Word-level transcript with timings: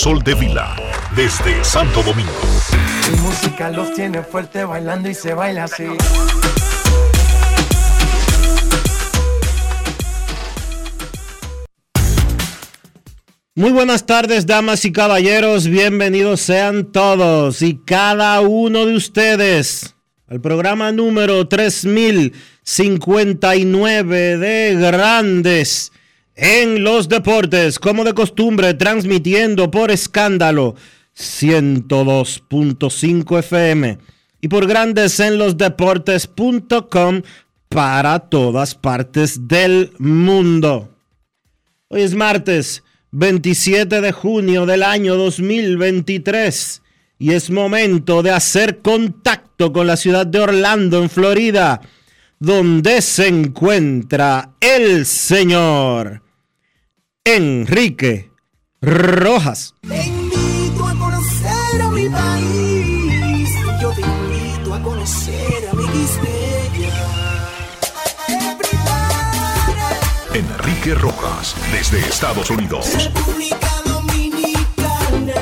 Soldevila, 0.00 0.76
desde 1.14 1.62
Santo 1.62 2.02
Domingo. 2.02 2.32
Mi 3.10 3.16
música 3.20 3.68
los 3.70 3.92
tiene 3.94 4.22
fuerte 4.22 4.64
bailando 4.64 5.10
y 5.10 5.14
se 5.14 5.34
baila 5.34 5.64
así. 5.64 5.84
Muy 13.54 13.72
buenas 13.72 14.06
tardes, 14.06 14.46
damas 14.46 14.82
y 14.84 14.92
caballeros. 14.92 15.66
Bienvenidos 15.66 16.40
sean 16.40 16.92
todos 16.92 17.62
y 17.62 17.80
cada 17.84 18.40
uno 18.40 18.86
de 18.86 18.94
ustedes 18.96 19.96
al 20.28 20.40
programa 20.40 20.92
número 20.92 21.46
3059 21.46 24.38
de 24.38 24.76
Grandes 24.76 25.92
en 26.40 26.82
los 26.82 27.08
Deportes, 27.10 27.78
como 27.78 28.02
de 28.02 28.14
costumbre, 28.14 28.72
transmitiendo 28.72 29.70
por 29.70 29.90
escándalo 29.90 30.74
102.5 31.14 33.38
FM 33.40 33.98
y 34.40 34.48
por 34.48 34.66
Grandes 34.66 35.20
en 35.20 35.36
los 35.36 35.58
Deportes.com 35.58 37.20
para 37.68 38.20
todas 38.20 38.74
partes 38.74 39.48
del 39.48 39.92
mundo. 39.98 40.96
Hoy 41.88 42.00
es 42.00 42.14
martes 42.14 42.84
27 43.10 44.00
de 44.00 44.12
junio 44.12 44.64
del 44.64 44.82
año 44.82 45.16
2023 45.16 46.80
y 47.18 47.32
es 47.32 47.50
momento 47.50 48.22
de 48.22 48.30
hacer 48.30 48.78
contacto 48.78 49.74
con 49.74 49.86
la 49.86 49.98
ciudad 49.98 50.26
de 50.26 50.40
Orlando, 50.40 51.02
en 51.02 51.10
Florida, 51.10 51.82
donde 52.38 53.02
se 53.02 53.28
encuentra 53.28 54.54
el 54.58 55.04
señor 55.04 56.22
Enrique 57.26 58.30
Rojas. 58.80 59.74
Te 59.86 60.06
invito 60.06 60.86
a 60.86 60.94
conocer 60.94 61.82
a 61.82 61.90
mi 61.90 62.08
país. 62.08 63.50
Yo 63.80 63.92
te 63.92 64.00
invito 64.00 64.72
a 64.72 64.82
conocer 64.82 65.68
a 65.70 65.74
mi 65.74 65.84
Enrique 70.32 70.94
Rojas, 70.94 71.54
desde 71.70 71.98
Estados 71.98 72.48
Unidos. 72.48 72.94
República 72.94 73.68
Dominicana. 73.84 75.34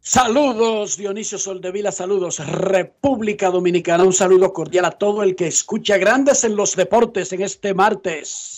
Saludos, 0.00 0.96
Dionisio 0.96 1.38
Soldevila, 1.38 1.90
saludos, 1.90 2.38
República 2.46 3.50
Dominicana, 3.50 4.04
un 4.04 4.12
saludo 4.12 4.52
cordial 4.52 4.84
a 4.84 4.92
todo 4.92 5.24
el 5.24 5.34
que 5.34 5.48
escucha 5.48 5.98
Grandes 5.98 6.44
en 6.44 6.54
los 6.54 6.76
Deportes 6.76 7.32
en 7.32 7.42
este 7.42 7.74
martes. 7.74 8.57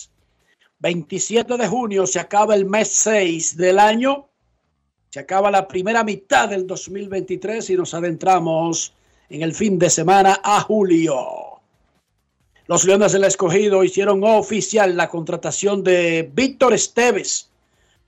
27 0.81 1.57
de 1.57 1.67
junio 1.67 2.07
se 2.07 2.19
acaba 2.19 2.55
el 2.55 2.65
mes 2.65 2.89
6 2.89 3.55
del 3.55 3.77
año, 3.77 4.27
se 5.11 5.19
acaba 5.19 5.51
la 5.51 5.67
primera 5.67 6.03
mitad 6.03 6.49
del 6.49 6.65
2023 6.65 7.69
y 7.69 7.75
nos 7.75 7.93
adentramos 7.93 8.91
en 9.29 9.43
el 9.43 9.53
fin 9.53 9.77
de 9.77 9.91
semana 9.91 10.41
a 10.43 10.59
julio. 10.61 11.59
Los 12.65 12.83
Leones 12.85 13.11
del 13.11 13.25
Escogido 13.25 13.83
hicieron 13.83 14.23
oficial 14.23 14.97
la 14.97 15.07
contratación 15.07 15.83
de 15.83 16.27
Víctor 16.33 16.73
Esteves 16.73 17.51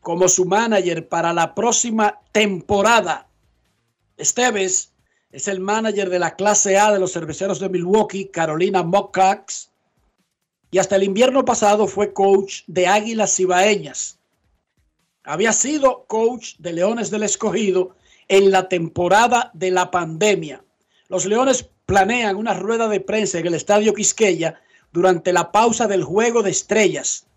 como 0.01 0.27
su 0.27 0.45
manager 0.45 1.07
para 1.07 1.31
la 1.31 1.53
próxima 1.53 2.21
temporada. 2.31 3.27
Esteves 4.17 4.91
es 5.31 5.47
el 5.47 5.59
manager 5.59 6.09
de 6.09 6.19
la 6.19 6.35
clase 6.35 6.79
A 6.79 6.91
de 6.91 6.99
los 6.99 7.13
cerveceros 7.13 7.59
de 7.59 7.69
Milwaukee, 7.69 8.29
Carolina 8.29 8.81
Moccax, 8.81 9.69
y 10.73 10.79
hasta 10.79 10.95
el 10.95 11.03
invierno 11.03 11.45
pasado 11.45 11.85
fue 11.85 12.13
coach 12.13 12.63
de 12.65 12.87
Águilas 12.87 13.35
Cibaeñas. 13.35 14.17
Había 15.23 15.53
sido 15.53 16.05
coach 16.07 16.55
de 16.57 16.73
Leones 16.73 17.11
del 17.11 17.21
Escogido 17.21 17.95
en 18.27 18.49
la 18.49 18.67
temporada 18.67 19.51
de 19.53 19.69
la 19.69 19.91
pandemia. 19.91 20.63
Los 21.09 21.27
Leones 21.27 21.69
planean 21.85 22.37
una 22.37 22.55
rueda 22.55 22.87
de 22.87 22.99
prensa 22.99 23.37
en 23.37 23.45
el 23.45 23.53
Estadio 23.53 23.93
Quisqueya 23.93 24.59
durante 24.91 25.31
la 25.31 25.51
pausa 25.51 25.85
del 25.85 26.03
Juego 26.03 26.41
de 26.41 26.49
Estrellas. 26.49 27.27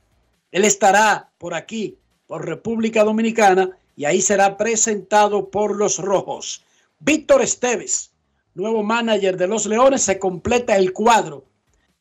Él 0.50 0.64
estará 0.64 1.28
por 1.36 1.52
aquí, 1.52 1.98
por 2.26 2.46
República 2.46 3.04
Dominicana, 3.04 3.68
y 3.96 4.06
ahí 4.06 4.22
será 4.22 4.56
presentado 4.56 5.50
por 5.50 5.76
los 5.76 5.98
Rojos. 5.98 6.64
Víctor 7.00 7.42
Esteves, 7.42 8.12
nuevo 8.54 8.82
manager 8.82 9.36
de 9.36 9.46
los 9.46 9.66
Leones, 9.66 10.00
se 10.00 10.18
completa 10.18 10.78
el 10.78 10.94
cuadro 10.94 11.44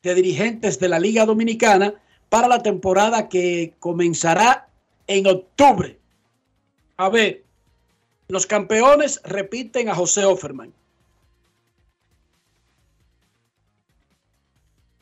de 0.06 0.14
dirigentes 0.14 0.78
de 0.78 0.88
la 0.88 1.00
Liga 1.00 1.26
Dominicana 1.26 1.94
para 2.28 2.46
la 2.46 2.62
temporada 2.62 3.28
que 3.28 3.74
comenzará 3.80 4.68
en 5.08 5.26
octubre. 5.26 5.98
A 6.96 7.08
ver, 7.08 7.42
los 8.28 8.46
campeones 8.46 9.20
repiten 9.24 9.88
a 9.88 9.94
José 9.94 10.24
Offerman. 10.24 10.72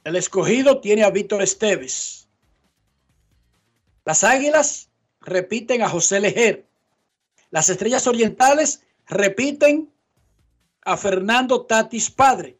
El 0.04 0.16
escogido 0.16 0.80
tiene 0.80 1.04
a 1.04 1.10
Víctor 1.10 1.42
Esteves. 1.42 2.26
Las 4.06 4.24
Águilas 4.24 4.88
repiten 5.20 5.82
a 5.82 5.88
José 5.88 6.20
Lejer. 6.20 6.66
Las 7.50 7.68
Estrellas 7.68 8.06
Orientales 8.06 8.82
repiten 9.06 9.90
a 10.82 10.96
Fernando 10.96 11.66
Tatis 11.66 12.10
Padre. 12.10 12.56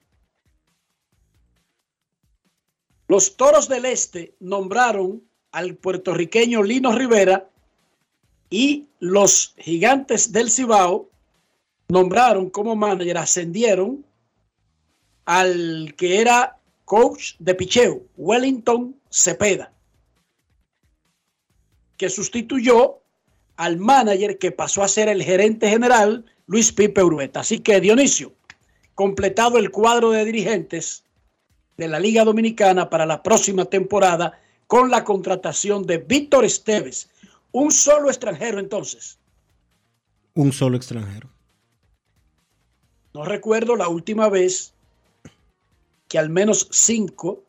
Los 3.15 3.37
Toros 3.37 3.69
del 3.69 3.85
Este 3.85 4.35
nombraron 4.41 5.23
al 5.53 5.77
puertorriqueño 5.77 6.65
Lino 6.65 6.91
Rivera 6.91 7.49
y 8.51 8.89
los 8.99 9.55
Gigantes 9.57 10.33
del 10.33 10.51
Cibao 10.51 11.09
nombraron 11.87 12.51
como 12.51 12.75
manager, 12.75 13.19
ascendieron 13.19 14.05
al 15.27 15.95
que 15.97 16.21
era 16.21 16.59
coach 16.87 17.35
de 17.39 17.55
picheo, 17.55 18.03
Wellington 18.17 18.97
Cepeda, 19.11 19.73
que 21.97 22.11
sustituyó 22.11 22.99
al 23.55 23.77
manager 23.77 24.39
que 24.39 24.51
pasó 24.51 24.83
a 24.83 24.89
ser 24.89 25.09
el 25.09 25.23
gerente 25.23 25.71
general, 25.71 26.25
Luis 26.49 26.73
Pipe 26.73 27.01
Urueta. 27.01 27.39
Así 27.39 27.61
que 27.61 27.81
Dionisio, 27.81 28.33
completado 28.97 29.57
el 29.59 29.71
cuadro 29.71 30.11
de 30.11 30.25
dirigentes 30.25 31.04
de 31.77 31.89
la 31.89 31.99
Liga 31.99 32.25
Dominicana 32.25 32.89
para 32.89 33.07
la 33.07 33.23
próxima 33.23 33.65
temporada 33.65 34.41
con 34.67 34.91
la 34.91 35.05
contratación 35.05 35.85
de 35.87 35.99
Víctor 35.99 36.45
Esteves, 36.45 37.11
un 37.53 37.71
solo 37.71 38.09
extranjero 38.09 38.59
entonces. 38.59 39.19
Un 40.35 40.53
solo 40.53 40.77
extranjero. 40.77 41.29
No 43.13 43.25
recuerdo 43.25 43.77
la 43.77 43.89
última 43.89 44.29
vez 44.29 44.75
que 46.09 46.19
al 46.19 46.31
menos 46.31 46.69
cinco, 46.73 47.45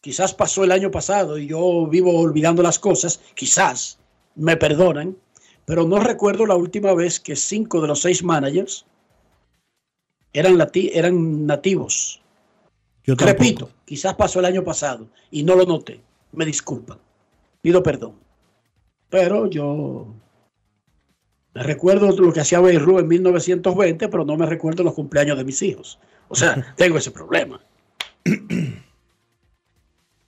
quizás 0.00 0.32
pasó 0.32 0.64
el 0.64 0.72
año 0.72 0.90
pasado 0.90 1.38
y 1.38 1.46
yo 1.46 1.86
vivo 1.86 2.18
olvidando 2.18 2.62
las 2.62 2.78
cosas, 2.78 3.20
quizás 3.34 3.98
me 4.34 4.56
perdonan, 4.56 5.16
pero 5.66 5.86
no 5.86 6.00
recuerdo 6.00 6.46
la 6.46 6.54
última 6.56 6.94
vez 6.94 7.20
que 7.20 7.36
cinco 7.36 7.80
de 7.80 7.88
los 7.88 8.00
seis 8.00 8.22
managers 8.22 8.86
eran, 10.32 10.56
lati- 10.56 10.90
eran 10.94 11.46
nativos. 11.46 12.22
Yo. 13.08 13.14
Repito, 13.16 13.70
quizás 13.86 14.14
pasó 14.16 14.38
el 14.40 14.44
año 14.44 14.62
pasado 14.62 15.08
y 15.30 15.42
no 15.42 15.54
lo 15.54 15.64
noté. 15.64 15.98
Me 16.32 16.44
disculpan. 16.44 16.98
Pido 17.62 17.82
perdón. 17.82 18.16
Pero 19.08 19.46
yo 19.46 20.08
me 21.54 21.62
recuerdo 21.62 22.12
lo 22.12 22.34
que 22.34 22.40
hacía 22.40 22.60
Beirut 22.60 23.00
en 23.00 23.08
1920, 23.08 24.08
pero 24.08 24.26
no 24.26 24.36
me 24.36 24.44
recuerdo 24.44 24.82
los 24.82 24.92
cumpleaños 24.92 25.38
de 25.38 25.44
mis 25.44 25.62
hijos. 25.62 25.98
O 26.28 26.34
sea, 26.34 26.74
tengo 26.76 26.98
ese 26.98 27.10
problema. 27.10 27.58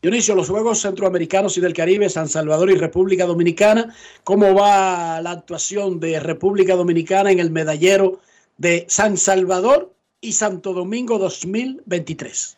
Dionisio, 0.01 0.35
los 0.35 0.49
Juegos 0.49 0.81
Centroamericanos 0.81 1.59
y 1.59 1.61
del 1.61 1.75
Caribe, 1.75 2.09
San 2.09 2.31
Salvador 2.31 2.71
y 2.71 2.77
República 2.77 3.27
Dominicana, 3.27 3.95
¿cómo 4.25 4.55
va 4.55 5.21
la 5.21 5.33
actuación 5.33 6.01
de 6.01 6.19
República 6.19 6.77
Dominicana 6.77 7.31
en 7.31 7.41
el 7.41 7.51
medallero 7.51 8.21
de 8.57 8.87
San 8.89 9.19
Salvador 9.19 9.93
y 10.23 10.33
Santo 10.33 10.73
Domingo 10.73 11.19
2023? 11.19 12.57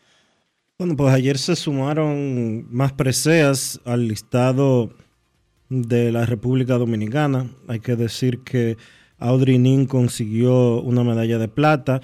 Bueno, 0.82 0.96
pues 0.96 1.14
ayer 1.14 1.38
se 1.38 1.54
sumaron 1.54 2.66
más 2.68 2.92
preseas 2.92 3.80
al 3.84 4.08
listado 4.08 4.90
de 5.68 6.10
la 6.10 6.26
República 6.26 6.76
Dominicana. 6.76 7.48
Hay 7.68 7.78
que 7.78 7.94
decir 7.94 8.40
que 8.40 8.76
Audrey 9.16 9.58
Nin 9.58 9.86
consiguió 9.86 10.80
una 10.80 11.04
medalla 11.04 11.38
de 11.38 11.46
plata. 11.46 12.00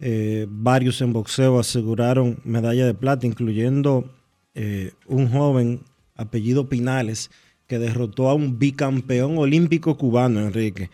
Eh, 0.00 0.46
varios 0.48 1.02
en 1.02 1.12
boxeo 1.12 1.58
aseguraron 1.58 2.38
medalla 2.44 2.86
de 2.86 2.94
plata, 2.94 3.26
incluyendo 3.26 4.10
eh, 4.54 4.92
un 5.06 5.28
joven 5.28 5.82
apellido 6.16 6.70
Pinales 6.70 7.30
que 7.66 7.78
derrotó 7.78 8.30
a 8.30 8.34
un 8.34 8.58
bicampeón 8.58 9.36
olímpico 9.36 9.98
cubano, 9.98 10.40
Enrique. 10.40 10.88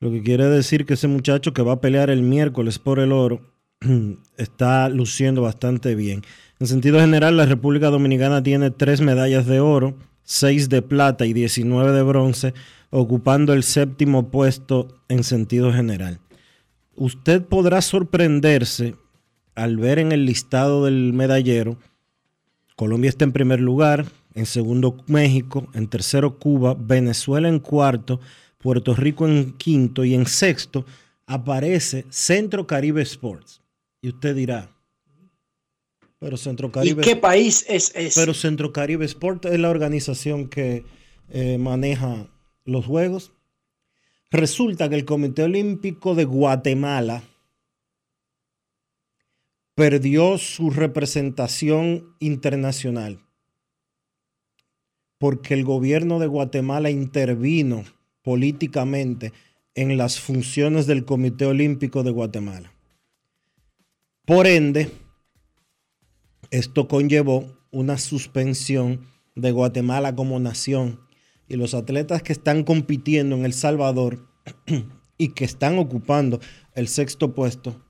Lo 0.00 0.10
que 0.10 0.22
quiere 0.22 0.50
decir 0.50 0.84
que 0.84 0.92
ese 0.92 1.08
muchacho 1.08 1.54
que 1.54 1.62
va 1.62 1.72
a 1.72 1.80
pelear 1.80 2.10
el 2.10 2.20
miércoles 2.20 2.78
por 2.78 2.98
el 2.98 3.10
oro 3.10 3.40
está 4.36 4.90
luciendo 4.90 5.40
bastante 5.40 5.94
bien. 5.94 6.20
En 6.60 6.66
sentido 6.66 7.00
general, 7.00 7.36
la 7.36 7.46
República 7.46 7.90
Dominicana 7.90 8.42
tiene 8.42 8.70
tres 8.70 9.00
medallas 9.00 9.46
de 9.46 9.60
oro, 9.60 9.96
seis 10.22 10.68
de 10.68 10.82
plata 10.82 11.26
y 11.26 11.32
19 11.32 11.92
de 11.92 12.02
bronce, 12.02 12.54
ocupando 12.90 13.52
el 13.52 13.62
séptimo 13.62 14.30
puesto 14.30 14.88
en 15.08 15.24
sentido 15.24 15.72
general. 15.72 16.20
Usted 16.96 17.42
podrá 17.42 17.82
sorprenderse 17.82 18.94
al 19.54 19.76
ver 19.76 19.98
en 19.98 20.12
el 20.12 20.26
listado 20.26 20.84
del 20.84 21.12
medallero, 21.12 21.76
Colombia 22.76 23.08
está 23.08 23.24
en 23.24 23.32
primer 23.32 23.60
lugar, 23.60 24.06
en 24.34 24.46
segundo 24.46 24.96
México, 25.06 25.68
en 25.74 25.86
tercero 25.86 26.38
Cuba, 26.40 26.74
Venezuela 26.76 27.48
en 27.48 27.60
cuarto, 27.60 28.20
Puerto 28.58 28.94
Rico 28.94 29.28
en 29.28 29.52
quinto 29.52 30.04
y 30.04 30.14
en 30.14 30.26
sexto 30.26 30.84
aparece 31.26 32.04
Centro 32.10 32.66
Caribe 32.66 33.02
Sports. 33.02 33.62
Y 34.00 34.08
usted 34.08 34.34
dirá, 34.34 34.73
pero 36.18 36.36
Centro 36.36 36.68
¿Y 36.68 36.70
Caribe, 36.70 37.02
qué 37.02 37.16
país 37.16 37.64
es 37.68 37.92
ese? 37.94 38.20
pero 38.20 38.34
Centro 38.34 38.72
Caribe 38.72 39.04
Sport 39.04 39.46
es 39.46 39.58
la 39.58 39.70
organización 39.70 40.48
que 40.48 40.84
eh, 41.30 41.58
maneja 41.58 42.28
los 42.64 42.86
juegos. 42.86 43.32
Resulta 44.30 44.88
que 44.88 44.96
el 44.96 45.04
Comité 45.04 45.44
Olímpico 45.44 46.14
de 46.14 46.24
Guatemala 46.24 47.22
perdió 49.74 50.38
su 50.38 50.70
representación 50.70 52.14
internacional 52.20 53.20
porque 55.24 55.54
el 55.54 55.64
gobierno 55.64 56.18
de 56.18 56.26
Guatemala 56.26 56.90
intervino 56.90 57.84
políticamente 58.22 59.32
en 59.74 59.96
las 59.96 60.20
funciones 60.20 60.86
del 60.86 61.04
Comité 61.04 61.46
Olímpico 61.46 62.02
de 62.02 62.10
Guatemala. 62.10 62.72
Por 64.26 64.46
ende, 64.46 64.90
esto 66.50 66.88
conllevó 66.88 67.46
una 67.70 67.98
suspensión 67.98 69.06
de 69.34 69.50
Guatemala 69.50 70.14
como 70.14 70.38
nación 70.38 71.00
y 71.48 71.56
los 71.56 71.74
atletas 71.74 72.22
que 72.22 72.32
están 72.32 72.64
compitiendo 72.64 73.36
en 73.36 73.44
El 73.44 73.52
Salvador 73.52 74.26
y 75.18 75.28
que 75.28 75.44
están 75.44 75.78
ocupando 75.78 76.40
el 76.74 76.88
sexto 76.88 77.34
puesto, 77.34 77.80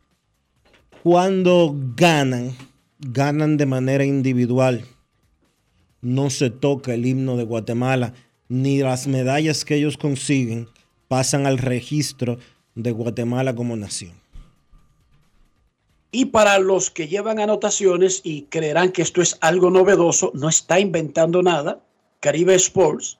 cuando 1.02 1.74
ganan, 1.96 2.56
ganan 2.98 3.56
de 3.56 3.66
manera 3.66 4.04
individual. 4.04 4.84
No 6.00 6.30
se 6.30 6.50
toca 6.50 6.94
el 6.94 7.06
himno 7.06 7.36
de 7.36 7.44
Guatemala, 7.44 8.14
ni 8.48 8.78
las 8.78 9.06
medallas 9.06 9.64
que 9.64 9.76
ellos 9.76 9.96
consiguen 9.96 10.68
pasan 11.08 11.46
al 11.46 11.58
registro 11.58 12.38
de 12.74 12.90
Guatemala 12.90 13.54
como 13.54 13.76
nación. 13.76 14.23
Y 16.14 16.26
para 16.26 16.60
los 16.60 16.92
que 16.92 17.08
llevan 17.08 17.40
anotaciones 17.40 18.20
y 18.22 18.42
creerán 18.42 18.92
que 18.92 19.02
esto 19.02 19.20
es 19.20 19.36
algo 19.40 19.68
novedoso, 19.68 20.30
no 20.32 20.48
está 20.48 20.78
inventando 20.78 21.42
nada, 21.42 21.80
Caribe 22.20 22.54
Sports, 22.54 23.18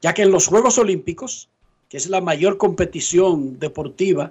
ya 0.00 0.14
que 0.14 0.22
en 0.22 0.30
los 0.30 0.46
Juegos 0.46 0.78
Olímpicos, 0.78 1.48
que 1.88 1.96
es 1.96 2.08
la 2.08 2.20
mayor 2.20 2.56
competición 2.56 3.58
deportiva 3.58 4.30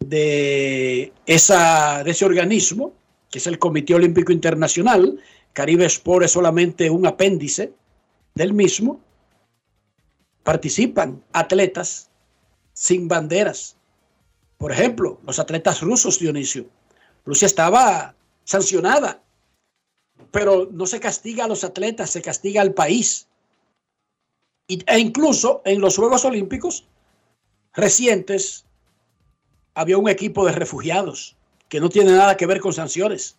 de, 0.00 1.12
esa, 1.26 2.02
de 2.02 2.12
ese 2.12 2.24
organismo, 2.24 2.94
que 3.30 3.40
es 3.40 3.46
el 3.46 3.58
Comité 3.58 3.94
Olímpico 3.94 4.32
Internacional, 4.32 5.20
Caribe 5.52 5.84
Sport 5.84 6.24
es 6.24 6.30
solamente 6.30 6.88
un 6.88 7.06
apéndice 7.06 7.74
del 8.34 8.54
mismo, 8.54 9.02
participan 10.44 11.22
atletas 11.34 12.08
sin 12.72 13.06
banderas. 13.06 13.76
Por 14.56 14.72
ejemplo, 14.72 15.20
los 15.26 15.38
atletas 15.38 15.82
rusos, 15.82 16.18
Dionisio. 16.18 16.64
Rusia 17.24 17.46
estaba 17.46 18.14
sancionada, 18.44 19.22
pero 20.30 20.68
no 20.70 20.86
se 20.86 21.00
castiga 21.00 21.44
a 21.44 21.48
los 21.48 21.64
atletas, 21.64 22.10
se 22.10 22.22
castiga 22.22 22.62
al 22.62 22.74
país. 22.74 23.28
E 24.68 24.98
incluso 24.98 25.62
en 25.64 25.80
los 25.80 25.96
Juegos 25.96 26.24
Olímpicos 26.24 26.86
recientes 27.74 28.64
había 29.74 29.98
un 29.98 30.08
equipo 30.08 30.46
de 30.46 30.52
refugiados 30.52 31.36
que 31.68 31.80
no 31.80 31.88
tiene 31.88 32.12
nada 32.12 32.36
que 32.36 32.46
ver 32.46 32.60
con 32.60 32.72
sanciones. 32.72 33.36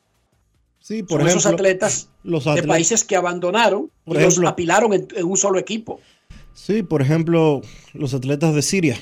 Sí, 0.79 1.01
por 1.01 1.19
Son 1.19 1.27
ejemplo, 1.27 1.39
esos 1.39 1.53
atletas 1.53 2.09
los 2.23 2.43
de 2.43 2.51
atletas, 2.51 2.67
países 2.67 3.03
que 3.03 3.15
abandonaron 3.15 3.89
Por 4.03 4.17
y 4.17 4.19
los 4.19 4.39
apilaron 4.39 4.93
en, 4.93 5.07
en 5.15 5.25
un 5.25 5.37
solo 5.37 5.57
equipo. 5.59 6.01
sí, 6.53 6.83
por 6.83 7.01
ejemplo, 7.01 7.61
los 7.93 8.13
atletas 8.13 8.53
de 8.53 8.61
Siria. 8.61 8.97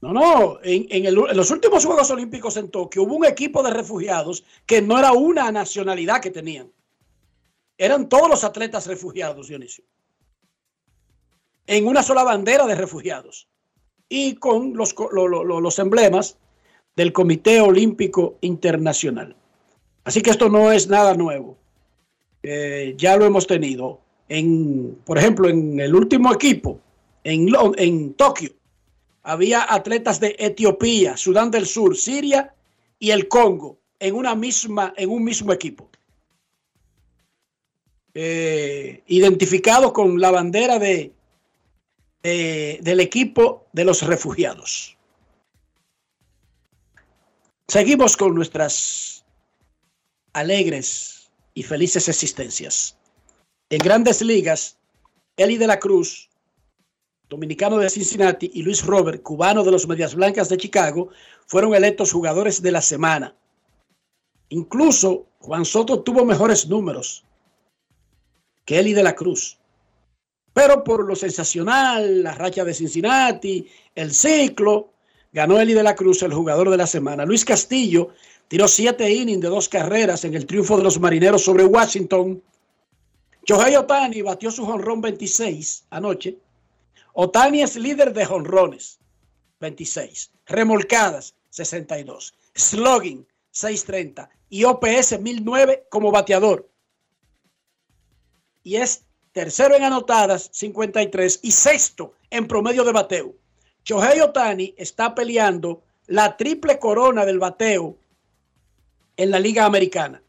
No, 0.00 0.12
no, 0.14 0.58
en, 0.62 1.04
el- 1.04 1.14
los 1.14 1.50
últimos 1.50 1.84
Juegos 1.84 2.10
Olímpicos 2.10 2.56
en 2.56 2.70
Tokio 2.70 3.02
hubo 3.02 3.16
un 3.16 3.26
equipo 3.26 3.62
de 3.62 3.70
refugiados 3.70 4.44
que 4.64 4.80
no 4.80 4.98
era 4.98 5.12
una 5.12 5.52
nacionalidad 5.52 6.20
que 6.22 6.30
tenían. 6.30 6.70
Eran 7.76 8.08
todos 8.08 8.28
los 8.28 8.44
atletas 8.44 8.86
refugiados, 8.86 9.48
Dionisio. 9.48 9.84
En 11.66 11.86
una 11.86 12.02
sola 12.02 12.24
bandera 12.24 12.66
de 12.66 12.74
refugiados. 12.74 13.48
Y 14.08 14.34
con 14.36 14.74
los, 14.74 15.78
emblemas 15.78 16.36
del 16.96 17.12
Comité 17.12 17.60
Olímpico 17.60 18.38
Internacional. 18.40 19.36
Así 20.04 20.20
que 20.22 20.30
esto 20.30 20.48
no 20.48 20.72
es 20.72 20.88
nada 20.88 21.14
nuevo. 21.14 21.56
Eh, 22.42 22.94
ya 22.96 23.16
lo 23.16 23.24
hemos 23.24 23.46
tenido. 23.46 24.00
En, 24.28 24.98
por 25.04 25.18
ejemplo, 25.18 25.48
en 25.48 25.78
el 25.78 25.94
último 25.94 26.32
equipo, 26.32 26.80
en 27.22 28.14
Tokio, 28.14 28.50
había 29.22 29.72
atletas 29.72 30.20
de 30.20 30.36
Etiopía, 30.38 31.16
Sudán 31.16 31.50
del 31.50 31.66
Sur, 31.66 31.96
Siria 31.96 32.54
y 32.98 33.10
el 33.10 33.28
Congo 33.28 33.78
en 33.98 34.14
una 34.14 34.34
misma, 34.34 34.94
en 34.96 35.10
un 35.10 35.22
mismo 35.24 35.52
equipo. 35.52 35.90
Eh, 38.14 39.02
identificados 39.06 39.92
con 39.92 40.20
la 40.20 40.30
bandera 40.30 40.78
de, 40.78 41.12
de- 42.22 42.78
del 42.82 43.00
equipo 43.00 43.66
de 43.72 43.84
los 43.84 44.02
refugiados. 44.02 44.96
Seguimos 47.68 48.16
con 48.16 48.34
nuestras 48.34 49.24
alegres 50.32 51.30
y 51.54 51.62
felices 51.62 52.08
existencias. 52.08 52.96
En 53.68 53.78
grandes 53.78 54.22
ligas, 54.22 54.76
Eli 55.36 55.56
de 55.56 55.68
la 55.68 55.78
Cruz 55.78 56.29
dominicano 57.30 57.78
de 57.78 57.88
Cincinnati, 57.88 58.50
y 58.54 58.62
Luis 58.62 58.84
Robert, 58.84 59.22
cubano 59.22 59.62
de 59.62 59.70
los 59.70 59.86
Medias 59.86 60.16
Blancas 60.16 60.48
de 60.48 60.56
Chicago, 60.56 61.10
fueron 61.46 61.74
electos 61.74 62.10
jugadores 62.12 62.60
de 62.60 62.72
la 62.72 62.82
semana. 62.82 63.36
Incluso 64.48 65.26
Juan 65.38 65.64
Soto 65.64 66.00
tuvo 66.00 66.24
mejores 66.24 66.68
números 66.68 67.24
que 68.64 68.80
Eli 68.80 68.92
de 68.94 69.04
la 69.04 69.14
Cruz. 69.14 69.58
Pero 70.52 70.82
por 70.82 71.06
lo 71.06 71.14
sensacional, 71.14 72.24
la 72.24 72.34
racha 72.34 72.64
de 72.64 72.74
Cincinnati, 72.74 73.64
el 73.94 74.12
ciclo, 74.12 74.92
ganó 75.32 75.60
Eli 75.60 75.72
de 75.72 75.84
la 75.84 75.94
Cruz 75.94 76.24
el 76.24 76.34
jugador 76.34 76.68
de 76.68 76.76
la 76.76 76.88
semana. 76.88 77.24
Luis 77.24 77.44
Castillo 77.44 78.08
tiró 78.48 78.66
siete 78.66 79.08
innings 79.08 79.40
de 79.40 79.48
dos 79.48 79.68
carreras 79.68 80.24
en 80.24 80.34
el 80.34 80.46
triunfo 80.46 80.76
de 80.76 80.82
los 80.82 80.98
marineros 80.98 81.44
sobre 81.44 81.64
Washington. 81.64 82.42
Shohei 83.46 83.76
Otani 83.76 84.20
batió 84.22 84.50
su 84.50 84.66
jonrón 84.66 85.00
26 85.00 85.84
anoche. 85.90 86.36
Otani 87.12 87.62
es 87.62 87.76
líder 87.76 88.12
de 88.12 88.24
jonrones. 88.24 88.98
26. 89.60 90.30
Remolcadas, 90.46 91.34
62. 91.50 92.34
Slugging, 92.54 93.26
630. 93.50 94.30
Y 94.48 94.64
OPS 94.64 95.20
1009 95.20 95.86
como 95.90 96.10
bateador. 96.10 96.68
Y 98.62 98.76
es 98.76 99.04
tercero 99.32 99.76
en 99.76 99.84
anotadas, 99.84 100.50
53. 100.52 101.40
Y 101.42 101.52
sexto 101.52 102.14
en 102.30 102.48
promedio 102.48 102.84
de 102.84 102.92
bateo. 102.92 103.34
Shohei 103.84 104.20
Otani 104.20 104.74
está 104.76 105.14
peleando 105.14 105.82
la 106.06 106.36
triple 106.36 106.78
corona 106.78 107.24
del 107.24 107.38
bateo 107.38 107.96
en 109.16 109.30
la 109.30 109.38
Liga 109.38 109.64
Americana. 109.64 110.22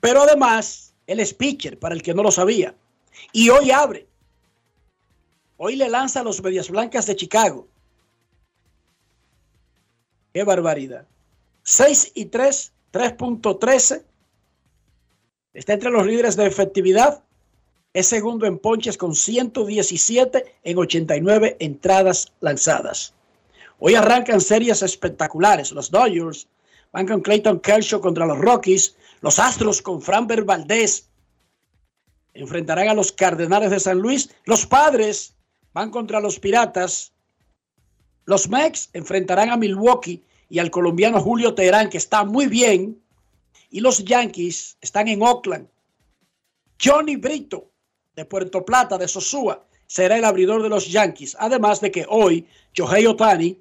Pero 0.00 0.22
además, 0.22 0.94
él 1.06 1.20
es 1.20 1.32
pitcher, 1.32 1.78
para 1.78 1.94
el 1.94 2.02
que 2.02 2.14
no 2.14 2.22
lo 2.22 2.30
sabía. 2.30 2.74
Y 3.32 3.50
hoy 3.50 3.70
abre. 3.70 4.08
Hoy 5.64 5.76
le 5.76 5.88
lanza 5.88 6.18
a 6.18 6.22
los 6.24 6.42
Medias 6.42 6.68
Blancas 6.70 7.06
de 7.06 7.14
Chicago. 7.14 7.68
Qué 10.34 10.42
barbaridad. 10.42 11.06
6 11.62 12.10
y 12.16 12.24
3, 12.24 12.72
3.13. 12.92 14.02
Está 15.54 15.74
entre 15.74 15.90
los 15.90 16.04
líderes 16.04 16.34
de 16.34 16.46
efectividad. 16.46 17.22
Es 17.92 18.08
segundo 18.08 18.44
en 18.44 18.58
ponches 18.58 18.98
con 18.98 19.14
117 19.14 20.52
en 20.64 20.78
89 20.78 21.56
entradas 21.60 22.32
lanzadas. 22.40 23.14
Hoy 23.78 23.94
arrancan 23.94 24.40
series 24.40 24.82
espectaculares. 24.82 25.70
Los 25.70 25.92
Dodgers 25.92 26.48
van 26.90 27.06
con 27.06 27.20
Clayton 27.20 27.60
Kershaw 27.60 28.00
contra 28.00 28.26
los 28.26 28.38
Rockies. 28.38 28.96
Los 29.20 29.38
Astros 29.38 29.80
con 29.80 30.02
Framber 30.02 30.42
Valdez 30.42 31.08
enfrentarán 32.34 32.88
a 32.88 32.94
los 32.94 33.12
Cardenales 33.12 33.70
de 33.70 33.78
San 33.78 34.00
Luis. 34.00 34.28
Los 34.44 34.66
Padres 34.66 35.36
van 35.72 35.90
contra 35.90 36.20
los 36.20 36.38
Piratas. 36.38 37.12
Los 38.24 38.48
Mex 38.48 38.90
enfrentarán 38.92 39.50
a 39.50 39.56
Milwaukee 39.56 40.22
y 40.48 40.58
al 40.58 40.70
colombiano 40.70 41.20
Julio 41.20 41.54
Teherán, 41.54 41.88
que 41.88 41.98
está 41.98 42.24
muy 42.24 42.46
bien. 42.46 43.00
Y 43.70 43.80
los 43.80 44.04
Yankees 44.04 44.76
están 44.80 45.08
en 45.08 45.22
Oakland. 45.22 45.66
Johnny 46.82 47.16
Brito, 47.16 47.70
de 48.14 48.24
Puerto 48.24 48.64
Plata, 48.64 48.98
de 48.98 49.08
Sosúa, 49.08 49.64
será 49.86 50.18
el 50.18 50.24
abridor 50.24 50.62
de 50.62 50.68
los 50.68 50.88
Yankees. 50.88 51.36
Además 51.38 51.80
de 51.80 51.90
que 51.90 52.04
hoy 52.08 52.46
Shohei 52.74 53.06
Otani 53.06 53.58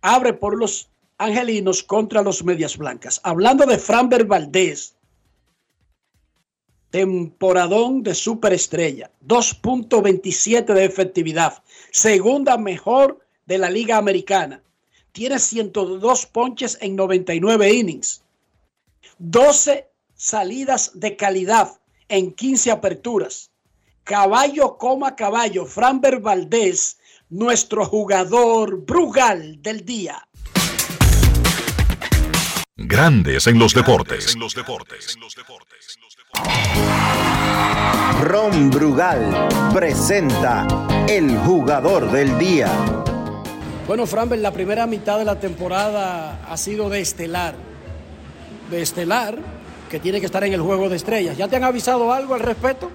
abre 0.00 0.32
por 0.32 0.56
los 0.58 0.88
angelinos 1.18 1.82
contra 1.82 2.22
los 2.22 2.44
Medias 2.44 2.76
Blancas. 2.76 3.20
Hablando 3.22 3.66
de 3.66 3.78
Framber 3.78 4.24
Valdez, 4.24 4.93
temporadón 6.94 8.04
de 8.04 8.14
superestrella, 8.14 9.10
2.27 9.26 10.74
de 10.74 10.84
efectividad, 10.84 11.60
segunda 11.90 12.56
mejor 12.56 13.18
de 13.46 13.58
la 13.58 13.68
Liga 13.68 13.96
Americana. 13.96 14.62
Tiene 15.10 15.40
102 15.40 16.26
ponches 16.26 16.78
en 16.80 16.94
99 16.94 17.72
innings, 17.72 18.22
12 19.18 19.88
salidas 20.14 20.92
de 20.94 21.16
calidad 21.16 21.80
en 22.08 22.30
15 22.30 22.70
aperturas. 22.70 23.50
Caballo 24.04 24.78
coma 24.78 25.16
caballo, 25.16 25.66
Framber 25.66 26.20
Valdez, 26.20 26.98
nuestro 27.28 27.86
jugador 27.86 28.84
Brugal 28.86 29.60
del 29.60 29.84
día. 29.84 30.28
Grandes 32.76 33.48
en 33.48 33.58
los 33.58 33.74
deportes. 33.74 34.36
Ron 38.24 38.70
Brugal 38.70 39.48
presenta 39.72 40.66
el 41.06 41.36
jugador 41.38 42.10
del 42.10 42.38
día. 42.38 42.68
Bueno, 43.86 44.06
Framber, 44.06 44.38
la 44.38 44.50
primera 44.50 44.86
mitad 44.86 45.18
de 45.18 45.26
la 45.26 45.38
temporada 45.38 46.40
ha 46.48 46.56
sido 46.56 46.88
de 46.88 47.00
estelar. 47.00 47.54
De 48.70 48.80
estelar, 48.80 49.36
que 49.90 50.00
tiene 50.00 50.20
que 50.20 50.26
estar 50.26 50.42
en 50.42 50.54
el 50.54 50.62
juego 50.62 50.88
de 50.88 50.96
estrellas. 50.96 51.36
¿Ya 51.36 51.48
te 51.48 51.56
han 51.56 51.64
avisado 51.64 52.12
algo 52.12 52.34
al 52.34 52.40
respecto? 52.40 52.90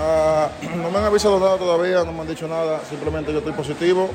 Ah, 0.00 0.48
no 0.82 0.90
me 0.90 0.98
han 0.98 1.04
avisado 1.04 1.38
nada 1.38 1.58
todavía, 1.58 2.02
no 2.04 2.12
me 2.12 2.22
han 2.22 2.28
dicho 2.28 2.48
nada. 2.48 2.80
Simplemente 2.88 3.32
yo 3.32 3.38
estoy 3.38 3.52
positivo, 3.52 4.08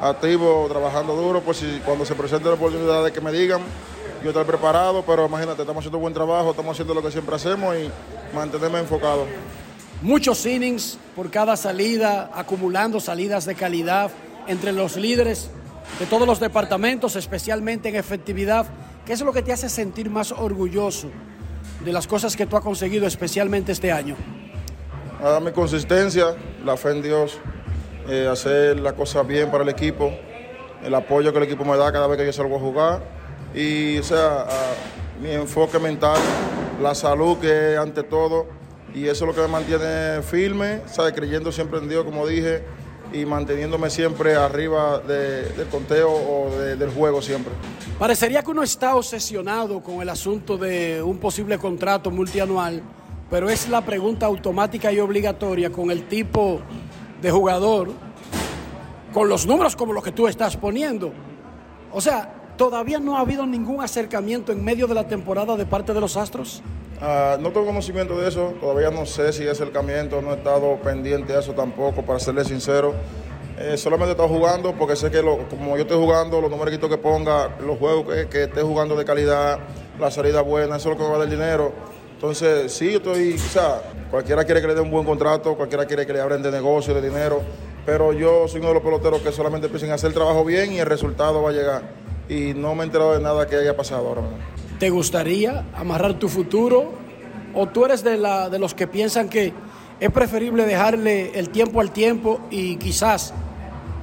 activo, 0.00 0.66
trabajando 0.68 1.16
duro. 1.16 1.40
Pues 1.40 1.56
si 1.56 1.80
cuando 1.84 2.04
se 2.04 2.14
presente 2.14 2.48
la 2.48 2.54
oportunidad 2.54 3.02
de 3.02 3.12
que 3.12 3.22
me 3.22 3.32
digan, 3.32 3.62
yo 4.26 4.30
estoy 4.30 4.44
preparado. 4.44 5.02
Pero 5.06 5.26
imagínate, 5.26 5.62
estamos 5.62 5.80
haciendo 5.80 5.98
buen 5.98 6.12
trabajo, 6.12 6.50
estamos 6.50 6.72
haciendo 6.72 6.94
lo 6.94 7.02
que 7.02 7.10
siempre 7.10 7.34
hacemos 7.36 7.74
y 7.76 7.90
mantenerme 8.34 8.80
enfocado. 8.80 9.24
Muchos 10.02 10.44
innings 10.44 10.98
por 11.14 11.30
cada 11.30 11.56
salida, 11.56 12.30
acumulando 12.34 13.00
salidas 13.00 13.46
de 13.46 13.54
calidad 13.54 14.10
entre 14.46 14.72
los 14.72 14.96
líderes 14.96 15.50
de 15.98 16.06
todos 16.06 16.26
los 16.26 16.40
departamentos, 16.40 17.16
especialmente 17.16 17.88
en 17.88 17.96
efectividad. 17.96 18.66
¿Qué 19.06 19.12
es 19.12 19.20
lo 19.20 19.32
que 19.32 19.42
te 19.42 19.52
hace 19.52 19.68
sentir 19.68 20.10
más 20.10 20.32
orgulloso 20.32 21.08
de 21.84 21.92
las 21.92 22.06
cosas 22.06 22.36
que 22.36 22.46
tú 22.46 22.56
has 22.56 22.62
conseguido, 22.62 23.06
especialmente 23.06 23.72
este 23.72 23.92
año? 23.92 24.16
A 25.22 25.40
mi 25.40 25.52
consistencia, 25.52 26.36
la 26.64 26.76
fe 26.76 26.90
en 26.90 27.02
Dios, 27.02 27.38
eh, 28.08 28.28
hacer 28.30 28.80
las 28.80 28.92
cosas 28.94 29.26
bien 29.26 29.50
para 29.50 29.62
el 29.62 29.70
equipo, 29.70 30.12
el 30.84 30.94
apoyo 30.94 31.32
que 31.32 31.38
el 31.38 31.44
equipo 31.44 31.64
me 31.64 31.76
da 31.76 31.90
cada 31.90 32.06
vez 32.06 32.18
que 32.18 32.26
yo 32.26 32.32
salgo 32.32 32.56
a 32.56 32.60
jugar 32.60 33.15
y, 33.56 33.98
o 33.98 34.02
sea, 34.02 34.46
mi 35.20 35.30
enfoque 35.30 35.78
mental, 35.78 36.18
la 36.80 36.94
salud 36.94 37.38
que 37.38 37.72
es 37.72 37.78
ante 37.78 38.02
todo 38.02 38.46
y 38.94 39.04
eso 39.08 39.24
es 39.24 39.28
lo 39.28 39.34
que 39.34 39.40
me 39.40 39.48
mantiene 39.48 40.22
firme, 40.22 40.82
¿sabes? 40.86 41.12
creyendo 41.14 41.50
siempre 41.50 41.78
en 41.78 41.88
Dios, 41.88 42.04
como 42.04 42.26
dije, 42.26 42.62
y 43.12 43.24
manteniéndome 43.24 43.88
siempre 43.88 44.34
arriba 44.34 44.98
de- 44.98 45.48
del 45.50 45.68
conteo 45.68 46.10
o 46.10 46.50
de- 46.58 46.76
del 46.76 46.90
juego 46.90 47.22
siempre. 47.22 47.52
Parecería 47.98 48.42
que 48.42 48.50
uno 48.50 48.62
está 48.62 48.94
obsesionado 48.96 49.82
con 49.82 50.02
el 50.02 50.08
asunto 50.08 50.58
de 50.58 51.02
un 51.02 51.18
posible 51.18 51.56
contrato 51.58 52.10
multianual, 52.10 52.82
pero 53.30 53.48
es 53.48 53.68
la 53.68 53.80
pregunta 53.82 54.26
automática 54.26 54.92
y 54.92 54.98
obligatoria 55.00 55.70
con 55.70 55.90
el 55.90 56.08
tipo 56.08 56.60
de 57.22 57.30
jugador, 57.30 57.88
con 59.14 59.28
los 59.28 59.46
números 59.46 59.74
como 59.76 59.92
los 59.92 60.02
que 60.04 60.12
tú 60.12 60.26
estás 60.28 60.56
poniendo. 60.56 61.12
O 61.92 62.00
sea, 62.00 62.32
¿todavía 62.56 62.98
no 62.98 63.16
ha 63.16 63.20
habido 63.20 63.46
ningún 63.46 63.82
acercamiento 63.82 64.52
en 64.52 64.64
medio 64.64 64.86
de 64.86 64.94
la 64.94 65.06
temporada 65.06 65.56
de 65.56 65.66
parte 65.66 65.92
de 65.92 66.00
los 66.00 66.16
Astros? 66.16 66.62
Ah, 67.00 67.36
no 67.40 67.50
tengo 67.50 67.66
conocimiento 67.66 68.18
de 68.18 68.28
eso, 68.28 68.54
todavía 68.60 68.90
no 68.90 69.04
sé 69.04 69.32
si 69.32 69.42
es 69.44 69.50
acercamiento, 69.50 70.22
no 70.22 70.32
he 70.32 70.36
estado 70.36 70.76
pendiente 70.76 71.32
de 71.34 71.40
eso 71.40 71.52
tampoco, 71.52 72.02
para 72.02 72.18
serle 72.18 72.44
sincero. 72.44 72.94
Eh, 73.58 73.76
solamente 73.76 74.10
he 74.10 74.12
estado 74.12 74.28
jugando 74.28 74.72
porque 74.74 74.96
sé 74.96 75.10
que 75.10 75.22
lo- 75.22 75.48
como 75.48 75.76
yo 75.76 75.82
estoy 75.82 75.98
jugando, 75.98 76.40
los 76.40 76.50
numeritos 76.50 76.88
que 76.90 76.98
ponga, 76.98 77.56
los 77.60 77.78
juegos 77.78 78.06
que, 78.30 78.44
esté 78.44 78.62
jugando 78.62 78.96
de 78.96 79.04
calidad, 79.04 79.58
la 79.98 80.10
salida 80.10 80.40
buena, 80.42 80.76
eso 80.76 80.90
es 80.90 80.96
lo 80.98 80.98
que 80.98 81.02
me 81.04 81.08
va 81.10 81.16
a 81.16 81.18
dar 81.20 81.28
el 81.28 81.34
dinero. 81.34 81.72
Entonces, 82.14 82.72
sí, 82.72 82.90
yo 82.92 82.98
estoy, 82.98 83.34
o 83.34 83.38
sea, 83.38 83.82
cualquiera 84.10 84.44
quiere 84.44 84.60
que 84.62 84.66
le 84.68 84.74
dé 84.74 84.80
un 84.80 84.90
buen 84.90 85.04
contrato, 85.04 85.54
cualquiera 85.54 85.84
quiere 85.84 86.06
que 86.06 86.12
le 86.14 86.20
abren 86.20 86.42
de 86.42 86.50
negocio, 86.50 86.94
de 86.94 87.02
dinero, 87.02 87.40
pero 87.84 88.12
yo 88.14 88.48
soy 88.48 88.60
uno 88.60 88.68
de 88.68 88.74
los 88.74 88.82
peloteros 88.82 89.20
que 89.20 89.32
solamente 89.32 89.66
empiecen 89.66 89.90
a 89.90 89.94
hacer 89.94 90.08
el 90.08 90.14
trabajo 90.14 90.42
bien 90.44 90.72
y 90.72 90.78
el 90.80 90.86
resultado 90.86 91.42
va 91.42 91.50
a 91.50 91.52
llegar. 91.52 91.82
Y 92.28 92.54
no 92.54 92.74
me 92.74 92.82
he 92.82 92.86
enterado 92.86 93.14
de 93.14 93.20
nada 93.20 93.46
que 93.46 93.56
haya 93.56 93.76
pasado 93.76 94.08
ahora 94.08 94.22
mismo. 94.22 94.36
¿Te 94.78 94.90
gustaría 94.90 95.64
amarrar 95.74 96.14
tu 96.18 96.28
futuro? 96.28 96.92
¿O 97.54 97.66
tú 97.66 97.84
eres 97.84 98.02
de, 98.04 98.18
la, 98.18 98.50
de 98.50 98.58
los 98.58 98.74
que 98.74 98.86
piensan 98.86 99.28
que 99.28 99.52
es 99.98 100.10
preferible 100.10 100.66
dejarle 100.66 101.38
el 101.38 101.48
tiempo 101.48 101.80
al 101.80 101.90
tiempo 101.90 102.40
y 102.50 102.76
quizás 102.76 103.32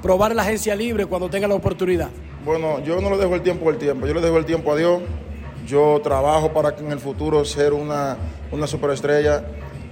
probar 0.02 0.36
la 0.36 0.42
agencia 0.42 0.76
libre 0.76 1.06
cuando 1.06 1.30
tenga 1.30 1.48
la 1.48 1.56
oportunidad? 1.56 2.10
Bueno, 2.44 2.80
yo 2.80 3.00
no 3.00 3.10
le 3.10 3.18
dejo 3.18 3.36
el 3.36 3.42
tiempo 3.42 3.70
al 3.70 3.78
tiempo, 3.78 4.08
yo 4.08 4.14
le 4.14 4.22
dejo 4.22 4.38
el 4.38 4.46
tiempo 4.46 4.72
a 4.72 4.76
Dios. 4.76 5.02
Yo 5.68 6.02
trabajo 6.04 6.52
para 6.52 6.76
que 6.76 6.84
en 6.84 6.92
el 6.92 7.00
futuro 7.00 7.46
ser 7.46 7.74
una, 7.74 8.18
una 8.52 8.68
superestrella. 8.68 9.46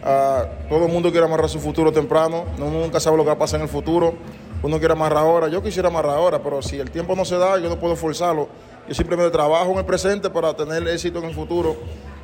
Ah, 0.04 0.46
todo 0.68 0.86
el 0.86 0.92
mundo 0.92 1.12
quiere 1.12 1.26
amarrar 1.26 1.48
su 1.48 1.60
futuro 1.60 1.92
temprano, 1.92 2.46
no, 2.58 2.70
nunca 2.70 3.00
sabe 3.00 3.16
lo 3.18 3.24
que 3.24 3.28
va 3.28 3.36
a 3.36 3.38
pasar 3.38 3.60
en 3.60 3.68
el 3.68 3.70
futuro. 3.70 4.16
Uno 4.63 4.77
quiere 4.77 4.94
amarrar 4.94 5.24
ahora, 5.24 5.48
yo 5.48 5.63
quisiera 5.63 5.88
amarrar 5.88 6.18
ahora, 6.18 6.41
pero 6.41 6.62
si 6.62 6.77
el 6.77 6.91
tiempo 6.91 7.15
no 7.15 7.25
se 7.25 7.36
da, 7.38 7.58
yo 7.60 7.68
no 7.68 7.80
puedo 7.80 7.96
forzarlo. 7.96 8.48
Yo 8.88 8.94
simplemente 8.94 9.32
trabajo 9.32 9.72
en 9.72 9.77
el 9.80 9.86
presente 9.86 10.30
para 10.30 10.56
tener 10.56 10.88
éxito 10.88 11.20
en 11.20 11.25
el 11.25 11.34
futuro. 11.34 11.75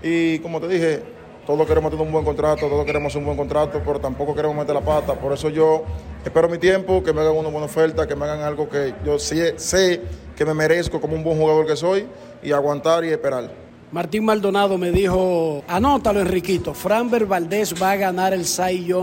Y 0.04 0.38
como 0.40 0.60
te 0.60 0.68
dije, 0.68 1.04
todos 1.48 1.66
queremos 1.66 1.90
tener 1.90 2.06
un 2.06 2.12
buen 2.12 2.26
contrato, 2.26 2.68
todos 2.68 2.86
queremos 2.86 3.16
un 3.16 3.26
buen 3.26 3.38
contrato, 3.38 3.82
pero 3.84 4.00
tampoco 4.00 4.36
queremos 4.36 4.56
meter 4.56 4.76
la 4.76 4.82
pata. 4.82 5.14
Por 5.14 5.34
eso 5.34 5.50
yo 5.50 5.84
espero 6.24 6.48
mi 6.48 6.58
tiempo, 6.58 7.02
que 7.02 7.12
me 7.12 7.22
hagan 7.22 7.36
una 7.36 7.50
buena 7.50 7.66
oferta, 7.66 8.06
que 8.06 8.16
me 8.16 8.26
hagan 8.26 8.42
algo 8.42 8.70
que 8.70 8.94
yo 9.04 9.18
sé, 9.18 10.02
que 10.36 10.46
me 10.46 10.54
merezco 10.54 11.02
como 11.02 11.16
un 11.16 11.24
buen 11.24 11.40
jugador 11.40 11.66
que 11.66 11.76
soy 11.76 12.06
y 12.44 12.52
aguantar 12.52 13.04
y 13.06 13.10
esperar. 13.10 13.50
Martín 13.92 14.26
Maldonado 14.26 14.78
me 14.78 14.92
dijo, 14.92 15.64
anótalo 15.68 16.20
Enriquito, 16.20 16.74
Framber 16.74 17.26
Valdés 17.26 17.74
va 17.82 17.92
a 17.92 17.96
ganar 17.96 18.34
el 18.34 18.46
Cy 18.46 18.94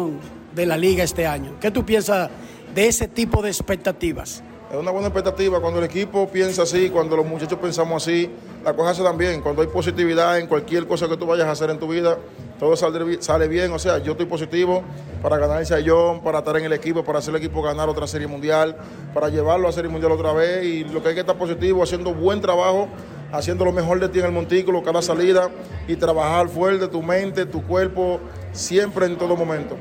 de 0.54 0.66
la 0.66 0.76
liga 0.76 1.02
este 1.02 1.26
año. 1.26 1.56
¿Qué 1.58 1.70
tú 1.70 1.84
piensas 1.84 2.30
de 2.74 2.88
ese 2.88 3.08
tipo 3.08 3.42
de 3.42 3.48
expectativas? 3.48 4.42
Es 4.70 4.80
una 4.80 4.90
buena 4.90 5.06
expectativa 5.06 5.60
cuando 5.60 5.78
el 5.78 5.84
equipo 5.84 6.28
piensa 6.28 6.62
así, 6.62 6.90
cuando 6.90 7.16
los 7.16 7.24
muchachos 7.24 7.58
pensamos 7.60 8.02
así, 8.02 8.28
las 8.64 8.74
cosas 8.74 8.96
se 8.96 9.04
dan 9.04 9.16
bien. 9.16 9.40
Cuando 9.40 9.62
hay 9.62 9.68
positividad 9.68 10.40
en 10.40 10.48
cualquier 10.48 10.88
cosa 10.88 11.06
que 11.06 11.16
tú 11.16 11.26
vayas 11.26 11.46
a 11.46 11.52
hacer 11.52 11.70
en 11.70 11.78
tu 11.78 11.86
vida, 11.86 12.18
todo 12.58 12.74
sale, 12.74 13.46
bien. 13.46 13.72
O 13.72 13.78
sea, 13.78 13.98
yo 13.98 14.12
estoy 14.12 14.26
positivo 14.26 14.82
para 15.22 15.38
ganar 15.38 15.60
el 15.60 15.66
Sayón, 15.66 16.22
para 16.22 16.38
estar 16.38 16.56
en 16.56 16.64
el 16.64 16.72
equipo, 16.72 17.04
para 17.04 17.20
hacer 17.20 17.34
el 17.34 17.40
equipo 17.40 17.62
ganar 17.62 17.88
otra 17.88 18.08
serie 18.08 18.26
mundial, 18.26 18.76
para 19.12 19.28
llevarlo 19.28 19.68
a 19.68 19.72
serie 19.72 19.90
mundial 19.90 20.10
otra 20.10 20.32
vez. 20.32 20.64
Y 20.64 20.82
lo 20.82 21.00
que 21.00 21.10
hay 21.10 21.14
que 21.14 21.20
estar 21.20 21.38
positivo, 21.38 21.80
haciendo 21.80 22.12
buen 22.12 22.40
trabajo, 22.40 22.88
haciendo 23.30 23.64
lo 23.64 23.70
mejor 23.70 24.00
de 24.00 24.08
ti 24.08 24.18
en 24.18 24.24
el 24.24 24.32
montículo, 24.32 24.82
cada 24.82 25.02
salida 25.02 25.50
y 25.86 25.94
trabajar 25.94 26.48
fuerte 26.48 26.88
tu 26.88 27.00
mente, 27.00 27.46
tu 27.46 27.62
cuerpo, 27.62 28.18
siempre 28.52 29.06
en 29.06 29.16
todo 29.16 29.36
momento. 29.36 29.76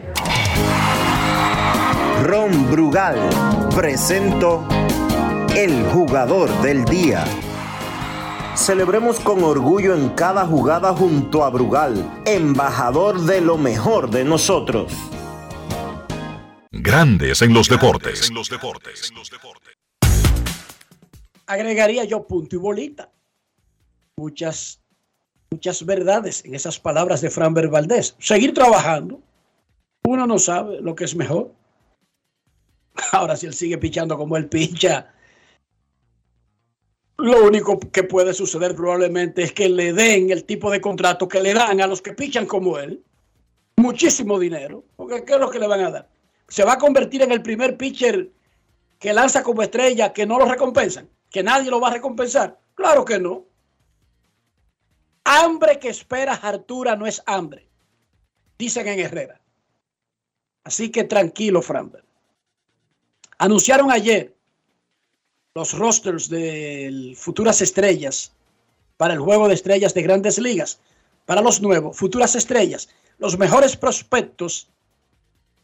Ron 2.22 2.70
Brugal 2.70 3.17
presento 3.75 4.65
el 5.55 5.84
jugador 5.88 6.50
del 6.62 6.86
día. 6.86 7.25
Celebremos 8.55 9.20
con 9.20 9.43
orgullo 9.43 9.96
en 9.96 10.10
cada 10.10 10.46
jugada 10.46 10.93
junto 10.93 11.43
a 11.43 11.50
Brugal, 11.50 12.22
embajador 12.25 13.22
de 13.22 13.41
lo 13.41 13.58
mejor 13.58 14.10
de 14.10 14.24
nosotros. 14.24 14.93
Grandes 16.72 17.41
en 17.41 17.53
los 17.53 17.67
deportes. 17.67 18.32
Agregaría 21.46 22.03
yo 22.05 22.25
punto 22.25 22.55
y 22.55 22.60
bolita. 22.60 23.10
Muchas, 24.15 24.79
muchas 25.51 25.86
verdades 25.86 26.46
en 26.46 26.55
esas 26.55 26.79
palabras 26.79 27.22
de 27.22 27.29
Fran 27.29 27.53
Valdés. 27.53 28.15
Seguir 28.20 28.53
trabajando. 28.53 29.20
Uno 30.05 30.27
no 30.27 30.39
sabe 30.39 30.79
lo 30.79 30.96
que 30.96 31.05
es 31.05 31.15
mejor. 31.15 31.51
Ahora, 33.12 33.35
si 33.35 33.45
él 33.45 33.53
sigue 33.53 33.77
pichando 33.77 34.17
como 34.17 34.38
él 34.38 34.47
pincha, 34.47 35.13
lo 37.17 37.45
único 37.45 37.79
que 37.79 38.03
puede 38.03 38.33
suceder 38.33 38.75
probablemente 38.75 39.43
es 39.43 39.53
que 39.53 39.69
le 39.69 39.93
den 39.93 40.31
el 40.31 40.45
tipo 40.45 40.71
de 40.71 40.81
contrato 40.81 41.27
que 41.27 41.41
le 41.41 41.53
dan 41.53 41.79
a 41.81 41.88
los 41.88 42.01
que 42.01 42.13
pichan 42.13 42.45
como 42.45 42.77
él. 42.79 43.03
Muchísimo 43.77 44.39
dinero. 44.39 44.83
Porque 44.95 45.23
¿qué 45.23 45.33
es 45.33 45.39
lo 45.39 45.50
que 45.50 45.59
le 45.59 45.67
van 45.67 45.81
a 45.81 45.91
dar? 45.91 46.09
¿Se 46.47 46.63
va 46.63 46.73
a 46.73 46.77
convertir 46.77 47.21
en 47.21 47.31
el 47.31 47.41
primer 47.41 47.77
pitcher 47.77 48.29
que 49.00 49.13
lanza 49.13 49.43
como 49.43 49.62
estrella 49.62 50.13
que 50.13 50.25
no 50.25 50.38
lo 50.38 50.45
recompensan? 50.45 51.09
¿Que 51.29 51.43
nadie 51.43 51.69
lo 51.69 51.79
va 51.79 51.89
a 51.89 51.93
recompensar? 51.93 52.59
Claro 52.75 53.05
que 53.05 53.19
no. 53.19 53.45
Hambre 55.23 55.79
que 55.79 55.89
espera 55.89 56.33
Artura 56.33 56.95
no 56.95 57.05
es 57.05 57.23
hambre. 57.25 57.69
Dicen 58.57 58.88
en 58.88 59.00
Herrera. 59.00 59.39
Así 60.63 60.89
que 60.91 61.03
tranquilo, 61.03 61.62
Framber. 61.62 62.03
Anunciaron 63.43 63.91
ayer 63.91 64.33
los 65.53 65.77
rosters 65.77 66.29
de 66.29 67.13
futuras 67.17 67.62
estrellas 67.62 68.31
para 68.95 69.15
el 69.15 69.19
juego 69.19 69.50
de 69.50 69.53
estrellas 69.53 69.93
de 69.93 70.01
grandes 70.01 70.39
ligas. 70.39 70.79
Para 71.25 71.41
los 71.41 71.62
nuevos, 71.62 71.97
futuras 71.97 72.38
estrellas. 72.38 72.88
Los 73.17 73.38
mejores 73.38 73.75
prospectos 73.75 74.69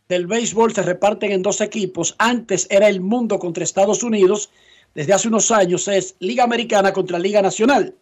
del 0.10 0.28
béisbol 0.28 0.74
se 0.74 0.84
reparten 0.84 1.32
en 1.32 1.42
dos 1.42 1.62
equipos. 1.62 2.16
Antes 2.18 2.68
era 2.70 2.90
el 2.90 3.00
mundo 3.00 3.40
contra 3.40 3.64
Estados 3.64 4.04
Unidos. 4.04 4.50
Desde 4.94 5.14
hace 5.14 5.30
unos 5.30 5.50
años 5.50 5.88
es 5.88 6.18
Liga 6.20 6.44
Americana 6.44 6.92
contra 6.92 7.18
Liga 7.18 7.42
Nacional. 7.42 7.96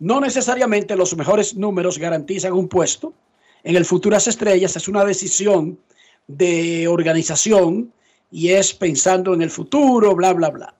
No 0.00 0.20
necesariamente 0.20 0.96
los 0.96 1.16
mejores 1.16 1.56
números 1.56 1.96
garantizan 1.96 2.52
un 2.52 2.68
puesto. 2.68 3.14
En 3.64 3.74
el 3.74 3.86
Futuras 3.86 4.28
Estrellas 4.28 4.76
es 4.76 4.86
una 4.86 5.02
decisión 5.02 5.78
de 6.26 6.88
organización 6.88 7.94
y 8.30 8.50
es 8.50 8.74
pensando 8.74 9.34
en 9.34 9.42
el 9.42 9.50
futuro, 9.50 10.14
bla, 10.14 10.32
bla, 10.32 10.50
bla. 10.50 10.74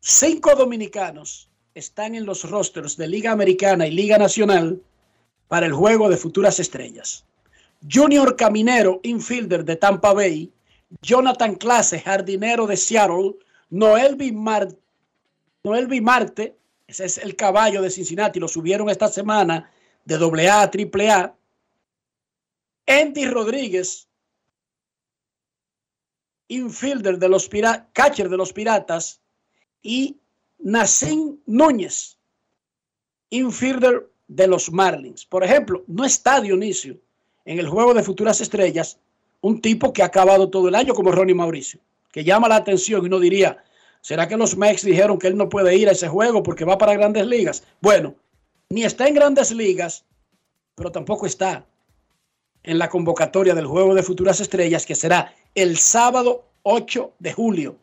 Cinco 0.00 0.54
dominicanos 0.54 1.48
están 1.74 2.14
en 2.14 2.26
los 2.26 2.48
rosters 2.50 2.96
de 2.96 3.06
Liga 3.06 3.32
Americana 3.32 3.86
y 3.86 3.92
Liga 3.92 4.18
Nacional 4.18 4.80
para 5.48 5.66
el 5.66 5.72
juego 5.72 6.08
de 6.08 6.16
futuras 6.16 6.58
estrellas. 6.60 7.24
Junior 7.90 8.36
Caminero, 8.36 9.00
infielder 9.02 9.64
de 9.64 9.76
Tampa 9.76 10.12
Bay, 10.12 10.52
Jonathan 11.00 11.54
Clase, 11.54 12.00
jardinero 12.00 12.66
de 12.66 12.76
Seattle, 12.76 13.36
Noel 13.70 14.16
Bimarte, 14.16 14.76
Noel 15.64 15.86
Bimarte, 15.86 16.56
ese 16.86 17.06
es 17.06 17.18
el 17.18 17.36
caballo 17.36 17.80
de 17.80 17.90
Cincinnati, 17.90 18.38
lo 18.38 18.48
subieron 18.48 18.90
esta 18.90 19.08
semana 19.08 19.70
de 20.04 20.16
AA 20.16 20.62
a 20.62 20.70
AAA. 20.70 21.34
Andy 22.86 23.26
Rodríguez, 23.26 24.08
infielder 26.56 27.18
de 27.18 27.28
los 27.28 27.48
piratas, 27.48 27.86
catcher 27.92 28.28
de 28.28 28.36
los 28.36 28.52
piratas, 28.52 29.20
y 29.82 30.18
Nacín 30.58 31.40
Núñez, 31.46 32.18
infielder 33.30 34.08
de 34.28 34.46
los 34.46 34.70
Marlins. 34.70 35.24
Por 35.24 35.44
ejemplo, 35.44 35.84
no 35.86 36.04
está 36.04 36.40
Dionisio 36.40 36.98
en 37.44 37.58
el 37.58 37.68
juego 37.68 37.94
de 37.94 38.02
futuras 38.02 38.40
estrellas 38.40 38.98
un 39.40 39.60
tipo 39.60 39.92
que 39.92 40.02
ha 40.02 40.06
acabado 40.06 40.48
todo 40.50 40.68
el 40.68 40.74
año 40.74 40.94
como 40.94 41.10
Ronnie 41.10 41.34
Mauricio, 41.34 41.80
que 42.12 42.22
llama 42.22 42.48
la 42.48 42.56
atención 42.56 43.02
y 43.02 43.06
uno 43.06 43.18
diría, 43.18 43.64
¿será 44.00 44.28
que 44.28 44.36
los 44.36 44.56
Mex 44.56 44.84
dijeron 44.84 45.18
que 45.18 45.26
él 45.26 45.36
no 45.36 45.48
puede 45.48 45.76
ir 45.76 45.88
a 45.88 45.92
ese 45.92 46.08
juego 46.08 46.42
porque 46.42 46.64
va 46.64 46.78
para 46.78 46.94
grandes 46.94 47.26
ligas? 47.26 47.64
Bueno, 47.80 48.14
ni 48.68 48.84
está 48.84 49.08
en 49.08 49.14
grandes 49.14 49.50
ligas, 49.50 50.04
pero 50.76 50.92
tampoco 50.92 51.26
está 51.26 51.66
en 52.62 52.78
la 52.78 52.88
convocatoria 52.88 53.54
del 53.54 53.66
juego 53.66 53.94
de 53.94 54.04
futuras 54.04 54.38
estrellas 54.40 54.86
que 54.86 54.94
será 54.94 55.34
el 55.54 55.78
sábado 55.78 56.44
8 56.62 57.12
de 57.18 57.32
julio 57.32 57.76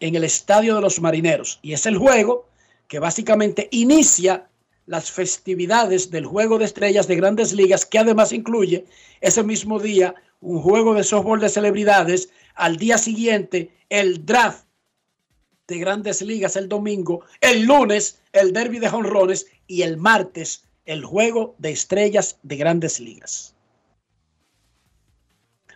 en 0.00 0.14
el 0.14 0.24
Estadio 0.24 0.74
de 0.74 0.80
los 0.80 1.00
Marineros. 1.00 1.58
Y 1.62 1.72
es 1.72 1.86
el 1.86 1.96
juego 1.96 2.46
que 2.88 2.98
básicamente 2.98 3.68
inicia 3.70 4.48
las 4.86 5.10
festividades 5.10 6.10
del 6.10 6.26
Juego 6.26 6.58
de 6.58 6.64
Estrellas 6.64 7.06
de 7.06 7.16
Grandes 7.16 7.52
Ligas, 7.52 7.86
que 7.86 7.98
además 7.98 8.32
incluye 8.32 8.84
ese 9.20 9.42
mismo 9.42 9.78
día 9.78 10.14
un 10.40 10.60
juego 10.60 10.94
de 10.94 11.04
softball 11.04 11.40
de 11.40 11.48
celebridades, 11.48 12.30
al 12.54 12.76
día 12.76 12.98
siguiente 12.98 13.70
el 13.88 14.26
draft 14.26 14.64
de 15.68 15.78
Grandes 15.78 16.20
Ligas 16.20 16.56
el 16.56 16.68
domingo, 16.68 17.24
el 17.40 17.62
lunes 17.62 18.20
el 18.32 18.52
derby 18.52 18.78
de 18.78 18.88
jonrones 18.88 19.46
y 19.66 19.82
el 19.82 19.96
martes 19.96 20.64
el 20.84 21.04
Juego 21.04 21.54
de 21.58 21.70
Estrellas 21.70 22.38
de 22.42 22.56
Grandes 22.56 22.98
Ligas. 22.98 23.54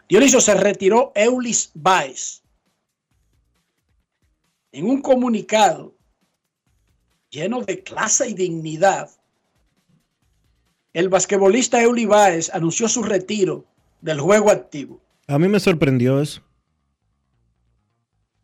Dionisio 0.09 0.40
se 0.40 0.55
retiró 0.55 1.12
Eulis 1.14 1.71
Baez. 1.75 2.42
En 4.73 4.88
un 4.88 5.03
comunicado 5.03 5.95
lleno 7.31 7.62
de 7.62 7.83
clase 7.83 8.29
y 8.29 8.35
dignidad, 8.35 9.11
el 10.92 11.09
basquetbolista 11.09 11.83
Eulis 11.83 12.07
Baez 12.07 12.55
anunció 12.55 12.88
su 12.88 13.03
retiro 13.03 13.64
del 14.01 14.21
juego 14.21 14.51
activo. 14.51 15.01
A 15.27 15.38
mí 15.38 15.49
me 15.49 15.59
sorprendió 15.59 16.21
eso. 16.21 16.40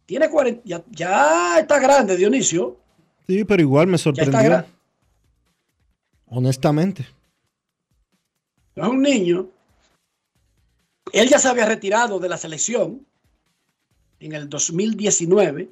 Tiene 0.07 0.29
40, 0.29 0.62
ya, 0.64 0.85
ya 0.90 1.61
está 1.61 1.79
grande, 1.79 2.16
Dionisio. 2.16 2.77
Sí, 3.27 3.44
pero 3.44 3.62
igual 3.62 3.87
me 3.87 3.98
sorprendió. 3.98 4.64
Honestamente. 6.27 7.07
Es 8.75 8.87
un 8.87 9.01
niño 9.01 9.48
él 11.12 11.29
ya 11.29 11.38
se 11.38 11.48
había 11.48 11.66
retirado 11.66 12.18
de 12.18 12.29
la 12.29 12.38
selección 12.38 13.07
en 14.20 14.33
el 14.33 14.48
2019, 14.48 15.68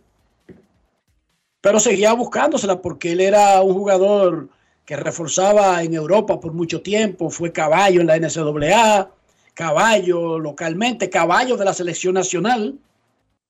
pero 1.60 1.80
seguía 1.80 2.12
buscándosela 2.12 2.80
porque 2.80 3.12
él 3.12 3.20
era 3.20 3.60
un 3.62 3.74
jugador 3.74 4.48
que 4.84 4.96
reforzaba 4.96 5.82
en 5.82 5.94
Europa 5.94 6.40
por 6.40 6.52
mucho 6.52 6.82
tiempo, 6.82 7.30
fue 7.30 7.52
caballo 7.52 8.00
en 8.00 8.08
la 8.08 8.18
NCAA, 8.18 9.10
caballo 9.54 10.38
localmente, 10.38 11.08
caballo 11.10 11.56
de 11.56 11.64
la 11.64 11.74
selección 11.74 12.14
nacional. 12.14 12.78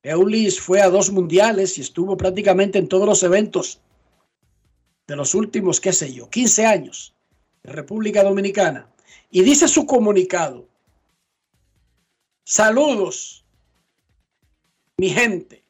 Eulis 0.03 0.61
fue 0.61 0.81
a 0.81 0.91
dos 0.91 1.11
mundiales 1.11 1.79
y 1.79 1.81
estuvo 1.81 2.17
prácticamente 2.17 2.79
en 2.79 2.89
todos 2.89 3.07
los 3.07 3.23
eventos 3.23 3.81
de 5.07 5.17
los 5.17 5.35
últimos, 5.35 5.81
qué 5.81 5.93
sé 5.93 6.13
yo, 6.13 6.29
15 6.29 6.67
años 6.67 7.15
de 7.63 7.73
República 7.73 8.23
Dominicana. 8.23 8.87
Y 9.31 9.43
dice 9.43 9.67
su 9.67 9.87
comunicado, 9.87 10.70
Saludos, 12.45 13.45
mi 14.97 15.11
gente. 15.11 15.65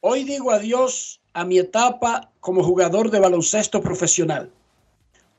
Hoy 0.00 0.24
digo 0.24 0.50
adiós 0.52 1.20
a 1.32 1.44
mi 1.44 1.58
etapa 1.58 2.30
como 2.40 2.62
jugador 2.62 3.10
de 3.10 3.18
baloncesto 3.18 3.80
profesional. 3.80 4.50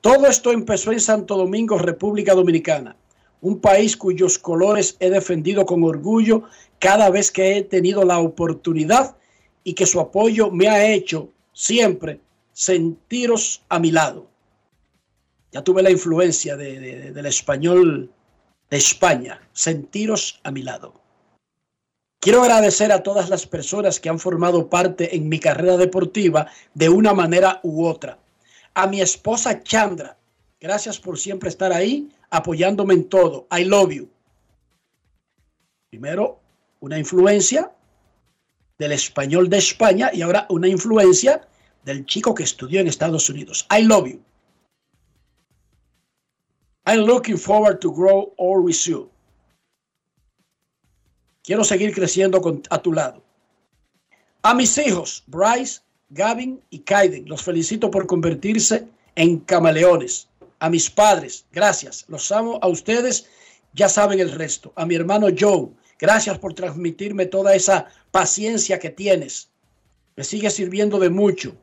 Todo 0.02 0.28
esto 0.28 0.52
empezó 0.52 0.91
en 0.91 1.00
Santo 1.00 1.38
Domingo, 1.38 1.78
República 1.78 2.34
Dominicana, 2.34 2.95
un 3.41 3.60
país 3.60 3.95
cuyos 3.95 4.39
colores 4.39 4.95
he 5.00 5.10
defendido 5.10 5.65
con 5.65 5.84
orgullo 5.84 6.43
cada 6.80 7.10
vez 7.10 7.32
que 7.32 7.58
he 7.58 7.63
tenido 7.63 8.04
la 8.04 8.19
oportunidad 8.19 9.15
y 9.63 9.74
que 9.74 9.86
su 9.86 10.00
apoyo 10.00 10.52
me 10.52 10.67
ha 10.67 10.91
hecho 10.91 11.30
siempre 11.54 12.19
sentiros 12.54 13.62
a 13.69 13.80
mi 13.80 13.91
lado. 13.91 14.28
Ya 15.52 15.63
tuve 15.63 15.84
la 15.84 15.91
influencia 15.91 16.56
del 16.56 17.26
español 17.26 18.12
de 18.69 18.77
España, 18.77 19.41
sentiros 19.53 20.39
a 20.43 20.51
mi 20.51 20.63
lado. 20.63 20.93
Quiero 22.21 22.41
agradecer 22.41 22.91
a 22.91 23.01
todas 23.01 23.29
las 23.29 23.47
personas 23.47 23.99
que 23.99 24.10
han 24.10 24.19
formado 24.19 24.69
parte 24.69 25.15
en 25.15 25.29
mi 25.29 25.39
carrera 25.39 25.77
deportiva 25.77 26.47
de 26.73 26.89
una 26.89 27.13
manera 27.13 27.62
u 27.63 27.86
otra. 27.86 28.19
A 28.73 28.88
mi 28.88 29.01
esposa 29.01 29.63
Chandra, 29.63 30.17
gracias 30.60 30.99
por 30.99 31.17
siempre 31.17 31.49
estar 31.49 31.71
ahí, 31.71 32.10
apoyándome 32.29 32.93
en 32.93 33.08
todo. 33.08 33.47
I 33.58 33.63
love 33.63 33.91
you. 33.91 34.10
Primero, 35.89 36.39
una 36.82 36.99
influencia 36.99 37.71
del 38.77 38.91
español 38.91 39.49
de 39.49 39.58
España 39.58 40.12
y 40.13 40.21
ahora 40.21 40.45
una 40.49 40.67
influencia 40.67 41.47
del 41.84 42.05
chico 42.05 42.36
que 42.36 42.43
estudió 42.43 42.82
en 42.82 42.88
Estados 42.88 43.29
Unidos. 43.29 43.65
I 43.75 43.84
love 43.84 44.08
you. 44.08 44.21
I'm 46.89 47.06
looking 47.06 47.38
forward 47.38 47.82
to 47.82 47.91
grow 47.91 48.34
all 48.38 48.63
with 48.63 48.88
you. 48.88 49.12
Quiero 51.43 51.63
seguir 51.63 51.93
creciendo 51.93 52.41
con, 52.41 52.63
a 52.71 52.82
tu 52.82 52.91
lado. 52.91 53.21
A 54.41 54.56
mis 54.56 54.75
hijos, 54.80 55.23
Bryce, 55.28 55.82
Gavin 56.10 56.60
y 56.71 56.80
Kaiden, 56.80 57.30
los 57.30 57.43
felicito 57.43 57.91
por 57.91 58.08
convertirse 58.08 58.88
en 59.15 59.38
camaleones. 59.41 60.30
A 60.58 60.67
mis 60.71 60.89
padres, 60.89 61.45
gracias. 61.52 62.06
Los 62.08 62.32
amo 62.32 62.58
a 62.63 62.67
ustedes, 62.67 63.28
ya 63.73 63.88
saben 63.88 64.19
el 64.19 64.32
resto. 64.32 64.73
A 64.75 64.88
mi 64.88 64.95
hermano 64.95 65.28
Joe, 65.39 65.69
gracias 65.99 66.39
por 66.39 66.56
transmitirme 66.56 67.28
toda 67.28 67.54
esa 67.54 67.86
paciencia 68.10 68.80
que 68.80 68.89
tienes. 68.89 69.52
Me 70.15 70.23
sigue 70.23 70.49
sirviendo 70.49 70.97
de 70.97 71.12
mucho. 71.12 71.56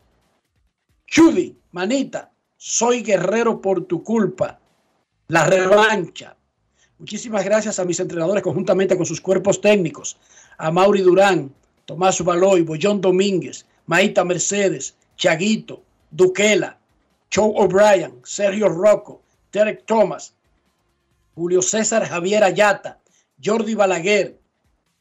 Judy, 1.12 1.58
manita, 1.72 2.30
soy 2.56 3.02
guerrero 3.02 3.60
por 3.60 3.86
tu 3.86 4.04
culpa. 4.04 4.60
La 5.28 5.44
revancha. 5.44 6.36
Muchísimas 6.98 7.44
gracias 7.44 7.78
a 7.78 7.84
mis 7.84 7.98
entrenadores 7.98 8.42
conjuntamente 8.42 8.96
con 8.96 9.04
sus 9.04 9.20
cuerpos 9.20 9.60
técnicos, 9.60 10.16
a 10.56 10.70
Mauri 10.70 11.02
Durán, 11.02 11.52
Tomás 11.84 12.22
Baloy, 12.22 12.62
Bollón 12.62 13.00
Domínguez, 13.00 13.66
Maíta 13.86 14.24
Mercedes, 14.24 14.94
Chaguito, 15.16 15.82
Duquela, 16.10 16.78
Joe 17.34 17.52
O'Brien, 17.56 18.20
Sergio 18.24 18.68
Rocco, 18.68 19.20
Derek 19.52 19.84
Thomas, 19.84 20.32
Julio 21.34 21.60
César 21.60 22.06
Javier 22.06 22.44
Ayata, 22.44 23.00
Jordi 23.44 23.74
Balaguer, 23.74 24.38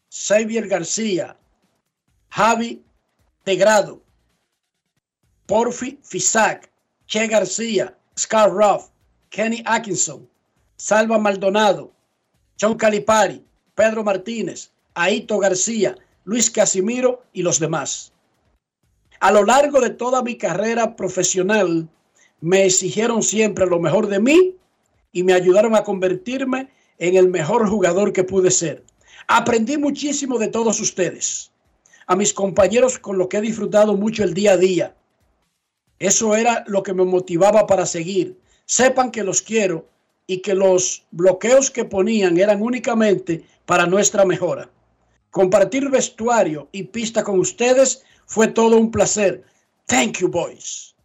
Xavier 0.09 0.67
García, 0.67 1.37
Javi 2.29 2.83
Tegrado, 3.43 4.01
Porfi 5.45 5.99
Fisac, 6.03 6.69
Che 7.05 7.27
García, 7.27 7.95
Scar 8.17 8.51
Ruff, 8.51 8.89
Kenny 9.35 9.61
Atkinson, 9.65 10.29
Salva 10.77 11.19
Maldonado, 11.19 11.91
John 12.57 12.75
Calipari, 12.77 13.43
Pedro 13.75 14.01
Martínez, 14.01 14.71
Aito 14.93 15.39
García, 15.39 15.97
Luis 16.23 16.49
Casimiro 16.49 17.21
y 17.33 17.41
los 17.41 17.59
demás. 17.59 18.13
A 19.19 19.33
lo 19.33 19.43
largo 19.43 19.81
de 19.81 19.89
toda 19.89 20.23
mi 20.23 20.37
carrera 20.37 20.95
profesional, 20.95 21.85
me 22.39 22.63
exigieron 22.63 23.21
siempre 23.21 23.65
lo 23.65 23.77
mejor 23.77 24.07
de 24.07 24.21
mí 24.21 24.55
y 25.11 25.23
me 25.23 25.33
ayudaron 25.33 25.75
a 25.75 25.83
convertirme 25.83 26.69
en 26.97 27.17
el 27.17 27.27
mejor 27.27 27.67
jugador 27.67 28.13
que 28.13 28.23
pude 28.23 28.51
ser. 28.51 28.85
Aprendí 29.27 29.77
muchísimo 29.77 30.39
de 30.39 30.47
todos 30.47 30.79
ustedes, 30.79 31.51
a 32.07 32.15
mis 32.15 32.31
compañeros 32.31 32.97
con 32.97 33.17
los 33.17 33.27
que 33.27 33.39
he 33.39 33.41
disfrutado 33.41 33.97
mucho 33.97 34.23
el 34.23 34.33
día 34.33 34.53
a 34.53 34.57
día. 34.57 34.95
Eso 35.99 36.37
era 36.37 36.63
lo 36.67 36.83
que 36.83 36.93
me 36.93 37.03
motivaba 37.03 37.67
para 37.67 37.85
seguir. 37.85 38.44
Sepan 38.65 39.11
que 39.11 39.23
los 39.23 39.41
quiero 39.41 39.87
y 40.27 40.39
que 40.39 40.55
los 40.55 41.05
bloqueos 41.11 41.69
que 41.69 41.85
ponían 41.85 42.37
eran 42.37 42.61
únicamente 42.61 43.45
para 43.65 43.85
nuestra 43.85 44.25
mejora. 44.25 44.69
Compartir 45.29 45.89
vestuario 45.89 46.69
y 46.71 46.83
pista 46.83 47.23
con 47.23 47.39
ustedes 47.39 48.03
fue 48.25 48.47
todo 48.47 48.77
un 48.77 48.91
placer. 48.91 49.43
Thank 49.85 50.19
you, 50.19 50.29
boys. 50.29 50.95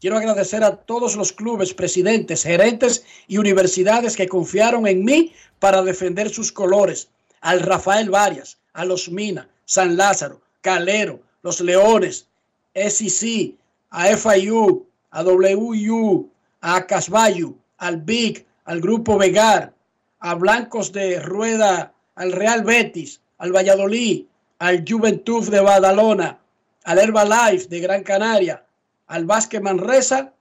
Quiero 0.00 0.18
agradecer 0.18 0.62
a 0.62 0.76
todos 0.76 1.16
los 1.16 1.32
clubes, 1.32 1.74
presidentes, 1.74 2.42
gerentes 2.42 3.04
y 3.26 3.38
universidades 3.38 4.14
que 4.14 4.28
confiaron 4.28 4.86
en 4.86 5.04
mí 5.04 5.32
para 5.58 5.82
defender 5.82 6.30
sus 6.30 6.52
colores. 6.52 7.08
Al 7.40 7.60
Rafael 7.60 8.10
Varias, 8.10 8.58
a 8.72 8.84
los 8.84 9.08
Mina, 9.08 9.48
San 9.64 9.96
Lázaro, 9.96 10.40
Calero, 10.60 11.20
los 11.42 11.60
Leones, 11.60 12.28
SEC, 12.74 13.54
a 13.90 14.16
FIU, 14.16 14.86
a 15.10 15.22
WU, 15.22 16.30
a 16.60 16.86
Casballo, 16.86 17.54
al 17.78 17.98
Big, 17.98 18.46
al 18.64 18.80
Grupo 18.80 19.18
Vegar, 19.18 19.72
a 20.20 20.34
Blancos 20.34 20.92
de 20.92 21.20
Rueda, 21.20 21.92
al 22.14 22.32
Real 22.32 22.64
Betis, 22.64 23.20
al 23.38 23.52
Valladolid, 23.52 24.24
al 24.58 24.84
Juventud 24.86 25.48
de 25.50 25.60
Badalona, 25.60 26.38
al 26.84 26.98
Herbalife 26.98 27.68
de 27.68 27.80
Gran 27.80 28.02
Canaria, 28.02 28.64
al 29.08 29.24
Vázquez 29.24 29.60
Manresa 29.60 30.32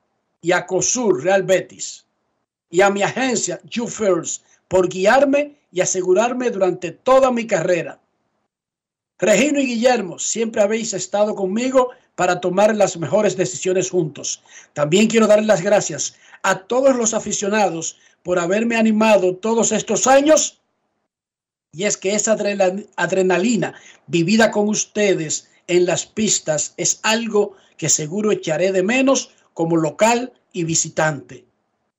y 0.41 0.51
a 0.51 0.65
COSUR 0.65 1.23
Real 1.23 1.43
Betis. 1.43 2.05
Y 2.69 2.81
a 2.81 2.89
mi 2.89 3.03
agencia, 3.03 3.59
YouFirst, 3.63 4.43
por 4.67 4.89
guiarme 4.89 5.55
y 5.71 5.81
asegurarme 5.81 6.49
durante 6.49 6.91
toda 6.91 7.31
mi 7.31 7.45
carrera. 7.45 7.99
Regino 9.17 9.61
y 9.61 9.65
Guillermo, 9.65 10.19
siempre 10.19 10.61
habéis 10.61 10.93
estado 10.93 11.35
conmigo 11.35 11.91
para 12.15 12.41
tomar 12.41 12.75
las 12.75 12.97
mejores 12.97 13.37
decisiones 13.37 13.89
juntos. 13.89 14.41
También 14.73 15.07
quiero 15.07 15.27
dar 15.27 15.43
las 15.43 15.61
gracias 15.61 16.15
a 16.43 16.59
todos 16.59 16.95
los 16.95 17.13
aficionados 17.13 17.97
por 18.23 18.39
haberme 18.39 18.75
animado 18.75 19.35
todos 19.35 19.71
estos 19.71 20.07
años. 20.07 20.59
Y 21.71 21.85
es 21.85 21.97
que 21.97 22.15
esa 22.15 22.35
adrenalina 22.95 23.73
vivida 24.07 24.51
con 24.51 24.67
ustedes 24.67 25.49
en 25.67 25.85
las 25.85 26.05
pistas 26.05 26.73
es 26.77 26.99
algo 27.03 27.55
que 27.77 27.89
seguro 27.89 28.31
echaré 28.31 28.71
de 28.71 28.83
menos 28.83 29.31
como 29.53 29.77
local 29.77 30.33
y 30.51 30.63
visitante. 30.63 31.45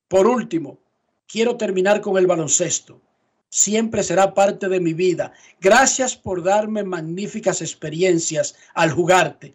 Por 0.08 0.26
último, 0.26 0.78
quiero 1.26 1.56
terminar 1.56 2.00
con 2.00 2.16
el 2.18 2.26
baloncesto. 2.26 3.00
Siempre 3.48 4.02
será 4.02 4.34
parte 4.34 4.68
de 4.68 4.80
mi 4.80 4.92
vida. 4.92 5.32
Gracias 5.60 6.16
por 6.16 6.42
darme 6.42 6.82
magníficas 6.82 7.62
experiencias 7.62 8.56
al 8.74 8.90
jugarte. 8.90 9.54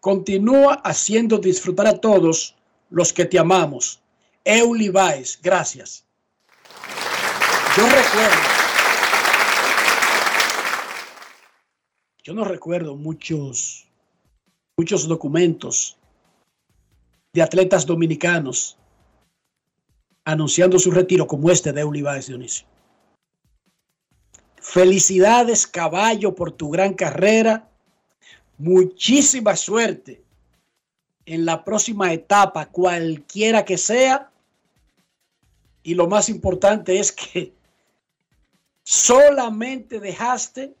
Continúa 0.00 0.74
haciendo 0.84 1.38
disfrutar 1.38 1.86
a 1.86 1.98
todos 1.98 2.56
los 2.90 3.12
que 3.12 3.24
te 3.24 3.38
amamos. 3.38 4.00
Euli 4.44 4.90
gracias. 5.42 6.04
Yo 7.76 7.84
recuerdo, 7.84 8.36
yo 12.24 12.34
no 12.34 12.44
recuerdo 12.44 12.96
muchos, 12.96 13.86
muchos 14.76 15.06
documentos 15.06 15.96
de 17.32 17.42
atletas 17.42 17.86
dominicanos 17.86 18.78
anunciando 20.24 20.78
su 20.78 20.90
retiro 20.90 21.26
como 21.26 21.50
este 21.50 21.72
de 21.72 21.82
Euli 21.82 22.02
Dionisio. 22.26 22.66
Felicidades, 24.70 25.66
caballo, 25.66 26.34
por 26.34 26.52
tu 26.52 26.68
gran 26.68 26.92
carrera. 26.92 27.70
Muchísima 28.58 29.56
suerte 29.56 30.20
en 31.24 31.46
la 31.46 31.64
próxima 31.64 32.12
etapa, 32.12 32.66
cualquiera 32.66 33.64
que 33.64 33.78
sea. 33.78 34.30
Y 35.82 35.94
lo 35.94 36.06
más 36.06 36.28
importante 36.28 36.98
es 36.98 37.12
que 37.12 37.54
solamente 38.82 40.00
dejaste 40.00 40.74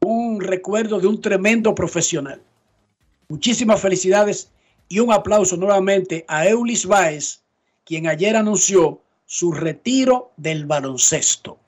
un 0.00 0.40
recuerdo 0.40 0.98
de 0.98 1.06
un 1.06 1.20
tremendo 1.20 1.76
profesional. 1.76 2.42
Muchísimas 3.28 3.80
felicidades 3.80 4.50
y 4.88 4.98
un 4.98 5.12
aplauso 5.12 5.56
nuevamente 5.56 6.24
a 6.26 6.48
Eulis 6.48 6.86
Baez, 6.86 7.44
quien 7.84 8.08
ayer 8.08 8.34
anunció 8.34 9.00
su 9.26 9.52
retiro 9.52 10.32
del 10.36 10.66
baloncesto. 10.66 11.60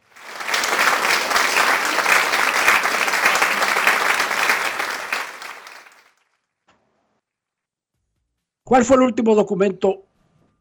¿Cuál 8.69 8.85
fue 8.85 8.97
el 8.97 9.03
último 9.05 9.35
documento? 9.35 10.05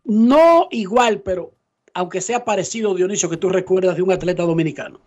No 0.06 0.70
igual, 0.72 1.20
pero 1.20 1.52
aunque 1.94 2.22
sea 2.22 2.46
parecido, 2.46 2.96
Dionisio, 2.96 3.30
que 3.30 3.36
tú 3.36 3.50
recuerdas 3.50 3.98
de 3.98 4.02
un 4.02 4.14
atleta 4.14 4.44
dominicano. 4.44 5.02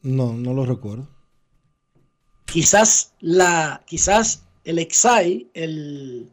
No, 0.00 0.32
no 0.32 0.54
lo 0.54 0.64
recuerdo. 0.64 1.06
Quizás 2.46 3.12
la, 3.20 3.82
quizás 3.84 4.46
el 4.64 4.78
exai, 4.78 5.50
el, 5.52 6.30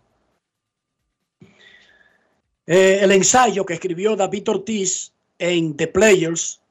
eh, 2.66 3.00
el 3.02 3.12
ensayo 3.12 3.66
que 3.66 3.74
escribió 3.74 4.16
David 4.16 4.48
Ortiz 4.52 5.12
en 5.38 5.76
The 5.76 5.88
Players 5.88 6.62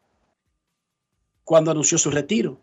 cuando 1.45 1.71
anunció 1.71 1.99
su 1.99 2.11
retiro. 2.11 2.59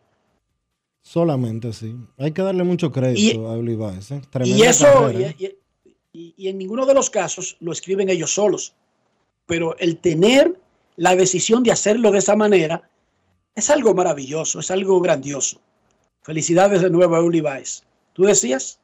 Solamente 1.04 1.74
sí. 1.74 1.96
Hay 2.18 2.32
que 2.32 2.42
darle 2.42 2.64
mucho 2.64 2.92
crédito 2.92 3.48
a 3.50 3.52
Olivares. 3.52 4.10
¿eh? 4.10 4.22
Y 4.46 4.64
eso, 4.64 5.12
¿eh? 5.12 5.36
y, 5.38 5.56
en 6.38 6.58
ninguno 6.58 6.86
de 6.86 6.94
los 6.94 7.10
casos 7.10 7.58
lo 7.60 7.72
escriben 7.72 8.10
ellos 8.10 8.34
solos. 8.34 8.74
Pero 9.46 9.78
el 9.78 9.98
tener 9.98 10.60
la 10.96 11.16
decisión 11.16 11.64
de 11.64 11.72
hacerlo 11.72 12.12
de 12.12 12.20
esa 12.20 12.36
manera 12.36 12.90
es 13.54 13.70
algo 13.70 13.94
maravilloso, 13.94 14.60
es 14.60 14.72
algo 14.72 15.00
grandioso. 15.02 15.62
Felicidades 16.22 16.82
de 16.82 16.90
nuevo 16.90 17.16
a 17.16 17.22
Uli 17.22 17.44
¿Tú 18.14 18.24
decías? 18.24 18.80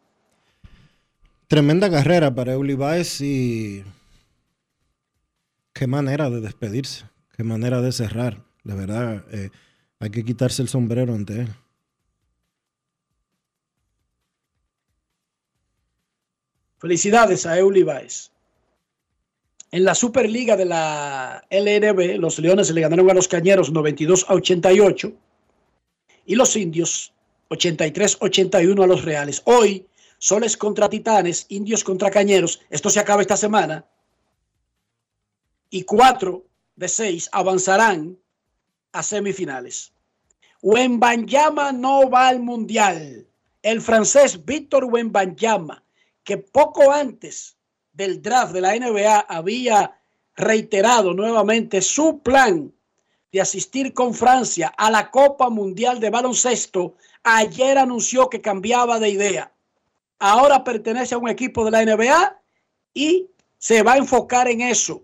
tremenda 1.52 1.90
carrera 1.90 2.34
para 2.34 2.54
Euli 2.54 2.76
Baez 2.76 3.20
y 3.20 3.84
qué 5.74 5.86
manera 5.86 6.30
de 6.30 6.40
despedirse, 6.40 7.04
qué 7.36 7.44
manera 7.44 7.82
de 7.82 7.92
cerrar. 7.92 8.46
De 8.64 8.74
verdad, 8.74 9.26
eh, 9.34 9.50
hay 10.00 10.10
que 10.12 10.24
quitarse 10.24 10.62
el 10.62 10.70
sombrero 10.70 11.14
ante 11.14 11.42
él. 11.42 11.50
Felicidades 16.82 17.46
a 17.46 17.60
Euli 17.60 17.84
Baez. 17.84 18.32
En 19.70 19.84
la 19.84 19.94
Superliga 19.94 20.58
de 20.58 20.66
la 20.66 21.46
LNB, 21.52 22.18
los 22.20 22.40
Leones 22.40 22.72
le 22.72 22.82
ganaron 22.82 23.08
a 23.12 23.14
los 23.14 23.28
Cañeros 23.28 23.72
92 23.72 24.26
a 24.28 24.34
88 24.34 25.14
y 26.26 26.34
los 26.34 26.56
Indios 26.56 27.14
83-81 27.50 28.84
a 28.84 28.88
los 28.88 29.06
Reales. 29.06 29.44
Hoy, 29.46 29.86
Soles 30.18 30.58
contra 30.58 30.90
Titanes, 30.90 31.46
Indios 31.50 31.84
contra 31.84 32.10
Cañeros. 32.10 32.62
Esto 32.72 32.90
se 32.90 33.00
acaba 33.00 33.22
esta 33.22 33.38
semana. 33.38 33.86
Y 35.70 35.84
cuatro 35.84 36.48
de 36.76 36.88
seis 36.88 37.30
avanzarán 37.32 38.18
a 38.92 39.04
semifinales. 39.04 39.94
Wembanyama 40.64 41.74
no 41.74 42.10
va 42.10 42.30
al 42.30 42.40
Mundial. 42.40 43.28
El 43.62 43.82
francés 43.82 44.44
Víctor 44.44 44.86
Wembanyama, 44.86 45.81
que 46.24 46.38
poco 46.38 46.92
antes 46.92 47.58
del 47.94 48.22
draft 48.22 48.54
de 48.54 48.62
la 48.62 48.76
NBA 48.76 49.20
había 49.22 50.00
reiterado 50.36 51.14
nuevamente 51.14 51.82
su 51.82 52.22
plan 52.22 52.74
de 53.32 53.42
asistir 53.42 53.94
con 53.94 54.14
Francia 54.14 54.74
a 54.78 54.92
la 54.92 55.10
Copa 55.10 55.50
Mundial 55.50 56.00
de 56.00 56.10
Baloncesto, 56.10 56.96
ayer 57.24 57.78
anunció 57.78 58.30
que 58.30 58.42
cambiaba 58.42 59.00
de 59.00 59.10
idea. 59.10 59.54
Ahora 60.20 60.64
pertenece 60.64 61.16
a 61.16 61.18
un 61.18 61.30
equipo 61.30 61.64
de 61.66 61.72
la 61.72 61.86
NBA 61.86 62.42
y 62.94 63.28
se 63.58 63.84
va 63.84 63.94
a 63.94 63.98
enfocar 63.98 64.48
en 64.48 64.62
eso, 64.62 65.04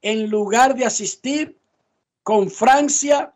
en 0.00 0.30
lugar 0.30 0.74
de 0.74 0.86
asistir 0.86 1.58
con 2.22 2.50
Francia 2.50 3.34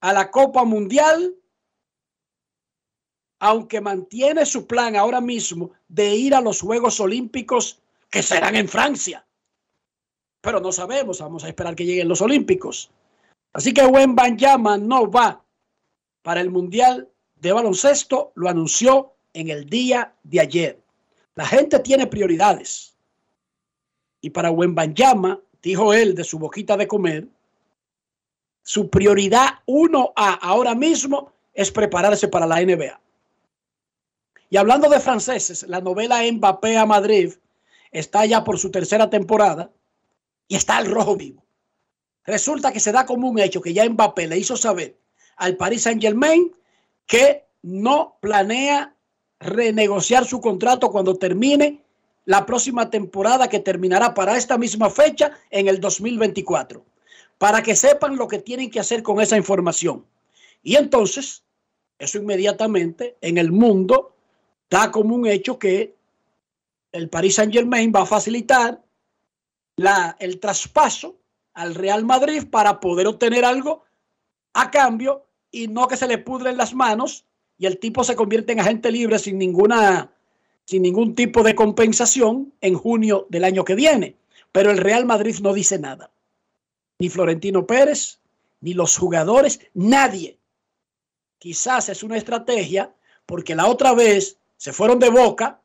a 0.00 0.12
la 0.12 0.30
Copa 0.30 0.64
Mundial, 0.64 1.34
aunque 3.42 3.80
mantiene 3.80 4.46
su 4.46 4.68
plan 4.68 4.94
ahora 4.94 5.20
mismo 5.20 5.72
de 5.88 6.14
ir 6.14 6.32
a 6.32 6.40
los 6.40 6.60
Juegos 6.60 7.00
Olímpicos 7.00 7.80
que 8.08 8.22
serán 8.22 8.54
en 8.54 8.68
Francia. 8.68 9.26
Pero 10.40 10.60
no 10.60 10.70
sabemos, 10.70 11.18
vamos 11.18 11.42
a 11.42 11.48
esperar 11.48 11.74
que 11.74 11.84
lleguen 11.84 12.06
los 12.06 12.20
Olímpicos. 12.20 12.92
Así 13.52 13.74
que 13.74 13.84
Wen 13.84 14.14
Banyama 14.14 14.78
no 14.78 15.10
va 15.10 15.42
para 16.22 16.40
el 16.40 16.50
Mundial 16.50 17.08
de 17.34 17.50
Baloncesto, 17.50 18.30
lo 18.36 18.48
anunció 18.48 19.14
en 19.32 19.50
el 19.50 19.68
día 19.68 20.14
de 20.22 20.38
ayer. 20.38 20.80
La 21.34 21.44
gente 21.44 21.80
tiene 21.80 22.06
prioridades. 22.06 22.94
Y 24.20 24.30
para 24.30 24.52
Wen 24.52 24.76
Banyama, 24.76 25.40
dijo 25.60 25.92
él 25.92 26.14
de 26.14 26.22
su 26.22 26.38
boquita 26.38 26.76
de 26.76 26.86
comer, 26.86 27.26
su 28.62 28.88
prioridad 28.88 29.48
uno 29.66 30.12
a 30.14 30.34
ahora 30.34 30.76
mismo 30.76 31.32
es 31.52 31.72
prepararse 31.72 32.28
para 32.28 32.46
la 32.46 32.60
NBA. 32.60 33.02
Y 34.52 34.58
hablando 34.58 34.90
de 34.90 35.00
franceses, 35.00 35.62
la 35.66 35.80
novela 35.80 36.20
Mbappé 36.30 36.76
a 36.76 36.84
Madrid 36.84 37.32
está 37.90 38.26
ya 38.26 38.44
por 38.44 38.58
su 38.58 38.70
tercera 38.70 39.08
temporada 39.08 39.70
y 40.46 40.56
está 40.56 40.76
al 40.76 40.90
rojo 40.90 41.16
vivo. 41.16 41.42
Resulta 42.26 42.70
que 42.70 42.78
se 42.78 42.92
da 42.92 43.06
como 43.06 43.30
un 43.30 43.38
hecho 43.38 43.62
que 43.62 43.72
ya 43.72 43.88
Mbappé 43.88 44.26
le 44.26 44.36
hizo 44.36 44.58
saber 44.58 44.98
al 45.36 45.56
Paris 45.56 45.84
Saint 45.84 46.02
Germain 46.02 46.52
que 47.06 47.46
no 47.62 48.18
planea 48.20 48.94
renegociar 49.40 50.26
su 50.26 50.38
contrato 50.42 50.90
cuando 50.90 51.16
termine 51.16 51.80
la 52.26 52.44
próxima 52.44 52.90
temporada 52.90 53.48
que 53.48 53.60
terminará 53.60 54.12
para 54.12 54.36
esta 54.36 54.58
misma 54.58 54.90
fecha 54.90 55.32
en 55.48 55.66
el 55.66 55.80
2024 55.80 56.84
para 57.38 57.62
que 57.62 57.74
sepan 57.74 58.16
lo 58.16 58.28
que 58.28 58.38
tienen 58.38 58.70
que 58.70 58.80
hacer 58.80 59.02
con 59.02 59.18
esa 59.18 59.38
información. 59.38 60.04
Y 60.62 60.76
entonces, 60.76 61.42
eso 61.98 62.18
inmediatamente 62.18 63.16
en 63.22 63.38
el 63.38 63.50
mundo 63.50 64.12
da 64.72 64.90
como 64.90 65.14
un 65.14 65.26
hecho 65.26 65.58
que 65.58 65.94
el 66.92 67.10
Paris 67.10 67.34
Saint 67.34 67.52
Germain 67.52 67.92
va 67.94 68.02
a 68.02 68.06
facilitar 68.06 68.82
la, 69.76 70.16
el 70.18 70.40
traspaso 70.40 71.16
al 71.52 71.74
Real 71.74 72.06
Madrid 72.06 72.44
para 72.50 72.80
poder 72.80 73.06
obtener 73.06 73.44
algo 73.44 73.84
a 74.54 74.70
cambio 74.70 75.26
y 75.50 75.68
no 75.68 75.86
que 75.88 75.98
se 75.98 76.08
le 76.08 76.16
pudren 76.16 76.56
las 76.56 76.72
manos 76.72 77.26
y 77.58 77.66
el 77.66 77.78
tipo 77.78 78.02
se 78.02 78.16
convierte 78.16 78.52
en 78.52 78.60
agente 78.60 78.90
libre 78.90 79.18
sin 79.18 79.36
ninguna 79.36 80.10
sin 80.64 80.82
ningún 80.82 81.14
tipo 81.14 81.42
de 81.42 81.54
compensación 81.54 82.54
en 82.62 82.74
junio 82.74 83.26
del 83.28 83.44
año 83.44 83.64
que 83.64 83.74
viene. 83.74 84.16
Pero 84.52 84.70
el 84.70 84.78
Real 84.78 85.04
Madrid 85.04 85.36
no 85.42 85.52
dice 85.52 85.78
nada 85.78 86.10
ni 86.98 87.08
Florentino 87.08 87.66
Pérez, 87.66 88.20
ni 88.60 88.74
los 88.74 88.96
jugadores, 88.96 89.58
nadie. 89.74 90.38
Quizás 91.38 91.88
es 91.88 92.04
una 92.04 92.16
estrategia 92.16 92.94
porque 93.26 93.56
la 93.56 93.66
otra 93.66 93.92
vez 93.92 94.38
se 94.62 94.72
fueron 94.72 95.00
de 95.00 95.10
boca 95.10 95.60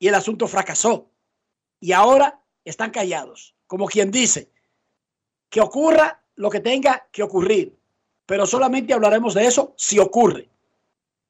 y 0.00 0.08
el 0.08 0.16
asunto 0.16 0.48
fracasó. 0.48 1.12
Y 1.78 1.92
ahora 1.92 2.42
están 2.64 2.90
callados, 2.90 3.54
como 3.68 3.86
quien 3.86 4.10
dice, 4.10 4.50
que 5.48 5.60
ocurra 5.60 6.24
lo 6.34 6.50
que 6.50 6.58
tenga 6.58 7.06
que 7.12 7.22
ocurrir, 7.22 7.78
pero 8.26 8.44
solamente 8.44 8.92
hablaremos 8.92 9.34
de 9.34 9.46
eso 9.46 9.74
si 9.76 10.00
ocurre. 10.00 10.48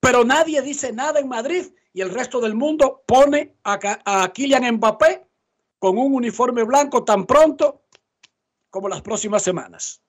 Pero 0.01 0.25
nadie 0.25 0.62
dice 0.62 0.90
nada 0.90 1.20
en 1.20 1.29
Madrid 1.29 1.75
y 1.92 2.01
el 2.01 2.09
resto 2.09 2.40
del 2.40 2.55
mundo 2.55 3.03
pone 3.07 3.57
a, 3.62 3.79
a 4.07 4.33
Kylian 4.33 4.77
Mbappé 4.77 5.27
con 5.79 5.98
un 5.98 6.14
uniforme 6.14 6.62
blanco 6.62 7.05
tan 7.05 7.27
pronto 7.27 7.83
como 8.70 8.88
las 8.88 9.03
próximas 9.03 9.42
semanas. 9.42 10.01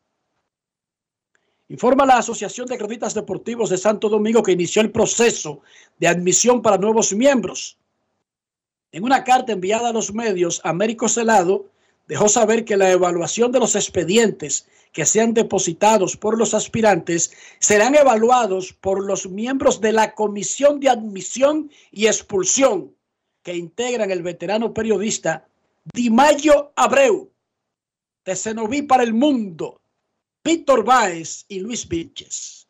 Informa 1.73 2.05
la 2.05 2.19
Asociación 2.19 2.67
de 2.67 2.77
Cronistas 2.77 3.15
Deportivos 3.15 3.71
de 3.71 3.79
Santo 3.79 4.07
Domingo 4.07 4.43
que 4.43 4.51
inició 4.51 4.83
el 4.83 4.91
proceso 4.91 5.61
de 5.97 6.07
admisión 6.07 6.61
para 6.61 6.77
nuevos 6.77 7.13
miembros. 7.13 7.79
En 8.91 9.03
una 9.03 9.23
carta 9.23 9.53
enviada 9.53 9.89
a 9.89 9.91
los 9.91 10.13
medios, 10.13 10.61
Américo 10.63 11.09
Celado 11.09 11.65
dejó 12.07 12.29
saber 12.29 12.63
que 12.63 12.77
la 12.77 12.91
evaluación 12.91 13.51
de 13.51 13.59
los 13.59 13.75
expedientes 13.75 14.67
que 14.91 15.07
sean 15.07 15.33
depositados 15.33 16.15
por 16.15 16.37
los 16.37 16.53
aspirantes 16.53 17.33
serán 17.57 17.95
evaluados 17.95 18.73
por 18.73 19.03
los 19.03 19.27
miembros 19.27 19.81
de 19.81 19.93
la 19.93 20.13
Comisión 20.13 20.79
de 20.79 20.89
Admisión 20.89 21.71
y 21.91 22.05
Expulsión 22.05 22.93
que 23.41 23.55
integran 23.55 24.11
el 24.11 24.21
veterano 24.21 24.75
periodista 24.75 25.47
Dimayo 25.91 26.71
Abreu, 26.75 27.31
de 28.25 28.35
Cenoví 28.35 28.83
para 28.83 29.01
el 29.01 29.15
mundo, 29.15 29.81
Víctor 30.43 30.83
Báez 30.83 31.45
y 31.47 31.59
Luis 31.59 31.87
Vilches. 31.87 32.67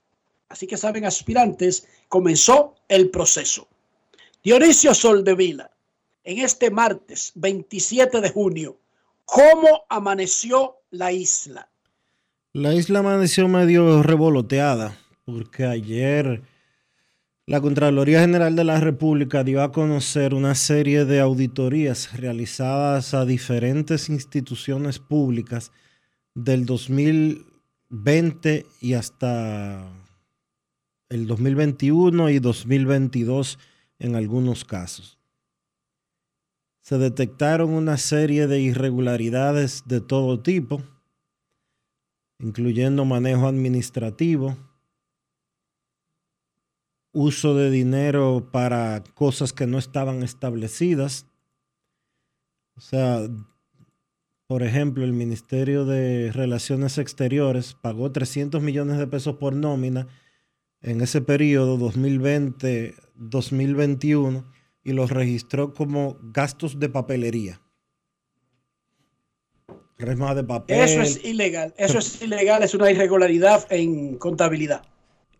Así 0.49 0.67
que 0.67 0.77
saben, 0.77 1.05
aspirantes, 1.05 1.88
comenzó 2.07 2.75
el 2.88 3.09
proceso. 3.09 3.67
Dionisio 4.43 4.93
Soldevila, 4.93 5.71
en 6.23 6.39
este 6.39 6.69
martes 6.69 7.31
27 7.36 8.21
de 8.21 8.29
junio, 8.29 8.79
¿cómo 9.25 9.86
amaneció 9.89 10.75
la 10.91 11.12
isla? 11.12 11.69
La 12.51 12.75
isla 12.75 12.99
amaneció 12.99 13.47
medio 13.47 14.03
revoloteada, 14.03 14.95
porque 15.25 15.65
ayer 15.65 16.43
la 17.47 17.59
Contraloría 17.59 18.19
General 18.19 18.55
de 18.55 18.63
la 18.63 18.79
República 18.79 19.43
dio 19.43 19.63
a 19.63 19.71
conocer 19.71 20.36
una 20.36 20.53
serie 20.53 21.05
de 21.05 21.19
auditorías 21.19 22.15
realizadas 22.15 23.15
a 23.15 23.25
diferentes 23.25 24.09
instituciones 24.09 24.99
públicas 24.99 25.71
del 26.36 26.65
2020 27.93 28.65
y 28.82 28.95
hasta 28.95 29.88
el 31.10 31.27
2021 31.27 32.32
y 32.32 32.39
2022 32.39 33.60
en 33.99 34.15
algunos 34.15 34.65
casos. 34.65 35.19
Se 36.82 36.97
detectaron 36.97 37.69
una 37.69 37.97
serie 37.97 38.47
de 38.47 38.60
irregularidades 38.60 39.84
de 39.86 40.01
todo 40.01 40.41
tipo, 40.41 40.82
incluyendo 42.39 43.06
manejo 43.06 43.45
administrativo, 43.45 44.58
uso 47.12 47.56
de 47.56 47.69
dinero 47.69 48.49
para 48.51 49.03
cosas 49.13 49.53
que 49.53 49.67
no 49.67 49.77
estaban 49.77 50.23
establecidas. 50.23 51.27
O 52.75 52.82
sea, 52.82 53.29
por 54.47 54.63
ejemplo, 54.63 55.03
el 55.03 55.12
Ministerio 55.13 55.86
de 55.86 56.32
Relaciones 56.32 56.97
Exteriores 56.97 57.73
pagó 57.73 58.12
300 58.12 58.62
millones 58.62 58.97
de 58.97 59.08
pesos 59.08 59.36
por 59.38 59.56
nómina 59.56 60.08
en 60.82 60.99
ese 61.01 61.21
periodo 61.21 61.77
2020-2021 61.77 64.45
y 64.84 64.91
los 64.91 65.12
registró 65.12 65.73
como 65.73 66.17
gastos 66.21 66.77
de 66.79 66.89
papelería. 66.89 67.62
de 69.97 70.43
papel. 70.43 70.82
Eso 70.82 71.01
es 71.01 71.23
ilegal. 71.23 71.73
Eso 71.77 71.99
es 71.99 72.21
ilegal, 72.21 72.63
es 72.63 72.73
una 72.73 72.91
irregularidad 72.91 73.65
en 73.69 74.17
contabilidad. 74.17 74.84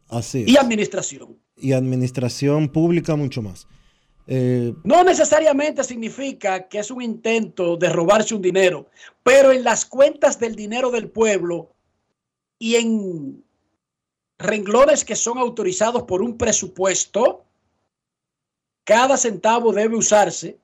Así 0.08 0.46
Y 0.48 0.56
administración 0.58 1.39
y 1.58 1.74
administración 1.74 2.70
pública 2.70 3.16
mucho 3.16 3.42
más. 3.42 3.68
Eh, 4.28 4.74
No 4.84 5.04
necesariamente 5.04 5.84
significa 5.84 6.68
que 6.68 6.80
es 6.80 6.90
un 6.92 7.02
intento 7.02 7.76
de 7.76 7.90
robarse 7.90 8.34
un 8.34 8.42
dinero, 8.42 8.88
pero 9.22 9.52
en 9.52 9.64
las 9.64 9.86
cuentas 9.86 10.40
del 10.40 10.56
dinero 10.56 10.92
del 10.92 11.10
pueblo 11.10 11.74
y 12.58 12.76
en 12.76 13.44
renglones 14.38 15.04
que 15.04 15.16
son 15.16 15.38
autorizados 15.38 16.04
por 16.04 16.22
un 16.22 16.38
presupuesto, 16.38 17.46
cada 18.84 19.18
centavo 19.18 19.74
debe 19.74 19.96
usarse 19.96 20.58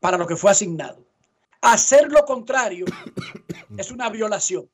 para 0.00 0.18
lo 0.18 0.26
que 0.26 0.36
fue 0.36 0.50
asignado. 0.50 1.02
Hacer 1.60 2.12
lo 2.12 2.24
contrario 2.26 2.84
es 3.78 3.90
una 3.90 4.10
violación. 4.10 4.68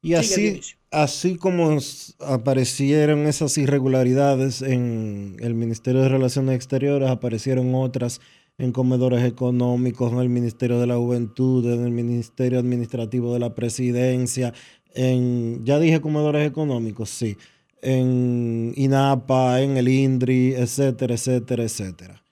Y 0.00 0.14
Sigue, 0.22 0.58
así. 0.60 0.76
Así 0.96 1.36
como 1.36 1.76
aparecieron 2.20 3.26
esas 3.26 3.58
irregularidades 3.58 4.62
en 4.62 5.36
el 5.40 5.54
Ministerio 5.54 6.00
de 6.00 6.08
Relaciones 6.08 6.56
Exteriores, 6.56 7.10
aparecieron 7.10 7.74
otras 7.74 8.22
en 8.56 8.72
comedores 8.72 9.22
económicos, 9.22 10.10
en 10.12 10.20
el 10.20 10.30
Ministerio 10.30 10.80
de 10.80 10.86
la 10.86 10.96
Juventud, 10.96 11.70
en 11.70 11.84
el 11.84 11.90
Ministerio 11.90 12.58
Administrativo 12.58 13.34
de 13.34 13.40
la 13.40 13.54
Presidencia, 13.54 14.54
en, 14.94 15.62
ya 15.66 15.78
dije 15.78 16.00
comedores 16.00 16.48
económicos, 16.48 17.10
sí, 17.10 17.36
en 17.82 18.72
INAPA, 18.74 19.60
en 19.60 19.76
el 19.76 19.88
INDRI, 19.88 20.54
etcétera, 20.54 21.14
etcétera, 21.14 21.64
etcétera. 21.64 22.22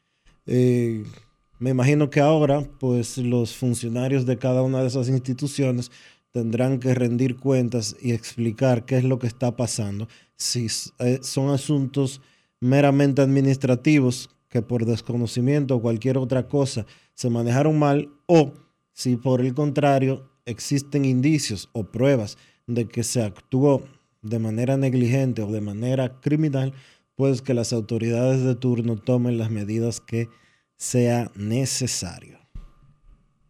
Me 0.47 1.71
imagino 1.71 2.09
que 2.09 2.21
ahora, 2.21 2.67
pues 2.81 3.19
los 3.19 3.55
funcionarios 3.55 4.25
de 4.25 4.39
cada 4.39 4.63
una 4.63 4.81
de 4.81 4.89
esas 4.89 5.09
instituciones 5.11 5.91
tendrán 6.35 6.81
que 6.81 6.93
rendir 6.95 7.37
cuentas 7.37 7.95
y 8.03 8.11
explicar 8.11 8.85
qué 8.85 8.99
es 8.99 9.05
lo 9.05 9.21
que 9.21 9.29
está 9.29 9.55
pasando. 9.55 10.09
Si 10.35 10.67
eh, 10.99 11.21
son 11.23 11.51
asuntos 11.51 12.21
meramente 12.59 13.23
administrativos 13.23 14.31
que 14.49 14.61
por 14.61 14.85
desconocimiento 14.85 15.77
o 15.77 15.81
cualquier 15.81 16.19
otra 16.19 16.49
cosa 16.49 16.87
se 17.15 17.31
manejaron 17.31 17.79
mal 17.79 18.11
o 18.27 18.53
si 18.93 19.17
por 19.17 19.43
el 19.43 19.55
contrario 19.55 20.29
existen 20.45 21.05
indicios 21.05 21.71
o 21.73 21.85
pruebas 21.85 22.37
de 22.67 22.89
que 22.89 23.05
se 23.05 23.23
actuó 23.23 23.85
de 24.21 24.41
manera 24.41 24.77
negligente 24.77 25.41
o 25.41 25.53
de 25.53 25.61
manera 25.61 26.21
criminal, 26.21 26.75
pues 27.15 27.43
que 27.43 27.55
las 27.55 27.73
autoridades 27.73 28.43
de 28.43 28.57
turno 28.57 28.97
tomen 28.97 29.39
las 29.39 29.53
medidas 29.53 30.01
que 30.01 30.29
sea 30.77 31.31
necesario. 31.37 32.41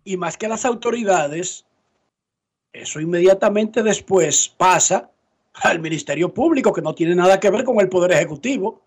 Y 0.04 0.18
más 0.18 0.36
que 0.36 0.48
las 0.48 0.66
autoridades, 0.66 1.64
eso 2.74 3.00
inmediatamente 3.00 3.82
después 3.82 4.48
pasa 4.48 5.10
al 5.54 5.78
Ministerio 5.78 6.34
Público, 6.34 6.72
que 6.72 6.82
no 6.82 6.94
tiene 6.94 7.14
nada 7.14 7.38
que 7.38 7.48
ver 7.48 7.64
con 7.64 7.80
el 7.80 7.88
Poder 7.88 8.12
Ejecutivo. 8.12 8.82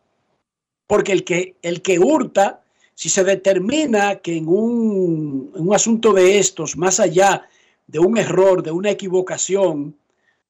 Porque 0.86 1.13
el 1.13 1.23
que, 1.23 1.56
el 1.62 1.82
que 1.82 1.97
hurta, 1.97 2.62
si 2.93 3.10
se 3.10 3.23
determina 3.23 4.17
que 4.17 4.38
en 4.38 4.47
un, 4.47 5.52
en 5.56 5.67
un 5.67 5.73
asunto 5.73 6.13
de 6.13 6.38
estos, 6.38 6.78
más 6.78 7.00
allá 7.00 7.47
de 7.88 8.00
un 8.00 8.17
error, 8.17 8.62
de 8.62 8.71
una 8.71 8.89
equivocación, 8.91 9.95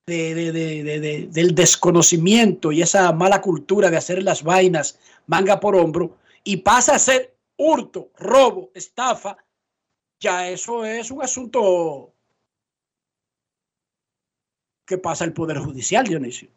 de- 0.07 0.33
de- 0.33 0.51
de- 0.51 0.83
de- 0.83 0.99
de- 0.99 1.27
del 1.27 1.53
desconocimiento 1.53 2.71
y 2.71 2.81
esa 2.81 3.11
mala 3.11 3.41
cultura 3.41 3.91
de 3.91 3.97
hacer 3.97 4.23
las 4.23 4.41
vainas 4.41 4.97
manga 5.27 5.59
por 5.59 5.75
hombro, 5.75 6.17
y 6.43 6.57
pasa 6.57 6.95
a 6.95 6.99
ser 6.99 7.35
hurto, 7.57 8.09
robo, 8.17 8.71
estafa, 8.73 9.37
ya 10.19 10.49
eso 10.49 10.85
es 10.85 11.11
un 11.11 11.21
asunto 11.21 12.13
que 14.87 14.97
pasa 14.97 15.25
al 15.25 15.33
Poder 15.33 15.59
Judicial, 15.59 16.05
Dionisio. 16.07 16.47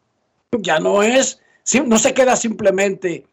Ya 0.61 0.79
no 0.79 1.03
es, 1.03 1.41
no 1.85 1.99
se 1.99 2.13
queda 2.13 2.35
simplemente 2.35 3.27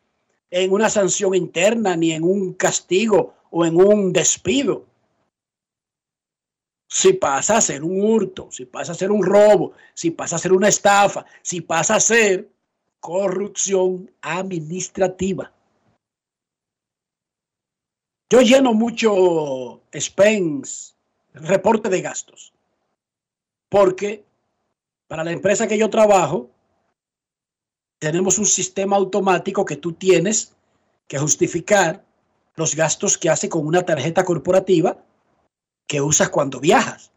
en 0.50 0.72
una 0.72 0.90
sanción 0.90 1.34
interna, 1.34 1.96
ni 1.96 2.12
en 2.12 2.24
un 2.24 2.52
castigo 2.54 3.34
o 3.50 3.64
en 3.64 3.76
un 3.76 4.12
despido. 4.12 4.84
Si 6.90 7.12
pasa 7.12 7.58
a 7.58 7.60
ser 7.60 7.84
un 7.84 8.00
hurto, 8.00 8.50
si 8.50 8.64
pasa 8.64 8.92
a 8.92 8.94
ser 8.94 9.10
un 9.10 9.22
robo, 9.22 9.72
si 9.94 10.10
pasa 10.10 10.36
a 10.36 10.38
ser 10.38 10.52
una 10.52 10.68
estafa, 10.68 11.24
si 11.42 11.60
pasa 11.60 11.96
a 11.96 12.00
ser 12.00 12.48
corrupción 12.98 14.10
administrativa. 14.22 15.52
Yo 18.30 18.40
lleno 18.40 18.74
mucho 18.74 19.80
Spence, 19.94 20.94
reporte 21.34 21.88
de 21.88 22.00
gastos, 22.00 22.52
porque 23.68 24.27
para 25.08 25.24
la 25.24 25.32
empresa 25.32 25.66
que 25.66 25.78
yo 25.78 25.90
trabajo, 25.90 26.50
tenemos 27.98 28.38
un 28.38 28.46
sistema 28.46 28.96
automático 28.96 29.64
que 29.64 29.76
tú 29.76 29.94
tienes 29.94 30.54
que 31.08 31.18
justificar 31.18 32.04
los 32.54 32.76
gastos 32.76 33.18
que 33.18 33.30
hace 33.30 33.48
con 33.48 33.66
una 33.66 33.82
tarjeta 33.82 34.24
corporativa 34.24 35.02
que 35.86 36.00
usas 36.00 36.28
cuando 36.28 36.60
viajas. 36.60 37.10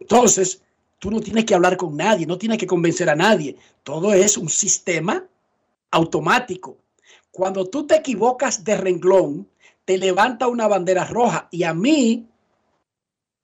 Entonces, 0.00 0.62
tú 0.98 1.10
no 1.10 1.20
tienes 1.20 1.44
que 1.44 1.54
hablar 1.54 1.76
con 1.76 1.96
nadie, 1.96 2.26
no 2.26 2.38
tienes 2.38 2.58
que 2.58 2.66
convencer 2.66 3.10
a 3.10 3.14
nadie. 3.14 3.56
Todo 3.82 4.12
es 4.12 4.36
un 4.36 4.48
sistema 4.48 5.24
automático. 5.90 6.78
Cuando 7.30 7.66
tú 7.66 7.86
te 7.86 7.96
equivocas 7.96 8.64
de 8.64 8.76
renglón, 8.76 9.48
te 9.84 9.98
levanta 9.98 10.48
una 10.48 10.66
bandera 10.66 11.04
roja 11.04 11.48
y 11.50 11.64
a 11.64 11.74
mí, 11.74 12.26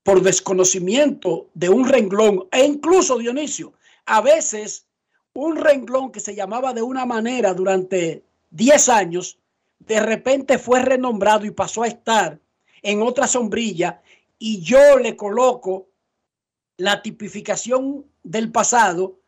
por 0.09 0.23
desconocimiento 0.23 1.51
de 1.53 1.69
un 1.69 1.87
renglón, 1.87 2.49
e 2.51 2.65
incluso 2.65 3.19
Dionisio, 3.19 3.75
a 4.07 4.23
veces 4.23 4.87
un 5.35 5.57
renglón 5.57 6.13
que 6.13 6.21
se 6.21 6.35
llamaba 6.35 6.73
de 6.73 6.81
una 6.81 7.05
manera 7.05 7.53
durante 7.53 8.25
10 8.49 8.89
años, 8.89 9.39
de 9.81 10.01
repente 10.01 10.57
fue 10.57 10.81
renombrado 10.81 11.45
y 11.45 11.51
pasó 11.51 11.83
a 11.83 11.89
estar 11.89 12.41
en 12.81 13.03
otra 13.03 13.27
sombrilla 13.27 14.01
y 14.39 14.63
yo 14.63 14.97
le 14.97 15.15
coloco 15.15 15.89
la 16.79 17.03
tipificación 17.03 18.07
del 18.23 18.51
pasado, 18.51 19.19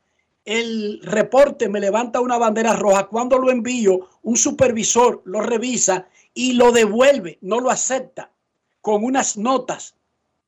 el 0.47 1.01
reporte 1.03 1.69
me 1.69 1.81
levanta 1.81 2.23
una 2.23 2.39
bandera 2.39 2.73
roja, 2.73 3.07
cuando 3.07 3.37
lo 3.37 3.51
envío, 3.51 4.09
un 4.23 4.39
supervisor 4.39 5.21
lo 5.27 5.43
revisa 5.43 6.09
y 6.33 6.55
lo 6.55 6.73
devuelve, 6.73 7.37
no 7.43 7.61
lo 7.61 7.69
acepta, 7.69 8.33
con 8.81 9.05
unas 9.05 9.37
notas 9.37 9.95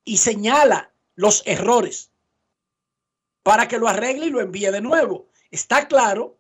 y 0.04 0.16
señala 0.16 0.90
los 1.14 1.42
errores 1.46 2.10
para 3.42 3.68
que 3.68 3.78
lo 3.78 3.88
arregle 3.88 4.26
y 4.26 4.30
lo 4.30 4.40
envíe 4.40 4.70
de 4.70 4.80
nuevo. 4.80 5.26
Está 5.50 5.88
claro 5.88 6.36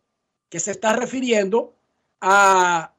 que 0.48 0.60
se 0.60 0.70
está 0.70 0.92
refiriendo 0.94 1.74
a 2.20 2.92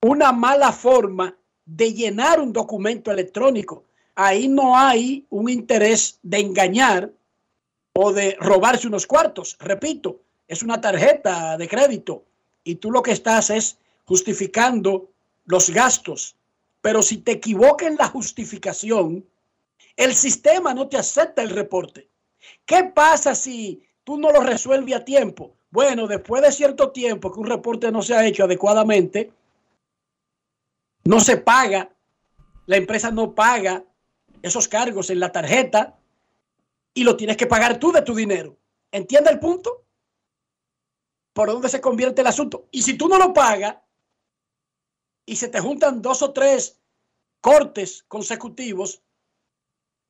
una 0.00 0.32
mala 0.32 0.72
forma 0.72 1.36
de 1.64 1.92
llenar 1.92 2.40
un 2.40 2.52
documento 2.52 3.10
electrónico. 3.10 3.84
Ahí 4.14 4.48
no 4.48 4.76
hay 4.76 5.26
un 5.30 5.48
interés 5.48 6.18
de 6.22 6.38
engañar 6.38 7.10
o 7.92 8.12
de 8.12 8.36
robarse 8.40 8.86
unos 8.86 9.06
cuartos. 9.06 9.56
Repito, 9.60 10.20
es 10.48 10.62
una 10.62 10.80
tarjeta 10.80 11.56
de 11.56 11.68
crédito 11.68 12.24
y 12.64 12.76
tú 12.76 12.90
lo 12.90 13.02
que 13.02 13.12
estás 13.12 13.50
es 13.50 13.78
justificando 14.04 15.10
los 15.44 15.70
gastos. 15.70 16.36
Pero 16.80 17.02
si 17.02 17.18
te 17.18 17.32
equivocas 17.32 17.88
en 17.88 17.96
la 17.96 18.06
justificación, 18.06 19.24
el 19.96 20.14
sistema 20.14 20.74
no 20.74 20.88
te 20.88 20.98
acepta 20.98 21.42
el 21.42 21.50
reporte. 21.50 22.10
¿Qué 22.64 22.84
pasa 22.84 23.34
si 23.34 23.82
tú 24.04 24.18
no 24.18 24.30
lo 24.30 24.40
resuelves 24.40 24.94
a 24.94 25.04
tiempo? 25.04 25.56
Bueno, 25.70 26.06
después 26.06 26.42
de 26.42 26.52
cierto 26.52 26.92
tiempo 26.92 27.32
que 27.32 27.40
un 27.40 27.46
reporte 27.46 27.90
no 27.90 28.02
se 28.02 28.14
ha 28.14 28.26
hecho 28.26 28.44
adecuadamente, 28.44 29.32
no 31.04 31.20
se 31.20 31.38
paga, 31.38 31.90
la 32.66 32.76
empresa 32.76 33.10
no 33.10 33.34
paga 33.34 33.84
esos 34.42 34.68
cargos 34.68 35.10
en 35.10 35.20
la 35.20 35.32
tarjeta 35.32 35.98
y 36.94 37.04
lo 37.04 37.16
tienes 37.16 37.36
que 37.36 37.46
pagar 37.46 37.78
tú 37.78 37.92
de 37.92 38.02
tu 38.02 38.14
dinero. 38.14 38.56
¿Entiende 38.90 39.30
el 39.30 39.38
punto? 39.38 39.84
Por 41.32 41.48
dónde 41.48 41.68
se 41.68 41.80
convierte 41.80 42.22
el 42.22 42.26
asunto. 42.26 42.68
Y 42.70 42.82
si 42.82 42.96
tú 42.96 43.08
no 43.08 43.18
lo 43.18 43.32
pagas 43.32 43.76
y 45.26 45.36
se 45.36 45.48
te 45.48 45.60
juntan 45.60 46.00
dos 46.00 46.22
o 46.22 46.32
tres 46.32 46.80
cortes 47.40 48.04
consecutivos, 48.08 49.02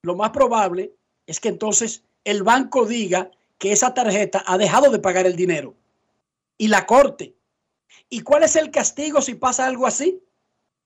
lo 0.07 0.15
más 0.15 0.31
probable 0.31 0.93
es 1.27 1.41
que 1.41 1.49
entonces 1.49 2.05
el 2.25 2.43
banco 2.45 2.87
diga 2.87 3.31
que 3.59 3.73
esa 3.73 3.93
tarjeta 3.93 4.43
ha 4.47 4.57
dejado 4.57 4.91
de 4.91 5.01
pagar 5.01 5.27
el 5.27 5.35
dinero 5.37 5.75
y 6.57 6.69
la 6.69 6.87
corte. 6.87 7.35
¿Y 8.09 8.21
cuál 8.21 8.45
es 8.45 8.55
el 8.57 8.71
castigo 8.71 9.21
si 9.21 9.35
pasa 9.35 9.67
algo 9.67 9.87
así? 9.87 10.23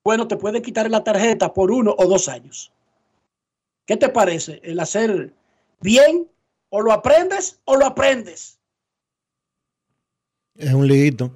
Bueno, 0.03 0.27
te 0.27 0.37
puede 0.39 0.63
quitar 0.63 0.91
la 0.91 1.05
tarjeta 1.05 1.53
por 1.53 1.71
uno 1.71 1.95
o 1.99 2.07
dos 2.07 2.29
años. 2.29 2.73
¿Qué 3.87 3.97
te 3.99 4.09
parece 4.09 4.61
el 4.65 4.81
hacer 4.81 5.35
bien 5.83 6.27
o 6.71 6.81
lo 6.81 6.93
aprendes 6.93 7.61
o 7.67 7.77
lo 7.77 7.85
aprendes? 7.85 8.59
Es 10.55 10.73
un 10.73 10.87
liguito. 10.89 11.31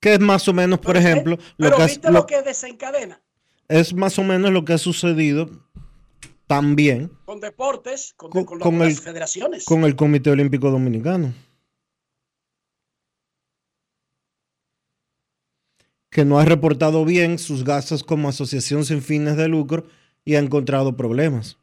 Que 0.00 0.14
es 0.14 0.20
más 0.20 0.46
o 0.48 0.52
menos, 0.52 0.78
por 0.80 0.94
Pero, 0.94 0.98
ejemplo, 1.08 1.36
lo 1.36 1.42
pero 1.56 1.76
que, 1.78 1.84
viste 1.84 2.08
lo- 2.08 2.18
lo 2.20 2.26
que 2.26 2.42
desencadena 2.42 3.20
es 3.68 3.94
más 3.94 4.18
o 4.18 4.22
menos 4.24 4.50
lo 4.52 4.62
que 4.66 4.74
ha 4.74 4.78
sucedido 4.78 5.48
también 6.46 7.10
con 7.24 7.40
deportes, 7.40 8.12
con, 8.16 8.30
Con- 8.30 8.44
con 8.44 8.58
lo- 8.58 8.62
con 8.64 8.74
con 8.78 8.82
el- 8.86 8.94
las 8.94 9.00
federaciones. 9.00 9.64
con 9.64 9.84
el 9.84 9.96
Comité 9.96 10.30
Olímpico 10.30 10.70
Dominicano. 10.70 11.32
que 16.10 16.24
no 16.24 16.38
ha 16.38 16.44
reportado 16.44 17.04
bien 17.04 17.40
sus 17.40 17.64
gastos 17.64 18.04
como 18.04 18.28
asociación 18.28 18.84
sin 18.84 19.02
fines 19.02 19.36
de 19.36 19.48
lucro 19.48 19.84
y 20.24 20.36
ha 20.36 20.38
encontrado 20.38 20.96
problemas. 20.96 21.58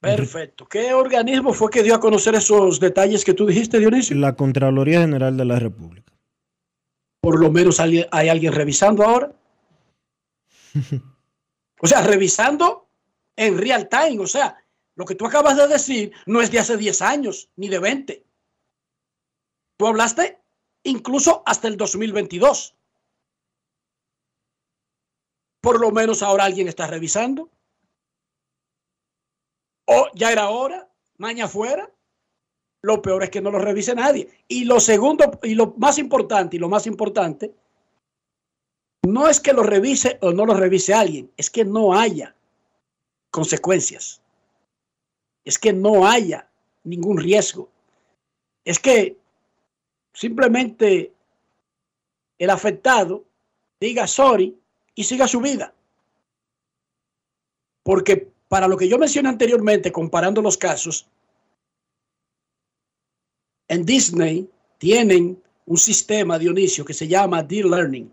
Perfecto. 0.00 0.66
¿Qué 0.66 0.94
organismo 0.94 1.52
fue 1.52 1.70
que 1.70 1.82
dio 1.82 1.94
a 1.94 2.00
conocer 2.00 2.34
esos 2.34 2.78
detalles 2.78 3.24
que 3.24 3.34
tú 3.34 3.46
dijiste, 3.46 3.78
Dionisio? 3.80 4.16
La 4.16 4.36
Contraloría 4.36 5.00
General 5.00 5.36
de 5.36 5.44
la 5.44 5.58
República. 5.58 6.12
Por 7.20 7.40
lo 7.40 7.50
menos 7.50 7.80
hay, 7.80 8.06
hay 8.10 8.28
alguien 8.28 8.52
revisando 8.52 9.04
ahora. 9.04 9.32
o 11.80 11.86
sea, 11.86 12.02
revisando 12.02 12.88
en 13.36 13.58
real 13.58 13.88
time. 13.88 14.20
O 14.20 14.26
sea, 14.26 14.62
lo 14.94 15.04
que 15.04 15.14
tú 15.14 15.26
acabas 15.26 15.56
de 15.56 15.68
decir 15.68 16.12
no 16.26 16.40
es 16.40 16.50
de 16.50 16.58
hace 16.58 16.76
10 16.76 17.02
años 17.02 17.50
ni 17.56 17.68
de 17.68 17.78
20. 17.78 18.24
Tú 19.76 19.86
hablaste 19.86 20.40
incluso 20.82 21.42
hasta 21.46 21.68
el 21.68 21.76
2022. 21.76 22.74
Por 25.60 25.80
lo 25.80 25.90
menos 25.90 26.22
ahora 26.22 26.44
alguien 26.44 26.68
está 26.68 26.86
revisando. 26.86 27.50
O 29.86 30.08
ya 30.14 30.32
era 30.32 30.48
hora, 30.48 30.90
mañana 31.16 31.48
fuera. 31.48 31.90
Lo 32.82 33.02
peor 33.02 33.24
es 33.24 33.30
que 33.30 33.40
no 33.40 33.50
lo 33.50 33.58
revise 33.58 33.94
nadie. 33.94 34.28
Y 34.46 34.64
lo 34.64 34.80
segundo, 34.80 35.38
y 35.42 35.54
lo 35.54 35.74
más 35.78 35.98
importante, 35.98 36.56
y 36.56 36.58
lo 36.60 36.68
más 36.68 36.86
importante, 36.86 37.52
no 39.06 39.28
es 39.28 39.40
que 39.40 39.52
lo 39.52 39.62
revise 39.62 40.18
o 40.20 40.32
no 40.32 40.46
lo 40.46 40.54
revise 40.54 40.94
alguien, 40.94 41.30
es 41.36 41.50
que 41.50 41.64
no 41.64 41.94
haya 41.94 42.34
consecuencias. 43.30 44.20
Es 45.44 45.58
que 45.58 45.72
no 45.72 46.06
haya 46.06 46.48
ningún 46.84 47.18
riesgo. 47.18 47.68
Es 48.64 48.78
que 48.78 49.16
simplemente 50.12 51.12
el 52.38 52.50
afectado 52.50 53.24
diga 53.80 54.06
sorry 54.06 54.56
y 54.94 55.04
siga 55.04 55.26
su 55.26 55.40
vida. 55.40 55.72
Porque 57.82 58.30
para 58.48 58.68
lo 58.68 58.76
que 58.76 58.88
yo 58.88 58.98
mencioné 58.98 59.28
anteriormente, 59.28 59.92
comparando 59.92 60.42
los 60.42 60.58
casos, 60.58 61.08
en 63.68 63.84
Disney 63.84 64.50
tienen 64.78 65.42
un 65.66 65.76
sistema, 65.76 66.38
Dionisio, 66.38 66.84
que 66.84 66.94
se 66.94 67.06
llama 67.06 67.42
Dear 67.42 67.66
Learning, 67.66 68.10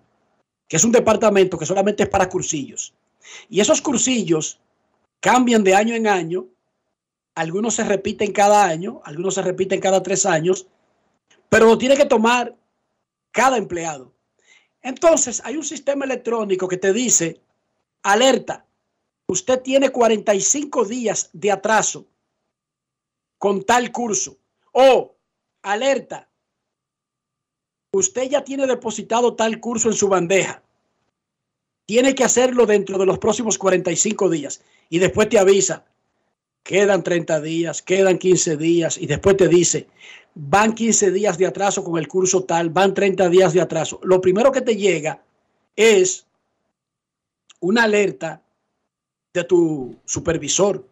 que 0.67 0.75
es 0.75 0.83
un 0.83 0.91
departamento 0.91 1.57
que 1.57 1.65
solamente 1.65 2.03
es 2.03 2.09
para 2.09 2.29
cursillos. 2.29 2.93
Y 3.49 3.61
esos 3.61 3.81
cursillos 3.81 4.59
cambian 5.19 5.63
de 5.63 5.73
año 5.73 5.95
en 5.95 6.07
año, 6.07 6.47
algunos 7.35 7.75
se 7.75 7.83
repiten 7.83 8.31
cada 8.31 8.65
año, 8.65 9.01
algunos 9.05 9.35
se 9.35 9.41
repiten 9.41 9.79
cada 9.79 10.03
tres 10.03 10.25
años, 10.25 10.67
pero 11.49 11.65
lo 11.65 11.77
tiene 11.77 11.95
que 11.95 12.05
tomar 12.05 12.55
cada 13.31 13.57
empleado. 13.57 14.11
Entonces, 14.81 15.41
hay 15.43 15.57
un 15.57 15.63
sistema 15.63 16.05
electrónico 16.05 16.67
que 16.67 16.77
te 16.77 16.93
dice, 16.93 17.41
alerta, 18.03 18.65
usted 19.27 19.61
tiene 19.61 19.89
45 19.89 20.85
días 20.85 21.29
de 21.33 21.51
atraso 21.51 22.05
con 23.37 23.63
tal 23.63 23.91
curso. 23.91 24.37
O, 24.71 25.14
alerta, 25.65 26.29
usted 27.91 28.29
ya 28.29 28.43
tiene 28.43 28.67
depositado 28.67 29.35
tal 29.35 29.59
curso 29.59 29.89
en 29.89 29.95
su 29.95 30.07
bandeja. 30.07 30.61
Tiene 31.85 32.15
que 32.15 32.23
hacerlo 32.23 32.65
dentro 32.65 32.97
de 32.97 33.05
los 33.05 33.19
próximos 33.19 33.57
45 33.57 34.29
días. 34.29 34.61
Y 34.89 34.99
después 34.99 35.29
te 35.29 35.39
avisa, 35.39 35.85
quedan 36.63 37.03
30 37.03 37.41
días, 37.41 37.81
quedan 37.81 38.17
15 38.17 38.57
días. 38.57 38.97
Y 38.97 39.07
después 39.07 39.37
te 39.37 39.47
dice, 39.47 39.87
van 40.35 40.73
15 40.73 41.11
días 41.11 41.37
de 41.37 41.47
atraso 41.47 41.83
con 41.83 41.97
el 41.97 42.07
curso 42.07 42.43
tal, 42.43 42.69
van 42.69 42.93
30 42.93 43.29
días 43.29 43.53
de 43.53 43.61
atraso. 43.61 43.99
Lo 44.03 44.21
primero 44.21 44.51
que 44.51 44.61
te 44.61 44.75
llega 44.75 45.23
es 45.75 46.25
una 47.59 47.83
alerta 47.83 48.41
de 49.33 49.43
tu 49.43 49.95
supervisor 50.05 50.87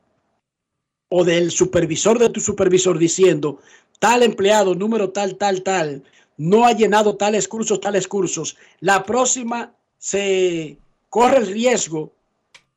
o 1.10 1.24
del 1.24 1.52
supervisor 1.52 2.18
de 2.18 2.30
tu 2.30 2.40
supervisor 2.40 2.98
diciendo, 2.98 3.60
tal 4.04 4.22
empleado, 4.22 4.76
número 4.76 5.12
tal, 5.12 5.38
tal, 5.38 5.64
tal, 5.64 6.04
no 6.36 6.66
ha 6.66 6.74
llenado 6.74 7.16
tales 7.16 7.48
cursos, 7.48 7.80
tales 7.80 8.06
cursos, 8.06 8.58
la 8.82 9.06
próxima 9.06 9.74
se 9.98 10.78
corre 11.08 11.38
el 11.38 11.48
riesgo 11.48 12.12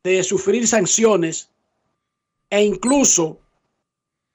de 0.05 0.23
sufrir 0.23 0.69
sanciones 0.69 1.51
e 2.49 2.63
incluso 2.63 3.41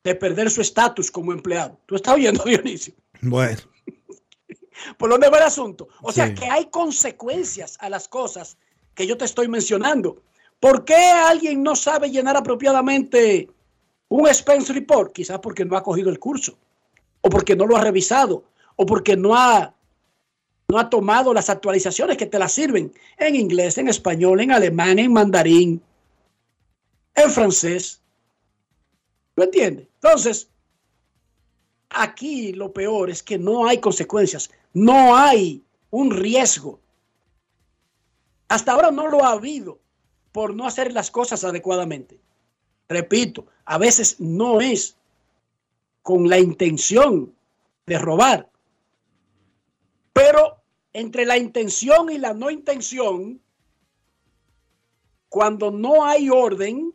de 0.03 0.15
perder 0.15 0.51
su 0.51 0.59
estatus 0.59 1.09
como 1.09 1.31
empleado. 1.31 1.77
¿Tú 1.85 1.95
estás 1.95 2.15
oyendo, 2.15 2.43
Dionisio? 2.45 2.93
Bueno. 3.21 3.61
¿Por 4.97 5.11
dónde 5.11 5.29
va 5.29 5.37
el 5.37 5.43
asunto? 5.43 5.87
O 6.01 6.11
sea, 6.11 6.35
que 6.35 6.43
hay 6.43 6.65
consecuencias 6.65 7.77
a 7.79 7.87
las 7.87 8.09
cosas 8.09 8.57
que 8.95 9.07
yo 9.07 9.17
te 9.17 9.23
estoy 9.23 9.47
mencionando. 9.47 10.21
¿Por 10.59 10.83
qué 10.83 10.97
alguien 10.97 11.63
no 11.63 11.73
sabe 11.77 12.11
llenar 12.11 12.35
apropiadamente 12.35 13.49
un 14.09 14.27
expense 14.27 14.73
report? 14.73 15.13
Quizás 15.13 15.39
porque 15.39 15.63
no 15.63 15.77
ha 15.77 15.83
cogido 15.83 16.09
el 16.09 16.19
curso, 16.19 16.57
o 17.21 17.29
porque 17.29 17.55
no 17.55 17.65
lo 17.65 17.77
ha 17.77 17.81
revisado, 17.81 18.43
o 18.75 18.85
porque 18.85 19.15
no 19.15 19.35
ha, 19.35 19.73
no 20.67 20.79
ha 20.79 20.89
tomado 20.89 21.33
las 21.33 21.49
actualizaciones 21.49 22.17
que 22.17 22.25
te 22.25 22.39
las 22.39 22.51
sirven 22.51 22.93
en 23.17 23.35
inglés, 23.35 23.77
en 23.77 23.87
español, 23.87 24.41
en 24.41 24.51
alemán, 24.51 24.99
en 24.99 25.13
mandarín, 25.13 25.81
en 27.15 27.31
francés. 27.31 28.01
¿Lo 29.35 29.43
entiendes? 29.43 29.87
Entonces, 29.95 30.49
aquí 31.89 32.53
lo 32.53 32.73
peor 32.73 33.09
es 33.09 33.21
que 33.21 33.37
no 33.37 33.67
hay 33.67 33.79
consecuencias, 33.79 34.49
no 34.73 35.15
hay 35.15 35.63
un 35.89 36.11
riesgo. 36.11 36.79
Hasta 38.47 38.73
ahora 38.73 38.91
no 38.91 39.07
lo 39.07 39.23
ha 39.23 39.31
habido 39.31 39.79
por 40.31 40.53
no 40.53 40.65
hacer 40.65 40.91
las 40.93 41.11
cosas 41.11 41.43
adecuadamente. 41.43 42.19
Repito, 42.89 43.45
a 43.65 43.77
veces 43.77 44.19
no 44.19 44.59
es 44.59 44.97
con 46.01 46.29
la 46.29 46.39
intención 46.39 47.33
de 47.85 47.97
robar, 47.97 48.49
pero 50.13 50.61
entre 50.93 51.25
la 51.25 51.37
intención 51.37 52.11
y 52.11 52.17
la 52.17 52.33
no 52.33 52.49
intención, 52.49 53.39
cuando 55.29 55.71
no 55.71 56.03
hay 56.03 56.29
orden, 56.29 56.93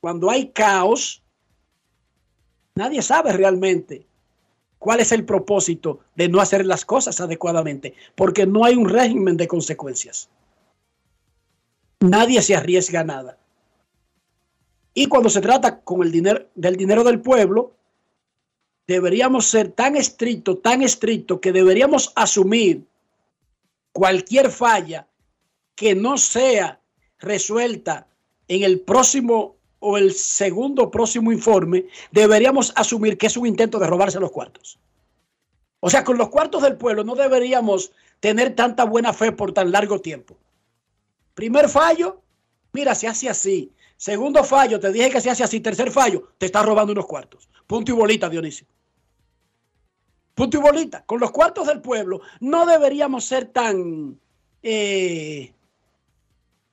cuando 0.00 0.30
hay 0.30 0.50
caos, 0.50 1.22
nadie 2.74 3.02
sabe 3.02 3.32
realmente 3.32 4.06
cuál 4.78 5.00
es 5.00 5.12
el 5.12 5.24
propósito 5.24 6.00
de 6.14 6.28
no 6.28 6.40
hacer 6.40 6.66
las 6.66 6.84
cosas 6.84 7.20
adecuadamente, 7.20 7.94
porque 8.14 8.46
no 8.46 8.64
hay 8.64 8.74
un 8.74 8.88
régimen 8.88 9.36
de 9.36 9.48
consecuencias. 9.48 10.28
Nadie 12.00 12.42
se 12.42 12.54
arriesga 12.54 13.02
nada. 13.02 13.38
Y 14.94 15.06
cuando 15.06 15.30
se 15.30 15.40
trata 15.40 15.80
con 15.80 16.02
el 16.02 16.12
dinero 16.12 16.46
del 16.54 16.76
dinero 16.76 17.04
del 17.04 17.20
pueblo, 17.20 17.72
deberíamos 18.88 19.46
ser 19.46 19.70
tan 19.70 19.94
estrictos, 19.96 20.62
tan 20.62 20.82
estrictos 20.82 21.38
que 21.40 21.52
deberíamos 21.52 22.10
asumir 22.16 22.84
cualquier 23.92 24.50
falla 24.50 25.06
que 25.76 25.94
no 25.94 26.16
sea 26.16 26.80
resuelta 27.18 28.08
en 28.48 28.62
el 28.62 28.80
próximo 28.80 29.56
o 29.80 29.98
el 29.98 30.12
segundo 30.14 30.90
próximo 30.90 31.30
informe, 31.30 31.84
deberíamos 32.10 32.72
asumir 32.74 33.16
que 33.16 33.26
es 33.26 33.36
un 33.36 33.46
intento 33.46 33.78
de 33.78 33.86
robarse 33.86 34.18
los 34.18 34.32
cuartos. 34.32 34.78
O 35.80 35.90
sea, 35.90 36.02
con 36.02 36.18
los 36.18 36.30
cuartos 36.30 36.62
del 36.62 36.76
pueblo 36.76 37.04
no 37.04 37.14
deberíamos 37.14 37.92
tener 38.18 38.56
tanta 38.56 38.84
buena 38.84 39.12
fe 39.12 39.30
por 39.30 39.52
tan 39.52 39.70
largo 39.70 40.00
tiempo. 40.00 40.36
Primer 41.34 41.68
fallo, 41.68 42.22
mira, 42.72 42.94
se 42.94 43.06
hace 43.06 43.28
así. 43.28 43.70
Segundo 43.96 44.42
fallo, 44.42 44.80
te 44.80 44.90
dije 44.90 45.10
que 45.10 45.20
se 45.20 45.30
hace 45.30 45.44
así. 45.44 45.60
Tercer 45.60 45.92
fallo, 45.92 46.32
te 46.38 46.46
estás 46.46 46.64
robando 46.64 46.92
unos 46.92 47.06
cuartos. 47.06 47.48
Punto 47.66 47.92
y 47.92 47.94
bolita, 47.94 48.28
Dionisio. 48.28 48.66
Punto 50.38 50.56
y 50.56 50.60
bolita. 50.60 51.04
Con 51.04 51.18
los 51.18 51.32
cuartos 51.32 51.66
del 51.66 51.80
pueblo 51.80 52.20
no 52.38 52.64
deberíamos 52.64 53.24
ser 53.24 53.46
tan, 53.46 54.16
eh, 54.62 55.52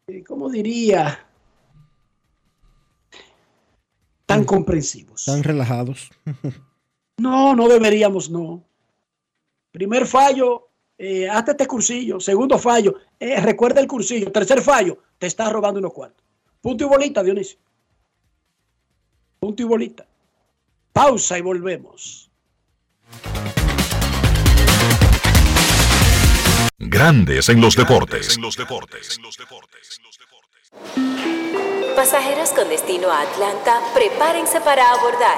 eh 0.05 0.23
¿cómo 0.23 0.51
diría? 0.51 1.27
Tan 4.27 4.45
comprensivos. 4.45 5.25
Tan 5.25 5.41
relajados. 5.41 6.11
no, 7.17 7.55
no 7.55 7.67
deberíamos, 7.67 8.29
no. 8.29 8.63
Primer 9.71 10.05
fallo, 10.05 10.69
eh, 10.99 11.27
hazte 11.27 11.51
este 11.51 11.65
cursillo. 11.65 12.19
Segundo 12.19 12.59
fallo, 12.59 12.93
eh, 13.19 13.41
recuerda 13.41 13.81
el 13.81 13.87
cursillo. 13.87 14.31
Tercer 14.31 14.61
fallo, 14.61 14.99
te 15.17 15.25
estás 15.25 15.51
robando 15.51 15.79
unos 15.79 15.91
cuartos. 15.91 16.23
Punto 16.61 16.83
y 16.83 16.87
bolita, 16.87 17.23
Dionisio. 17.23 17.57
Punto 19.39 19.63
y 19.63 19.65
bolita. 19.65 20.05
Pausa 20.93 21.39
y 21.39 21.41
volvemos. 21.41 22.29
Grandes 26.77 27.47
en 27.47 27.61
los 27.61 27.77
deportes. 27.77 28.35
En 28.35 28.41
los 28.41 28.57
deportes. 28.57 29.17
Pasajeros 31.95 32.49
con 32.49 32.67
destino 32.67 33.09
a 33.09 33.21
Atlanta, 33.21 33.79
prepárense 33.93 34.59
para 34.59 34.91
abordar. 34.91 35.37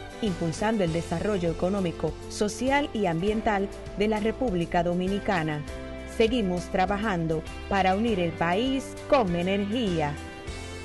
impulsando 0.21 0.83
el 0.83 0.93
desarrollo 0.93 1.51
económico, 1.51 2.13
social 2.29 2.89
y 2.93 3.05
ambiental 3.05 3.67
de 3.97 4.07
la 4.07 4.19
República 4.19 4.83
Dominicana. 4.83 5.61
Seguimos 6.17 6.65
trabajando 6.71 7.41
para 7.69 7.95
unir 7.95 8.19
el 8.19 8.31
país 8.31 8.95
con 9.09 9.35
energía. 9.35 10.13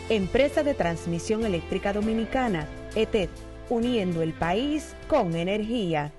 Empresa 0.09 0.62
de 0.62 0.74
Transmisión 0.74 1.45
Eléctrica 1.45 1.93
Dominicana, 1.93 2.68
ETED, 2.95 3.28
uniendo 3.68 4.22
el 4.22 4.32
país 4.32 4.95
con 5.09 5.34
energía. 5.34 6.12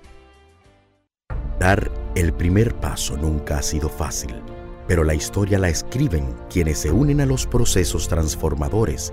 Dar 1.58 1.90
el 2.14 2.32
primer 2.32 2.74
paso 2.74 3.16
nunca 3.16 3.58
ha 3.58 3.62
sido 3.62 3.88
fácil, 3.88 4.34
pero 4.86 5.04
la 5.04 5.14
historia 5.14 5.58
la 5.58 5.68
escriben 5.68 6.34
quienes 6.50 6.78
se 6.78 6.90
unen 6.90 7.20
a 7.20 7.26
los 7.26 7.46
procesos 7.46 8.08
transformadores, 8.08 9.12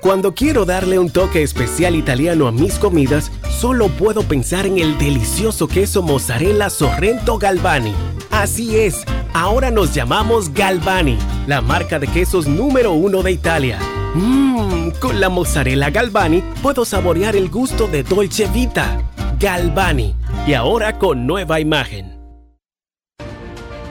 Cuando 0.00 0.32
quiero 0.32 0.64
darle 0.64 0.98
un 0.98 1.10
toque 1.10 1.42
especial 1.42 1.96
italiano 1.96 2.46
a 2.46 2.52
mis 2.52 2.78
comidas, 2.78 3.32
solo 3.50 3.88
puedo 3.88 4.22
pensar 4.22 4.66
en 4.66 4.78
el 4.78 4.96
delicioso 4.98 5.68
queso 5.68 6.02
mozzarella 6.02 6.70
Sorrento 6.70 7.38
Galvani. 7.38 7.94
Así 8.30 8.76
es 8.76 9.04
Ahora 9.34 9.70
nos 9.70 9.94
llamamos 9.94 10.52
Galvani, 10.52 11.16
la 11.46 11.60
marca 11.60 11.98
de 11.98 12.08
quesos 12.08 12.48
número 12.48 12.92
uno 12.92 13.22
de 13.22 13.30
Italia. 13.30 13.78
Mmm, 14.14 14.90
con 15.00 15.20
la 15.20 15.28
mozzarella 15.28 15.90
Galvani 15.90 16.42
puedo 16.62 16.84
saborear 16.84 17.36
el 17.36 17.48
gusto 17.48 17.86
de 17.86 18.02
Dolce 18.02 18.48
Vita. 18.48 19.00
Galvani, 19.38 20.16
y 20.46 20.54
ahora 20.54 20.98
con 20.98 21.26
nueva 21.26 21.60
imagen. 21.60 22.18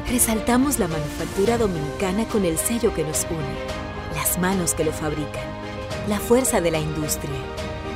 Resaltamos 0.10 0.80
la 0.80 0.88
manufactura 0.88 1.58
dominicana 1.58 2.26
con 2.26 2.44
el 2.44 2.58
sello 2.58 2.94
que 2.94 3.04
nos 3.04 3.26
une, 3.30 4.16
las 4.16 4.38
manos 4.40 4.74
que 4.74 4.84
lo 4.84 4.92
fabrican, 4.92 5.44
la 6.08 6.20
fuerza 6.20 6.62
de 6.62 6.72
la 6.72 6.80
industria 6.80 7.40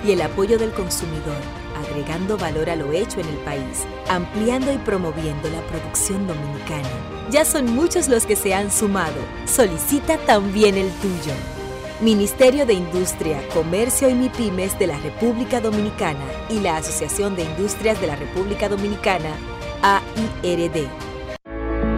y 0.05 0.11
el 0.11 0.21
apoyo 0.21 0.57
del 0.57 0.71
consumidor, 0.71 1.41
agregando 1.79 2.37
valor 2.37 2.69
a 2.69 2.75
lo 2.75 2.91
hecho 2.91 3.19
en 3.19 3.27
el 3.27 3.37
país, 3.37 3.85
ampliando 4.09 4.71
y 4.73 4.77
promoviendo 4.77 5.49
la 5.49 5.61
producción 5.67 6.27
dominicana 6.27 6.89
ya 7.31 7.45
son 7.45 7.73
muchos 7.73 8.09
los 8.09 8.25
que 8.25 8.35
se 8.35 8.53
han 8.53 8.69
sumado. 8.69 9.15
Solicita 9.45 10.17
también 10.17 10.75
el 10.75 10.89
tuyo. 10.95 11.33
Ministerio 12.01 12.65
de 12.65 12.73
Industria, 12.73 13.39
Comercio 13.53 14.09
y 14.09 14.13
MIPIMES 14.13 14.77
de 14.77 14.87
la 14.87 14.99
República 14.99 15.61
Dominicana 15.61 16.25
y 16.49 16.59
la 16.59 16.77
Asociación 16.77 17.35
de 17.35 17.43
Industrias 17.43 18.01
de 18.01 18.07
la 18.07 18.15
República 18.15 18.67
Dominicana, 18.67 19.29
AIRD. 19.81 20.87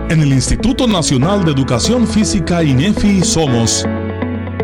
En 0.10 0.22
el 0.22 0.34
Instituto 0.34 0.88
Nacional 0.88 1.44
de 1.46 1.52
Educación 1.52 2.06
Física 2.06 2.64
INEFI 2.64 3.24
somos 3.24 3.86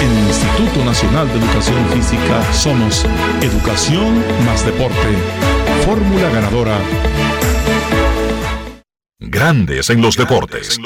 En 0.00 0.10
el 0.10 0.28
Instituto 0.28 0.84
Nacional 0.84 1.26
de 1.26 1.40
Educación 1.40 1.84
Física 1.88 2.52
somos 2.52 3.04
Educación 3.42 4.22
más 4.46 4.64
Deporte. 4.64 4.94
Fórmula 5.84 6.30
ganadora. 6.30 6.78
Grandes 9.18 9.90
en 9.90 10.00
los 10.00 10.16
deportes. 10.16 10.78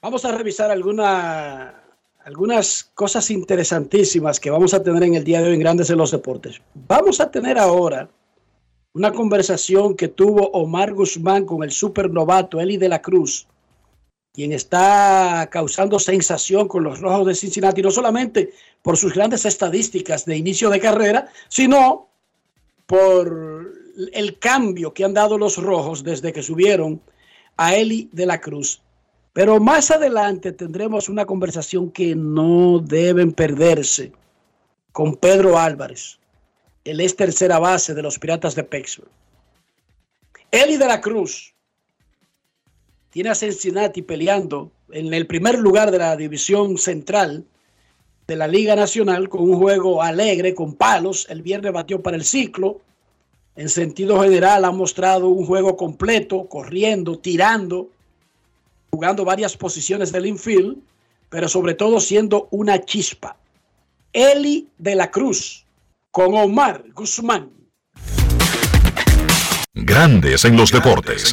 Vamos 0.00 0.24
a 0.24 0.30
revisar 0.30 0.70
alguna, 0.70 1.82
algunas 2.24 2.84
cosas 2.94 3.32
interesantísimas 3.32 4.38
que 4.38 4.50
vamos 4.50 4.74
a 4.74 4.82
tener 4.84 5.02
en 5.02 5.14
el 5.14 5.24
día 5.24 5.40
de 5.40 5.48
hoy 5.48 5.54
en 5.54 5.60
Grandes 5.60 5.90
en 5.90 5.98
los 5.98 6.12
Deportes. 6.12 6.62
Vamos 6.74 7.20
a 7.20 7.32
tener 7.32 7.58
ahora 7.58 8.08
una 8.94 9.12
conversación 9.12 9.94
que 9.94 10.08
tuvo 10.08 10.50
Omar 10.50 10.94
Guzmán 10.94 11.44
con 11.44 11.62
el 11.62 11.70
supernovato 11.70 12.60
Eli 12.60 12.76
de 12.76 12.88
la 12.88 13.02
Cruz, 13.02 13.46
quien 14.32 14.52
está 14.52 15.48
causando 15.50 15.98
sensación 15.98 16.68
con 16.68 16.84
los 16.84 17.00
Rojos 17.00 17.26
de 17.26 17.34
Cincinnati, 17.34 17.82
no 17.82 17.90
solamente 17.90 18.52
por 18.82 18.96
sus 18.96 19.14
grandes 19.14 19.44
estadísticas 19.44 20.24
de 20.24 20.36
inicio 20.36 20.70
de 20.70 20.80
carrera, 20.80 21.28
sino 21.48 22.08
por 22.86 23.72
el 24.12 24.38
cambio 24.38 24.94
que 24.94 25.04
han 25.04 25.14
dado 25.14 25.38
los 25.38 25.56
Rojos 25.56 26.04
desde 26.04 26.32
que 26.32 26.42
subieron 26.42 27.00
a 27.56 27.74
Eli 27.74 28.08
de 28.12 28.26
la 28.26 28.40
Cruz. 28.40 28.80
Pero 29.32 29.60
más 29.60 29.90
adelante 29.90 30.52
tendremos 30.52 31.08
una 31.08 31.26
conversación 31.26 31.90
que 31.90 32.14
no 32.16 32.78
deben 32.78 33.32
perderse 33.32 34.12
con 34.92 35.16
Pedro 35.16 35.58
Álvarez. 35.58 36.18
Él 36.84 37.00
es 37.00 37.16
tercera 37.16 37.58
base 37.58 37.94
de 37.94 38.02
los 38.02 38.18
Piratas 38.18 38.54
de 38.54 38.64
Pittsburgh. 38.64 39.10
Eli 40.50 40.76
de 40.76 40.86
la 40.86 41.00
Cruz 41.00 41.54
tiene 43.10 43.30
a 43.30 43.34
Cincinnati 43.34 44.02
peleando 44.02 44.70
en 44.90 45.12
el 45.12 45.26
primer 45.26 45.58
lugar 45.58 45.90
de 45.90 45.98
la 45.98 46.16
división 46.16 46.78
central 46.78 47.44
de 48.26 48.36
la 48.36 48.46
Liga 48.46 48.76
Nacional 48.76 49.28
con 49.28 49.42
un 49.42 49.56
juego 49.56 50.02
alegre, 50.02 50.54
con 50.54 50.74
palos. 50.74 51.26
El 51.28 51.42
viernes 51.42 51.72
batió 51.72 52.02
para 52.02 52.16
el 52.16 52.24
ciclo. 52.24 52.80
En 53.56 53.68
sentido 53.68 54.22
general 54.22 54.64
ha 54.64 54.70
mostrado 54.70 55.28
un 55.28 55.44
juego 55.44 55.76
completo, 55.76 56.46
corriendo, 56.46 57.18
tirando, 57.18 57.88
jugando 58.90 59.24
varias 59.24 59.56
posiciones 59.56 60.12
del 60.12 60.26
infield, 60.26 60.78
pero 61.28 61.48
sobre 61.48 61.74
todo 61.74 62.00
siendo 62.00 62.48
una 62.50 62.80
chispa. 62.84 63.36
Eli 64.12 64.68
de 64.78 64.94
la 64.94 65.10
Cruz 65.10 65.66
con 66.18 66.34
Omar 66.34 66.82
Guzmán. 66.94 67.48
Grandes 69.72 70.44
en 70.44 70.56
los 70.56 70.72
deportes. 70.72 71.32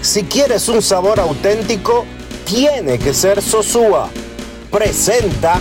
Si 0.00 0.24
quieres 0.24 0.66
un 0.68 0.80
sabor 0.80 1.20
auténtico, 1.20 2.06
tiene 2.46 2.98
que 2.98 3.12
ser 3.12 3.42
Sosúa. 3.42 4.08
Presenta. 4.70 5.60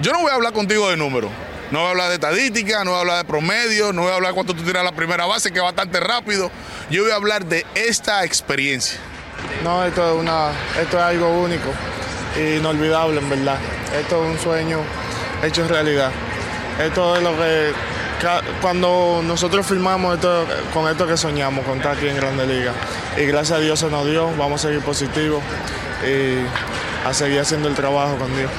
Yo 0.00 0.12
no 0.12 0.20
voy 0.20 0.30
a 0.30 0.34
hablar 0.34 0.52
contigo 0.52 0.88
de 0.88 0.96
números. 0.96 1.32
No 1.72 1.80
voy 1.80 1.88
a 1.88 1.90
hablar 1.90 2.08
de 2.10 2.14
estadística, 2.14 2.84
no 2.84 2.92
voy 2.92 2.98
a 2.98 3.00
hablar 3.00 3.16
de 3.16 3.24
promedio, 3.24 3.92
no 3.92 4.02
voy 4.02 4.12
a 4.12 4.14
hablar 4.14 4.34
cuánto 4.34 4.54
tú 4.54 4.62
tiras 4.62 4.84
la 4.84 4.94
primera 4.94 5.26
base, 5.26 5.50
que 5.50 5.58
es 5.58 5.64
bastante 5.64 5.98
rápido. 5.98 6.48
Yo 6.90 7.02
voy 7.02 7.10
a 7.10 7.16
hablar 7.16 7.44
de 7.46 7.66
esta 7.74 8.24
experiencia. 8.24 9.00
No, 9.64 9.84
esto 9.84 10.14
es, 10.14 10.20
una, 10.20 10.52
esto 10.80 10.96
es 10.96 11.02
algo 11.02 11.42
único, 11.42 11.72
inolvidable 12.36 13.20
en 13.20 13.30
verdad. 13.30 13.58
Esto 13.98 14.24
es 14.24 14.30
un 14.30 14.38
sueño 14.38 14.78
hecho 15.42 15.66
realidad. 15.66 16.10
Esto 16.80 17.16
es 17.16 17.22
lo 17.22 17.36
que 17.36 17.72
cuando 18.60 19.20
nosotros 19.24 19.66
filmamos 19.66 20.14
esto, 20.14 20.46
con 20.72 20.88
esto 20.88 21.06
que 21.06 21.16
soñamos, 21.16 21.64
con 21.64 21.78
estar 21.78 21.96
aquí 21.96 22.08
en 22.08 22.16
Grande 22.16 22.46
Liga. 22.46 22.72
Y 23.16 23.24
gracias 23.26 23.58
a 23.58 23.60
Dios 23.60 23.80
se 23.80 23.90
nos 23.90 24.06
dio, 24.06 24.30
vamos 24.36 24.64
a 24.64 24.68
seguir 24.68 24.82
positivos 24.82 25.42
y 26.06 27.06
a 27.06 27.12
seguir 27.12 27.40
haciendo 27.40 27.68
el 27.68 27.74
trabajo 27.74 28.16
con 28.16 28.34
Dios. 28.36 28.50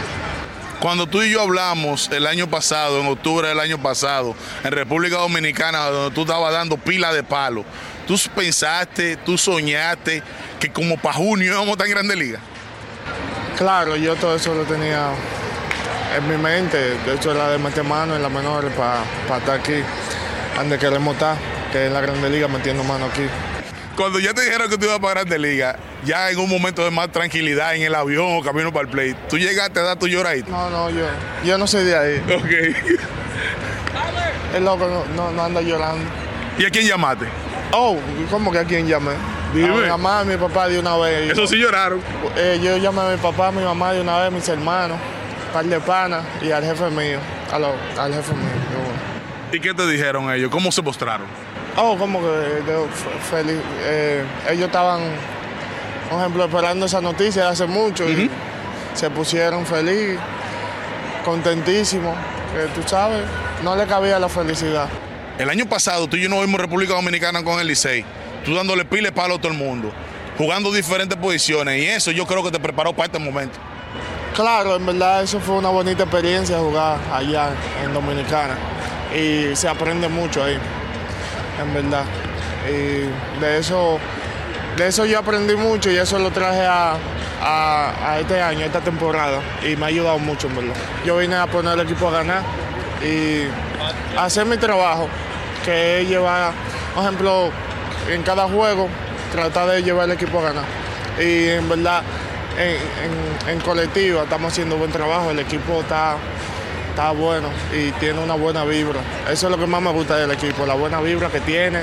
Cuando 0.80 1.08
tú 1.08 1.22
y 1.22 1.32
yo 1.32 1.42
hablamos 1.42 2.10
el 2.12 2.28
año 2.28 2.50
pasado, 2.50 3.00
en 3.00 3.08
octubre 3.08 3.48
del 3.48 3.60
año 3.62 3.82
pasado, 3.82 4.36
en 4.66 4.72
República 4.74 5.16
Dominicana, 5.16 5.80
donde 5.86 6.14
tú 6.14 6.24
estabas 6.24 6.52
dando 6.52 6.76
pila 6.76 7.14
de 7.14 7.24
palo, 7.24 7.64
tú 8.06 8.20
pensaste, 8.36 9.16
tú 9.16 9.38
soñaste 9.38 10.22
que 10.60 10.70
como 10.70 10.98
para 10.98 11.16
junio 11.16 11.54
íbamos 11.54 11.70
a 11.70 11.72
estar 11.72 11.88
en 11.88 11.94
Grande 11.94 12.16
Liga. 12.18 12.40
Claro, 13.58 13.96
yo 13.96 14.16
todo 14.16 14.36
eso 14.36 14.54
lo 14.54 14.64
tenía 14.64 15.10
en 16.18 16.30
mi 16.30 16.38
mente. 16.38 16.98
De 17.06 17.16
hecho, 17.16 17.32
era 17.32 17.50
de 17.50 17.58
meter 17.58 17.84
mano 17.84 18.16
en 18.16 18.22
la 18.22 18.30
menor 18.30 18.70
para 18.72 19.04
estar 19.38 19.60
aquí, 19.60 19.76
donde 20.56 20.78
queremos 20.78 21.14
estar, 21.14 21.38
que 21.72 21.88
es 21.88 21.92
la 21.92 22.02
Grande 22.02 22.30
Liga 22.30 22.48
metiendo 22.48 22.84
mano 22.84 23.06
aquí. 23.06 23.24
Cuando 23.96 24.20
ya 24.20 24.34
te 24.34 24.42
dijeron 24.42 24.70
que 24.70 24.78
tú 24.78 24.86
ibas 24.86 25.00
para 25.00 25.22
Grande 25.22 25.38
Liga, 25.38 25.78
ya 26.04 26.32
en 26.32 26.40
un 26.40 26.50
momento 26.50 26.84
de 26.84 26.92
más 26.92 27.12
tranquilidad 27.12 27.76
en 27.76 27.84
el 27.84 27.94
avión 27.94 28.38
o 28.38 28.42
camino 28.42 28.74
para 28.74 28.86
el 28.86 28.92
play, 28.92 29.16
¿tú 29.30 29.38
llegaste 29.38 29.80
a 29.80 29.84
dar 29.84 30.00
tu 30.00 30.08
lloradito? 30.08 30.50
No, 30.50 30.70
no, 30.70 30.90
yo, 30.90 31.06
yo 31.46 31.58
no 31.58 31.68
soy 31.68 31.84
de 31.86 31.96
ahí. 31.96 32.24
Ok. 32.36 33.00
El 34.54 34.66
loco 34.66 34.88
no, 35.16 35.32
no, 35.32 35.44
anda 35.44 35.62
llorando. 35.62 36.06
¿Y 36.60 36.66
a 36.66 36.70
quién 36.70 36.86
llamaste? 36.86 37.26
Oh, 37.76 37.98
¿cómo 38.30 38.52
que 38.52 38.60
a 38.60 38.64
quién 38.64 38.88
llamé? 38.88 39.14
Dime. 39.54 39.68
A 39.68 39.82
mi 39.82 39.90
mamá, 39.90 40.20
a 40.20 40.24
mi 40.24 40.38
papá 40.38 40.68
de 40.68 40.80
una 40.80 40.96
vez. 40.98 41.32
Eso 41.32 41.48
sí 41.48 41.58
lloraron. 41.58 42.00
Eh, 42.38 42.60
yo 42.62 42.78
llamé 42.78 43.02
a 43.02 43.10
mi 43.12 43.18
papá, 43.18 43.48
a 43.48 43.52
mi 43.52 43.64
mamá 43.64 43.94
de 43.94 44.02
una 44.02 44.18
vez, 44.20 44.28
a 44.28 44.32
mis 44.32 44.48
hermanos, 44.48 44.98
par 45.52 45.66
de 45.66 45.80
panas 45.80 46.24
y 46.42 46.52
al 46.52 46.64
jefe 46.64 46.90
mío, 46.92 47.18
a 47.52 47.60
lo, 47.60 47.74
al 48.00 48.14
jefe 48.14 48.34
mío. 48.34 48.50
¿Y 49.52 49.60
qué 49.60 49.74
te 49.74 49.88
dijeron 49.88 50.32
ellos? 50.32 50.50
¿Cómo 50.52 50.72
se 50.72 50.82
mostraron? 50.82 51.28
Oh, 51.78 51.98
como 51.98 52.20
que 52.20 52.62
feliz. 53.32 53.60
eh, 53.82 54.24
ellos 54.50 54.66
estaban, 54.66 55.02
por 56.10 56.20
ejemplo, 56.20 56.46
esperando 56.46 56.86
esa 56.86 57.02
noticia 57.02 57.44
de 57.44 57.50
hace 57.50 57.66
mucho 57.66 58.08
y 58.08 58.30
se 58.94 59.10
pusieron 59.10 59.66
feliz, 59.66 60.20
contentísimos, 61.26 62.16
que 62.54 62.80
tú 62.80 62.88
sabes, 62.88 63.22
no 63.64 63.76
le 63.76 63.86
cabía 63.88 64.20
la 64.20 64.30
felicidad. 64.30 64.88
El 65.38 65.50
año 65.50 65.66
pasado 65.66 66.08
tú 66.08 66.16
y 66.18 66.22
yo 66.24 66.30
nos 66.30 66.42
vimos 66.42 66.60
República 66.60 66.94
Dominicana 66.94 67.44
con 67.44 67.60
el 67.60 67.68
Licey, 67.68 68.06
tú 68.46 68.54
dándole 68.56 68.86
pile 68.86 69.12
palo 69.12 69.36
a 69.36 69.38
todo 69.40 69.52
el 69.52 69.58
mundo, 69.58 69.92
jugando 70.38 70.72
diferentes 70.72 71.18
posiciones 71.18 71.82
y 71.82 71.88
eso 71.88 72.12
yo 72.12 72.26
creo 72.28 72.44
que 72.44 72.52
te 72.52 72.60
preparó 72.60 72.94
para 72.94 73.08
este 73.08 73.20
momento. 73.20 73.58
Claro, 74.36 74.76
en 74.76 74.86
verdad 74.86 75.24
eso 75.24 75.40
fue 75.40 75.56
una 75.56 75.70
bonita 75.70 76.04
experiencia 76.04 76.58
jugar 76.60 76.98
allá 77.12 77.50
en 77.84 77.94
Dominicana 77.94 78.56
y 79.16 79.56
se 79.56 79.68
aprende 79.68 80.08
mucho 80.08 80.44
ahí, 80.44 80.58
en 81.62 81.74
verdad. 81.74 82.04
Y 82.68 83.40
de 83.42 83.58
eso, 83.60 84.00
de 84.78 84.88
eso 84.88 85.06
yo 85.06 85.20
aprendí 85.20 85.56
mucho 85.56 85.92
y 85.92 85.98
eso 85.98 86.18
lo 86.18 86.32
traje 86.32 86.66
a, 86.66 86.96
a- 87.42 88.12
a 88.14 88.20
este 88.20 88.42
año, 88.42 88.62
a 88.62 88.66
esta 88.66 88.80
temporada 88.82 89.40
y 89.68 89.76
me 89.76 89.86
ha 89.86 89.90
ayudado 89.90 90.18
mucho, 90.20 90.48
en 90.48 90.56
verdad. 90.56 90.76
Yo 91.06 91.18
vine 91.18 91.36
a 91.36 91.46
poner 91.48 91.74
el 91.74 91.82
equipo 91.86 92.08
a 92.08 92.12
ganar 92.12 92.42
y 93.04 93.44
hacer 94.18 94.46
mi 94.46 94.58
trabajo, 94.58 95.08
que 95.66 96.02
es 96.02 96.10
llevar, 96.10 96.52
por 96.96 97.04
ejemplo, 97.04 97.50
en 98.10 98.24
cada 98.24 98.48
juego, 98.48 98.88
tratar 99.32 99.68
de 99.70 99.84
llevar 99.84 100.06
el 100.06 100.12
equipo 100.16 100.40
a 100.40 100.44
ganar. 100.44 100.66
Y 101.20 101.50
en 101.50 101.68
verdad, 101.70 102.02
en, 102.58 103.48
en- 103.48 103.50
en 103.50 103.60
colectiva 103.62 104.24
estamos 104.24 104.52
haciendo 104.54 104.78
buen 104.78 104.92
trabajo, 104.92 105.32
el 105.32 105.40
equipo 105.40 105.82
está, 105.82 106.16
está 106.90 107.12
bueno 107.12 107.50
y 107.76 107.92
tiene 107.94 108.20
una 108.20 108.36
buena 108.36 108.64
vibra. 108.64 109.00
Eso 109.30 109.48
es 109.48 109.52
lo 109.52 109.58
que 109.58 109.68
más 109.68 109.82
me 109.82 109.92
gusta 109.92 110.16
del 110.18 110.32
equipo, 110.32 110.66
la 110.66 110.74
buena 110.76 111.02
vibra 111.02 111.30
que 111.30 111.40
tiene, 111.42 111.82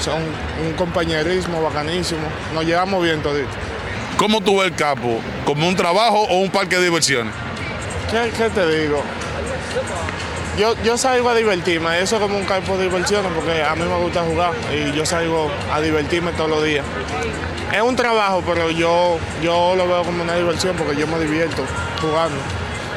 son 0.00 0.20
un 0.64 0.72
compañerismo 0.74 1.62
bacanísimo, 1.62 2.22
nos 2.54 2.64
llevamos 2.64 3.02
bien 3.02 3.22
toditos. 3.22 3.54
¿Cómo 4.18 4.40
tú 4.40 4.58
ves 4.58 4.68
el 4.68 4.74
campo? 4.74 5.20
¿Como 5.44 5.68
un 5.68 5.76
trabajo 5.76 6.22
o 6.22 6.38
un 6.38 6.50
parque 6.50 6.76
de 6.76 6.84
diversiones? 6.84 7.32
¿Qué, 8.10 8.30
qué 8.36 8.48
te 8.50 8.66
digo? 8.82 9.02
Yo, 10.58 10.74
yo 10.82 10.96
salgo 10.96 11.28
a 11.28 11.34
divertirme, 11.34 12.00
eso 12.00 12.16
es 12.16 12.22
como 12.22 12.38
un 12.38 12.46
campo 12.46 12.78
de 12.78 12.84
diversiones 12.84 13.30
porque 13.34 13.62
a 13.62 13.74
mí 13.74 13.84
me 13.84 13.98
gusta 13.98 14.22
jugar 14.22 14.52
y 14.72 14.96
yo 14.96 15.04
salgo 15.04 15.50
a 15.70 15.80
divertirme 15.82 16.32
todos 16.32 16.48
los 16.48 16.64
días. 16.64 16.84
Es 17.74 17.82
un 17.82 17.94
trabajo, 17.94 18.42
pero 18.46 18.70
yo, 18.70 19.18
yo 19.42 19.74
lo 19.76 19.86
veo 19.86 20.02
como 20.02 20.22
una 20.22 20.34
diversión 20.34 20.74
porque 20.76 20.98
yo 20.98 21.06
me 21.06 21.18
divierto 21.18 21.62
jugando 22.00 22.38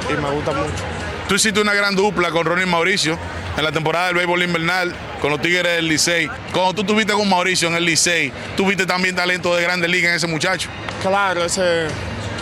y 0.09 0.13
me 0.13 0.29
gusta 0.29 0.53
mucho. 0.53 0.83
Tú 1.27 1.35
hiciste 1.35 1.59
una 1.59 1.73
gran 1.73 1.95
dupla 1.95 2.31
con 2.31 2.45
Ronnie 2.45 2.65
Mauricio 2.65 3.17
en 3.57 3.63
la 3.63 3.73
temporada 3.73 4.07
del 4.07 4.15
béisbol 4.15 4.41
invernal 4.41 4.95
con 5.21 5.29
los 5.29 5.41
Tigres 5.41 5.75
del 5.75 5.87
Licey. 5.87 6.29
Cuando 6.53 6.73
tú 6.73 6.81
estuviste 6.81 7.11
con 7.11 7.27
Mauricio 7.27 7.67
en 7.67 7.75
el 7.75 7.83
Licey, 7.83 8.31
tuviste 8.55 8.85
también 8.85 9.15
talento 9.15 9.53
de 9.53 9.61
Grandes 9.63 9.89
Ligas 9.91 10.11
en 10.11 10.15
ese 10.15 10.27
muchacho. 10.27 10.69
Claro, 11.01 11.43
ese 11.43 11.87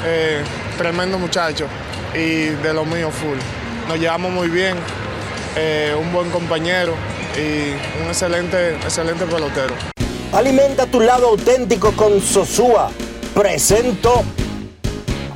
eh, 0.06 0.44
tremendo 0.78 1.18
muchacho 1.18 1.68
y 2.14 2.46
de 2.46 2.74
lo 2.74 2.86
mío 2.86 3.10
full. 3.10 3.38
Nos 3.88 4.00
llevamos 4.00 4.32
muy 4.32 4.48
bien, 4.48 4.78
eh, 5.58 5.96
un 6.00 6.14
buen 6.14 6.30
compañero 6.30 6.94
y 7.36 7.72
un 8.02 8.08
excelente, 8.08 8.76
excelente 8.76 9.26
pelotero. 9.26 9.74
Alimenta 10.32 10.86
tu 10.86 11.00
lado 11.00 11.30
auténtico 11.30 11.92
con 11.94 12.22
Sosúa. 12.22 12.92
Presento. 13.34 14.24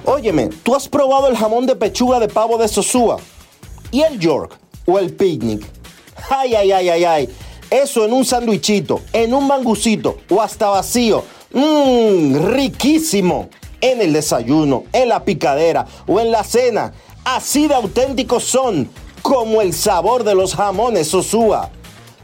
Óyeme, 0.05 0.49
¿tú 0.63 0.75
has 0.75 0.87
probado 0.87 1.27
el 1.27 1.35
jamón 1.35 1.65
de 1.65 1.75
pechuga 1.75 2.19
de 2.19 2.27
pavo 2.27 2.57
de 2.57 2.67
Sosúa? 2.67 3.17
¿Y 3.89 4.01
el 4.01 4.19
York? 4.19 4.57
¿O 4.85 4.99
el 4.99 5.13
picnic? 5.13 5.65
Ay, 6.29 6.55
ay, 6.55 6.71
ay, 6.71 6.89
ay, 6.89 7.03
ay. 7.03 7.29
Eso 7.69 8.05
en 8.05 8.13
un 8.13 8.25
sandwichito, 8.25 9.01
en 9.13 9.33
un 9.33 9.47
mangucito 9.47 10.17
o 10.29 10.41
hasta 10.41 10.69
vacío. 10.69 11.23
Mmm, 11.51 12.35
riquísimo. 12.53 13.49
En 13.79 13.99
el 14.01 14.13
desayuno, 14.13 14.83
en 14.93 15.09
la 15.09 15.23
picadera 15.23 15.87
o 16.05 16.19
en 16.19 16.31
la 16.31 16.43
cena. 16.43 16.93
Así 17.23 17.67
de 17.67 17.75
auténticos 17.75 18.43
son, 18.43 18.89
como 19.21 19.61
el 19.61 19.73
sabor 19.73 20.23
de 20.23 20.35
los 20.35 20.55
jamones 20.55 21.07
Sosúa. 21.07 21.69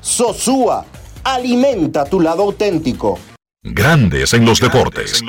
Sosúa, 0.01 0.85
alimenta 1.23 2.05
tu 2.05 2.19
lado 2.19 2.43
auténtico. 2.43 3.19
Grandes 3.63 4.33
en 4.33 4.45
los 4.45 4.59
deportes. 4.59 5.21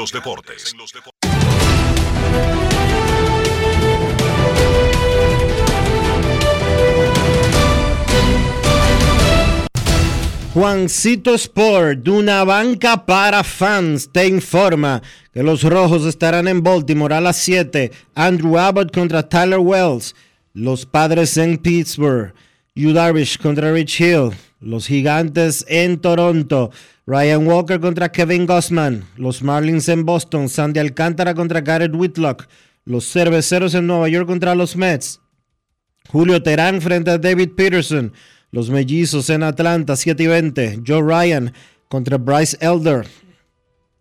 Juancito 10.54 11.34
Sport, 11.34 12.00
de 12.00 12.10
una 12.10 12.42
banca 12.42 13.06
para 13.06 13.44
fans, 13.44 14.10
te 14.12 14.26
informa 14.26 15.02
que 15.32 15.42
los 15.42 15.62
rojos 15.62 16.04
estarán 16.04 16.48
en 16.48 16.62
Baltimore 16.62 17.14
a 17.14 17.20
las 17.20 17.36
7. 17.36 17.92
Andrew 18.14 18.58
Abbott 18.58 18.92
contra 18.92 19.28
Tyler 19.28 19.60
Wells. 19.60 20.16
Los 20.54 20.86
padres 20.86 21.36
en 21.36 21.58
Pittsburgh. 21.58 22.34
Yu 22.74 22.92
Darvish 22.92 23.38
contra 23.38 23.72
Rich 23.72 24.00
Hill. 24.00 24.30
Los 24.60 24.86
gigantes 24.86 25.64
en 25.68 25.98
Toronto. 26.00 26.70
Ryan 27.06 27.46
Walker 27.46 27.80
contra 27.80 28.10
Kevin 28.10 28.46
Gossman. 28.46 29.04
Los 29.16 29.42
Marlins 29.42 29.88
en 29.88 30.04
Boston. 30.04 30.48
Sandy 30.48 30.80
Alcántara 30.80 31.34
contra 31.34 31.60
Garrett 31.60 31.94
Whitlock. 31.94 32.48
Los 32.84 33.04
cerveceros 33.10 33.74
en 33.74 33.86
Nueva 33.86 34.08
York 34.08 34.26
contra 34.26 34.54
los 34.54 34.76
Mets. 34.76 35.20
Julio 36.08 36.42
Terán 36.42 36.80
frente 36.80 37.10
a 37.10 37.18
David 37.18 37.50
Peterson. 37.56 38.12
Los 38.50 38.70
mellizos 38.70 39.28
en 39.28 39.42
Atlanta, 39.42 39.94
7 39.94 40.22
y 40.22 40.26
20. 40.26 40.80
Joe 40.86 41.02
Ryan 41.02 41.52
contra 41.88 42.16
Bryce 42.16 42.56
Elder. 42.60 43.06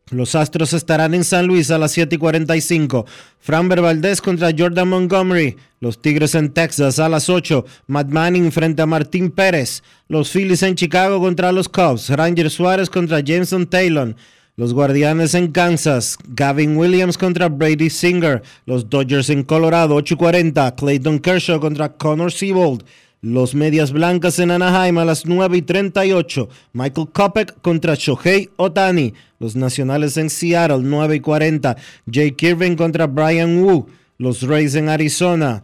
Los 0.09 0.35
Astros 0.35 0.71
estarán 0.71 1.13
en 1.13 1.25
San 1.25 1.47
Luis 1.47 1.69
a 1.69 1.77
las 1.77 1.91
7 1.91 2.15
y 2.15 2.17
45. 2.17 3.05
Framber 3.39 3.81
Valdez 3.81 4.21
contra 4.21 4.51
Jordan 4.57 4.87
Montgomery. 4.87 5.57
Los 5.81 6.01
Tigres 6.01 6.33
en 6.33 6.53
Texas 6.53 6.99
a 6.99 7.09
las 7.09 7.29
8. 7.29 7.65
Matt 7.87 8.07
Manning 8.07 8.53
frente 8.53 8.81
a 8.81 8.85
Martín 8.85 9.31
Pérez. 9.31 9.83
Los 10.07 10.31
Phillies 10.31 10.63
en 10.63 10.75
Chicago 10.75 11.19
contra 11.19 11.51
los 11.51 11.67
Cubs. 11.67 12.09
Ranger 12.09 12.49
Suárez 12.49 12.89
contra 12.89 13.19
Jameson 13.19 13.67
Taylor. 13.67 14.15
Los 14.55 14.73
Guardianes 14.73 15.33
en 15.33 15.51
Kansas. 15.51 16.17
Gavin 16.29 16.77
Williams 16.77 17.17
contra 17.17 17.49
Brady 17.49 17.89
Singer. 17.89 18.41
Los 18.65 18.89
Dodgers 18.89 19.29
en 19.29 19.43
Colorado 19.43 19.95
8 19.95 20.13
y 20.13 20.17
40. 20.17 20.75
Clayton 20.75 21.19
Kershaw 21.19 21.59
contra 21.59 21.97
Connor 21.97 22.31
Siebold. 22.31 22.85
Los 23.21 23.55
Medias 23.55 23.91
Blancas 23.91 24.37
en 24.39 24.51
Anaheim 24.51 24.99
a 24.99 25.05
las 25.05 25.25
9 25.25 25.57
y 25.57 25.61
38. 25.63 26.49
Michael 26.73 27.07
Kopek 27.11 27.61
contra 27.61 27.95
Shohei 27.95 28.49
Otani. 28.57 29.13
Los 29.39 29.55
Nacionales 29.55 30.17
en 30.17 30.29
Seattle 30.29 30.81
9 30.81 31.15
y 31.15 31.19
40. 31.19 31.75
Jake 32.05 32.35
Kirvin 32.35 32.75
contra 32.75 33.07
Brian 33.07 33.63
Wu. 33.63 33.87
Los 34.17 34.43
Rays 34.43 34.75
en 34.75 34.89
Arizona. 34.89 35.63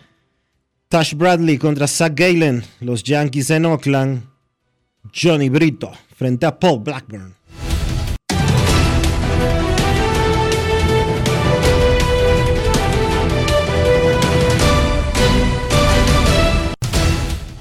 Tash 0.90 1.14
Bradley 1.14 1.58
contra 1.58 1.88
Zach 1.88 2.14
Galen. 2.16 2.64
Los 2.80 3.04
Yankees 3.04 3.50
en 3.52 3.66
Oakland. 3.66 4.24
Johnny 5.14 5.50
Brito 5.50 5.92
frente 6.16 6.46
a 6.46 6.58
Paul 6.58 6.80
Blackburn. 6.84 7.36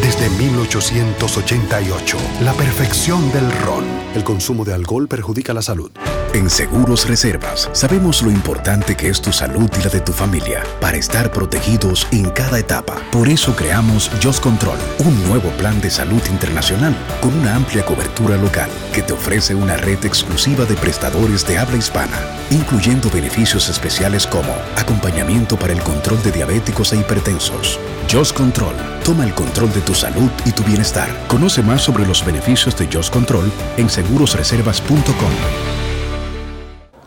desde 0.00 0.28
1888, 0.30 2.16
la 2.42 2.52
perfección 2.54 3.30
del 3.32 3.50
ron. 3.62 3.84
El 4.14 4.24
consumo 4.24 4.64
de 4.64 4.74
alcohol 4.74 5.08
perjudica 5.08 5.52
la 5.52 5.62
salud. 5.62 5.90
En 6.32 6.48
Seguros 6.48 7.08
Reservas 7.08 7.68
sabemos 7.72 8.22
lo 8.22 8.30
importante 8.30 8.96
que 8.96 9.08
es 9.08 9.20
tu 9.20 9.32
salud 9.32 9.68
y 9.76 9.82
la 9.82 9.90
de 9.90 10.00
tu 10.00 10.12
familia 10.12 10.62
para 10.80 10.96
estar 10.96 11.32
protegidos 11.32 12.06
en 12.12 12.30
cada 12.30 12.60
etapa. 12.60 13.02
Por 13.10 13.28
eso 13.28 13.56
creamos 13.56 14.10
Just 14.22 14.40
Control, 14.40 14.78
un 15.00 15.26
nuevo 15.26 15.50
plan 15.58 15.80
de 15.80 15.90
salud 15.90 16.22
internacional 16.30 16.96
con 17.20 17.34
una 17.34 17.56
amplia 17.56 17.84
cobertura 17.84 18.36
local 18.36 18.70
que 18.94 19.02
te 19.02 19.12
ofrece 19.12 19.56
una 19.56 19.76
red 19.76 20.04
exclusiva 20.04 20.64
de 20.66 20.76
prestadores 20.76 21.44
de 21.48 21.58
habla 21.58 21.78
hispana, 21.78 22.18
incluyendo 22.50 23.10
beneficios 23.10 23.68
especiales 23.68 24.24
como 24.24 24.52
acompañamiento 24.76 25.58
para 25.58 25.72
el 25.72 25.82
control 25.82 26.22
de 26.22 26.30
diabéticos 26.30 26.92
e 26.92 26.98
hipertensos. 26.98 27.80
Just 28.08 28.36
Control, 28.36 28.74
toma 29.04 29.24
el 29.24 29.34
control 29.34 29.72
de 29.72 29.80
tu 29.80 29.89
salud 29.94 30.30
y 30.44 30.52
tu 30.52 30.62
bienestar. 30.64 31.08
Conoce 31.28 31.62
más 31.62 31.82
sobre 31.82 32.06
los 32.06 32.24
beneficios 32.24 32.76
de 32.76 32.86
Just 32.86 33.12
Control 33.12 33.50
en 33.76 33.88
segurosreservas.com. 33.88 35.30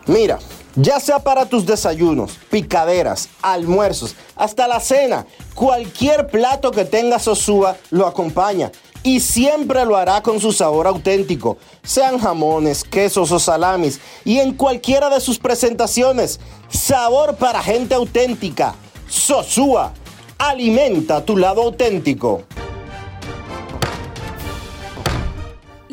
Mira, 0.06 0.38
ya 0.76 0.98
sea 0.98 1.20
para 1.20 1.46
tus 1.46 1.64
desayunos, 1.64 2.38
picaderas, 2.50 3.28
almuerzos, 3.42 4.16
hasta 4.34 4.66
la 4.66 4.80
cena, 4.80 5.24
cualquier 5.54 6.26
plato 6.26 6.72
que 6.72 6.84
tenga 6.84 7.18
Sosúa 7.18 7.76
lo 7.90 8.06
acompaña 8.06 8.72
y 9.04 9.20
siempre 9.20 9.84
lo 9.84 9.96
hará 9.96 10.22
con 10.22 10.40
su 10.40 10.50
sabor 10.50 10.86
auténtico, 10.86 11.58
sean 11.84 12.18
jamones, 12.18 12.82
quesos 12.82 13.30
o 13.30 13.38
salamis 13.38 14.00
y 14.24 14.38
en 14.40 14.54
cualquiera 14.54 15.10
de 15.10 15.20
sus 15.20 15.38
presentaciones. 15.38 16.40
Sabor 16.68 17.36
para 17.36 17.62
gente 17.62 17.94
auténtica. 17.94 18.74
Sosúa, 19.06 19.92
alimenta 20.38 21.24
tu 21.24 21.36
lado 21.36 21.62
auténtico. 21.62 22.42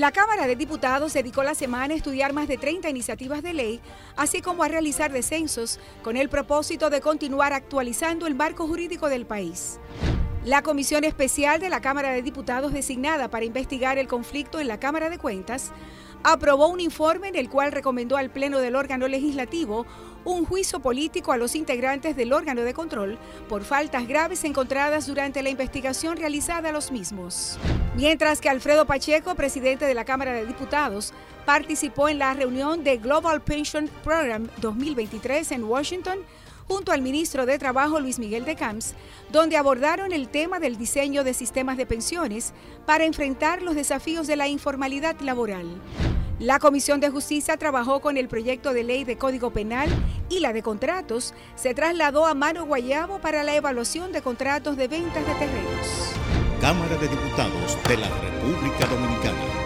La 0.02 0.12
Cámara 0.12 0.48
de 0.48 0.56
Diputados 0.56 1.14
dedicó 1.14 1.44
la 1.44 1.54
semana 1.54 1.94
a 1.94 1.98
estudiar 1.98 2.34
más 2.34 2.48
de 2.48 2.58
30 2.58 2.90
iniciativas 2.90 3.44
de 3.44 3.54
ley, 3.54 3.82
así 4.16 4.42
como 4.42 4.64
a 4.64 4.68
realizar 4.68 5.12
descensos, 5.12 5.80
con 6.02 6.18
el 6.18 6.28
propósito 6.28 6.90
de 6.90 7.02
continuar 7.02 7.54
actualizando 7.54 8.26
el 8.26 8.34
marco 8.34 8.66
jurídico 8.66 9.10
del 9.10 9.28
país. 9.28 9.80
La 10.44 10.64
Comisión 10.64 11.04
Especial 11.04 11.60
de 11.60 11.70
la 11.70 11.82
Cámara 11.82 12.10
de 12.10 12.24
Diputados 12.24 12.74
designada 12.74 13.30
para 13.30 13.46
investigar 13.46 14.00
el 14.00 14.08
conflicto 14.08 14.60
en 14.60 14.68
la 14.68 14.80
Cámara 14.80 15.12
de 15.12 15.20
Cuentas 15.20 15.72
aprobó 16.24 16.68
un 16.70 16.80
informe 16.80 17.28
en 17.28 17.36
el 17.36 17.48
cual 17.48 17.72
recomendó 17.72 18.18
al 18.18 18.32
Pleno 18.32 18.58
del 18.58 18.76
órgano 18.76 19.08
legislativo 19.08 19.86
un 20.26 20.46
juicio 20.46 20.80
político 20.80 21.32
a 21.32 21.38
los 21.38 21.56
integrantes 21.56 22.16
del 22.16 22.34
órgano 22.34 22.62
de 22.62 22.74
control 22.74 23.18
por 23.50 23.64
faltas 23.64 24.08
graves 24.08 24.44
encontradas 24.44 25.08
durante 25.08 25.44
la 25.44 25.50
investigación 25.50 26.18
realizada 26.18 26.70
a 26.70 26.72
los 26.72 26.92
mismos. 26.92 27.58
Mientras 27.96 28.42
que 28.42 28.50
Alfredo 28.50 28.86
Pacheco, 28.86 29.36
presidente 29.36 29.86
de 29.86 29.94
la 29.94 30.06
Cámara 30.06 30.34
de 30.34 30.46
Diputados, 30.46 31.14
participó 31.46 32.10
en 32.10 32.20
la 32.20 32.34
reunión 32.34 32.84
de 32.84 32.98
Global 32.98 33.42
Pension 33.42 33.90
Program 34.04 34.48
2023 34.62 35.52
en 35.52 35.64
Washington, 35.64 36.20
junto 36.72 36.94
al 36.94 37.02
ministro 37.02 37.46
de 37.46 37.60
Trabajo 37.60 38.00
Luis 38.00 38.18
Miguel 38.18 38.46
de 38.46 38.56
Camps, 38.56 38.94
donde 39.30 39.58
abordaron 39.58 40.14
el 40.14 40.30
tema 40.30 40.58
del 40.58 40.78
diseño 40.78 41.26
de 41.26 41.34
sistemas 41.34 41.76
de 41.76 41.86
pensiones 41.86 42.54
para 42.86 43.04
enfrentar 43.04 43.62
los 43.62 43.76
desafíos 43.76 44.26
de 44.26 44.38
la 44.38 44.48
informalidad 44.48 45.20
laboral. 45.20 45.66
La 46.40 46.60
Comisión 46.60 47.02
de 47.02 47.10
Justicia 47.10 47.58
trabajó 47.58 48.00
con 48.00 48.16
el 48.16 48.30
proyecto 48.30 48.72
de 48.72 48.86
ley 48.86 49.04
de 49.04 49.18
Código 49.18 49.52
Penal 49.52 49.90
y 50.30 50.40
la 50.40 50.54
de 50.54 50.64
contratos 50.64 51.34
se 51.56 51.74
trasladó 51.74 52.26
a 52.26 52.36
Mano 52.36 52.66
Guayabo 52.66 53.20
para 53.20 53.44
la 53.44 53.54
evaluación 53.54 54.14
de 54.14 54.22
contratos 54.22 54.78
de 54.78 54.88
ventas 54.88 55.28
de 55.28 55.34
terrenos. 55.34 56.14
Cámara 56.62 56.96
de 56.96 57.10
Diputados 57.10 57.78
de 57.86 57.98
la 57.98 58.08
República 58.08 58.86
Dominicana. 58.86 59.62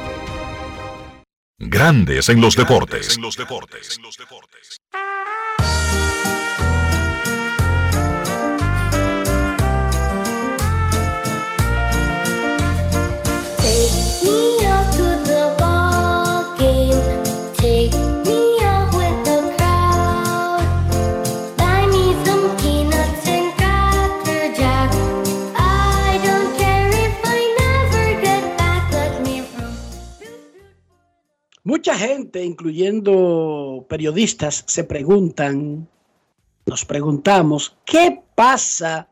Grandes 1.59 2.29
en 2.29 2.41
los 2.41 2.55
deportes. 2.55 3.15
Take 3.15 4.84
Mucha 31.65 31.95
gente, 31.97 32.45
incluyendo 32.45 33.87
periodistas, 33.89 34.63
se 34.67 34.83
preguntan, 34.83 35.89
nos 36.67 36.85
preguntamos, 36.85 37.75
¿qué 37.83 38.21
pasa 38.35 39.09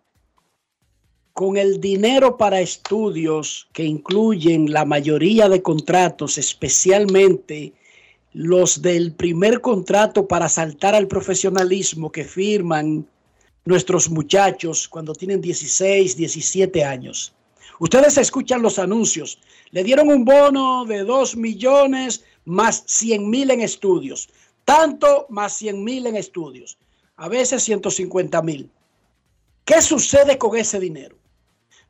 con 1.34 1.58
el 1.58 1.82
dinero 1.82 2.38
para 2.38 2.62
estudios 2.62 3.68
que 3.74 3.84
incluyen 3.86 4.72
la 4.72 4.86
mayoría 4.86 5.49
de 5.49 5.64
contratos, 5.64 6.38
especialmente 6.38 7.74
los 8.34 8.84
del 8.84 9.14
primer 9.14 9.60
contrato 9.60 10.28
para 10.28 10.47
saltar 10.47 10.93
al 10.93 11.08
profesionalismo 11.08 12.12
que 12.12 12.24
firman 12.24 13.08
nuestros 13.66 14.12
muchachos 14.12 14.88
cuando 14.88 15.16
tienen 15.16 15.41
16, 15.41 16.16
17 16.16 16.84
años? 16.84 17.34
Ustedes 17.80 18.18
escuchan 18.18 18.62
los 18.62 18.78
anuncios. 18.78 19.39
Le 19.72 19.84
dieron 19.84 20.10
un 20.10 20.24
bono 20.24 20.86
de 20.86 21.04
2 21.04 21.36
millones 21.36 22.24
más 22.46 22.84
100 22.88 23.30
mil 23.30 23.52
en 23.52 23.62
estudios. 23.62 24.30
Tanto 24.66 25.26
más 25.30 25.54
100 25.54 25.84
mil 25.84 26.08
en 26.08 26.16
estudios. 26.16 26.78
A 27.16 27.28
veces 27.28 27.64
150 27.64 28.41
mil. 28.41 28.70
¿Qué 29.66 29.82
sucede 29.82 30.38
con 30.38 30.58
ese 30.58 30.80
dinero? 30.80 31.18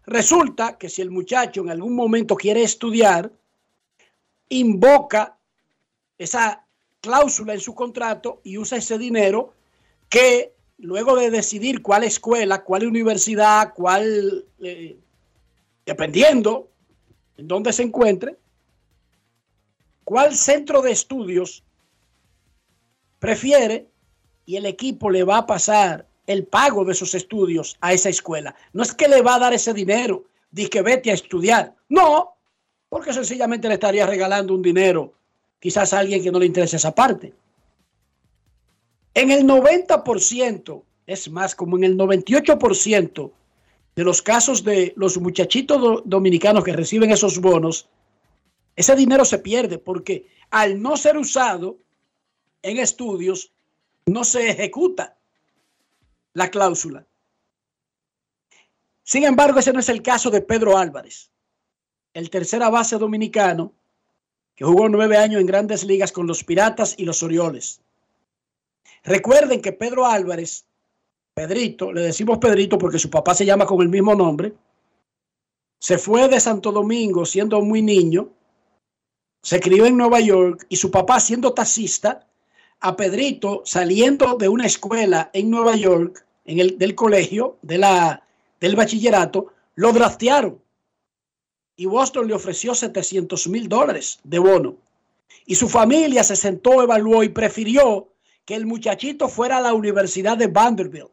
Resulta 0.05 0.77
que 0.77 0.89
si 0.89 1.01
el 1.01 1.11
muchacho 1.11 1.61
en 1.61 1.69
algún 1.69 1.95
momento 1.95 2.35
quiere 2.35 2.63
estudiar, 2.63 3.31
invoca 4.49 5.37
esa 6.17 6.65
cláusula 7.01 7.53
en 7.53 7.59
su 7.59 7.73
contrato 7.73 8.41
y 8.43 8.57
usa 8.57 8.77
ese 8.77 8.97
dinero 8.97 9.53
que 10.09 10.53
luego 10.77 11.15
de 11.15 11.29
decidir 11.29 11.81
cuál 11.81 12.03
escuela, 12.03 12.63
cuál 12.63 12.85
universidad, 12.85 13.73
cuál, 13.73 14.45
eh, 14.61 14.97
dependiendo 15.85 16.69
en 17.37 17.47
dónde 17.47 17.73
se 17.73 17.83
encuentre, 17.83 18.37
cuál 20.03 20.35
centro 20.35 20.81
de 20.81 20.91
estudios 20.91 21.63
prefiere 23.19 23.87
y 24.45 24.57
el 24.57 24.65
equipo 24.65 25.09
le 25.09 25.23
va 25.23 25.37
a 25.39 25.45
pasar 25.45 26.07
el 26.27 26.45
pago 26.45 26.85
de 26.85 26.91
esos 26.93 27.15
estudios 27.15 27.77
a 27.81 27.93
esa 27.93 28.09
escuela. 28.09 28.55
No 28.73 28.83
es 28.83 28.93
que 28.93 29.07
le 29.07 29.21
va 29.21 29.35
a 29.35 29.39
dar 29.39 29.53
ese 29.53 29.73
dinero, 29.73 30.25
di 30.51 30.67
que 30.67 30.81
vete 30.81 31.11
a 31.11 31.13
estudiar. 31.15 31.73
No, 31.89 32.35
porque 32.89 33.13
sencillamente 33.13 33.67
le 33.67 33.75
estaría 33.75 34.05
regalando 34.05 34.53
un 34.53 34.61
dinero 34.61 35.13
quizás 35.59 35.93
a 35.93 35.99
alguien 35.99 36.21
que 36.21 36.31
no 36.31 36.39
le 36.39 36.45
interese 36.45 36.75
esa 36.77 36.93
parte. 36.93 37.33
En 39.13 39.31
el 39.31 39.45
90%, 39.45 40.83
es 41.05 41.29
más, 41.29 41.55
como 41.55 41.77
en 41.77 41.83
el 41.83 41.97
98% 41.97 43.31
de 43.95 44.03
los 44.03 44.21
casos 44.21 44.63
de 44.63 44.93
los 44.95 45.17
muchachitos 45.19 45.79
do- 45.81 46.01
dominicanos 46.05 46.63
que 46.63 46.73
reciben 46.73 47.11
esos 47.11 47.39
bonos, 47.39 47.87
ese 48.75 48.95
dinero 48.95 49.25
se 49.25 49.39
pierde 49.39 49.77
porque 49.77 50.27
al 50.49 50.81
no 50.81 50.97
ser 50.97 51.17
usado 51.17 51.77
en 52.61 52.77
estudios, 52.77 53.51
no 54.05 54.23
se 54.23 54.49
ejecuta 54.49 55.17
la 56.33 56.49
cláusula. 56.49 57.05
Sin 59.03 59.23
embargo, 59.23 59.59
ese 59.59 59.73
no 59.73 59.79
es 59.79 59.89
el 59.89 60.01
caso 60.01 60.31
de 60.31 60.41
Pedro 60.41 60.77
Álvarez, 60.77 61.29
el 62.13 62.29
tercera 62.29 62.69
base 62.69 62.97
dominicano 62.97 63.73
que 64.55 64.65
jugó 64.65 64.87
nueve 64.87 65.17
años 65.17 65.41
en 65.41 65.47
grandes 65.47 65.83
ligas 65.83 66.11
con 66.11 66.27
los 66.27 66.43
Piratas 66.43 66.95
y 66.97 67.05
los 67.05 67.23
Orioles. 67.23 67.81
Recuerden 69.03 69.61
que 69.61 69.73
Pedro 69.73 70.05
Álvarez, 70.05 70.65
Pedrito, 71.33 71.91
le 71.91 72.01
decimos 72.01 72.37
Pedrito 72.37 72.77
porque 72.77 72.99
su 72.99 73.09
papá 73.09 73.33
se 73.35 73.45
llama 73.45 73.65
con 73.65 73.81
el 73.81 73.89
mismo 73.89 74.15
nombre, 74.15 74.53
se 75.79 75.97
fue 75.97 76.29
de 76.29 76.39
Santo 76.39 76.71
Domingo 76.71 77.25
siendo 77.25 77.61
muy 77.61 77.81
niño, 77.81 78.29
se 79.43 79.59
crió 79.59 79.85
en 79.85 79.97
Nueva 79.97 80.21
York 80.21 80.65
y 80.69 80.77
su 80.77 80.89
papá 80.89 81.19
siendo 81.19 81.53
taxista, 81.53 82.25
a 82.79 82.95
Pedrito 82.95 83.61
saliendo 83.65 84.37
de 84.37 84.47
una 84.47 84.65
escuela 84.65 85.29
en 85.33 85.49
Nueva 85.49 85.75
York, 85.75 86.25
en 86.45 86.59
el 86.59 86.77
del 86.77 86.95
colegio, 86.95 87.57
de 87.61 87.77
la, 87.77 88.23
del 88.59 88.75
bachillerato, 88.75 89.53
lo 89.75 89.91
draftearon. 89.91 90.61
Y 91.75 91.85
Boston 91.85 92.27
le 92.27 92.33
ofreció 92.33 92.73
700 92.73 93.47
mil 93.47 93.67
dólares 93.67 94.19
de 94.23 94.39
bono. 94.39 94.77
Y 95.45 95.55
su 95.55 95.67
familia 95.67 96.23
se 96.23 96.35
sentó, 96.35 96.81
evaluó 96.81 97.23
y 97.23 97.29
prefirió 97.29 98.09
que 98.45 98.55
el 98.55 98.65
muchachito 98.65 99.27
fuera 99.27 99.57
a 99.57 99.61
la 99.61 99.73
Universidad 99.73 100.37
de 100.37 100.47
Vanderbilt 100.47 101.11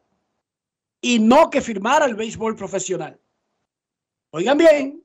y 1.01 1.19
no 1.19 1.51
que 1.51 1.61
firmara 1.61 2.07
el 2.07 2.15
béisbol 2.15 2.55
profesional. 2.55 3.19
Oigan 4.31 4.59
bien, 4.59 5.03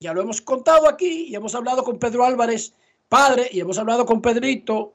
ya 0.00 0.12
lo 0.12 0.22
hemos 0.22 0.40
contado 0.40 0.88
aquí 0.88 1.26
y 1.28 1.34
hemos 1.34 1.54
hablado 1.54 1.82
con 1.82 1.98
Pedro 1.98 2.24
Álvarez, 2.24 2.72
padre, 3.08 3.48
y 3.52 3.60
hemos 3.60 3.78
hablado 3.78 4.06
con 4.06 4.20
Pedrito, 4.22 4.94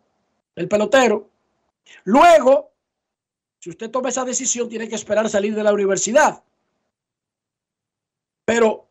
el 0.56 0.68
pelotero. 0.68 1.30
Luego, 2.06 2.72
si 3.60 3.70
usted 3.70 3.90
toma 3.92 4.10
esa 4.10 4.24
decisión, 4.24 4.70
tiene 4.70 4.88
que 4.88 4.96
esperar 4.96 5.30
salir 5.30 5.56
de 5.56 5.64
la 5.64 5.74
universidad. 5.74 6.42
Pero 8.46 8.86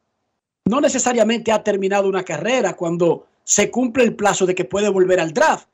no 0.66 0.80
necesariamente 0.80 1.52
ha 1.52 1.62
terminado 1.62 2.08
una 2.08 2.24
carrera 2.24 2.74
cuando 2.74 3.26
se 3.44 3.70
cumple 3.70 4.04
el 4.04 4.14
plazo 4.14 4.46
de 4.46 4.54
que 4.54 4.64
puede 4.64 4.88
volver 4.88 5.20
al 5.20 5.32
draft. 5.32 5.68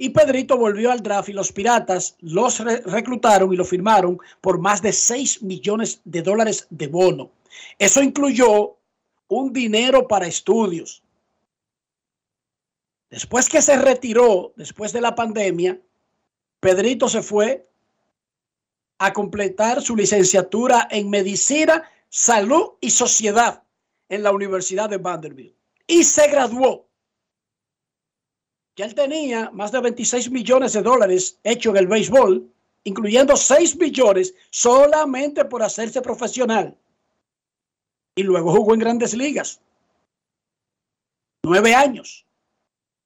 Y 0.00 0.10
Pedrito 0.10 0.56
volvió 0.56 0.92
al 0.92 1.02
draft 1.02 1.28
y 1.30 1.32
los 1.32 1.50
piratas 1.50 2.16
los 2.20 2.60
re- 2.60 2.82
reclutaron 2.82 3.52
y 3.52 3.56
lo 3.56 3.64
firmaron 3.64 4.18
por 4.40 4.58
más 4.58 4.80
de 4.80 4.92
6 4.92 5.42
millones 5.42 6.00
de 6.04 6.22
dólares 6.22 6.66
de 6.70 6.86
bono. 6.86 7.30
Eso 7.78 8.00
incluyó 8.02 8.76
un 9.28 9.52
dinero 9.52 10.08
para 10.08 10.26
estudios. 10.26 11.02
Después 13.10 13.48
que 13.48 13.62
se 13.62 13.76
retiró, 13.78 14.52
después 14.56 14.92
de 14.92 15.00
la 15.00 15.14
pandemia, 15.14 15.80
Pedrito 16.60 17.08
se 17.08 17.22
fue 17.22 17.68
a 18.98 19.12
completar 19.12 19.80
su 19.80 19.94
licenciatura 19.94 20.88
en 20.90 21.08
medicina, 21.08 21.88
salud 22.08 22.72
y 22.80 22.90
sociedad 22.90 23.62
en 24.08 24.22
la 24.22 24.32
Universidad 24.32 24.90
de 24.90 24.98
Vanderbilt. 24.98 25.54
Y 25.86 26.04
se 26.04 26.28
graduó. 26.28 26.86
Ya 28.76 28.84
él 28.84 28.94
tenía 28.94 29.50
más 29.52 29.72
de 29.72 29.80
26 29.80 30.30
millones 30.30 30.72
de 30.72 30.82
dólares 30.82 31.38
hecho 31.42 31.70
en 31.70 31.76
el 31.78 31.86
béisbol, 31.86 32.48
incluyendo 32.84 33.36
6 33.36 33.76
millones 33.76 34.34
solamente 34.50 35.44
por 35.44 35.62
hacerse 35.62 36.00
profesional. 36.00 36.76
Y 38.18 38.24
luego 38.24 38.50
jugó 38.50 38.74
en 38.74 38.80
grandes 38.80 39.14
ligas. 39.14 39.60
Nueve 41.44 41.72
años. 41.72 42.26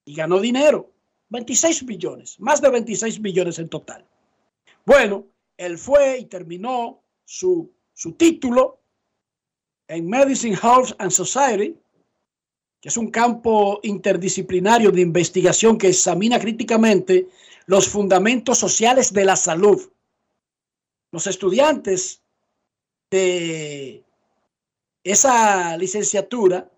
Y 0.06 0.14
ganó 0.14 0.40
dinero. 0.40 0.90
26 1.28 1.82
millones. 1.82 2.40
Más 2.40 2.62
de 2.62 2.70
26 2.70 3.20
millones 3.20 3.58
en 3.58 3.68
total. 3.68 4.06
Bueno, 4.86 5.26
él 5.58 5.76
fue 5.76 6.18
y 6.20 6.24
terminó 6.24 7.02
su, 7.26 7.70
su 7.92 8.12
título 8.12 8.80
en 9.86 10.08
Medicine 10.08 10.56
Health 10.56 10.94
and 10.96 11.10
Society 11.10 11.76
que 12.80 12.88
es 12.88 12.96
un 12.96 13.10
campo 13.10 13.80
interdisciplinario 13.82 14.90
de 14.90 15.02
investigación 15.02 15.76
que 15.76 15.88
examina 15.88 16.40
críticamente 16.40 17.28
los 17.66 17.86
fundamentos 17.86 18.56
sociales 18.58 19.12
de 19.12 19.26
la 19.26 19.36
salud. 19.36 19.92
Los 21.12 21.26
estudiantes 21.26 22.22
de 23.10 24.04
esa 25.04 25.76
licenciatura, 25.76 26.70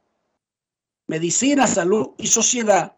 Medicina, 1.07 1.66
Salud 1.66 2.11
y 2.18 2.27
Sociedad, 2.27 2.97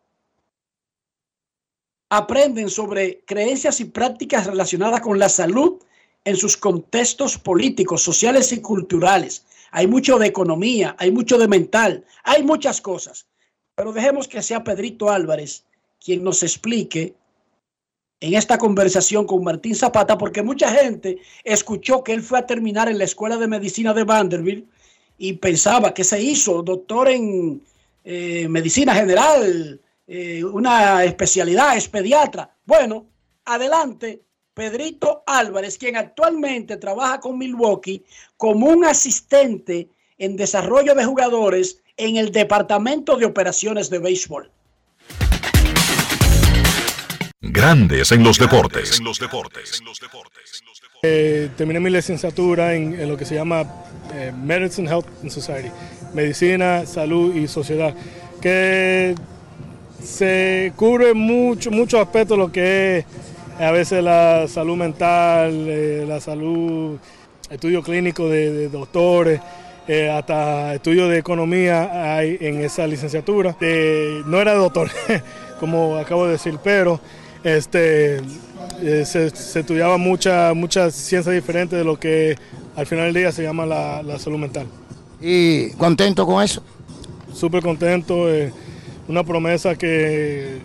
aprenden 2.08 2.70
sobre 2.70 3.24
creencias 3.24 3.80
y 3.80 3.86
prácticas 3.86 4.46
relacionadas 4.46 5.00
con 5.00 5.18
la 5.18 5.28
salud 5.28 5.80
en 6.24 6.36
sus 6.36 6.56
contextos 6.56 7.38
políticos, 7.38 8.02
sociales 8.02 8.52
y 8.52 8.60
culturales. 8.60 9.44
Hay 9.72 9.86
mucho 9.86 10.18
de 10.18 10.26
economía, 10.26 10.94
hay 10.98 11.10
mucho 11.10 11.38
de 11.38 11.48
mental, 11.48 12.04
hay 12.22 12.42
muchas 12.42 12.80
cosas. 12.80 13.26
Pero 13.74 13.92
dejemos 13.92 14.28
que 14.28 14.42
sea 14.42 14.64
Pedrito 14.64 15.10
Álvarez 15.10 15.64
quien 16.02 16.22
nos 16.22 16.42
explique 16.42 17.14
en 18.20 18.34
esta 18.34 18.58
conversación 18.58 19.26
con 19.26 19.42
Martín 19.42 19.74
Zapata, 19.74 20.16
porque 20.16 20.42
mucha 20.42 20.70
gente 20.70 21.18
escuchó 21.44 22.02
que 22.02 22.12
él 22.12 22.22
fue 22.22 22.38
a 22.38 22.46
terminar 22.46 22.88
en 22.88 22.98
la 22.98 23.04
Escuela 23.04 23.36
de 23.36 23.48
Medicina 23.48 23.92
de 23.92 24.04
Vanderbilt 24.04 24.68
y 25.18 25.34
pensaba 25.34 25.94
que 25.94 26.04
se 26.04 26.20
hizo 26.20 26.62
doctor 26.62 27.08
en 27.08 27.62
eh, 28.04 28.46
medicina 28.48 28.94
general, 28.94 29.80
eh, 30.06 30.44
una 30.44 31.04
especialidad, 31.04 31.76
es 31.76 31.88
pediatra. 31.88 32.54
Bueno, 32.64 33.06
adelante, 33.44 34.22
Pedrito 34.54 35.22
Álvarez, 35.26 35.76
quien 35.76 35.96
actualmente 35.96 36.76
trabaja 36.76 37.20
con 37.20 37.38
Milwaukee 37.38 38.02
como 38.36 38.68
un 38.68 38.84
asistente 38.84 39.88
en 40.18 40.36
desarrollo 40.36 40.94
de 40.94 41.04
jugadores 41.04 41.82
en 41.96 42.16
el 42.16 42.32
Departamento 42.32 43.16
de 43.16 43.26
Operaciones 43.26 43.90
de 43.90 43.98
Béisbol. 43.98 44.50
Grandes 47.56 48.12
en 48.12 48.22
los 48.22 48.38
deportes. 48.38 49.00
Eh, 51.02 51.48
terminé 51.56 51.80
mi 51.80 51.88
licenciatura 51.88 52.74
en, 52.74 53.00
en 53.00 53.08
lo 53.08 53.16
que 53.16 53.24
se 53.24 53.34
llama 53.34 53.64
eh, 54.14 54.30
Medicine, 54.36 54.86
Health 54.86 55.06
and 55.22 55.30
Society, 55.30 55.70
Medicina, 56.12 56.84
Salud 56.84 57.34
y 57.34 57.48
Sociedad, 57.48 57.94
que 58.42 59.14
se 60.02 60.72
cubre 60.76 61.14
mucho, 61.14 61.70
muchos 61.70 61.98
aspectos 61.98 62.36
de 62.36 62.44
lo 62.44 62.52
que 62.52 62.98
es 62.98 63.04
a 63.58 63.70
veces 63.70 64.04
la 64.04 64.46
salud 64.48 64.76
mental, 64.76 65.66
eh, 65.66 66.04
la 66.06 66.20
salud, 66.20 66.98
estudio 67.48 67.82
clínico 67.82 68.28
de, 68.28 68.52
de 68.52 68.68
doctores, 68.68 69.40
eh, 69.88 70.10
hasta 70.10 70.74
estudios 70.74 71.08
de 71.08 71.18
economía 71.18 72.16
hay 72.16 72.36
en 72.40 72.60
esa 72.60 72.86
licenciatura. 72.86 73.56
Eh, 73.60 74.22
no 74.26 74.40
era 74.40 74.54
doctor, 74.54 74.90
como 75.60 75.96
acabo 75.96 76.26
de 76.26 76.32
decir, 76.32 76.58
pero 76.62 77.00
este, 77.46 78.16
eh, 78.82 79.04
se, 79.04 79.30
se 79.30 79.60
estudiaba 79.60 79.96
muchas 79.98 80.54
mucha 80.54 80.90
ciencias 80.90 81.32
diferentes 81.32 81.78
de 81.78 81.84
lo 81.84 81.98
que 81.98 82.36
al 82.74 82.86
final 82.86 83.06
del 83.06 83.14
día 83.14 83.32
se 83.32 83.44
llama 83.44 83.64
la, 83.64 84.02
la 84.02 84.18
salud 84.18 84.38
mental. 84.38 84.66
¿Y 85.20 85.70
contento 85.70 86.26
con 86.26 86.42
eso? 86.42 86.62
Súper 87.32 87.62
contento, 87.62 88.28
eh, 88.28 88.52
una 89.06 89.22
promesa 89.22 89.76
que, 89.76 90.58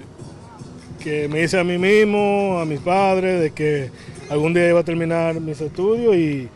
que 1.03 1.27
me 1.27 1.43
hice 1.43 1.59
a 1.59 1.63
mí 1.63 1.77
mismo, 1.77 2.59
a 2.59 2.65
mis 2.65 2.79
padres, 2.79 3.41
de 3.41 3.51
que 3.51 3.91
algún 4.29 4.53
día 4.53 4.67
iba 4.67 4.79
a 4.79 4.83
terminar 4.83 5.39
mis 5.39 5.61
estudios 5.61 6.15
y, 6.15 6.49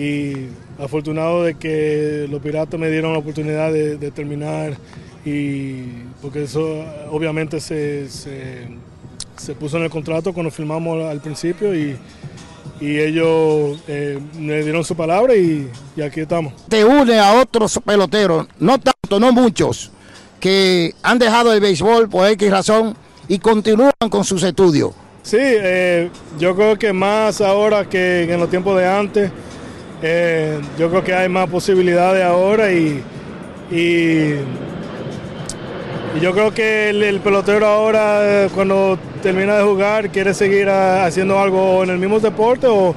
y 0.00 0.46
afortunado 0.78 1.44
de 1.44 1.54
que 1.54 2.26
los 2.30 2.40
piratas 2.40 2.80
me 2.80 2.90
dieron 2.90 3.12
la 3.12 3.18
oportunidad 3.18 3.72
de, 3.72 3.96
de 3.98 4.10
terminar 4.10 4.74
y 5.24 5.82
porque 6.22 6.44
eso 6.44 6.84
obviamente 7.10 7.60
se, 7.60 8.08
se, 8.08 8.68
se 9.36 9.54
puso 9.54 9.76
en 9.76 9.84
el 9.84 9.90
contrato 9.90 10.32
cuando 10.32 10.50
firmamos 10.50 11.04
al 11.04 11.20
principio 11.20 11.74
y, 11.74 11.96
y 12.80 12.98
ellos 12.98 13.78
eh, 13.88 14.18
me 14.38 14.62
dieron 14.62 14.84
su 14.84 14.94
palabra 14.94 15.34
y, 15.34 15.70
y 15.96 16.02
aquí 16.02 16.20
estamos. 16.20 16.52
Te 16.68 16.84
une 16.84 17.18
a 17.18 17.40
otros 17.40 17.80
peloteros, 17.84 18.46
no 18.58 18.78
tanto, 18.78 19.20
no 19.20 19.32
muchos, 19.32 19.90
que 20.40 20.94
han 21.02 21.18
dejado 21.18 21.52
el 21.52 21.60
béisbol 21.60 22.08
por 22.08 22.28
X 22.28 22.50
razón 22.50 22.96
y 23.28 23.38
continúan 23.38 23.92
con 24.10 24.24
sus 24.24 24.42
estudios. 24.42 24.92
Sí, 25.22 25.38
eh, 25.40 26.08
yo 26.38 26.54
creo 26.54 26.78
que 26.78 26.92
más 26.92 27.40
ahora 27.40 27.88
que 27.88 28.32
en 28.32 28.38
los 28.38 28.48
tiempos 28.48 28.78
de 28.78 28.86
antes, 28.86 29.30
eh, 30.00 30.60
yo 30.78 30.88
creo 30.88 31.02
que 31.02 31.14
hay 31.14 31.28
más 31.28 31.50
posibilidades 31.50 32.24
ahora 32.24 32.72
y, 32.72 33.02
yo 36.20 36.32
creo 36.32 36.52
que 36.52 36.90
el, 36.90 37.02
el 37.02 37.20
pelotero 37.20 37.66
ahora 37.66 38.44
eh, 38.44 38.48
cuando 38.54 38.98
termina 39.22 39.56
de 39.56 39.64
jugar 39.64 40.10
quiere 40.10 40.34
seguir 40.34 40.68
ah, 40.68 41.04
haciendo 41.04 41.38
algo 41.38 41.82
en 41.84 41.90
el 41.90 41.98
mismo 41.98 42.20
deporte 42.20 42.66
o, 42.66 42.94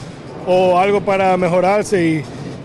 o 0.48 0.80
algo 0.80 1.02
para 1.02 1.36
mejorarse 1.38 2.06
y, 2.06 2.24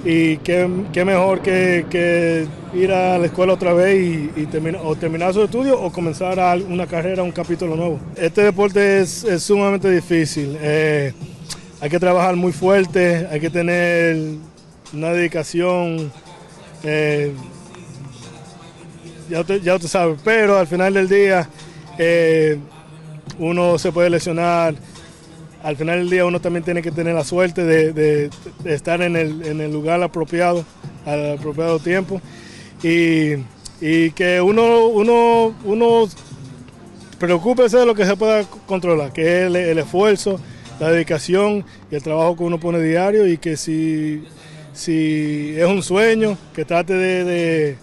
y 0.09 0.37
qué, 0.39 0.69
qué 0.93 1.05
mejor 1.05 1.41
que, 1.41 1.87
que 1.91 2.47
ir 2.75 2.93
a 2.93 3.19
la 3.19 3.27
escuela 3.27 3.55
otra 3.55 3.73
vez 3.73 3.97
y, 4.01 4.31
y 4.41 4.49
o 4.83 4.97
terminar 4.97 5.33
su 5.33 5.43
estudio 5.43 5.81
o 5.81 5.91
comenzar 5.93 6.39
una 6.69 6.87
carrera, 6.87 7.23
un 7.23 7.33
capítulo 7.33 7.77
nuevo. 7.77 7.99
Este 8.17 8.43
deporte 8.43 9.01
es, 9.01 9.25
es 9.25 9.43
sumamente 9.43 9.91
difícil. 9.91 10.57
eh, 10.61 11.13
hay 11.81 11.91
que 11.91 11.99
trabajar 11.99 12.37
muy 12.37 12.53
fuerte, 12.53 13.27
hay 13.31 13.41
que 13.41 13.51
tener 13.51 14.17
una 14.93 15.11
dedicación. 15.11 16.11
eh, 16.83 17.33
ya, 19.29 19.41
usted, 19.41 19.63
ya 19.63 19.75
usted 19.75 19.89
sabe, 19.89 20.17
pero 20.25 20.59
al 20.59 20.67
final 20.67 20.95
del 20.95 21.09
día 21.09 21.49
eh, 21.99 22.59
uno 23.39 23.79
se 23.79 23.93
puede 23.93 24.11
lesionar. 24.11 24.75
Al 25.63 25.77
final 25.77 26.01
del 26.01 26.11
día 26.11 26.27
uno 26.27 26.41
también 26.41 26.63
tiene 26.63 26.83
que 26.83 26.91
tener 26.91 27.15
la 27.15 27.25
suerte 27.25 27.65
de, 27.65 28.31
estar 28.65 29.01
en 29.01 29.17
el, 29.17 29.47
en 29.47 29.61
el 29.63 29.73
lugar 29.73 30.03
apropiado, 30.03 30.65
al 31.07 31.39
apropiado 31.39 31.79
tiempo. 31.79 32.21
Y, 32.83 33.37
y 33.81 34.11
que 34.11 34.41
uno, 34.43 34.87
uno, 34.89 35.55
uno 35.65 36.07
preocúpese 37.19 37.79
de 37.79 37.87
lo 37.87 37.95
que 37.95 38.05
se 38.05 38.17
pueda 38.17 38.45
controlar, 38.67 39.13
que 39.13 39.23
es 39.23 39.47
el, 39.47 39.57
el 39.57 39.79
esfuerzo, 39.79 40.39
la 40.81 40.91
dedicación 40.91 41.65
y 41.91 41.95
el 41.95 42.03
trabajo 42.03 42.37
que 42.37 42.43
uno 42.45 42.61
pone 42.61 42.81
diario 42.83 43.27
y 43.27 43.39
que 43.39 43.57
si, 43.57 44.25
si 44.75 45.55
es 45.57 45.67
un 45.67 45.83
sueño, 45.83 46.37
que 46.55 46.65
trate 46.67 46.93
de- 46.95 47.77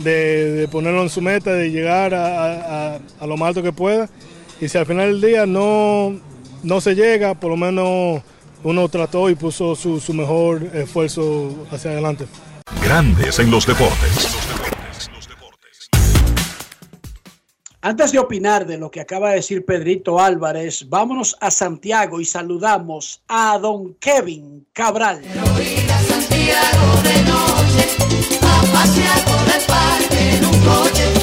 de- 0.00 0.52
de 0.52 0.68
ponerlo 0.68 1.02
en 1.02 1.08
su 1.10 1.20
meta, 1.20 1.52
de 1.52 1.70
llegar 1.70 2.14
a, 2.14 2.94
a- 2.94 3.00
a 3.20 3.26
lo 3.26 3.36
más 3.36 3.48
alto 3.48 3.62
que 3.62 3.72
pueda. 3.72 4.08
Y 4.60 4.68
si 4.68 4.78
al 4.78 4.86
final 4.86 5.20
del 5.20 5.20
día 5.30 5.46
no, 5.46 6.18
no 6.62 6.80
se 6.80 6.94
llega, 6.94 7.34
por 7.34 7.50
lo 7.50 7.56
menos 7.56 8.22
uno 8.62 8.88
trató 8.88 9.28
y 9.28 9.34
puso 9.34 9.74
su, 9.76 10.00
su 10.00 10.14
mejor 10.14 10.62
esfuerzo 10.74 11.66
hacia 11.70 11.90
adelante. 11.90 12.26
Grandes 12.82 13.38
en 13.38 13.50
los 13.50 13.66
deportes. 13.66 14.28
Antes 17.82 18.12
de 18.12 18.18
opinar 18.18 18.66
de 18.66 18.78
lo 18.78 18.90
que 18.90 19.00
acaba 19.02 19.28
de 19.30 19.36
decir 19.36 19.66
Pedrito 19.66 20.18
Álvarez, 20.18 20.88
vámonos 20.88 21.36
a 21.38 21.50
Santiago 21.50 22.18
y 22.18 22.24
saludamos 22.24 23.20
a 23.28 23.58
don 23.58 23.92
Kevin 24.00 24.66
Cabral. 24.72 25.20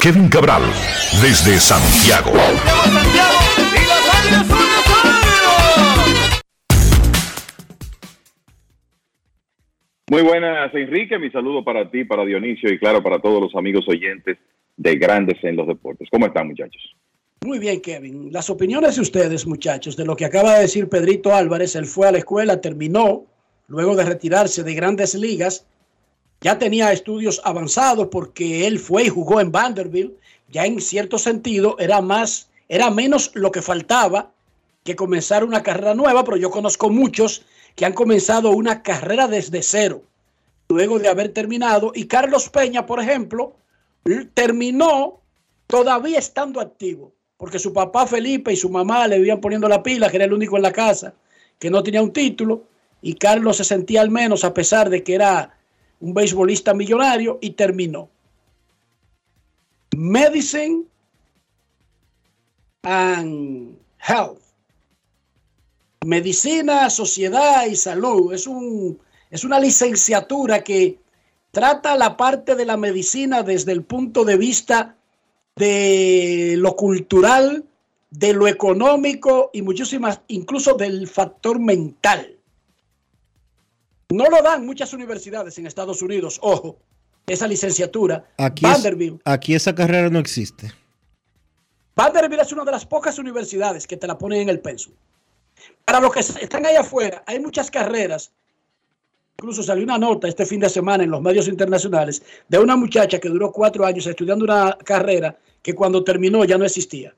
Kevin 0.01 0.29
Cabral, 0.29 0.63
desde 1.21 1.59
Santiago. 1.59 2.31
Muy 10.09 10.23
buenas, 10.23 10.73
Enrique. 10.73 11.17
Mi 11.19 11.29
saludo 11.29 11.63
para 11.63 11.89
ti, 11.89 12.03
para 12.03 12.25
Dionisio 12.25 12.73
y 12.73 12.79
claro, 12.79 13.01
para 13.01 13.19
todos 13.19 13.41
los 13.41 13.55
amigos 13.55 13.87
oyentes 13.87 14.37
de 14.75 14.95
Grandes 14.95 15.37
en 15.43 15.55
los 15.55 15.67
Deportes. 15.67 16.09
¿Cómo 16.11 16.25
están, 16.25 16.47
muchachos? 16.47 16.81
Muy 17.45 17.59
bien, 17.59 17.79
Kevin. 17.79 18.31
Las 18.31 18.49
opiniones 18.49 18.95
de 18.95 19.01
ustedes, 19.01 19.47
muchachos, 19.47 19.95
de 19.95 20.05
lo 20.05 20.15
que 20.15 20.25
acaba 20.25 20.55
de 20.55 20.61
decir 20.61 20.89
Pedrito 20.89 21.33
Álvarez, 21.33 21.75
él 21.75 21.85
fue 21.85 22.07
a 22.07 22.11
la 22.11 22.17
escuela, 22.17 22.59
terminó, 22.59 23.25
luego 23.67 23.95
de 23.95 24.03
retirarse 24.03 24.63
de 24.63 24.73
grandes 24.73 25.15
ligas, 25.15 25.65
ya 26.41 26.57
tenía 26.57 26.91
estudios 26.91 27.39
avanzados 27.43 28.07
porque 28.11 28.65
él 28.67 28.79
fue 28.79 29.03
y 29.03 29.09
jugó 29.09 29.39
en 29.39 29.51
Vanderbilt, 29.51 30.13
ya 30.49 30.65
en 30.65 30.81
cierto 30.81 31.17
sentido 31.17 31.75
era 31.79 32.01
más, 32.01 32.49
era 32.67 32.89
menos 32.89 33.31
lo 33.35 33.51
que 33.51 33.61
faltaba 33.61 34.31
que 34.83 34.95
comenzar 34.95 35.43
una 35.43 35.61
carrera 35.61 35.93
nueva, 35.93 36.23
pero 36.23 36.37
yo 36.37 36.49
conozco 36.49 36.89
muchos 36.89 37.45
que 37.75 37.85
han 37.85 37.93
comenzado 37.93 38.49
una 38.49 38.81
carrera 38.81 39.27
desde 39.27 39.61
cero, 39.61 40.01
luego 40.67 40.97
de 40.97 41.07
haber 41.07 41.29
terminado, 41.29 41.91
y 41.93 42.05
Carlos 42.05 42.49
Peña, 42.49 42.85
por 42.85 42.99
ejemplo, 42.99 43.55
terminó 44.33 45.21
todavía 45.67 46.17
estando 46.17 46.59
activo, 46.59 47.13
porque 47.37 47.59
su 47.59 47.71
papá 47.71 48.07
Felipe 48.07 48.51
y 48.51 48.55
su 48.55 48.69
mamá 48.69 49.07
le 49.07 49.19
iban 49.19 49.39
poniendo 49.39 49.69
la 49.69 49.83
pila, 49.83 50.09
que 50.09 50.17
era 50.17 50.25
el 50.25 50.33
único 50.33 50.57
en 50.57 50.63
la 50.63 50.71
casa 50.71 51.13
que 51.59 51.69
no 51.69 51.83
tenía 51.83 52.01
un 52.01 52.11
título, 52.11 52.63
y 53.03 53.13
Carlos 53.13 53.57
se 53.57 53.63
sentía 53.63 54.01
al 54.01 54.09
menos 54.09 54.43
a 54.43 54.53
pesar 54.53 54.89
de 54.89 55.03
que 55.03 55.13
era 55.13 55.60
un 56.01 56.13
beisbolista 56.13 56.73
millonario 56.73 57.37
y 57.41 57.51
terminó. 57.51 58.09
Medicine 59.95 60.83
and 62.83 63.77
Health. 63.99 64.39
Medicina, 66.05 66.89
sociedad 66.89 67.65
y 67.67 67.75
salud. 67.75 68.33
Es, 68.33 68.47
un, 68.47 68.99
es 69.29 69.43
una 69.43 69.59
licenciatura 69.59 70.63
que 70.63 70.97
trata 71.51 71.95
la 71.95 72.17
parte 72.17 72.55
de 72.55 72.65
la 72.65 72.77
medicina 72.77 73.43
desde 73.43 73.71
el 73.71 73.83
punto 73.83 74.25
de 74.25 74.37
vista 74.37 74.95
de 75.55 76.55
lo 76.57 76.75
cultural, 76.75 77.65
de 78.09 78.33
lo 78.33 78.47
económico 78.47 79.51
y 79.53 79.61
muchísimas, 79.61 80.21
incluso 80.27 80.73
del 80.73 81.07
factor 81.07 81.59
mental. 81.59 82.37
No 84.11 84.25
lo 84.29 84.41
dan 84.41 84.65
muchas 84.65 84.93
universidades 84.93 85.57
en 85.57 85.67
Estados 85.67 86.01
Unidos, 86.01 86.37
ojo, 86.41 86.77
esa 87.27 87.47
licenciatura. 87.47 88.25
Aquí, 88.37 88.65
es- 88.65 88.71
Vanderbilt. 88.71 89.21
aquí 89.25 89.55
esa 89.55 89.73
carrera 89.73 90.09
no 90.09 90.19
existe. 90.19 90.71
Vanderbilt 91.95 92.41
es 92.41 92.51
una 92.51 92.63
de 92.65 92.71
las 92.71 92.85
pocas 92.85 93.17
universidades 93.19 93.87
que 93.87 93.97
te 93.97 94.07
la 94.07 94.17
ponen 94.17 94.41
en 94.41 94.49
el 94.49 94.59
pensum. 94.59 94.93
Para 95.85 95.99
los 95.99 96.11
que 96.11 96.19
están 96.21 96.65
ahí 96.65 96.75
afuera, 96.75 97.23
hay 97.25 97.39
muchas 97.39 97.69
carreras. 97.69 98.31
Incluso 99.37 99.63
salió 99.63 99.83
una 99.83 99.97
nota 99.97 100.27
este 100.27 100.45
fin 100.45 100.59
de 100.59 100.69
semana 100.69 101.03
en 101.03 101.09
los 101.11 101.21
medios 101.21 101.47
internacionales 101.47 102.21
de 102.47 102.57
una 102.59 102.75
muchacha 102.75 103.19
que 103.19 103.29
duró 103.29 103.51
cuatro 103.51 103.85
años 103.85 104.05
estudiando 104.07 104.45
una 104.45 104.77
carrera 104.83 105.37
que 105.61 105.73
cuando 105.73 106.03
terminó 106.03 106.43
ya 106.45 106.57
no 106.57 106.65
existía. 106.65 107.13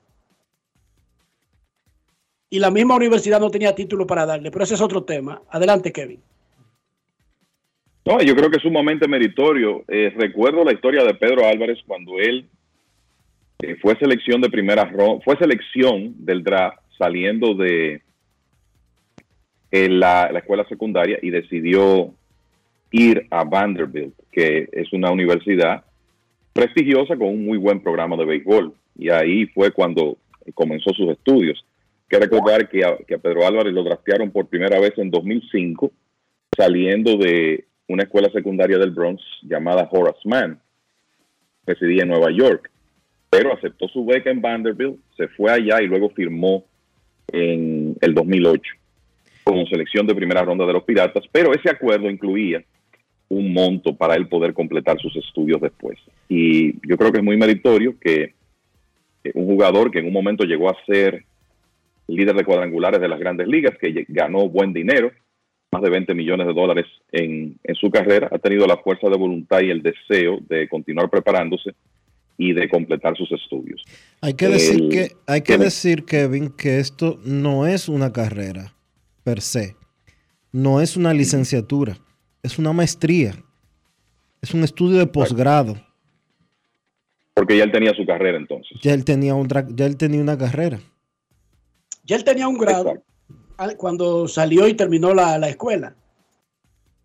Y 2.50 2.58
la 2.58 2.70
misma 2.70 2.94
universidad 2.96 3.40
no 3.40 3.50
tenía 3.50 3.74
título 3.74 4.06
para 4.06 4.24
darle, 4.26 4.50
pero 4.50 4.64
ese 4.64 4.74
es 4.74 4.80
otro 4.80 5.02
tema. 5.04 5.42
Adelante, 5.50 5.92
Kevin. 5.92 6.22
No, 8.06 8.20
yo 8.20 8.36
creo 8.36 8.50
que 8.50 8.58
es 8.58 8.62
sumamente 8.62 9.08
meritorio. 9.08 9.82
Eh, 9.88 10.12
recuerdo 10.14 10.62
la 10.62 10.72
historia 10.72 11.04
de 11.04 11.14
Pedro 11.14 11.46
Álvarez 11.46 11.78
cuando 11.86 12.18
él 12.18 12.46
eh, 13.62 13.76
fue 13.80 13.96
selección 13.96 14.42
de 14.42 14.50
primera 14.50 14.84
ronda, 14.84 15.24
fue 15.24 15.38
selección 15.38 16.14
del 16.18 16.42
draft 16.42 16.78
saliendo 16.98 17.54
de 17.54 18.02
eh, 19.70 19.88
la, 19.88 20.30
la 20.30 20.38
escuela 20.40 20.66
secundaria 20.68 21.18
y 21.22 21.30
decidió 21.30 22.12
ir 22.90 23.26
a 23.30 23.42
Vanderbilt, 23.42 24.14
que 24.30 24.68
es 24.70 24.92
una 24.92 25.10
universidad 25.10 25.84
prestigiosa 26.52 27.16
con 27.16 27.28
un 27.28 27.46
muy 27.46 27.56
buen 27.56 27.80
programa 27.80 28.16
de 28.16 28.26
béisbol. 28.26 28.74
Y 28.96 29.08
ahí 29.08 29.46
fue 29.46 29.72
cuando 29.72 30.18
comenzó 30.52 30.90
sus 30.90 31.10
estudios. 31.10 31.64
Hay 32.02 32.08
que 32.08 32.26
recordar 32.26 32.68
que 32.68 32.84
a, 32.84 32.98
que 32.98 33.14
a 33.14 33.18
Pedro 33.18 33.46
Álvarez 33.46 33.72
lo 33.72 33.82
draftearon 33.82 34.30
por 34.30 34.46
primera 34.46 34.78
vez 34.78 34.92
en 34.98 35.10
2005, 35.10 35.90
saliendo 36.54 37.16
de 37.16 37.64
una 37.88 38.04
escuela 38.04 38.30
secundaria 38.30 38.78
del 38.78 38.90
Bronx 38.90 39.22
llamada 39.42 39.88
Horace 39.90 40.20
Mann. 40.24 40.60
Residía 41.66 42.02
en 42.02 42.08
Nueva 42.08 42.30
York, 42.30 42.70
pero 43.30 43.54
aceptó 43.54 43.88
su 43.88 44.04
beca 44.04 44.30
en 44.30 44.40
Vanderbilt, 44.40 44.98
se 45.16 45.28
fue 45.28 45.50
allá 45.50 45.82
y 45.82 45.86
luego 45.86 46.10
firmó 46.10 46.64
en 47.32 47.96
el 48.00 48.14
2008 48.14 48.62
como 49.44 49.66
selección 49.66 50.06
de 50.06 50.14
primera 50.14 50.42
ronda 50.42 50.66
de 50.66 50.72
los 50.72 50.84
Piratas, 50.84 51.24
pero 51.30 51.52
ese 51.52 51.70
acuerdo 51.70 52.08
incluía 52.08 52.64
un 53.28 53.52
monto 53.52 53.94
para 53.94 54.14
él 54.14 54.28
poder 54.28 54.54
completar 54.54 54.98
sus 54.98 55.14
estudios 55.16 55.60
después. 55.60 55.98
Y 56.28 56.72
yo 56.88 56.96
creo 56.96 57.12
que 57.12 57.18
es 57.18 57.24
muy 57.24 57.36
meritorio 57.36 57.94
que 57.98 58.32
que 59.24 59.32
un 59.34 59.46
jugador 59.46 59.90
que 59.90 60.00
en 60.00 60.06
un 60.06 60.12
momento 60.12 60.44
llegó 60.44 60.68
a 60.68 60.76
ser 60.84 61.24
líder 62.06 62.36
de 62.36 62.44
cuadrangulares 62.44 63.00
de 63.00 63.08
las 63.08 63.18
grandes 63.18 63.48
ligas, 63.48 63.76
que 63.78 64.04
ganó 64.08 64.48
buen 64.50 64.74
dinero, 64.74 65.10
más 65.74 65.82
de 65.82 65.90
20 65.90 66.14
millones 66.14 66.46
de 66.46 66.54
dólares 66.54 66.86
en, 67.12 67.58
en 67.62 67.74
su 67.74 67.90
carrera, 67.90 68.28
ha 68.32 68.38
tenido 68.38 68.66
la 68.66 68.76
fuerza 68.78 69.08
de 69.08 69.16
voluntad 69.16 69.60
y 69.60 69.70
el 69.70 69.82
deseo 69.82 70.38
de 70.48 70.68
continuar 70.68 71.10
preparándose 71.10 71.74
y 72.38 72.52
de 72.52 72.68
completar 72.68 73.16
sus 73.16 73.30
estudios. 73.32 73.84
Hay 74.20 74.34
que 74.34 74.48
decir 74.48 74.80
El- 74.82 74.88
que 74.88 75.08
hay 75.26 75.40
que 75.40 75.52
Kevin. 75.54 75.60
decir 75.64 76.04
Kevin 76.04 76.48
que 76.50 76.78
esto 76.78 77.18
no 77.24 77.66
es 77.66 77.88
una 77.88 78.12
carrera 78.12 78.74
per 79.24 79.40
se, 79.40 79.76
no 80.52 80.80
es 80.80 80.96
una 80.96 81.12
licenciatura, 81.12 81.98
es 82.42 82.58
una 82.58 82.72
maestría, 82.72 83.34
es 84.42 84.54
un 84.54 84.62
estudio 84.64 84.98
de 84.98 85.06
posgrado. 85.06 85.76
Porque 87.34 87.56
ya 87.56 87.64
él 87.64 87.72
tenía 87.72 87.92
su 87.94 88.06
carrera 88.06 88.38
entonces. 88.38 88.78
Ya 88.80 88.94
él 88.94 89.04
tenía 89.04 89.34
otra, 89.34 89.66
ya 89.68 89.86
él 89.86 89.96
tenía 89.96 90.20
una 90.20 90.38
carrera. 90.38 90.78
Ya 92.04 92.16
él 92.16 92.22
tenía 92.24 92.46
un 92.46 92.58
grado 92.58 93.02
cuando 93.76 94.28
salió 94.28 94.66
y 94.68 94.74
terminó 94.74 95.14
la, 95.14 95.38
la 95.38 95.48
escuela. 95.48 95.94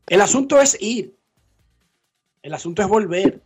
El 0.07 0.21
asunto 0.21 0.59
es 0.59 0.77
ir. 0.81 1.13
El 2.41 2.53
asunto 2.53 2.81
es 2.81 2.87
volver. 2.87 3.39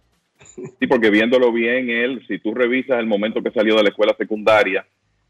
Sí, 0.79 0.87
porque 0.87 1.09
viéndolo 1.09 1.51
bien, 1.51 1.89
él, 1.89 2.23
si 2.27 2.39
tú 2.39 2.53
revisas 2.53 2.99
el 2.99 3.05
momento 3.05 3.41
que 3.41 3.51
salió 3.51 3.75
de 3.75 3.83
la 3.83 3.89
escuela 3.89 4.15
secundaria 4.17 4.85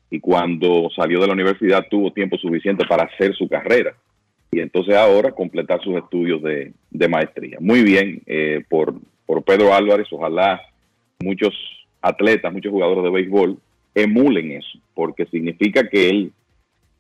y 0.09 0.19
cuando 0.19 0.89
salió 0.95 1.19
de 1.19 1.28
la 1.28 1.34
universidad, 1.34 1.86
tuvo 1.89 2.11
tiempo 2.11 2.38
suficiente 2.38 2.86
para 2.86 3.03
hacer 3.03 3.36
su 3.36 3.47
carrera. 3.47 3.95
Y 4.51 4.59
entonces 4.59 4.95
ahora 4.95 5.32
completar 5.32 5.82
sus 5.82 5.95
estudios 5.95 6.41
de, 6.43 6.74
de 6.91 7.07
maestría. 7.07 7.57
Muy 7.59 7.82
bien 7.84 8.21
eh, 8.28 8.63
por, 8.69 8.93
por 9.26 9.43
Pedro 9.43 9.74
Álvarez. 9.74 10.07
Ojalá 10.11 10.61
muchos 11.19 11.53
atletas, 12.01 12.53
muchos 12.53 12.71
jugadores 12.71 13.03
de 13.03 13.09
béisbol 13.09 13.57
emulen 13.95 14.51
eso, 14.51 14.80
porque 14.93 15.26
significa 15.28 15.88
que 15.88 16.09
él, 16.09 16.32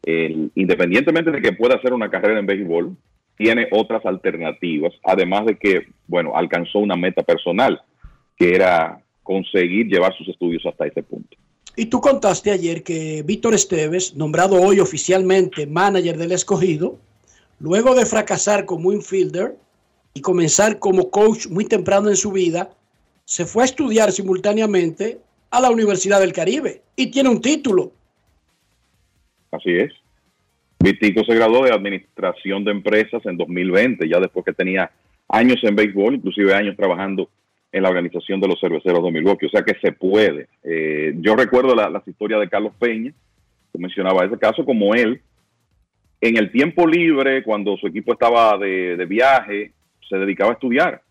independientemente 0.05 1.31
de 1.31 1.41
que 1.41 1.53
pueda 1.53 1.75
hacer 1.75 1.93
una 1.93 2.09
carrera 2.09 2.39
en 2.39 2.45
béisbol, 2.45 2.95
tiene 3.37 3.67
otras 3.71 4.05
alternativas, 4.05 4.93
además 5.03 5.45
de 5.45 5.57
que, 5.57 5.87
bueno, 6.07 6.35
alcanzó 6.35 6.79
una 6.79 6.95
meta 6.95 7.23
personal, 7.23 7.81
que 8.37 8.53
era 8.55 9.01
conseguir 9.23 9.87
llevar 9.87 10.13
sus 10.17 10.27
estudios 10.27 10.65
hasta 10.65 10.85
ese 10.85 11.01
punto. 11.03 11.37
Y 11.75 11.87
tú 11.87 12.01
contaste 12.01 12.51
ayer 12.51 12.83
que 12.83 13.23
Víctor 13.23 13.55
Esteves, 13.55 14.15
nombrado 14.15 14.61
hoy 14.61 14.79
oficialmente 14.79 15.65
manager 15.65 16.17
del 16.17 16.33
escogido, 16.33 16.99
luego 17.59 17.95
de 17.95 18.05
fracasar 18.05 18.65
como 18.65 18.93
infielder 18.93 19.55
y 20.13 20.21
comenzar 20.21 20.77
como 20.77 21.09
coach 21.09 21.47
muy 21.47 21.65
temprano 21.65 22.09
en 22.09 22.15
su 22.15 22.31
vida, 22.31 22.75
se 23.25 23.45
fue 23.45 23.63
a 23.63 23.65
estudiar 23.65 24.11
simultáneamente 24.11 25.19
a 25.49 25.61
la 25.61 25.71
Universidad 25.71 26.19
del 26.19 26.33
Caribe 26.33 26.83
y 26.95 27.07
tiene 27.07 27.29
un 27.29 27.41
título. 27.41 27.91
Así 29.53 29.71
es. 29.71 29.91
Vitico 30.79 31.23
se 31.23 31.35
graduó 31.35 31.63
de 31.63 31.71
Administración 31.71 32.63
de 32.65 32.71
Empresas 32.71 33.25
en 33.25 33.37
2020, 33.37 34.07
ya 34.09 34.19
después 34.19 34.43
que 34.45 34.53
tenía 34.53 34.91
años 35.29 35.57
en 35.63 35.75
béisbol, 35.75 36.15
inclusive 36.15 36.53
años 36.53 36.75
trabajando 36.75 37.29
en 37.71 37.83
la 37.83 37.89
organización 37.89 38.41
de 38.41 38.47
los 38.47 38.59
cerveceros 38.59 39.03
de 39.03 39.11
Milwaukee. 39.11 39.45
O 39.45 39.49
sea 39.49 39.61
que 39.63 39.75
se 39.81 39.93
puede. 39.93 40.47
Eh, 40.63 41.13
yo 41.17 41.35
recuerdo 41.35 41.73
la- 41.75 41.89
las 41.89 42.07
historias 42.07 42.39
de 42.41 42.49
Carlos 42.49 42.73
Peña, 42.77 43.13
que 43.71 43.79
mencionaba 43.79 44.25
ese 44.25 44.37
caso, 44.37 44.65
como 44.65 44.93
él, 44.93 45.21
en 46.21 46.37
el 46.37 46.51
tiempo 46.51 46.85
libre, 46.87 47.43
cuando 47.43 47.75
su 47.77 47.87
equipo 47.87 48.13
estaba 48.13 48.57
de, 48.57 48.95
de 48.97 49.05
viaje, 49.05 49.71
se 50.07 50.17
dedicaba 50.17 50.51
a 50.51 50.53
estudiar, 50.53 51.01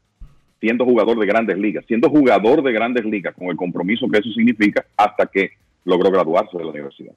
siendo 0.61 0.85
jugador 0.85 1.19
de 1.19 1.27
grandes 1.27 1.59
ligas, 1.59 1.85
siendo 1.87 2.09
jugador 2.09 2.63
de 2.63 2.73
grandes 2.73 3.05
ligas, 3.05 3.35
con 3.35 3.49
el 3.49 3.57
compromiso 3.57 4.09
que 4.09 4.19
eso 4.19 4.31
significa, 4.33 4.85
hasta 4.97 5.27
que 5.27 5.51
logró 5.85 6.11
graduarse 6.11 6.57
de 6.57 6.65
la 6.65 6.71
universidad. 6.71 7.15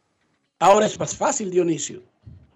Ahora 0.60 0.86
es 0.86 1.00
más 1.00 1.16
fácil, 1.16 1.52
Dionisio, 1.52 2.02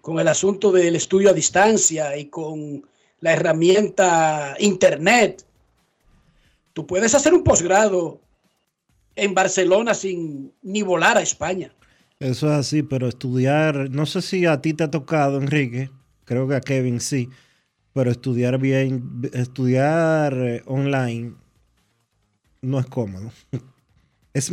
con 0.00 0.18
el 0.18 0.28
asunto 0.28 0.72
del 0.72 0.96
estudio 0.96 1.30
a 1.30 1.34
distancia 1.34 2.16
y 2.16 2.26
con 2.26 2.82
la 3.20 3.32
herramienta 3.32 4.56
Internet. 4.58 5.44
Tú 6.72 6.86
puedes 6.86 7.14
hacer 7.14 7.34
un 7.34 7.44
posgrado 7.44 8.20
en 9.16 9.34
Barcelona 9.34 9.92
sin 9.94 10.52
ni 10.62 10.82
volar 10.82 11.18
a 11.18 11.22
España. 11.22 11.72
Eso 12.18 12.46
es 12.48 12.52
así, 12.52 12.82
pero 12.82 13.08
estudiar, 13.08 13.90
no 13.90 14.06
sé 14.06 14.22
si 14.22 14.46
a 14.46 14.60
ti 14.60 14.74
te 14.74 14.84
ha 14.84 14.90
tocado, 14.90 15.38
Enrique, 15.38 15.90
creo 16.24 16.48
que 16.48 16.54
a 16.54 16.60
Kevin 16.60 17.00
sí, 17.00 17.28
pero 17.92 18.10
estudiar 18.10 18.58
bien, 18.58 19.22
estudiar 19.32 20.62
online 20.66 21.34
no 22.62 22.78
es 22.78 22.86
cómodo. 22.86 23.30
Es, 24.32 24.52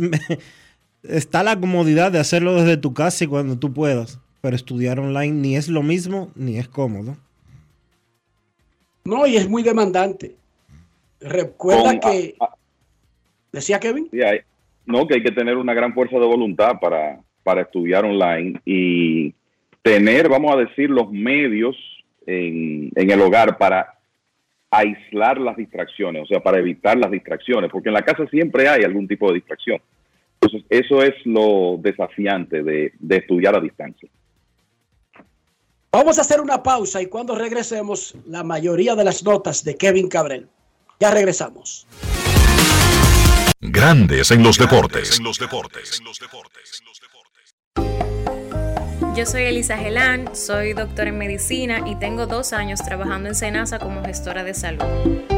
está 1.02 1.42
la 1.42 1.58
comodidad 1.58 2.12
de 2.12 2.18
hacerlo 2.18 2.54
desde 2.54 2.76
tu 2.76 2.94
casa 2.94 3.24
y 3.24 3.26
cuando 3.26 3.58
tú 3.58 3.72
puedas, 3.72 4.20
pero 4.40 4.56
estudiar 4.56 4.98
online 5.00 5.32
ni 5.32 5.56
es 5.56 5.68
lo 5.68 5.82
mismo 5.82 6.30
ni 6.34 6.58
es 6.58 6.68
cómodo. 6.68 7.16
No, 9.04 9.26
y 9.26 9.36
es 9.36 9.48
muy 9.48 9.62
demandante. 9.62 10.36
Recuerda 11.20 11.98
Con- 11.98 12.12
que... 12.12 12.34
¿Decía 13.52 13.80
Kevin? 13.80 14.08
Sí, 14.10 14.20
hay- 14.22 14.40
no, 14.86 15.06
que 15.06 15.14
hay 15.14 15.22
que 15.22 15.32
tener 15.32 15.56
una 15.56 15.74
gran 15.74 15.92
fuerza 15.94 16.18
de 16.18 16.26
voluntad 16.26 16.78
para, 16.80 17.20
para 17.42 17.62
estudiar 17.62 18.04
online 18.04 18.60
y 18.64 19.34
tener, 19.82 20.28
vamos 20.28 20.54
a 20.54 20.58
decir, 20.58 20.90
los 20.90 21.10
medios 21.10 21.76
en, 22.26 22.90
en 22.94 23.10
el 23.10 23.20
hogar 23.20 23.56
para 23.58 23.94
aislar 24.70 25.38
las 25.38 25.56
distracciones, 25.56 26.22
o 26.22 26.26
sea, 26.26 26.40
para 26.40 26.58
evitar 26.58 26.98
las 26.98 27.10
distracciones, 27.10 27.70
porque 27.70 27.88
en 27.88 27.94
la 27.94 28.02
casa 28.02 28.26
siempre 28.28 28.68
hay 28.68 28.82
algún 28.82 29.08
tipo 29.08 29.28
de 29.28 29.34
distracción. 29.36 29.80
Entonces, 30.40 30.66
eso 30.70 31.02
es 31.02 31.14
lo 31.24 31.76
desafiante 31.78 32.62
de, 32.62 32.92
de 32.98 33.16
estudiar 33.16 33.56
a 33.56 33.60
distancia. 33.60 34.08
Vamos 35.90 36.18
a 36.18 36.20
hacer 36.20 36.40
una 36.40 36.62
pausa 36.62 37.00
y 37.00 37.06
cuando 37.06 37.34
regresemos, 37.34 38.14
la 38.26 38.44
mayoría 38.44 38.94
de 38.94 39.04
las 39.04 39.24
notas 39.24 39.64
de 39.64 39.76
Kevin 39.76 40.08
Cabrel. 40.08 40.48
Ya 41.00 41.10
regresamos. 41.10 41.86
Grandes 43.60 44.30
en 44.30 44.42
los 44.42 44.58
deportes. 44.58 45.20
Yo 49.16 49.26
soy 49.26 49.42
Elisa 49.42 49.76
Gelán, 49.76 50.36
soy 50.36 50.74
doctora 50.74 51.08
en 51.08 51.18
medicina 51.18 51.82
y 51.86 51.96
tengo 51.96 52.26
dos 52.26 52.52
años 52.52 52.80
trabajando 52.84 53.28
en 53.28 53.34
Senasa 53.34 53.78
como 53.80 54.04
gestora 54.04 54.44
de 54.44 54.54
salud. 54.54 55.37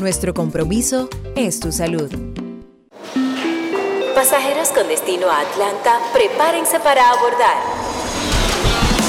nuestro 0.00 0.34
compromiso 0.34 1.08
es 1.36 1.60
tu 1.60 1.70
salud. 1.72 2.10
Pasajeros 4.14 4.68
con 4.70 4.88
destino 4.88 5.28
a 5.28 5.40
Atlanta, 5.40 5.98
prepárense 6.12 6.80
para 6.80 7.10
abordar. 7.10 7.79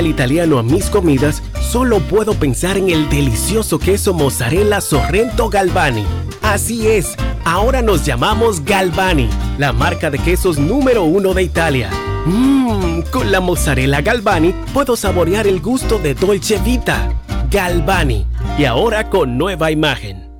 italiano 0.00 0.58
a 0.58 0.62
mis 0.62 0.88
comidas, 0.88 1.42
solo 1.60 2.00
puedo 2.00 2.32
pensar 2.32 2.78
en 2.78 2.88
el 2.88 3.08
delicioso 3.10 3.78
queso 3.78 4.14
mozzarella 4.14 4.80
Sorrento 4.80 5.50
Galvani. 5.50 6.04
Así 6.40 6.88
es, 6.88 7.14
ahora 7.44 7.82
nos 7.82 8.04
llamamos 8.04 8.64
Galvani, 8.64 9.28
la 9.58 9.72
marca 9.72 10.10
de 10.10 10.18
quesos 10.18 10.58
número 10.58 11.04
uno 11.04 11.34
de 11.34 11.42
Italia. 11.42 11.90
Mmm, 12.24 13.02
con 13.10 13.30
la 13.30 13.40
mozzarella 13.40 14.00
Galvani 14.00 14.54
puedo 14.72 14.96
saborear 14.96 15.46
el 15.46 15.60
gusto 15.60 15.98
de 15.98 16.14
Dolce 16.14 16.58
Vita. 16.58 17.12
Galvani, 17.50 18.26
y 18.56 18.64
ahora 18.64 19.10
con 19.10 19.36
nueva 19.36 19.70
imagen. 19.70 20.30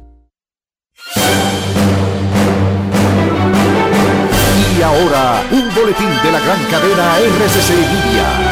Y 4.78 4.82
ahora, 4.82 5.42
un 5.52 5.74
boletín 5.74 6.08
de 6.24 6.32
la 6.32 6.40
gran 6.40 6.64
cadena 6.70 7.18
RCC 7.18 7.70
Media. 7.70 8.51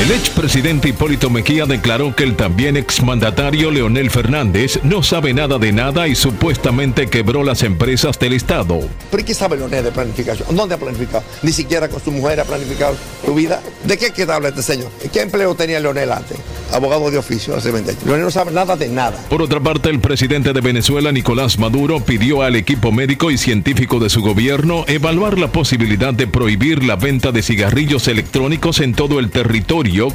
El 0.00 0.12
expresidente 0.12 0.88
Hipólito 0.88 1.28
Mejía 1.28 1.66
declaró 1.66 2.14
que 2.14 2.22
el 2.22 2.36
también 2.36 2.76
exmandatario 2.76 3.70
Leonel 3.70 4.10
Fernández 4.10 4.80
no 4.82 5.02
sabe 5.02 5.34
nada 5.34 5.58
de 5.58 5.72
nada 5.72 6.08
y 6.08 6.14
supuestamente 6.14 7.08
quebró 7.08 7.42
las 7.42 7.62
empresas 7.62 8.18
del 8.18 8.32
Estado. 8.32 8.80
¿Pero 9.10 9.24
qué 9.24 9.34
sabe 9.34 9.56
Leonel 9.56 9.84
de 9.84 9.90
planificación? 9.92 10.56
¿Dónde 10.56 10.76
ha 10.76 10.78
planificado? 10.78 11.24
Ni 11.42 11.52
siquiera 11.52 11.88
con 11.88 12.02
su 12.02 12.12
mujer 12.12 12.40
ha 12.40 12.44
planificado 12.44 12.96
su 13.24 13.34
vida. 13.34 13.60
¿De 13.84 13.98
qué 13.98 14.10
queda 14.10 14.36
habla 14.36 14.48
este 14.48 14.62
señor? 14.62 14.90
¿Qué 15.12 15.20
empleo 15.20 15.54
tenía 15.54 15.80
Leonel 15.80 16.12
antes? 16.12 16.38
Abogado 16.72 17.10
de 17.10 17.18
oficio 17.18 17.56
hace 17.56 17.70
20 17.70 17.90
años. 17.90 18.04
Leonel 18.04 18.24
no 18.24 18.30
sabe 18.30 18.52
nada 18.52 18.76
de 18.76 18.88
nada. 18.88 19.18
Por 19.28 19.42
otra 19.42 19.60
parte, 19.60 19.90
el 19.90 20.00
presidente 20.00 20.52
de 20.52 20.60
Venezuela, 20.60 21.12
Nicolás 21.12 21.58
Maduro, 21.58 22.00
pidió 22.00 22.42
al 22.42 22.56
equipo 22.56 22.92
médico 22.92 23.30
y 23.30 23.36
científico 23.38 23.98
de 23.98 24.10
su 24.10 24.22
gobierno 24.22 24.84
evaluar 24.86 25.38
la 25.38 25.50
posibilidad 25.50 26.14
de 26.14 26.26
prohibir 26.26 26.84
la 26.84 26.96
venta 26.96 27.32
de 27.32 27.42
cigarrillos 27.42 28.06
electrónicos 28.08 28.80
en 28.80 28.94
todo 28.94 29.18
el 29.18 29.30
territorio 29.30 29.57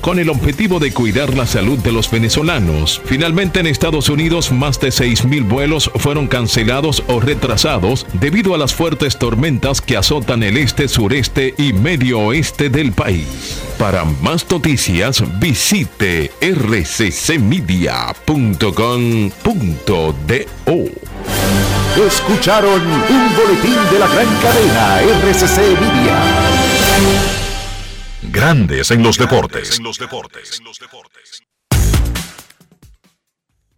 con 0.02 0.20
el 0.20 0.30
objetivo 0.30 0.80
de 0.80 0.94
cuidar 0.94 1.36
la 1.36 1.46
salud 1.46 1.78
de 1.80 1.92
los 1.92 2.10
venezolanos. 2.10 3.02
Finalmente, 3.06 3.60
en 3.60 3.68
Estados 3.68 4.10
Unidos, 4.10 4.52
más 4.52 4.80
de 4.80 4.90
6.000 4.90 5.48
vuelos 5.48 5.92
fueron 5.96 6.28
cancelados 6.28 7.04
o 7.08 7.20
retrasados 7.20 8.06
debido 8.14 8.56
a 8.56 8.58
las 8.58 8.74
fuertes 8.74 9.18
tormentas 9.18 9.82
que 9.82 9.98
azotan 9.98 10.44
el 10.44 10.58
este, 10.58 10.88
sureste 10.88 11.54
y 11.58 11.74
medio 11.74 12.20
oeste 12.20 12.70
del 12.70 12.94
país. 12.94 13.62
Para 13.78 14.06
más 14.06 14.50
noticias, 14.50 15.24
visite 15.40 16.32
rccmedia.com.do. 16.42 17.84
Escucharon 22.08 22.82
un 22.82 23.36
boletín 23.36 23.78
de 23.92 24.00
la 24.00 24.08
gran 24.08 24.28
cadena 24.42 25.02
RCC 25.02 25.58
Media. 25.80 27.33
Grandes 28.32 28.92
en 28.92 29.04
los 29.04 29.18
deportes. 29.18 29.80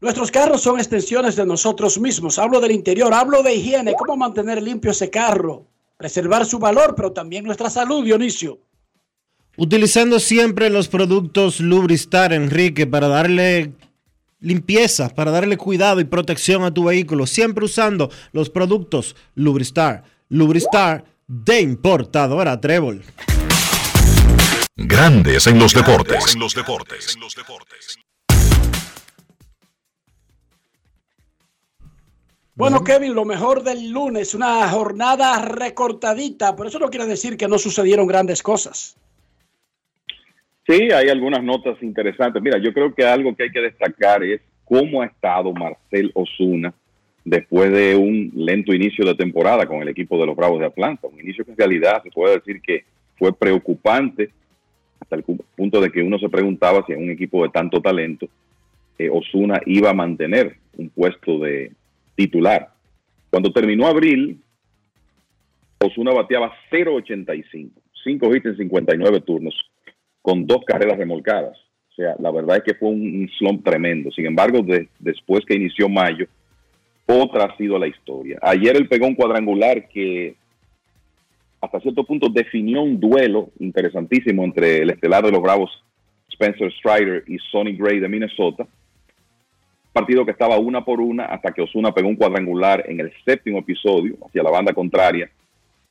Nuestros 0.01 0.31
carros 0.31 0.61
son 0.61 0.77
extensiones 0.77 1.35
de 1.35 1.45
nosotros 1.45 1.99
mismos. 1.99 2.37
Hablo 2.37 2.59
del 2.61 2.71
interior, 2.71 3.13
hablo 3.13 3.41
de 3.41 3.55
higiene, 3.55 3.93
cómo 3.97 4.15
mantener 4.17 4.61
limpio 4.61 4.91
ese 4.91 5.09
carro, 5.09 5.65
preservar 5.97 6.45
su 6.45 6.59
valor, 6.59 6.93
pero 6.95 7.11
también 7.11 7.45
nuestra 7.45 7.69
salud, 7.69 8.03
Dionisio. 8.03 8.59
Utilizando 9.57 10.19
siempre 10.19 10.69
los 10.69 10.89
productos 10.89 11.59
Lubristar, 11.59 12.33
Enrique, 12.33 12.85
para 12.85 13.07
darle 13.07 13.71
limpieza, 14.39 15.09
para 15.09 15.31
darle 15.31 15.57
cuidado 15.57 16.01
y 16.01 16.03
protección 16.03 16.63
a 16.63 16.73
tu 16.73 16.83
vehículo. 16.83 17.25
Siempre 17.25 17.65
usando 17.65 18.11
los 18.31 18.49
productos 18.49 19.15
Lubristar. 19.33 20.03
Lubristar 20.29 21.05
de 21.27 21.61
importadora 21.61 22.59
Trébol. 22.59 23.03
Grandes 24.77 25.47
en 25.47 25.57
los 25.57 25.73
deportes. 25.73 26.37
Bueno, 32.55 32.83
Kevin, 32.83 33.15
lo 33.15 33.23
mejor 33.23 33.63
del 33.63 33.89
lunes, 33.89 34.35
una 34.35 34.67
jornada 34.67 35.41
recortadita, 35.41 36.57
pero 36.57 36.67
eso 36.67 36.79
no 36.79 36.89
quiere 36.89 37.05
decir 37.05 37.37
que 37.37 37.47
no 37.47 37.57
sucedieron 37.57 38.05
grandes 38.05 38.43
cosas. 38.43 38.97
Sí, 40.67 40.91
hay 40.91 41.07
algunas 41.07 41.41
notas 41.41 41.81
interesantes. 41.81 42.41
Mira, 42.41 42.57
yo 42.57 42.73
creo 42.73 42.93
que 42.93 43.05
algo 43.05 43.33
que 43.33 43.43
hay 43.43 43.51
que 43.51 43.61
destacar 43.61 44.25
es 44.25 44.41
cómo 44.65 45.01
ha 45.01 45.05
estado 45.05 45.53
Marcel 45.53 46.11
Osuna 46.15 46.73
después 47.23 47.71
de 47.71 47.95
un 47.95 48.29
lento 48.35 48.73
inicio 48.73 49.05
de 49.05 49.15
temporada 49.15 49.65
con 49.67 49.81
el 49.81 49.87
equipo 49.87 50.19
de 50.19 50.25
los 50.25 50.35
Bravos 50.35 50.59
de 50.59 50.65
Atlanta. 50.65 51.07
Un 51.07 51.21
inicio 51.21 51.45
que 51.45 51.51
en 51.51 51.57
realidad 51.57 52.03
se 52.03 52.11
puede 52.11 52.39
decir 52.39 52.61
que 52.61 52.83
fue 53.17 53.31
preocupante 53.31 54.31
hasta 55.05 55.15
el 55.15 55.23
punto 55.55 55.79
de 55.79 55.91
que 55.91 56.01
uno 56.01 56.17
se 56.17 56.29
preguntaba 56.29 56.83
si 56.85 56.93
en 56.93 57.03
un 57.03 57.11
equipo 57.11 57.43
de 57.43 57.49
tanto 57.49 57.79
talento 57.79 58.27
eh, 58.97 59.09
Osuna 59.09 59.61
iba 59.65 59.91
a 59.91 59.93
mantener 59.93 60.57
un 60.77 60.89
puesto 60.89 61.39
de 61.39 61.71
titular. 62.15 62.69
Cuando 63.29 63.51
terminó 63.51 63.85
abril, 63.85 64.41
Osuna 65.79 66.11
bateaba 66.11 66.53
0.85, 66.71 67.69
5 68.03 68.35
hits 68.35 68.45
en 68.45 68.57
59 68.57 69.21
turnos, 69.21 69.53
con 70.21 70.47
dos 70.47 70.63
carreras 70.65 70.97
remolcadas. 70.97 71.57
O 71.91 71.95
sea, 71.95 72.15
la 72.19 72.31
verdad 72.31 72.57
es 72.57 72.63
que 72.63 72.73
fue 72.73 72.89
un 72.89 73.29
slump 73.37 73.63
tremendo. 73.63 74.11
Sin 74.11 74.25
embargo, 74.25 74.61
de, 74.61 74.89
después 74.99 75.45
que 75.45 75.55
inició 75.55 75.87
mayo, 75.87 76.25
otra 77.05 77.45
ha 77.45 77.57
sido 77.57 77.77
la 77.77 77.87
historia. 77.87 78.39
Ayer 78.41 78.75
él 78.75 78.87
pegó 78.87 79.05
un 79.07 79.15
cuadrangular 79.15 79.87
que 79.87 80.35
hasta 81.65 81.79
cierto 81.79 82.03
punto 82.03 82.29
definió 82.29 82.81
un 82.81 82.99
duelo 82.99 83.49
interesantísimo 83.59 84.43
entre 84.43 84.83
el 84.83 84.91
estelar 84.91 85.23
de 85.23 85.31
los 85.31 85.41
Bravos, 85.41 85.83
Spencer 86.29 86.71
Strider, 86.71 87.23
y 87.27 87.37
Sonny 87.51 87.75
Gray 87.75 87.99
de 87.99 88.07
Minnesota. 88.07 88.67
Partido 89.91 90.25
que 90.25 90.31
estaba 90.31 90.57
una 90.57 90.83
por 90.83 90.99
una 90.99 91.25
hasta 91.25 91.51
que 91.51 91.61
Osuna 91.61 91.93
pegó 91.93 92.07
un 92.07 92.15
cuadrangular 92.15 92.83
en 92.87 92.99
el 92.99 93.11
séptimo 93.23 93.59
episodio 93.59 94.15
hacia 94.25 94.43
la 94.43 94.51
banda 94.51 94.73
contraria 94.73 95.29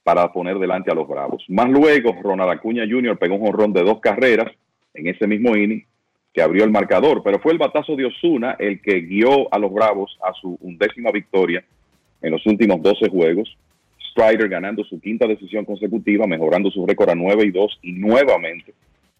para 0.02 0.30
poner 0.32 0.58
delante 0.58 0.90
a 0.90 0.94
los 0.94 1.08
Bravos. 1.08 1.44
Más 1.48 1.68
luego, 1.70 2.14
Ronald 2.22 2.50
Acuña 2.50 2.84
Jr. 2.88 3.18
pegó 3.18 3.36
un 3.36 3.46
jonrón 3.46 3.72
de 3.72 3.82
dos 3.82 4.00
carreras 4.00 4.52
en 4.92 5.08
ese 5.08 5.26
mismo 5.26 5.56
inning 5.56 5.84
que 6.32 6.42
abrió 6.42 6.64
el 6.64 6.70
marcador, 6.70 7.22
pero 7.22 7.38
fue 7.38 7.52
el 7.52 7.58
batazo 7.58 7.96
de 7.96 8.06
Osuna 8.06 8.56
el 8.58 8.82
que 8.82 9.00
guió 9.00 9.52
a 9.52 9.58
los 9.58 9.72
Bravos 9.72 10.18
a 10.22 10.32
su 10.34 10.58
undécima 10.60 11.10
victoria 11.10 11.64
en 12.20 12.30
los 12.30 12.44
últimos 12.46 12.82
12 12.82 13.08
juegos. 13.08 13.56
Strider 14.14 14.48
ganando 14.48 14.84
su 14.84 15.00
quinta 15.00 15.26
decisión 15.26 15.64
consecutiva, 15.64 16.26
mejorando 16.26 16.70
su 16.70 16.86
récord 16.86 17.10
a 17.10 17.14
9 17.16 17.46
y 17.46 17.50
2 17.50 17.78
y 17.82 17.92
nuevamente 17.92 18.72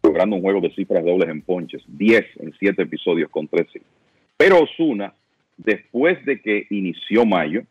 logrando 0.05 0.37
un 0.37 0.43
juego 0.43 0.61
de 0.61 0.75
cifras 0.75 1.05
dobles 1.05 1.29
en 1.31 1.41
ponches, 1.41 1.83
10 1.89 2.25
en 2.41 2.53
7 2.59 2.83
episodios 2.83 3.31
con 3.31 3.49
13. 3.49 3.81
Pero 4.37 4.62
Osuna, 4.62 5.15
después 5.57 6.25
de 6.27 6.41
que 6.41 6.66
inició 6.71 7.25
mayo, 7.25 7.62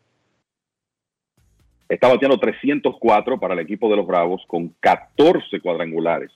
está 1.88 2.08
bateando 2.08 2.38
304 2.38 3.38
para 3.38 3.54
el 3.54 3.60
equipo 3.60 3.88
de 3.88 3.96
los 3.96 4.06
Bravos 4.06 4.42
con 4.46 4.74
14 4.80 5.60
cuadrangulares 5.60 6.30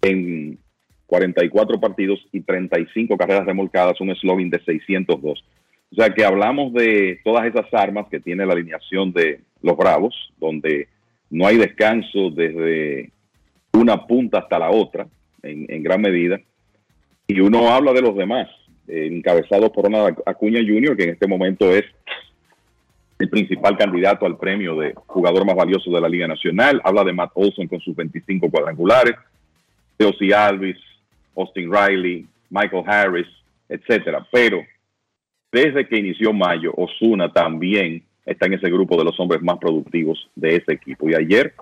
en 0.00 0.58
44 1.06 1.80
partidos 1.80 2.26
y 2.32 2.40
35 2.40 3.18
carreras 3.18 3.44
remolcadas, 3.44 4.00
un 4.00 4.14
slogan 4.14 4.48
de 4.48 4.60
602. 4.64 5.44
O 5.92 5.94
sea 5.94 6.08
que 6.14 6.24
hablamos 6.24 6.72
de 6.72 7.20
todas 7.22 7.44
esas 7.44 7.66
armas 7.74 8.06
que 8.10 8.18
tiene 8.18 8.46
la 8.46 8.54
alineación 8.54 9.12
de 9.12 9.40
los 9.60 9.76
Bravos, 9.76 10.32
donde 10.38 10.88
no 11.28 11.46
hay 11.46 11.58
descanso 11.58 12.30
desde 12.30 13.10
una 13.74 14.06
punta 14.06 14.38
hasta 14.38 14.58
la 14.58 14.70
otra, 14.70 15.06
en, 15.42 15.82
gran 15.82 16.00
medida. 16.00 16.40
Y 17.26 17.40
uno 17.40 17.70
habla 17.70 17.92
de 17.92 18.00
los 18.00 18.16
demás, 18.16 18.48
eh, 18.88 19.08
encabezados 19.10 19.70
por 19.70 19.84
Ronald 19.84 20.16
Acuña 20.24 20.60
Jr., 20.60 20.96
que 20.96 21.04
en 21.04 21.10
este 21.10 21.26
momento 21.26 21.70
es 21.70 21.84
el 23.18 23.28
principal 23.28 23.76
candidato 23.76 24.24
al 24.24 24.38
premio 24.38 24.76
de 24.76 24.94
jugador 25.06 25.44
más 25.44 25.56
valioso 25.56 25.90
de 25.90 26.00
la 26.00 26.08
Liga 26.08 26.26
Nacional. 26.26 26.80
Habla 26.84 27.04
de 27.04 27.12
Matt 27.12 27.32
Olson 27.34 27.68
con 27.68 27.80
sus 27.80 27.94
25 27.94 28.50
cuadrangulares, 28.50 29.14
Teosi 29.98 30.32
Alvis, 30.32 30.78
Austin 31.36 31.70
Riley, 31.70 32.26
Michael 32.48 32.84
Harris, 32.86 33.28
etcétera. 33.68 34.26
Pero 34.32 34.64
desde 35.52 35.86
que 35.86 35.98
inició 35.98 36.32
mayo, 36.32 36.72
Osuna 36.76 37.32
también 37.32 38.02
está 38.24 38.46
en 38.46 38.54
ese 38.54 38.70
grupo 38.70 38.96
de 38.96 39.04
los 39.04 39.18
hombres 39.20 39.42
más 39.42 39.58
productivos 39.58 40.28
de 40.34 40.56
ese 40.56 40.72
equipo. 40.72 41.08
Y 41.10 41.14
ayer 41.14 41.52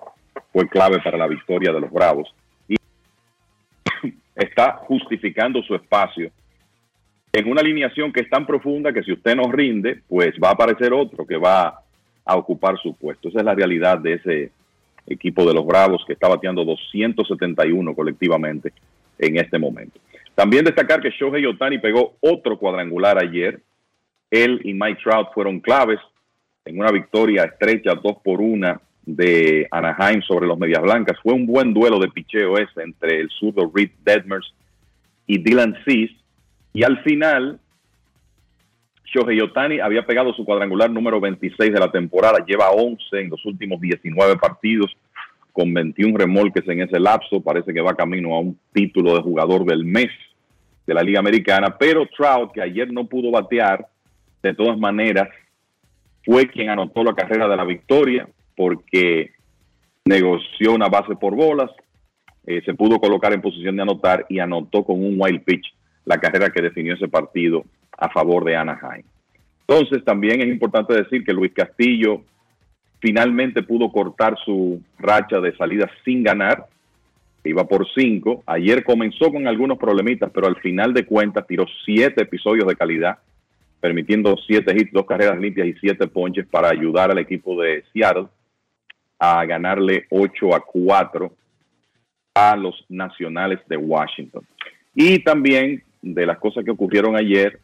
fue 0.52 0.68
clave 0.68 1.00
para 1.02 1.18
la 1.18 1.26
victoria 1.26 1.72
de 1.72 1.80
los 1.80 1.90
Bravos. 1.90 2.32
Y 2.68 2.76
está 4.36 4.74
justificando 4.74 5.62
su 5.62 5.74
espacio 5.74 6.30
en 7.32 7.48
una 7.48 7.60
alineación 7.60 8.12
que 8.12 8.20
es 8.20 8.30
tan 8.30 8.46
profunda 8.46 8.92
que 8.92 9.02
si 9.02 9.12
usted 9.12 9.36
no 9.36 9.50
rinde, 9.50 10.02
pues 10.08 10.34
va 10.42 10.48
a 10.48 10.52
aparecer 10.52 10.92
otro 10.92 11.26
que 11.26 11.36
va 11.36 11.82
a 12.24 12.36
ocupar 12.36 12.78
su 12.78 12.94
puesto. 12.94 13.28
Esa 13.28 13.40
es 13.40 13.44
la 13.44 13.54
realidad 13.54 13.98
de 13.98 14.14
ese 14.14 14.52
equipo 15.06 15.46
de 15.46 15.54
los 15.54 15.66
Bravos 15.66 16.04
que 16.06 16.12
está 16.12 16.28
bateando 16.28 16.64
271 16.64 17.94
colectivamente 17.94 18.72
en 19.18 19.36
este 19.36 19.58
momento. 19.58 20.00
También 20.34 20.64
destacar 20.64 21.00
que 21.00 21.10
Shohei 21.10 21.44
Otani 21.46 21.78
pegó 21.78 22.14
otro 22.20 22.58
cuadrangular 22.58 23.18
ayer. 23.18 23.60
Él 24.30 24.60
y 24.64 24.74
Mike 24.74 25.00
Trout 25.02 25.28
fueron 25.34 25.60
claves 25.60 25.98
en 26.64 26.78
una 26.78 26.90
victoria 26.90 27.44
estrecha, 27.44 27.94
dos 27.94 28.16
por 28.22 28.40
una 28.40 28.80
de 29.04 29.66
Anaheim 29.70 30.22
sobre 30.22 30.46
los 30.46 30.58
Medias 30.58 30.82
Blancas. 30.82 31.18
Fue 31.22 31.34
un 31.34 31.46
buen 31.46 31.74
duelo 31.74 31.98
de 31.98 32.08
picheo 32.08 32.56
ese 32.58 32.82
entre 32.82 33.20
el 33.20 33.30
zurdo 33.30 33.70
Reed 33.74 33.90
Detmers 34.04 34.54
y 35.26 35.38
Dylan 35.38 35.76
Cease. 35.84 36.14
Y 36.72 36.84
al 36.84 37.02
final, 37.02 37.58
Shohei 39.04 39.40
Otani 39.40 39.80
había 39.80 40.06
pegado 40.06 40.32
su 40.32 40.44
cuadrangular 40.44 40.90
número 40.90 41.20
26 41.20 41.72
de 41.72 41.80
la 41.80 41.90
temporada. 41.90 42.44
Lleva 42.46 42.70
11 42.70 43.20
en 43.20 43.30
los 43.30 43.44
últimos 43.44 43.80
19 43.80 44.36
partidos 44.36 44.96
con 45.52 45.74
21 45.74 46.16
remolques 46.16 46.66
en 46.68 46.82
ese 46.82 47.00
lapso. 47.00 47.40
Parece 47.40 47.72
que 47.72 47.80
va 47.80 47.96
camino 47.96 48.34
a 48.34 48.40
un 48.40 48.58
título 48.72 49.14
de 49.14 49.22
jugador 49.22 49.64
del 49.64 49.84
mes 49.84 50.10
de 50.86 50.94
la 50.94 51.02
Liga 51.02 51.18
Americana. 51.18 51.76
Pero 51.76 52.06
Trout, 52.06 52.52
que 52.52 52.62
ayer 52.62 52.92
no 52.92 53.06
pudo 53.06 53.32
batear, 53.32 53.86
de 54.42 54.54
todas 54.54 54.78
maneras, 54.78 55.28
fue 56.24 56.48
quien 56.48 56.70
anotó 56.70 57.02
la 57.02 57.14
carrera 57.14 57.48
de 57.48 57.56
la 57.56 57.64
victoria 57.64 58.28
porque 58.56 59.32
negoció 60.04 60.74
una 60.74 60.88
base 60.88 61.16
por 61.16 61.34
bolas, 61.34 61.70
eh, 62.46 62.62
se 62.64 62.74
pudo 62.74 62.98
colocar 62.98 63.32
en 63.32 63.42
posición 63.42 63.76
de 63.76 63.82
anotar 63.82 64.26
y 64.28 64.38
anotó 64.38 64.84
con 64.84 65.04
un 65.04 65.16
wild 65.18 65.44
pitch 65.44 65.74
la 66.04 66.18
carrera 66.18 66.50
que 66.50 66.62
definió 66.62 66.94
ese 66.94 67.08
partido 67.08 67.64
a 67.96 68.08
favor 68.10 68.44
de 68.44 68.56
Anaheim. 68.56 69.04
Entonces 69.66 70.04
también 70.04 70.40
es 70.40 70.48
importante 70.48 70.94
decir 70.94 71.24
que 71.24 71.32
Luis 71.32 71.52
Castillo 71.52 72.22
finalmente 72.98 73.62
pudo 73.62 73.90
cortar 73.92 74.36
su 74.44 74.82
racha 74.98 75.40
de 75.40 75.56
salidas 75.56 75.90
sin 76.04 76.22
ganar, 76.22 76.66
iba 77.44 77.64
por 77.64 77.86
cinco. 77.94 78.42
Ayer 78.46 78.84
comenzó 78.84 79.30
con 79.30 79.46
algunos 79.46 79.78
problemitas, 79.78 80.30
pero 80.34 80.46
al 80.46 80.56
final 80.56 80.92
de 80.92 81.06
cuentas 81.06 81.46
tiró 81.46 81.66
siete 81.84 82.22
episodios 82.22 82.66
de 82.66 82.76
calidad, 82.76 83.18
permitiendo 83.80 84.36
siete 84.46 84.74
hits, 84.76 84.92
dos 84.92 85.06
carreras 85.06 85.38
limpias 85.38 85.68
y 85.68 85.74
siete 85.74 86.06
ponches 86.06 86.46
para 86.46 86.68
ayudar 86.68 87.10
al 87.10 87.18
equipo 87.18 87.60
de 87.60 87.82
Seattle 87.92 88.26
a 89.18 89.44
ganarle 89.44 90.06
8 90.10 90.54
a 90.54 90.60
4 90.60 91.32
a 92.34 92.56
los 92.56 92.84
nacionales 92.88 93.60
de 93.68 93.76
Washington. 93.76 94.44
Y 94.94 95.22
también 95.22 95.82
de 96.00 96.26
las 96.26 96.38
cosas 96.38 96.64
que 96.64 96.70
ocurrieron 96.70 97.16
ayer, 97.16 97.58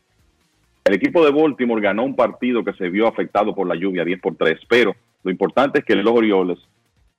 el 0.85 0.95
equipo 0.95 1.25
de 1.25 1.33
Baltimore 1.33 1.83
ganó 1.83 2.05
un 2.05 2.15
partido 2.15 2.63
que 2.63 2.73
se 2.75 2.89
vio 2.89 3.09
afectado 3.09 3.55
por 3.55 3.67
la 3.67 3.75
lluvia 3.75 4.05
10 4.05 4.21
por 4.21 4.37
3, 4.37 4.61
pero 4.69 4.95
lo 5.25 5.31
importante 5.31 5.81
es 5.81 5.85
que 5.85 5.97
los 5.97 6.15
Orioles 6.15 6.59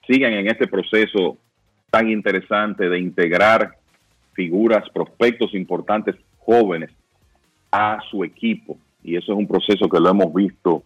sigan 0.07 0.33
en 0.33 0.47
este 0.47 0.67
proceso 0.67 1.37
tan 1.91 2.09
interesante 2.09 2.87
de 2.89 2.99
integrar 2.99 3.75
figuras, 4.33 4.89
prospectos 4.91 5.53
importantes 5.53 6.15
jóvenes 6.37 6.91
a 7.71 7.99
su 8.09 8.23
equipo. 8.23 8.77
Y 9.07 9.15
eso 9.15 9.31
es 9.31 9.37
un 9.39 9.47
proceso 9.47 9.87
que 9.87 10.01
lo 10.01 10.09
hemos 10.09 10.33
visto 10.33 10.83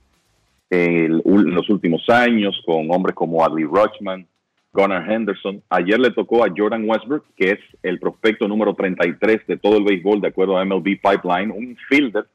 en 0.70 1.24
los 1.56 1.68
últimos 1.72 2.08
años 2.08 2.62
con 2.68 2.90
hombres 2.92 3.16
como 3.16 3.44
Adley 3.44 3.66
Rutschman, 3.66 4.28
Gunnar 4.72 5.12
Henderson. 5.12 5.64
Ayer 5.72 6.00
le 6.00 6.12
tocó 6.12 6.46
a 6.46 6.54
Jordan 6.56 6.88
Westbrook, 6.88 7.26
que 7.36 7.54
es 7.54 7.60
el 7.82 8.00
prospecto 8.00 8.48
número 8.48 8.76
33 8.76 9.48
de 9.48 9.58
todo 9.58 9.78
el 9.78 9.84
béisbol, 9.84 10.22
de 10.22 10.28
acuerdo 10.28 10.56
a 10.56 10.64
MLB 10.64 11.00
Pipeline, 11.02 11.50
un 11.50 11.76
fielder, 11.90 12.28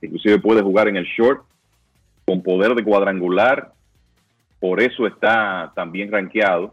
inclusive 0.00 0.38
puede 0.38 0.62
jugar 0.62 0.88
en 0.88 0.96
el 0.96 1.04
short, 1.04 1.42
con 2.24 2.42
poder 2.42 2.74
de 2.74 2.82
cuadrangular, 2.82 3.72
por 4.58 4.80
eso 4.80 5.06
está 5.06 5.70
también 5.76 6.10
rankeado. 6.10 6.72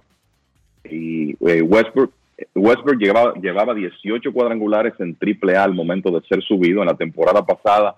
Y 0.90 1.32
eh, 1.46 1.62
Westbrook, 1.62 2.14
Westbrook 2.56 2.98
llevaba, 2.98 3.34
llevaba 3.34 3.74
18 3.74 4.32
cuadrangulares 4.32 4.94
en 5.00 5.18
AAA 5.20 5.62
al 5.62 5.74
momento 5.74 6.12
de 6.12 6.26
ser 6.28 6.42
subido. 6.42 6.82
En 6.82 6.88
la 6.88 6.96
temporada 6.96 7.46
pasada, 7.46 7.98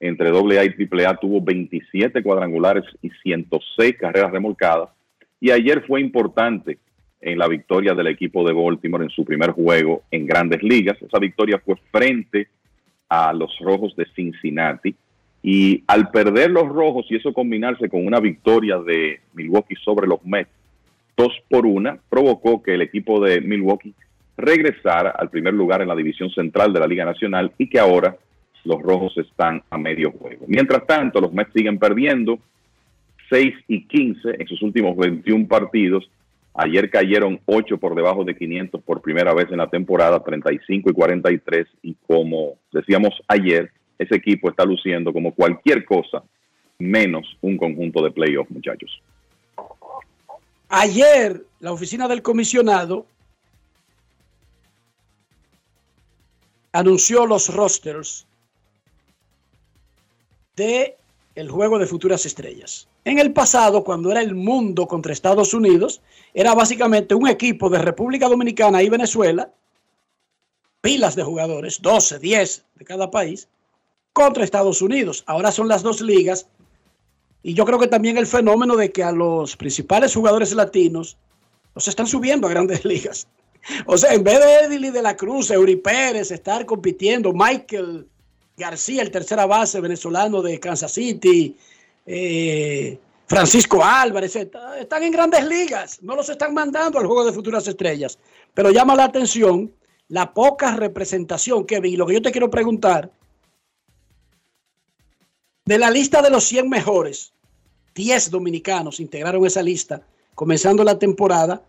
entre 0.00 0.28
AA 0.28 0.64
y 0.64 1.04
AAA, 1.04 1.16
tuvo 1.16 1.40
27 1.40 2.22
cuadrangulares 2.22 2.84
y 3.02 3.10
106 3.22 3.96
carreras 3.98 4.30
remolcadas 4.30 4.90
y 5.40 5.50
ayer 5.50 5.84
fue 5.86 6.00
importante 6.00 6.78
en 7.20 7.38
la 7.38 7.48
victoria 7.48 7.94
del 7.94 8.06
equipo 8.08 8.46
de 8.46 8.52
Baltimore 8.52 9.04
en 9.04 9.10
su 9.10 9.24
primer 9.24 9.50
juego 9.50 10.02
en 10.10 10.26
grandes 10.26 10.62
ligas. 10.62 11.00
Esa 11.00 11.18
victoria 11.18 11.60
fue 11.64 11.76
frente 11.90 12.48
a 13.08 13.32
los 13.32 13.58
Rojos 13.60 13.94
de 13.96 14.06
Cincinnati. 14.14 14.94
Y 15.42 15.84
al 15.86 16.10
perder 16.10 16.50
los 16.50 16.68
Rojos 16.68 17.06
y 17.08 17.16
eso 17.16 17.32
combinarse 17.32 17.88
con 17.88 18.06
una 18.06 18.20
victoria 18.20 18.78
de 18.78 19.20
Milwaukee 19.34 19.76
sobre 19.76 20.06
los 20.06 20.24
Mets, 20.24 20.50
dos 21.16 21.32
por 21.48 21.66
una, 21.66 21.98
provocó 22.08 22.62
que 22.62 22.74
el 22.74 22.82
equipo 22.82 23.20
de 23.20 23.40
Milwaukee 23.40 23.94
regresara 24.36 25.10
al 25.10 25.30
primer 25.30 25.54
lugar 25.54 25.82
en 25.82 25.88
la 25.88 25.94
división 25.94 26.30
central 26.30 26.72
de 26.72 26.80
la 26.80 26.86
Liga 26.86 27.04
Nacional 27.04 27.52
y 27.58 27.68
que 27.68 27.78
ahora 27.78 28.16
los 28.66 28.82
Rojos 28.82 29.16
están 29.16 29.62
a 29.70 29.78
medio 29.78 30.10
juego. 30.12 30.44
Mientras 30.48 30.86
tanto, 30.86 31.20
los 31.20 31.32
Mets 31.32 31.52
siguen 31.54 31.78
perdiendo 31.78 32.38
6 33.30 33.54
y 33.68 33.86
15 33.86 34.36
en 34.38 34.46
sus 34.46 34.60
últimos 34.62 34.96
21 34.96 35.46
partidos. 35.46 36.08
Ayer 36.54 36.90
cayeron 36.90 37.40
8 37.46 37.78
por 37.78 37.94
debajo 37.94 38.24
de 38.24 38.34
500 38.34 38.82
por 38.82 39.00
primera 39.00 39.34
vez 39.34 39.46
en 39.50 39.58
la 39.58 39.68
temporada, 39.68 40.22
35 40.22 40.90
y 40.90 40.92
43. 40.92 41.66
Y 41.82 41.94
como 42.06 42.54
decíamos 42.72 43.14
ayer, 43.28 43.70
ese 43.98 44.16
equipo 44.16 44.50
está 44.50 44.64
luciendo 44.64 45.12
como 45.12 45.32
cualquier 45.34 45.84
cosa 45.84 46.22
menos 46.78 47.26
un 47.40 47.56
conjunto 47.56 48.02
de 48.02 48.10
playoffs, 48.10 48.50
muchachos. 48.50 49.00
Ayer, 50.68 51.42
la 51.60 51.72
oficina 51.72 52.08
del 52.08 52.22
comisionado 52.22 53.06
anunció 56.72 57.26
los 57.26 57.54
rosters 57.54 58.26
de 60.56 60.96
el 61.34 61.50
juego 61.50 61.78
de 61.78 61.86
futuras 61.86 62.24
estrellas. 62.24 62.88
En 63.04 63.18
el 63.18 63.32
pasado, 63.32 63.84
cuando 63.84 64.10
era 64.10 64.22
el 64.22 64.34
mundo 64.34 64.88
contra 64.88 65.12
Estados 65.12 65.52
Unidos, 65.54 66.00
era 66.32 66.54
básicamente 66.54 67.14
un 67.14 67.28
equipo 67.28 67.68
de 67.68 67.78
República 67.78 68.28
Dominicana 68.28 68.82
y 68.82 68.88
Venezuela, 68.88 69.50
pilas 70.80 71.14
de 71.14 71.22
jugadores, 71.22 71.80
12, 71.82 72.18
10 72.18 72.64
de 72.76 72.84
cada 72.84 73.10
país, 73.10 73.48
contra 74.12 74.44
Estados 74.44 74.80
Unidos. 74.80 75.22
Ahora 75.26 75.52
son 75.52 75.68
las 75.68 75.82
dos 75.82 76.00
ligas. 76.00 76.48
Y 77.42 77.52
yo 77.54 77.66
creo 77.66 77.78
que 77.78 77.86
también 77.86 78.16
el 78.16 78.26
fenómeno 78.26 78.74
de 78.74 78.90
que 78.90 79.04
a 79.04 79.12
los 79.12 79.56
principales 79.56 80.14
jugadores 80.14 80.52
latinos 80.54 81.18
los 81.74 81.86
están 81.86 82.06
subiendo 82.06 82.46
a 82.46 82.50
grandes 82.50 82.84
ligas. 82.86 83.28
O 83.84 83.98
sea, 83.98 84.14
en 84.14 84.24
vez 84.24 84.38
de 84.38 84.66
Edily 84.66 84.90
de 84.90 85.02
la 85.02 85.16
Cruz, 85.16 85.50
Eury 85.50 85.76
Pérez, 85.76 86.30
estar 86.30 86.64
compitiendo, 86.64 87.32
Michael 87.34 88.08
García, 88.56 89.02
el 89.02 89.10
tercera 89.10 89.46
base 89.46 89.80
venezolano 89.80 90.40
de 90.40 90.58
Kansas 90.58 90.92
City, 90.92 91.56
eh, 92.06 92.98
Francisco 93.26 93.84
Álvarez, 93.84 94.36
están 94.36 95.02
en 95.02 95.12
grandes 95.12 95.44
ligas, 95.44 96.02
no 96.02 96.14
los 96.14 96.28
están 96.28 96.54
mandando 96.54 96.98
al 96.98 97.06
juego 97.06 97.24
de 97.24 97.32
futuras 97.32 97.66
estrellas. 97.66 98.18
Pero 98.54 98.70
llama 98.70 98.94
la 98.94 99.04
atención 99.04 99.72
la 100.08 100.32
poca 100.32 100.76
representación 100.76 101.66
que 101.66 101.80
vi. 101.80 101.96
Lo 101.96 102.06
que 102.06 102.14
yo 102.14 102.22
te 102.22 102.30
quiero 102.30 102.48
preguntar, 102.48 103.10
de 105.64 105.78
la 105.78 105.90
lista 105.90 106.22
de 106.22 106.30
los 106.30 106.44
100 106.44 106.68
mejores, 106.68 107.32
10 107.94 108.30
dominicanos 108.30 109.00
integraron 109.00 109.44
esa 109.44 109.62
lista 109.62 110.02
comenzando 110.34 110.84
la 110.84 110.98
temporada. 110.98 111.62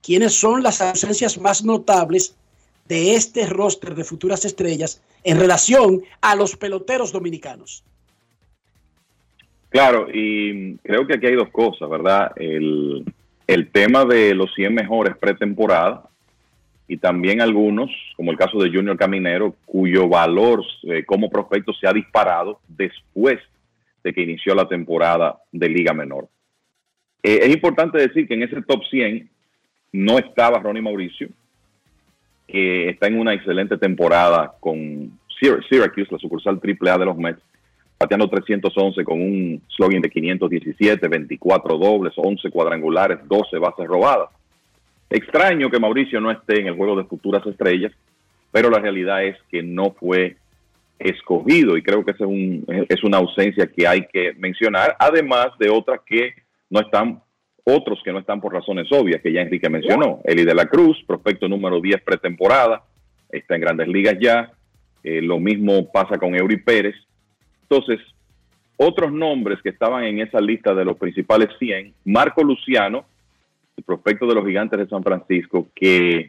¿Quiénes 0.00 0.34
son 0.34 0.62
las 0.62 0.80
ausencias 0.80 1.38
más 1.38 1.64
notables 1.64 2.36
de 2.88 3.14
este 3.14 3.46
roster 3.46 3.94
de 3.94 4.04
futuras 4.04 4.44
estrellas 4.44 5.02
en 5.24 5.38
relación 5.38 6.02
a 6.20 6.34
los 6.34 6.56
peloteros 6.56 7.12
dominicanos? 7.12 7.84
Claro, 9.72 10.06
y 10.12 10.76
creo 10.78 11.06
que 11.06 11.14
aquí 11.14 11.26
hay 11.26 11.34
dos 11.34 11.48
cosas, 11.48 11.88
¿verdad? 11.88 12.32
El, 12.36 13.04
tema 13.72 14.04
de 14.04 14.34
los 14.34 14.52
100 14.54 14.74
mejores 14.74 15.16
pretemporada 15.16 16.02
y 16.86 16.98
también 16.98 17.40
algunos, 17.40 17.90
como 18.16 18.30
el 18.30 18.36
caso 18.36 18.58
de 18.58 18.70
Junior 18.70 18.98
Caminero, 18.98 19.54
cuyo 19.64 20.08
valor 20.08 20.62
eh, 20.82 21.04
como 21.04 21.30
prospecto 21.30 21.72
se 21.72 21.86
ha 21.86 21.92
disparado 21.92 22.60
después 22.68 23.38
de 24.04 24.12
que 24.12 24.22
inició 24.22 24.54
la 24.54 24.68
temporada 24.68 25.38
de 25.52 25.68
Liga 25.68 25.94
Menor. 25.94 26.28
Eh, 27.22 27.40
es 27.42 27.54
importante 27.54 27.98
decir 27.98 28.28
que 28.28 28.34
en 28.34 28.42
ese 28.42 28.60
top 28.62 28.82
100 28.90 29.30
no 29.92 30.18
estaba 30.18 30.58
Ronnie 30.58 30.82
Mauricio, 30.82 31.28
que 32.52 32.90
está 32.90 33.06
en 33.06 33.18
una 33.18 33.32
excelente 33.32 33.78
temporada 33.78 34.52
con 34.60 34.76
Syr- 35.40 35.66
Syracuse, 35.68 36.08
la 36.12 36.18
sucursal 36.18 36.60
AAA 36.62 36.98
de 36.98 37.04
los 37.06 37.16
Mets, 37.16 37.40
bateando 37.98 38.28
311 38.28 39.02
con 39.04 39.20
un 39.20 39.62
slogan 39.74 40.02
de 40.02 40.10
517, 40.10 41.08
24 41.08 41.78
dobles, 41.78 42.12
11 42.16 42.50
cuadrangulares, 42.50 43.18
12 43.26 43.58
bases 43.58 43.86
robadas. 43.86 44.28
Extraño 45.08 45.70
que 45.70 45.78
Mauricio 45.80 46.20
no 46.20 46.30
esté 46.30 46.60
en 46.60 46.66
el 46.68 46.74
juego 46.76 46.96
de 46.96 47.04
futuras 47.04 47.46
estrellas, 47.46 47.92
pero 48.50 48.68
la 48.70 48.78
realidad 48.80 49.24
es 49.24 49.36
que 49.50 49.62
no 49.62 49.92
fue 49.92 50.36
escogido 50.98 51.76
y 51.76 51.82
creo 51.82 52.04
que 52.04 52.12
esa 52.12 52.24
es, 52.24 52.30
un- 52.30 52.64
es 52.88 53.02
una 53.02 53.16
ausencia 53.18 53.66
que 53.66 53.86
hay 53.86 54.06
que 54.12 54.34
mencionar, 54.38 54.94
además 54.98 55.48
de 55.58 55.70
otras 55.70 56.00
que 56.06 56.34
no 56.70 56.80
están, 56.80 57.20
otros 57.64 58.00
que 58.04 58.12
no 58.12 58.18
están 58.18 58.40
por 58.40 58.52
razones 58.52 58.90
obvias, 58.90 59.20
que 59.22 59.32
ya 59.32 59.40
Enrique 59.40 59.68
mencionó. 59.68 60.20
Eli 60.24 60.44
de 60.44 60.54
la 60.54 60.66
Cruz, 60.66 61.02
prospecto 61.06 61.48
número 61.48 61.80
10 61.80 62.02
pretemporada, 62.02 62.82
está 63.30 63.54
en 63.54 63.60
grandes 63.60 63.88
ligas 63.88 64.16
ya. 64.20 64.52
Eh, 65.04 65.20
lo 65.22 65.38
mismo 65.38 65.90
pasa 65.90 66.18
con 66.18 66.34
Eury 66.34 66.58
Pérez. 66.58 66.94
Entonces, 67.62 68.00
otros 68.76 69.12
nombres 69.12 69.60
que 69.62 69.70
estaban 69.70 70.04
en 70.04 70.20
esa 70.20 70.40
lista 70.40 70.74
de 70.74 70.84
los 70.84 70.96
principales 70.96 71.48
100, 71.58 71.94
Marco 72.04 72.42
Luciano, 72.42 73.04
el 73.76 73.84
prospecto 73.84 74.26
de 74.26 74.34
los 74.34 74.46
gigantes 74.46 74.78
de 74.78 74.88
San 74.88 75.02
Francisco, 75.02 75.68
que 75.74 76.28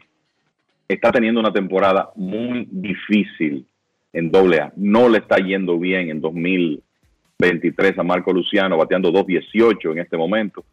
está 0.88 1.10
teniendo 1.10 1.40
una 1.40 1.52
temporada 1.52 2.10
muy 2.14 2.66
difícil 2.70 3.66
en 4.12 4.30
doble 4.30 4.60
A. 4.60 4.72
No 4.76 5.08
le 5.08 5.18
está 5.18 5.36
yendo 5.36 5.78
bien 5.78 6.10
en 6.10 6.20
2023 6.20 7.98
a 7.98 8.02
Marco 8.02 8.32
Luciano, 8.32 8.76
bateando 8.76 9.12
2.18 9.12 9.92
en 9.92 9.98
este 9.98 10.16
momento. 10.16 10.64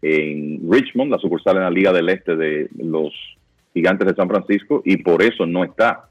En 0.00 0.60
Richmond, 0.70 1.10
la 1.10 1.18
sucursal 1.18 1.56
en 1.56 1.62
la 1.62 1.70
Liga 1.70 1.92
del 1.92 2.08
Este 2.08 2.36
de 2.36 2.68
los 2.76 3.12
gigantes 3.74 4.06
de 4.08 4.14
San 4.14 4.28
Francisco, 4.28 4.82
y 4.84 4.96
por 4.98 5.22
eso 5.22 5.46
no 5.46 5.64
está 5.64 6.08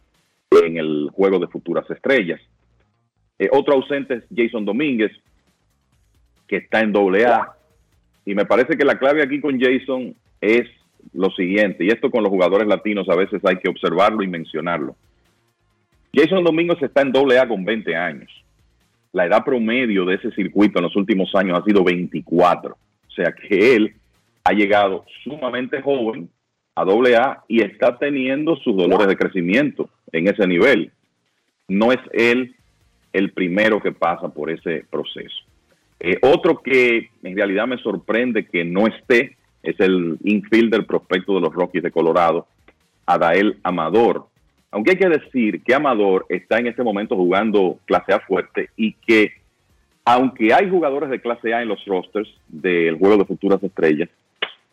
en 0.51 0.77
el 0.77 1.09
juego 1.13 1.39
de 1.39 1.47
futuras 1.47 1.89
estrellas. 1.89 2.41
Eh, 3.39 3.49
otro 3.51 3.75
ausente 3.75 4.15
es 4.15 4.23
Jason 4.35 4.65
Domínguez, 4.65 5.11
que 6.47 6.57
está 6.57 6.81
en 6.81 6.91
doble 6.91 7.25
A. 7.25 7.53
Y 8.25 8.35
me 8.35 8.45
parece 8.45 8.77
que 8.77 8.85
la 8.85 8.97
clave 8.97 9.23
aquí 9.23 9.39
con 9.39 9.59
Jason 9.59 10.15
es 10.41 10.67
lo 11.13 11.29
siguiente, 11.31 11.85
y 11.85 11.89
esto 11.89 12.11
con 12.11 12.23
los 12.23 12.31
jugadores 12.31 12.67
latinos 12.67 13.07
a 13.09 13.15
veces 13.15 13.41
hay 13.45 13.57
que 13.57 13.69
observarlo 13.69 14.23
y 14.23 14.27
mencionarlo. 14.27 14.95
Jason 16.13 16.43
Domínguez 16.43 16.81
está 16.81 17.01
en 17.01 17.11
doble 17.11 17.39
A 17.39 17.47
con 17.47 17.63
20 17.63 17.95
años. 17.95 18.29
La 19.13 19.25
edad 19.25 19.43
promedio 19.43 20.05
de 20.05 20.15
ese 20.15 20.31
circuito 20.31 20.79
en 20.79 20.83
los 20.83 20.95
últimos 20.95 21.33
años 21.35 21.57
ha 21.57 21.63
sido 21.63 21.83
24. 21.83 22.77
Sea 23.17 23.33
que 23.33 23.75
él 23.75 23.95
ha 24.45 24.53
llegado 24.53 25.05
sumamente 25.23 25.81
joven 25.81 26.29
a 26.75 26.85
doble 26.85 27.17
A 27.17 27.43
y 27.47 27.61
está 27.61 27.97
teniendo 27.97 28.55
sus 28.57 28.77
dolores 28.77 29.07
de 29.07 29.17
crecimiento 29.17 29.89
en 30.13 30.27
ese 30.27 30.47
nivel. 30.47 30.91
No 31.67 31.91
es 31.91 31.99
él 32.13 32.55
el 33.11 33.31
primero 33.31 33.81
que 33.81 33.91
pasa 33.91 34.29
por 34.29 34.51
ese 34.51 34.85
proceso. 34.89 35.35
Eh, 35.99 36.17
otro 36.21 36.61
que 36.61 37.09
en 37.23 37.35
realidad 37.35 37.67
me 37.67 37.79
sorprende 37.79 38.45
que 38.45 38.63
no 38.63 38.85
esté 38.85 39.35
es 39.63 39.79
el 39.79 40.17
infielder 40.23 40.85
prospecto 40.85 41.33
de 41.33 41.41
los 41.41 41.53
Rockies 41.53 41.83
de 41.83 41.91
Colorado, 41.91 42.47
Adael 43.05 43.57
Amador. 43.63 44.27
Aunque 44.69 44.91
hay 44.91 44.97
que 44.97 45.09
decir 45.09 45.63
que 45.63 45.73
Amador 45.73 46.27
está 46.29 46.59
en 46.59 46.67
este 46.67 46.83
momento 46.83 47.15
jugando 47.15 47.79
clase 47.85 48.13
A 48.13 48.19
fuerte 48.19 48.69
y 48.77 48.93
que 48.93 49.31
aunque 50.09 50.53
hay 50.53 50.69
jugadores 50.69 51.09
de 51.09 51.19
clase 51.19 51.53
A 51.53 51.61
en 51.61 51.67
los 51.67 51.83
rosters 51.85 52.29
del 52.47 52.97
juego 52.97 53.17
de 53.17 53.25
futuras 53.25 53.61
estrellas, 53.61 54.07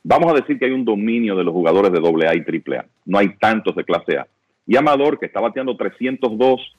vamos 0.05 0.31
a 0.31 0.37
decir 0.37 0.61
que 0.61 0.67
hay 0.67 0.71
un 0.71 0.85
dominio 0.85 1.35
de 1.35 1.43
los 1.43 1.53
jugadores 1.53 1.91
de 1.91 1.99
AA 1.99 2.37
y 2.37 2.73
AAA. 2.73 2.85
No 3.05 3.19
hay 3.19 3.31
tantos 3.35 3.75
de 3.75 3.83
clase 3.83 4.17
A. 4.17 4.29
Y 4.65 4.77
Amador, 4.77 5.19
que 5.19 5.27
está 5.27 5.41
bateando 5.41 5.77
302 5.77 6.77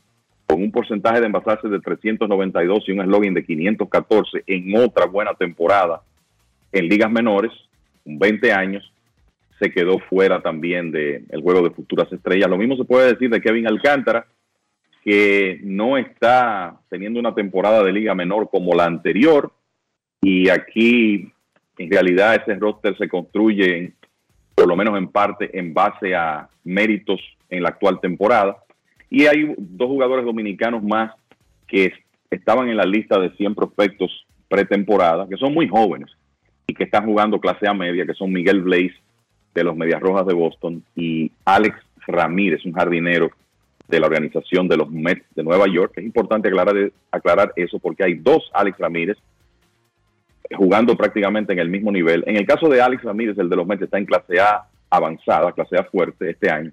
con 0.48 0.62
un 0.62 0.72
porcentaje 0.72 1.20
de 1.20 1.26
envasarse 1.26 1.68
de 1.68 1.82
392 1.82 2.88
y 2.88 2.92
un 2.94 3.02
eslogan 3.02 3.34
de 3.34 3.44
514 3.44 4.44
en 4.48 4.78
otra 4.78 5.06
buena 5.06 5.34
temporada 5.34 6.02
en 6.72 6.88
ligas 6.88 7.12
menores, 7.12 7.52
con 8.06 8.18
20 8.18 8.54
años, 8.54 8.90
se 9.60 9.70
quedó 9.70 10.00
fuera 10.00 10.42
también 10.42 10.92
del 10.92 11.42
juego 11.42 11.62
de 11.62 11.76
futuras 11.76 12.10
estrellas. 12.10 12.50
Lo 12.50 12.58
mismo 12.58 12.78
se 12.78 12.86
puede 12.86 13.12
decir 13.12 13.30
de 13.30 13.42
Kevin 13.42 13.68
Alcántara, 13.68 14.26
que 15.06 15.60
no 15.64 15.98
está 15.98 16.80
teniendo 16.90 17.20
una 17.20 17.36
temporada 17.36 17.84
de 17.84 17.94
liga 17.94 18.16
menor 18.16 18.50
como 18.50 18.74
la 18.74 18.86
anterior. 18.86 19.52
Y 20.22 20.50
aquí, 20.50 21.32
en 21.78 21.92
realidad, 21.92 22.36
ese 22.36 22.56
roster 22.56 22.98
se 22.98 23.08
construye, 23.08 23.94
por 24.56 24.68
lo 24.68 24.76
menos 24.76 24.98
en 24.98 25.08
parte, 25.08 25.58
en 25.58 25.76
base 25.76 26.16
a 26.16 26.50
méritos 26.64 27.22
en 27.52 27.62
la 27.62 27.70
actual 27.70 28.00
temporada. 28.02 28.58
Y 29.12 29.28
hay 29.28 29.54
dos 29.58 29.88
jugadores 29.88 30.26
dominicanos 30.26 30.82
más 30.82 31.14
que 31.68 31.86
es- 31.86 32.00
estaban 32.32 32.68
en 32.70 32.78
la 32.78 32.86
lista 32.86 33.20
de 33.20 33.30
100 33.38 33.54
prospectos 33.54 34.26
pretemporada, 34.50 35.28
que 35.30 35.38
son 35.38 35.54
muy 35.54 35.68
jóvenes 35.68 36.10
y 36.66 36.74
que 36.74 36.86
están 36.86 37.06
jugando 37.06 37.40
clase 37.40 37.68
A 37.68 37.74
media, 37.76 38.08
que 38.08 38.16
son 38.16 38.32
Miguel 38.34 38.62
Blaze 38.62 38.96
de 39.54 39.64
los 39.64 39.76
Medias 39.76 40.02
Rojas 40.02 40.26
de 40.26 40.34
Boston 40.34 40.84
y 40.96 41.32
Alex 41.46 41.78
Ramírez, 42.08 42.66
un 42.66 42.74
jardinero 42.74 43.30
de 43.88 44.00
la 44.00 44.08
organización 44.08 44.68
de 44.68 44.78
los 44.78 44.90
Mets 44.90 45.26
de 45.36 45.44
Nueva 45.44 45.68
York. 45.68 45.94
Es 45.98 46.04
importante 46.04 46.48
aclarar, 46.48 46.92
aclarar 47.12 47.54
eso 47.56 47.80
porque 47.80 48.04
hay 48.04 48.16
dos 48.16 48.50
Alex 48.54 48.78
Ramírez 48.80 49.18
jugando 50.54 50.96
prácticamente 50.96 51.54
en 51.54 51.60
el 51.60 51.70
mismo 51.70 51.92
nivel. 51.92 52.24
En 52.28 52.36
el 52.36 52.46
caso 52.46 52.70
de 52.70 52.82
Alex 52.82 53.04
Ramírez, 53.04 53.38
el 53.38 53.50
de 53.50 53.56
los 53.56 53.66
Mets 53.66 53.84
está 53.84 53.98
en 53.98 54.06
clase 54.06 54.40
A 54.40 54.68
avanzada, 54.90 55.52
clase 55.52 55.78
A 55.78 55.84
fuerte 55.84 56.30
este 56.30 56.50
año, 56.50 56.72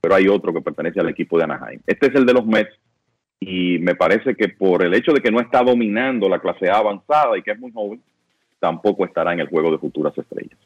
pero 0.00 0.14
hay 0.14 0.28
otro 0.28 0.52
que 0.52 0.60
pertenece 0.60 1.00
al 1.00 1.08
equipo 1.08 1.38
de 1.38 1.44
Anaheim. 1.44 1.80
Este 1.86 2.06
es 2.06 2.14
el 2.14 2.24
de 2.24 2.32
los 2.32 2.46
Mets 2.46 2.72
y 3.40 3.78
me 3.78 3.94
parece 3.94 4.34
que 4.34 4.48
por 4.48 4.84
el 4.84 4.94
hecho 4.94 5.12
de 5.12 5.20
que 5.20 5.30
no 5.30 5.40
está 5.40 5.62
dominando 5.62 6.28
la 6.28 6.38
clase 6.38 6.70
A 6.70 6.78
avanzada 6.78 7.36
y 7.36 7.42
que 7.42 7.50
es 7.52 7.58
muy 7.58 7.72
joven, 7.72 8.00
tampoco 8.60 9.04
estará 9.04 9.32
en 9.32 9.40
el 9.40 9.48
juego 9.48 9.70
de 9.70 9.78
futuras 9.78 10.16
estrellas. 10.16 10.58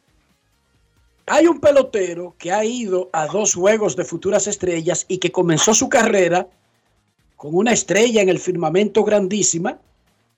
Hay 1.29 1.49
un 1.49 1.59
pelotero 1.59 2.37
que 2.39 2.53
ha 2.53 2.65
ido 2.65 3.11
a 3.13 3.27
dos 3.27 3.55
juegos 3.55 3.97
de 3.97 4.05
futuras 4.05 4.47
estrellas 4.47 5.05
y 5.09 5.19
que 5.19 5.33
comenzó 5.33 5.75
su 5.75 5.89
carrera 5.89 6.49
con 7.35 7.57
una 7.57 7.73
estrella 7.73 8.23
en 8.23 8.29
el 8.29 8.39
firmamento 8.39 9.03
grandísima. 9.03 9.81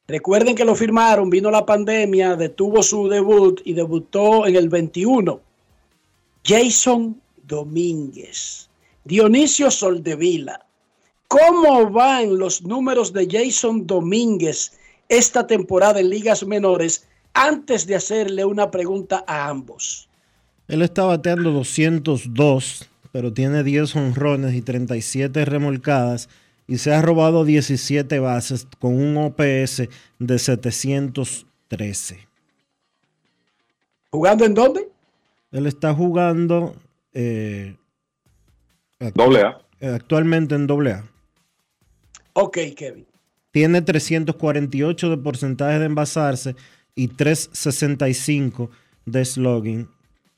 Recuerden 0.06 0.56
que 0.56 0.64
lo 0.64 0.74
firmaron, 0.74 1.28
vino 1.28 1.50
la 1.50 1.66
pandemia, 1.66 2.36
detuvo 2.36 2.82
su 2.82 3.06
debut 3.06 3.60
y 3.66 3.74
debutó 3.74 4.46
en 4.46 4.56
el 4.56 4.70
21. 4.70 5.38
Jason 6.42 7.20
Domínguez, 7.42 8.70
Dionisio 9.04 9.70
Soldevila. 9.70 10.64
¿Cómo 11.28 11.90
van 11.90 12.38
los 12.38 12.62
números 12.62 13.12
de 13.12 13.28
Jason 13.30 13.86
Domínguez 13.86 14.72
esta 15.10 15.46
temporada 15.46 16.00
en 16.00 16.08
ligas 16.08 16.46
menores? 16.46 17.06
Antes 17.34 17.86
de 17.86 17.96
hacerle 17.96 18.46
una 18.46 18.70
pregunta 18.70 19.22
a 19.26 19.48
ambos. 19.48 20.07
Él 20.68 20.82
está 20.82 21.04
bateando 21.04 21.50
202, 21.50 22.88
pero 23.10 23.32
tiene 23.32 23.64
10 23.64 23.96
honrones 23.96 24.54
y 24.54 24.60
37 24.60 25.44
remolcadas 25.46 26.28
y 26.66 26.76
se 26.76 26.92
ha 26.92 27.00
robado 27.00 27.46
17 27.46 28.18
bases 28.18 28.68
con 28.78 28.94
un 28.94 29.16
OPS 29.16 29.88
de 30.18 30.38
713. 30.38 32.28
¿Jugando 34.10 34.44
en 34.44 34.54
dónde? 34.54 34.88
Él 35.50 35.66
está 35.66 35.94
jugando 35.94 36.76
eh, 37.14 37.76
Doble 39.14 39.42
A. 39.42 39.60
actualmente 39.94 40.54
en 40.54 40.66
doble 40.66 40.92
A. 40.92 41.04
Ok, 42.34 42.58
Kevin. 42.76 43.06
Tiene 43.50 43.80
348 43.80 45.10
de 45.10 45.16
porcentaje 45.16 45.78
de 45.78 45.86
envasarse 45.86 46.54
y 46.94 47.08
365 47.08 48.70
de 49.06 49.24
slogan. 49.24 49.88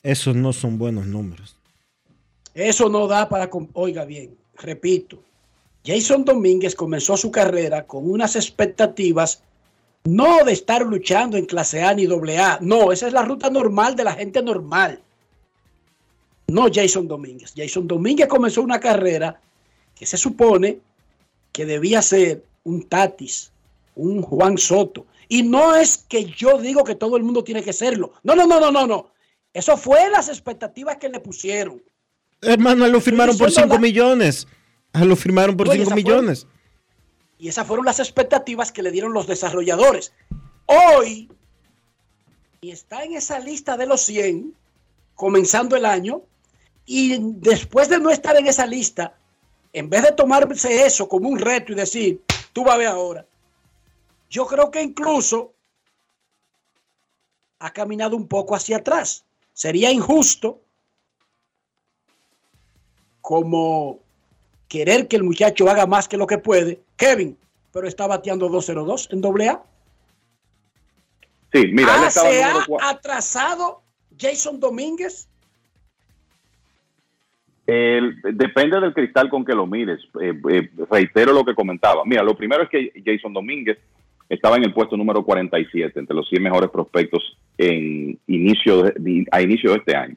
Esos 0.03 0.35
no 0.35 0.53
son 0.53 0.79
buenos 0.79 1.07
números. 1.07 1.57
Eso 2.55 2.89
no 2.89 3.07
da 3.07 3.29
para... 3.29 3.51
Oiga 3.75 4.05
bien, 4.05 4.37
repito. 4.57 5.23
Jason 5.85 6.25
Domínguez 6.25 6.75
comenzó 6.75 7.17
su 7.17 7.31
carrera 7.31 7.87
con 7.87 8.11
unas 8.11 8.37
expectativas 8.37 9.43
No 10.05 10.45
de 10.45 10.53
estar 10.53 10.83
luchando 10.85 11.37
en 11.37 11.47
clase 11.47 11.83
A 11.83 11.95
ni 11.95 12.07
doble 12.07 12.39
A. 12.39 12.59
No, 12.61 12.93
esa 12.93 13.07
es 13.07 13.13
la 13.13 13.23
ruta 13.23 13.51
normal 13.51 13.97
de 13.97 14.05
la 14.05 14.15
gente 14.15 14.43
normal. 14.43 15.01
No 16.49 16.67
Jason 16.73 17.07
Domínguez. 17.07 17.53
Jason 17.55 17.87
Domínguez 17.87 18.27
comenzó 18.27 18.63
una 18.63 18.81
carrera 18.81 19.41
que 19.95 20.07
se 20.07 20.17
supone 20.17 20.79
que 21.53 21.67
debía 21.67 22.03
ser 22.03 22.45
un 22.65 22.89
Tatis, 22.89 23.53
un 23.95 24.23
Juan 24.23 24.57
Soto. 24.57 25.07
Y 25.29 25.43
no 25.43 25.77
es 25.77 25.99
que 26.09 26.25
yo 26.25 26.59
digo 26.59 26.83
que 26.83 26.95
todo 26.95 27.17
el 27.17 27.23
mundo 27.23 27.45
tiene 27.45 27.63
que 27.63 27.73
serlo. 27.73 28.15
No, 28.23 28.35
no, 28.35 28.47
no, 28.47 28.59
no, 28.59 28.73
no, 28.73 28.87
no. 28.87 29.07
Eso 29.53 29.77
fue 29.77 30.09
las 30.11 30.29
expectativas 30.29 30.97
que 30.97 31.09
le 31.09 31.21
pusieron. 31.21 31.83
Hermano, 32.41 32.85
a 32.85 32.87
él 32.87 32.93
lo 32.93 33.01
firmaron 33.01 33.37
por 33.37 33.49
diciendo 33.49 33.75
5 33.75 33.75
la- 33.75 33.81
millones. 33.89 34.47
Lo 34.93 35.17
firmaron 35.17 35.57
por 35.57 35.69
Oye, 35.69 35.79
5 35.79 35.83
esa 35.89 35.95
fue- 35.95 36.03
millones. 36.03 36.47
Y 37.39 37.49
esas 37.49 37.67
fueron 37.67 37.85
las 37.87 37.99
expectativas 38.01 38.71
que 38.71 38.83
le 38.83 38.91
dieron 38.91 39.13
los 39.13 39.27
desarrolladores. 39.27 40.13
Hoy, 40.67 41.31
y 42.61 42.71
está 42.71 43.03
en 43.05 43.15
esa 43.15 43.39
lista 43.41 43.77
de 43.77 43.87
los 43.87 44.03
100, 44.03 44.55
comenzando 45.15 45.75
el 45.77 45.85
año, 45.87 46.23
y 46.87 47.17
después 47.21 47.89
de 47.89 47.99
no 47.99 48.11
estar 48.11 48.37
en 48.37 48.47
esa 48.47 48.67
lista, 48.67 49.15
en 49.73 49.89
vez 49.89 50.03
de 50.03 50.13
tomarse 50.13 50.85
eso 50.87 51.09
como 51.09 51.29
un 51.29 51.39
reto 51.39 51.73
y 51.73 51.77
decir, 51.77 52.21
tú 52.53 52.65
vas 52.65 52.75
a 52.75 52.79
ver 52.79 52.87
ahora, 52.89 53.27
yo 54.29 54.47
creo 54.47 54.71
que 54.71 54.83
incluso 54.83 55.53
ha 57.59 57.73
caminado 57.73 58.17
un 58.17 58.27
poco 58.27 58.55
hacia 58.55 58.79
atrás. 58.79 59.25
Sería 59.61 59.93
injusto 59.93 60.63
como 63.21 64.01
querer 64.69 65.07
que 65.07 65.17
el 65.17 65.23
muchacho 65.23 65.69
haga 65.69 65.85
más 65.85 66.09
que 66.09 66.17
lo 66.17 66.27
que 66.27 66.39
puede. 66.39 66.81
Kevin, 66.97 67.37
pero 67.71 67.87
está 67.87 68.07
bateando 68.07 68.49
2-0-2 68.49 69.13
en 69.13 69.21
doble 69.21 69.51
A. 69.51 69.63
Sí, 71.53 71.67
mira, 71.75 71.95
él 71.95 72.01
Ah, 72.05 72.09
estaba 72.09 72.31
¿Se 72.31 72.43
ha 72.43 72.89
atrasado 72.89 73.83
Jason 74.19 74.59
Domínguez? 74.59 75.29
El- 77.67 78.19
depende 78.33 78.81
del 78.81 78.95
cristal 78.95 79.29
con 79.29 79.45
que 79.45 79.53
lo 79.53 79.67
mires. 79.67 80.01
Eh, 80.23 80.41
eh, 80.53 80.71
reitero 80.91 81.35
lo 81.35 81.45
que 81.45 81.55
comentaba. 81.55 82.03
Mira, 82.07 82.23
lo 82.23 82.35
primero 82.35 82.63
es 82.63 82.71
que 82.71 82.93
Jason 83.05 83.35
Domínguez 83.35 83.77
estaba 84.31 84.57
en 84.57 84.65
el 84.65 84.73
puesto 84.73 84.97
número 84.97 85.23
47 85.23 85.99
entre 86.01 86.17
los 86.17 86.27
100 86.29 86.43
mejores 86.43 86.71
prospectos 86.71 87.37
en 87.59 88.17
inicio 88.29 88.85
de- 88.85 89.27
a 89.31 89.43
inicio 89.43 89.73
de 89.73 89.79
este 89.79 89.97
año. 89.97 90.15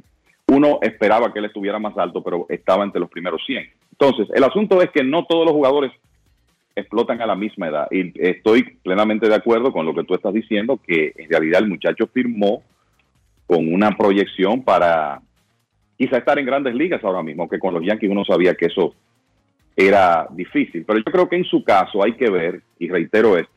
Uno 0.47 0.77
esperaba 0.81 1.33
que 1.33 1.39
él 1.39 1.45
estuviera 1.45 1.79
más 1.79 1.97
alto, 1.97 2.23
pero 2.23 2.45
estaba 2.47 2.83
entre 2.83 3.01
los 3.01 3.09
primeros 3.09 3.41
100. 3.45 3.65
Entonces, 3.91 4.27
el 4.35 4.43
asunto 4.43 4.81
es 4.81 4.91
que 4.91 5.03
no 5.03 5.25
todos 5.25 5.45
los 5.45 5.53
jugadores 5.53 5.91
explotan 6.75 7.21
a 7.21 7.25
la 7.25 7.35
misma 7.35 7.67
edad. 7.69 7.87
Y 7.91 8.13
estoy 8.15 8.63
plenamente 8.83 9.27
de 9.27 9.35
acuerdo 9.35 9.71
con 9.71 9.85
lo 9.85 9.93
que 9.93 10.03
tú 10.03 10.13
estás 10.13 10.33
diciendo, 10.33 10.79
que 10.85 11.13
en 11.15 11.29
realidad 11.29 11.61
el 11.61 11.69
muchacho 11.69 12.07
firmó 12.07 12.63
con 13.47 13.71
una 13.73 13.91
proyección 13.97 14.63
para 14.63 15.21
quizá 15.97 16.17
estar 16.17 16.37
en 16.37 16.45
grandes 16.45 16.75
ligas 16.75 17.03
ahora 17.03 17.23
mismo, 17.23 17.49
que 17.49 17.59
con 17.59 17.73
los 17.73 17.83
Yankees 17.83 18.11
uno 18.11 18.25
sabía 18.25 18.55
que 18.55 18.65
eso 18.67 18.95
era 19.75 20.27
difícil. 20.31 20.83
Pero 20.85 20.99
yo 20.99 21.05
creo 21.05 21.29
que 21.29 21.37
en 21.37 21.45
su 21.45 21.63
caso 21.63 22.03
hay 22.03 22.13
que 22.13 22.29
ver, 22.29 22.61
y 22.79 22.89
reitero 22.89 23.37
esto, 23.37 23.51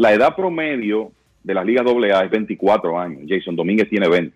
la 0.00 0.12
edad 0.14 0.34
promedio 0.34 1.12
de 1.44 1.52
las 1.54 1.66
ligas 1.66 1.84
AA 1.86 2.24
es 2.24 2.30
24 2.30 2.98
años. 2.98 3.22
Jason 3.28 3.54
Domínguez 3.54 3.88
tiene 3.90 4.08
20. 4.08 4.34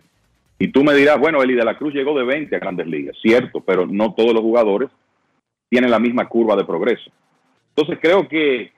Y 0.58 0.68
tú 0.68 0.84
me 0.84 0.94
dirás, 0.94 1.18
bueno, 1.18 1.42
Eli 1.42 1.54
de 1.54 1.64
la 1.64 1.78
Cruz 1.78 1.94
llegó 1.94 2.16
de 2.18 2.24
20 2.24 2.54
a 2.54 2.58
grandes 2.58 2.86
ligas. 2.86 3.16
Cierto, 3.22 3.60
pero 3.60 3.86
no 3.86 4.12
todos 4.12 4.34
los 4.34 4.42
jugadores 4.42 4.90
tienen 5.70 5.90
la 5.90 5.98
misma 5.98 6.28
curva 6.28 6.54
de 6.54 6.64
progreso. 6.64 7.10
Entonces 7.74 7.98
creo 8.00 8.28
que 8.28 8.72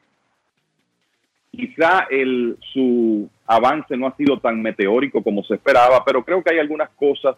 quizá 1.51 2.07
el, 2.11 2.57
su 2.73 3.29
avance 3.47 3.97
no 3.97 4.07
ha 4.07 4.17
sido 4.17 4.39
tan 4.39 4.63
meteórico 4.63 5.23
como 5.23 5.43
se 5.45 5.55
esperaba, 5.55 6.05
pero 6.05 6.25
creo 6.25 6.43
que 6.43 6.53
hay 6.53 6.61
algunas 6.61 6.91
cosas 6.91 7.37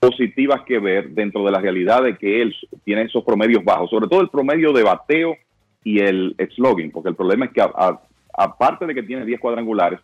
positivas 0.00 0.62
que 0.62 0.78
ver 0.78 1.10
dentro 1.10 1.44
de 1.44 1.50
la 1.50 1.60
realidad 1.60 2.02
de 2.02 2.16
que 2.16 2.40
él 2.42 2.54
tiene 2.84 3.02
esos 3.02 3.24
promedios 3.24 3.64
bajos, 3.64 3.90
sobre 3.90 4.08
todo 4.08 4.20
el 4.22 4.28
promedio 4.30 4.72
de 4.72 4.82
bateo 4.82 5.36
y 5.84 6.00
el 6.00 6.34
slogan, 6.54 6.90
porque 6.90 7.08
el 7.10 7.14
problema 7.16 7.46
es 7.46 7.52
que 7.52 7.60
a- 7.60 7.72
a- 7.74 8.00
aparte 8.36 8.86
de 8.86 8.94
que 8.94 9.02
tiene 9.02 9.24
10 9.24 9.40
cuadrangulares, 9.40 10.00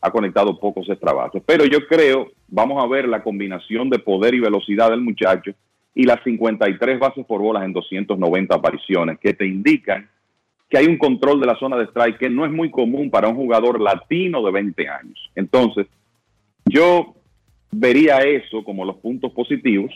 ha 0.00 0.10
conectado 0.10 0.58
pocos 0.58 0.88
extra 0.88 1.12
bases. 1.12 1.42
Pero 1.44 1.64
yo 1.64 1.86
creo, 1.86 2.28
vamos 2.48 2.82
a 2.82 2.86
ver 2.86 3.08
la 3.08 3.22
combinación 3.22 3.90
de 3.90 3.98
poder 3.98 4.34
y 4.34 4.40
velocidad 4.40 4.90
del 4.90 5.00
muchacho 5.00 5.52
y 5.94 6.04
las 6.04 6.22
53 6.24 6.98
bases 6.98 7.26
por 7.26 7.40
bolas 7.40 7.64
en 7.64 7.72
290 7.72 8.54
apariciones, 8.54 9.18
que 9.18 9.34
te 9.34 9.46
indican 9.46 10.08
que 10.68 10.78
hay 10.78 10.86
un 10.86 10.98
control 10.98 11.40
de 11.40 11.46
la 11.46 11.56
zona 11.56 11.76
de 11.76 11.84
strike 11.86 12.18
que 12.18 12.30
no 12.30 12.44
es 12.44 12.52
muy 12.52 12.70
común 12.70 13.10
para 13.10 13.28
un 13.28 13.34
jugador 13.34 13.80
latino 13.80 14.42
de 14.42 14.52
20 14.52 14.88
años. 14.88 15.30
Entonces, 15.34 15.86
yo 16.64 17.14
vería 17.72 18.18
eso 18.18 18.62
como 18.62 18.84
los 18.84 18.96
puntos 18.96 19.32
positivos 19.32 19.90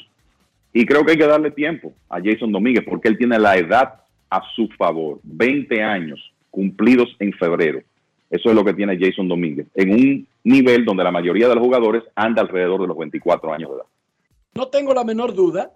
y 0.72 0.84
creo 0.84 1.04
que 1.04 1.12
hay 1.12 1.18
que 1.18 1.26
darle 1.26 1.52
tiempo 1.52 1.92
a 2.08 2.20
Jason 2.20 2.50
Domínguez 2.50 2.84
porque 2.88 3.08
él 3.08 3.16
tiene 3.16 3.38
la 3.38 3.56
edad 3.56 4.00
a 4.28 4.42
su 4.56 4.68
favor, 4.76 5.20
20 5.22 5.80
años 5.80 6.33
cumplidos 6.54 7.08
en 7.18 7.32
febrero. 7.32 7.82
Eso 8.30 8.48
es 8.48 8.54
lo 8.54 8.64
que 8.64 8.74
tiene 8.74 8.96
Jason 8.98 9.28
Domínguez, 9.28 9.66
en 9.74 9.90
un 9.92 10.28
nivel 10.44 10.84
donde 10.84 11.04
la 11.04 11.10
mayoría 11.10 11.48
de 11.48 11.54
los 11.56 11.64
jugadores 11.64 12.04
anda 12.14 12.42
alrededor 12.42 12.80
de 12.80 12.86
los 12.86 12.96
24 12.96 13.52
años 13.52 13.70
de 13.70 13.76
edad. 13.76 13.86
No 14.54 14.68
tengo 14.68 14.94
la 14.94 15.04
menor 15.04 15.34
duda 15.34 15.72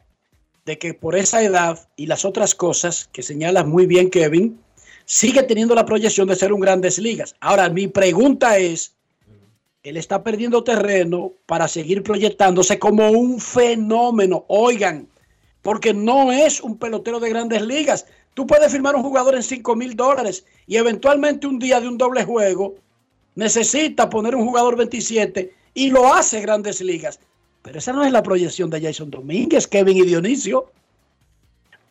de 0.64 0.78
que 0.78 0.94
por 0.94 1.16
esa 1.16 1.42
edad 1.42 1.88
y 1.96 2.06
las 2.06 2.24
otras 2.24 2.54
cosas 2.54 3.08
que 3.12 3.22
señalas 3.22 3.66
muy 3.66 3.86
bien, 3.86 4.08
Kevin, 4.08 4.60
sigue 5.04 5.42
teniendo 5.42 5.74
la 5.74 5.84
proyección 5.84 6.28
de 6.28 6.36
ser 6.36 6.52
un 6.52 6.60
grandes 6.60 6.98
ligas. 6.98 7.34
Ahora, 7.40 7.68
mi 7.70 7.88
pregunta 7.88 8.58
es, 8.58 8.94
él 9.82 9.96
está 9.96 10.22
perdiendo 10.22 10.62
terreno 10.62 11.32
para 11.46 11.66
seguir 11.66 12.02
proyectándose 12.02 12.78
como 12.78 13.10
un 13.10 13.40
fenómeno. 13.40 14.44
Oigan, 14.48 15.08
porque 15.62 15.92
no 15.92 16.30
es 16.32 16.60
un 16.60 16.78
pelotero 16.78 17.20
de 17.20 17.30
grandes 17.30 17.62
ligas. 17.62 18.06
Tú 18.38 18.46
puedes 18.46 18.70
firmar 18.70 18.94
un 18.94 19.02
jugador 19.02 19.34
en 19.34 19.42
5 19.42 19.74
mil 19.74 19.96
dólares 19.96 20.44
y 20.68 20.76
eventualmente 20.76 21.48
un 21.48 21.58
día 21.58 21.80
de 21.80 21.88
un 21.88 21.98
doble 21.98 22.22
juego 22.22 22.76
necesita 23.34 24.08
poner 24.08 24.36
un 24.36 24.46
jugador 24.46 24.76
27 24.76 25.52
y 25.74 25.90
lo 25.90 26.14
hace 26.14 26.40
grandes 26.40 26.80
ligas. 26.80 27.18
Pero 27.62 27.80
esa 27.80 27.92
no 27.92 28.04
es 28.04 28.12
la 28.12 28.22
proyección 28.22 28.70
de 28.70 28.80
Jason 28.80 29.10
Domínguez, 29.10 29.66
Kevin 29.66 29.96
y 29.96 30.02
Dionisio. 30.02 30.70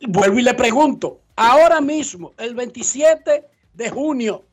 Vuelvo 0.08 0.40
y 0.40 0.44
le 0.44 0.54
pregunto, 0.54 1.20
ahora 1.36 1.82
mismo, 1.82 2.32
el 2.38 2.56
27 2.56 3.44
de 3.74 3.90
junio 3.90 4.46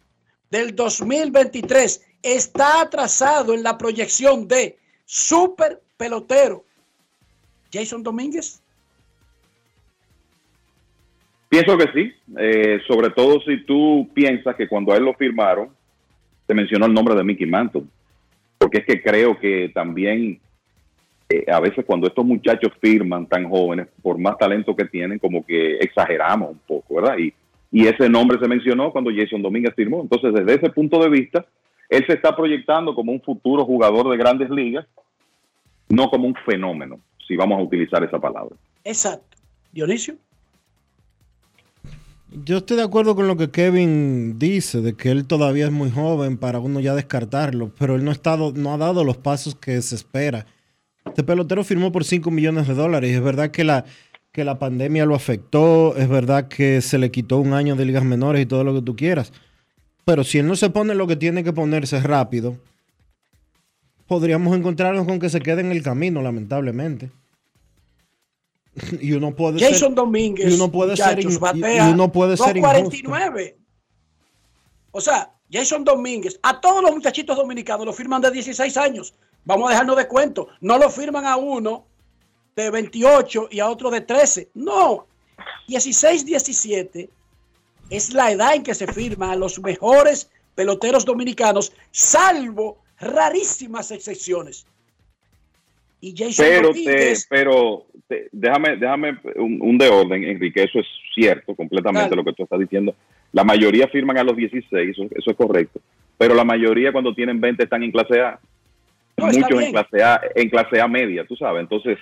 del 0.50 0.74
2023, 0.74 2.02
está 2.24 2.80
atrasado 2.80 3.54
en 3.54 3.62
la 3.62 3.78
proyección 3.78 4.48
de 4.48 4.76
super 5.04 5.80
pelotero 5.96 6.64
Jason 7.72 8.02
Domínguez. 8.02 8.63
Pienso 11.54 11.78
que 11.78 11.92
sí, 11.92 12.12
eh, 12.36 12.80
sobre 12.84 13.10
todo 13.10 13.40
si 13.42 13.64
tú 13.64 14.10
piensas 14.12 14.56
que 14.56 14.66
cuando 14.66 14.92
a 14.92 14.96
él 14.96 15.04
lo 15.04 15.14
firmaron, 15.14 15.68
se 16.48 16.52
mencionó 16.52 16.86
el 16.86 16.92
nombre 16.92 17.14
de 17.14 17.22
Mickey 17.22 17.46
Mantle, 17.46 17.84
porque 18.58 18.78
es 18.78 18.84
que 18.84 19.00
creo 19.00 19.38
que 19.38 19.70
también 19.72 20.40
eh, 21.28 21.44
a 21.46 21.60
veces 21.60 21.84
cuando 21.86 22.08
estos 22.08 22.24
muchachos 22.24 22.72
firman 22.80 23.26
tan 23.26 23.48
jóvenes, 23.48 23.86
por 24.02 24.18
más 24.18 24.36
talento 24.36 24.74
que 24.74 24.86
tienen, 24.86 25.20
como 25.20 25.46
que 25.46 25.76
exageramos 25.76 26.50
un 26.50 26.58
poco, 26.66 26.96
¿verdad? 26.96 27.18
Y, 27.18 27.32
y 27.70 27.86
ese 27.86 28.08
nombre 28.08 28.40
se 28.40 28.48
mencionó 28.48 28.90
cuando 28.90 29.12
Jason 29.14 29.40
Domínguez 29.40 29.74
firmó. 29.76 30.02
Entonces, 30.02 30.34
desde 30.34 30.54
ese 30.54 30.70
punto 30.70 30.98
de 30.98 31.08
vista, 31.08 31.46
él 31.88 32.04
se 32.04 32.14
está 32.14 32.34
proyectando 32.34 32.96
como 32.96 33.12
un 33.12 33.22
futuro 33.22 33.64
jugador 33.64 34.10
de 34.10 34.16
grandes 34.16 34.50
ligas, 34.50 34.86
no 35.88 36.10
como 36.10 36.26
un 36.26 36.34
fenómeno, 36.34 36.98
si 37.28 37.36
vamos 37.36 37.60
a 37.60 37.62
utilizar 37.62 38.02
esa 38.02 38.18
palabra. 38.18 38.56
Exacto. 38.82 39.36
Dionisio. 39.70 40.16
Yo 42.42 42.58
estoy 42.58 42.78
de 42.78 42.82
acuerdo 42.82 43.14
con 43.14 43.28
lo 43.28 43.36
que 43.36 43.52
Kevin 43.52 44.40
dice, 44.40 44.80
de 44.80 44.94
que 44.94 45.12
él 45.12 45.24
todavía 45.24 45.66
es 45.66 45.72
muy 45.72 45.92
joven 45.92 46.36
para 46.36 46.58
uno 46.58 46.80
ya 46.80 46.92
descartarlo, 46.92 47.72
pero 47.78 47.94
él 47.94 48.02
no, 48.02 48.10
ha 48.10 48.14
estado, 48.14 48.52
no 48.52 48.74
ha 48.74 48.76
dado 48.76 49.04
los 49.04 49.16
pasos 49.16 49.54
que 49.54 49.80
se 49.82 49.94
espera. 49.94 50.44
Este 51.06 51.22
pelotero 51.22 51.62
firmó 51.62 51.92
por 51.92 52.04
5 52.04 52.32
millones 52.32 52.66
de 52.66 52.74
dólares 52.74 53.14
es 53.14 53.22
verdad 53.22 53.52
que 53.52 53.62
la, 53.62 53.84
que 54.32 54.42
la 54.42 54.58
pandemia 54.58 55.06
lo 55.06 55.14
afectó, 55.14 55.96
es 55.96 56.08
verdad 56.08 56.48
que 56.48 56.80
se 56.80 56.98
le 56.98 57.12
quitó 57.12 57.38
un 57.38 57.52
año 57.52 57.76
de 57.76 57.84
ligas 57.84 58.04
menores 58.04 58.42
y 58.42 58.46
todo 58.46 58.64
lo 58.64 58.74
que 58.74 58.82
tú 58.82 58.96
quieras, 58.96 59.32
pero 60.04 60.24
si 60.24 60.38
él 60.38 60.48
no 60.48 60.56
se 60.56 60.70
pone 60.70 60.96
lo 60.96 61.06
que 61.06 61.14
tiene 61.14 61.44
que 61.44 61.52
ponerse 61.52 62.00
rápido, 62.00 62.58
podríamos 64.08 64.56
encontrarnos 64.56 65.06
con 65.06 65.20
que 65.20 65.30
se 65.30 65.40
quede 65.40 65.60
en 65.60 65.70
el 65.70 65.84
camino, 65.84 66.20
lamentablemente. 66.20 67.12
y 69.00 69.12
uno 69.12 69.34
puede 69.34 69.58
ser- 69.58 69.72
Jason 69.72 69.94
Domínguez, 69.94 70.50
y 70.50 70.54
uno 70.54 70.70
puede 70.70 70.96
ser 70.96 71.16
muchachos, 71.16 71.38
batea 71.38 71.88
y 71.88 71.92
uno 71.92 72.10
puede 72.10 72.36
ser 72.36 72.56
injusto. 72.56 72.90
2.49. 72.90 73.54
O 74.90 75.00
sea, 75.00 75.32
Jason 75.50 75.84
Domínguez, 75.84 76.38
a 76.42 76.60
todos 76.60 76.82
los 76.82 76.92
muchachitos 76.92 77.36
dominicanos 77.36 77.86
lo 77.86 77.92
firman 77.92 78.22
de 78.22 78.30
16 78.30 78.76
años. 78.76 79.14
Vamos 79.44 79.68
a 79.68 79.72
dejarnos 79.72 79.96
de 79.96 80.08
cuento. 80.08 80.48
No 80.60 80.78
lo 80.78 80.90
firman 80.90 81.26
a 81.26 81.36
uno 81.36 81.86
de 82.56 82.70
28 82.70 83.48
y 83.50 83.60
a 83.60 83.68
otro 83.68 83.90
de 83.90 84.00
13. 84.00 84.50
No. 84.54 85.06
16, 85.68 86.24
17 86.24 87.10
es 87.90 88.12
la 88.12 88.30
edad 88.30 88.54
en 88.54 88.62
que 88.62 88.74
se 88.74 88.86
firma 88.86 89.32
a 89.32 89.36
los 89.36 89.60
mejores 89.60 90.30
peloteros 90.54 91.04
dominicanos, 91.04 91.72
salvo 91.90 92.78
rarísimas 92.98 93.90
excepciones. 93.90 94.66
Y 96.00 96.14
Jason 96.16 96.44
Pero, 96.44 96.68
te, 96.72 96.78
Domínguez, 96.78 97.26
pero 97.28 97.86
te- 98.08 98.28
déjame, 98.32 98.76
déjame 98.76 99.18
un, 99.36 99.58
un 99.60 99.78
de 99.78 99.88
orden, 99.88 100.24
Enrique, 100.24 100.62
eso 100.62 100.80
es 100.80 100.86
cierto 101.14 101.54
completamente 101.54 102.10
Dale. 102.10 102.16
lo 102.16 102.24
que 102.24 102.32
tú 102.32 102.42
estás 102.44 102.58
diciendo. 102.58 102.94
La 103.32 103.44
mayoría 103.44 103.88
firman 103.88 104.18
a 104.18 104.24
los 104.24 104.36
16, 104.36 104.90
eso, 104.90 105.04
eso 105.14 105.30
es 105.30 105.36
correcto. 105.36 105.80
Pero 106.16 106.34
la 106.34 106.44
mayoría 106.44 106.92
cuando 106.92 107.14
tienen 107.14 107.40
20 107.40 107.64
están 107.64 107.82
en 107.82 107.90
clase 107.90 108.20
A. 108.20 108.38
No, 109.16 109.26
Muchos 109.26 109.62
en 109.62 109.72
clase 109.72 110.02
A, 110.02 110.20
en 110.34 110.48
clase 110.48 110.80
A 110.80 110.88
media, 110.88 111.24
tú 111.26 111.34
sabes. 111.36 111.60
Entonces, 111.62 111.98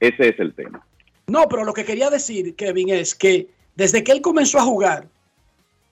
ese 0.00 0.28
es 0.28 0.38
el 0.40 0.52
tema. 0.54 0.84
No, 1.26 1.46
pero 1.48 1.64
lo 1.64 1.72
que 1.72 1.84
quería 1.84 2.10
decir, 2.10 2.54
Kevin, 2.56 2.90
es 2.90 3.14
que 3.14 3.48
desde 3.74 4.02
que 4.04 4.12
él 4.12 4.20
comenzó 4.20 4.58
a 4.58 4.62
jugar, 4.62 5.06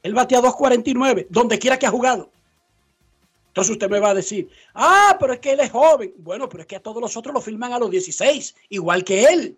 él 0.03 0.15
batea 0.15 0.41
2.49, 0.41 1.27
donde 1.31 1.59
quiera 1.59 1.79
que 1.79 1.87
ha 1.87 1.91
jugado. 1.91 2.31
Entonces 3.57 3.73
usted 3.73 3.89
me 3.89 4.01
va 4.01 4.11
a 4.11 4.15
decir, 4.15 4.51
ah, 4.75 5.17
pero 5.19 5.33
es 5.33 5.39
que 5.41 5.53
él 5.53 5.61
es 5.61 5.71
joven. 5.71 6.13
Bueno, 6.19 6.47
pero 6.47 6.61
es 6.61 6.67
que 6.67 6.77
a 6.77 6.81
todos 6.83 7.01
los 7.01 7.17
otros 7.17 7.33
lo 7.33 7.41
filman 7.41 7.73
a 7.73 7.79
los 7.79 7.91
16, 7.91 8.55
igual 8.69 9.03
que 9.03 9.25
él. 9.25 9.57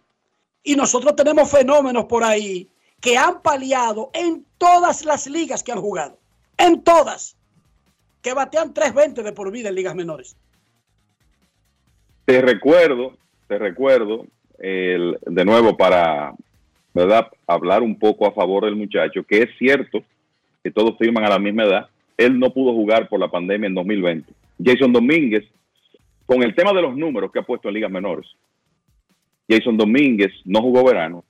Y 0.62 0.76
nosotros 0.76 1.16
tenemos 1.16 1.50
fenómenos 1.50 2.04
por 2.04 2.22
ahí 2.22 2.68
que 3.00 3.16
han 3.18 3.42
paliado 3.42 4.10
en 4.14 4.46
todas 4.56 5.04
las 5.04 5.26
ligas 5.26 5.64
que 5.64 5.72
han 5.72 5.80
jugado. 5.80 6.16
En 6.56 6.84
todas. 6.84 7.36
Que 8.22 8.34
batean 8.34 8.72
3.20 8.72 9.24
de 9.24 9.32
por 9.32 9.50
vida 9.50 9.68
en 9.70 9.74
ligas 9.74 9.96
menores. 9.96 10.36
Te 12.24 12.40
recuerdo, 12.40 13.16
te 13.48 13.58
recuerdo, 13.58 14.26
el- 14.60 15.18
de 15.26 15.44
nuevo 15.44 15.76
para 15.76 16.36
¿verdad? 16.94 17.26
hablar 17.48 17.82
un 17.82 17.98
poco 17.98 18.28
a 18.28 18.32
favor 18.32 18.64
del 18.64 18.76
muchacho, 18.76 19.24
que 19.24 19.38
es 19.42 19.48
cierto 19.58 20.04
que 20.62 20.70
todos 20.70 20.96
firman 20.98 21.24
a 21.24 21.30
la 21.30 21.40
misma 21.40 21.64
edad. 21.64 21.88
Él 22.18 22.38
no 22.38 22.50
pudo 22.50 22.72
jugar 22.72 23.08
por 23.08 23.18
la 23.18 23.30
pandemia 23.30 23.68
en 23.68 23.74
2020. 23.74 24.30
Jason 24.62 24.92
Domínguez, 24.92 25.44
con 26.26 26.42
el 26.42 26.54
tema 26.54 26.74
de 26.74 26.82
los 26.82 26.94
números 26.94 27.32
que 27.32 27.38
ha 27.38 27.42
puesto 27.42 27.68
en 27.68 27.74
ligas 27.74 27.90
menores, 27.90 28.26
Jason 29.48 29.78
Domínguez 29.78 30.32
no 30.44 30.60
jugó 30.60 30.84
verano 30.84 31.24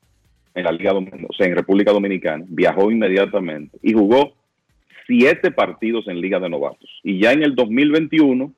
en 0.55 0.65
la 0.65 0.73
Liga 0.73 0.93
o 0.93 1.33
sea, 1.35 1.47
en 1.47 1.55
República 1.55 1.93
Dominicana, 1.93 2.45
viajó 2.49 2.91
inmediatamente 2.91 3.79
y 3.81 3.93
jugó 3.93 4.33
siete 5.07 5.51
partidos 5.53 6.09
en 6.09 6.21
Liga 6.21 6.41
de 6.41 6.49
Novatos. 6.49 6.91
Y 7.05 7.21
ya 7.21 7.33
en 7.33 7.43
el 7.43 7.55
2021 7.55 8.53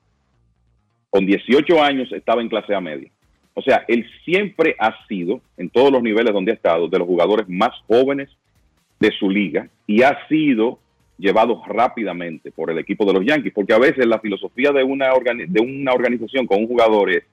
con 1.10 1.26
18 1.26 1.82
años 1.82 2.10
estaba 2.12 2.40
en 2.40 2.48
clase 2.48 2.74
A 2.74 2.80
media. 2.80 3.10
O 3.54 3.62
sea, 3.62 3.84
él 3.88 4.06
siempre 4.24 4.76
ha 4.78 4.94
sido, 5.06 5.40
en 5.56 5.68
todos 5.68 5.92
los 5.92 6.02
niveles 6.02 6.32
donde 6.32 6.52
ha 6.52 6.54
estado, 6.54 6.88
de 6.88 6.98
los 6.98 7.06
jugadores 7.06 7.48
más 7.48 7.72
jóvenes 7.86 8.30
de 8.98 9.10
su 9.12 9.28
liga 9.28 9.68
y 9.86 10.02
ha 10.02 10.26
sido 10.28 10.78
llevado 11.20 11.62
rápidamente 11.66 12.50
por 12.50 12.70
el 12.70 12.78
equipo 12.78 13.04
de 13.04 13.12
los 13.12 13.24
Yankees, 13.24 13.52
porque 13.54 13.74
a 13.74 13.78
veces 13.78 14.06
la 14.06 14.18
filosofía 14.18 14.72
de 14.72 14.82
una, 14.82 15.10
de 15.46 15.60
una 15.60 15.92
organización 15.92 16.46
con 16.46 16.60
un 16.60 16.66
jugador 16.66 17.10
es, 17.10 17.24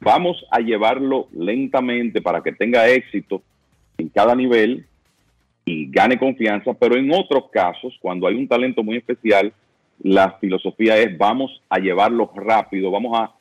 vamos 0.00 0.44
a 0.50 0.60
llevarlo 0.60 1.28
lentamente 1.32 2.22
para 2.22 2.42
que 2.42 2.52
tenga 2.52 2.88
éxito 2.88 3.42
en 3.98 4.08
cada 4.08 4.34
nivel 4.34 4.86
y 5.64 5.90
gane 5.90 6.18
confianza, 6.18 6.74
pero 6.74 6.96
en 6.96 7.10
otros 7.12 7.50
casos, 7.50 7.96
cuando 8.00 8.28
hay 8.28 8.36
un 8.36 8.46
talento 8.46 8.84
muy 8.84 8.96
especial, 8.96 9.52
la 10.02 10.32
filosofía 10.32 10.96
es 10.98 11.16
vamos 11.18 11.62
a 11.68 11.78
llevarlo 11.78 12.30
rápido, 12.36 12.90
vamos 12.90 13.18
a, 13.18 13.32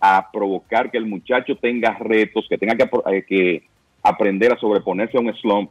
a 0.00 0.30
provocar 0.32 0.90
que 0.90 0.98
el 0.98 1.06
muchacho 1.06 1.56
tenga 1.56 1.96
retos, 1.98 2.46
que 2.48 2.58
tenga 2.58 2.74
que, 2.74 2.88
eh, 3.12 3.24
que 3.28 3.62
aprender 4.02 4.52
a 4.52 4.58
sobreponerse 4.58 5.16
a 5.16 5.20
un 5.20 5.34
slump. 5.36 5.70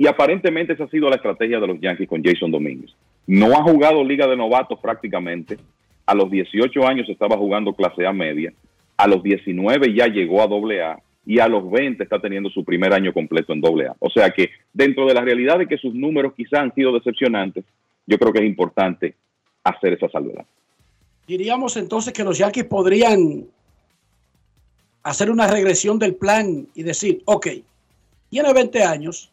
Y 0.00 0.06
aparentemente 0.06 0.72
esa 0.72 0.84
ha 0.84 0.88
sido 0.88 1.10
la 1.10 1.16
estrategia 1.16 1.60
de 1.60 1.66
los 1.66 1.78
Yankees 1.78 2.08
con 2.08 2.24
Jason 2.24 2.50
Domínguez. 2.50 2.90
No 3.26 3.52
ha 3.52 3.62
jugado 3.62 4.02
liga 4.02 4.26
de 4.26 4.34
novatos 4.34 4.78
prácticamente. 4.80 5.58
A 6.06 6.14
los 6.14 6.30
18 6.30 6.88
años 6.88 7.06
estaba 7.10 7.36
jugando 7.36 7.74
clase 7.74 8.06
A 8.06 8.12
media. 8.14 8.50
A 8.96 9.06
los 9.06 9.22
19 9.22 9.92
ya 9.94 10.06
llegó 10.06 10.40
a 10.40 10.46
doble 10.46 10.82
A. 10.82 10.98
Y 11.26 11.38
a 11.38 11.48
los 11.48 11.70
20 11.70 12.02
está 12.02 12.18
teniendo 12.18 12.48
su 12.48 12.64
primer 12.64 12.94
año 12.94 13.12
completo 13.12 13.52
en 13.52 13.60
doble 13.60 13.88
A. 13.88 13.96
O 13.98 14.08
sea 14.08 14.30
que 14.30 14.48
dentro 14.72 15.04
de 15.04 15.12
la 15.12 15.20
realidad 15.20 15.58
de 15.58 15.66
que 15.66 15.76
sus 15.76 15.94
números 15.94 16.32
quizás 16.34 16.60
han 16.60 16.74
sido 16.74 16.94
decepcionantes, 16.94 17.66
yo 18.06 18.18
creo 18.18 18.32
que 18.32 18.38
es 18.38 18.46
importante 18.46 19.14
hacer 19.62 19.92
esa 19.92 20.08
salvedad. 20.08 20.46
Diríamos 21.26 21.76
entonces 21.76 22.14
que 22.14 22.24
los 22.24 22.38
Yankees 22.38 22.64
podrían 22.64 23.44
hacer 25.02 25.30
una 25.30 25.46
regresión 25.46 25.98
del 25.98 26.14
plan 26.14 26.66
y 26.74 26.84
decir, 26.84 27.20
ok, 27.26 27.48
tiene 28.30 28.50
20 28.54 28.82
años, 28.82 29.30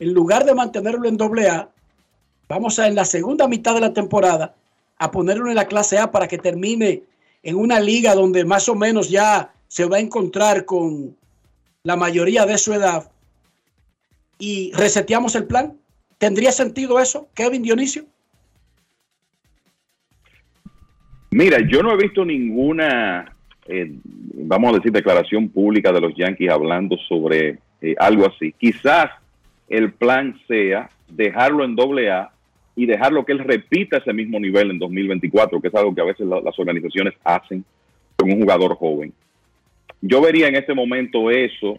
en 0.00 0.14
lugar 0.14 0.44
de 0.44 0.54
mantenerlo 0.54 1.06
en 1.06 1.16
doble 1.16 1.48
A, 1.48 1.68
vamos 2.48 2.78
a 2.78 2.88
en 2.88 2.94
la 2.94 3.04
segunda 3.04 3.46
mitad 3.46 3.74
de 3.74 3.82
la 3.82 3.92
temporada 3.92 4.54
a 4.98 5.10
ponerlo 5.10 5.48
en 5.48 5.54
la 5.54 5.66
clase 5.66 5.98
A 5.98 6.10
para 6.10 6.26
que 6.26 6.38
termine 6.38 7.02
en 7.42 7.56
una 7.56 7.78
liga 7.78 8.14
donde 8.14 8.44
más 8.44 8.68
o 8.68 8.74
menos 8.74 9.08
ya 9.10 9.52
se 9.68 9.84
va 9.84 9.98
a 9.98 10.00
encontrar 10.00 10.64
con 10.64 11.16
la 11.84 11.96
mayoría 11.96 12.44
de 12.46 12.58
su 12.58 12.72
edad 12.72 13.10
y 14.38 14.72
reseteamos 14.72 15.34
el 15.36 15.44
plan. 15.44 15.76
¿Tendría 16.18 16.50
sentido 16.50 16.98
eso, 16.98 17.28
Kevin 17.34 17.62
Dionisio? 17.62 18.04
Mira, 21.30 21.58
yo 21.70 21.82
no 21.82 21.92
he 21.92 21.96
visto 21.96 22.24
ninguna, 22.24 23.36
eh, 23.66 23.92
vamos 24.34 24.72
a 24.72 24.76
decir, 24.76 24.92
declaración 24.92 25.48
pública 25.48 25.92
de 25.92 26.00
los 26.00 26.14
Yankees 26.16 26.50
hablando 26.50 26.96
sobre 27.08 27.58
eh, 27.80 27.94
algo 27.98 28.26
así. 28.26 28.52
Quizás 28.58 29.10
el 29.70 29.92
plan 29.94 30.38
sea 30.46 30.90
dejarlo 31.08 31.64
en 31.64 31.74
doble 31.76 32.10
A 32.10 32.30
y 32.76 32.84
dejarlo 32.86 33.24
que 33.24 33.32
él 33.32 33.38
repita 33.38 33.96
ese 33.98 34.12
mismo 34.12 34.38
nivel 34.38 34.70
en 34.70 34.78
2024, 34.78 35.60
que 35.60 35.68
es 35.68 35.74
algo 35.74 35.94
que 35.94 36.00
a 36.02 36.04
veces 36.04 36.26
la- 36.26 36.40
las 36.40 36.58
organizaciones 36.58 37.14
hacen 37.24 37.64
con 38.16 38.30
un 38.30 38.40
jugador 38.40 38.76
joven. 38.76 39.12
Yo 40.02 40.20
vería 40.20 40.48
en 40.48 40.56
este 40.56 40.74
momento 40.74 41.30
eso 41.30 41.78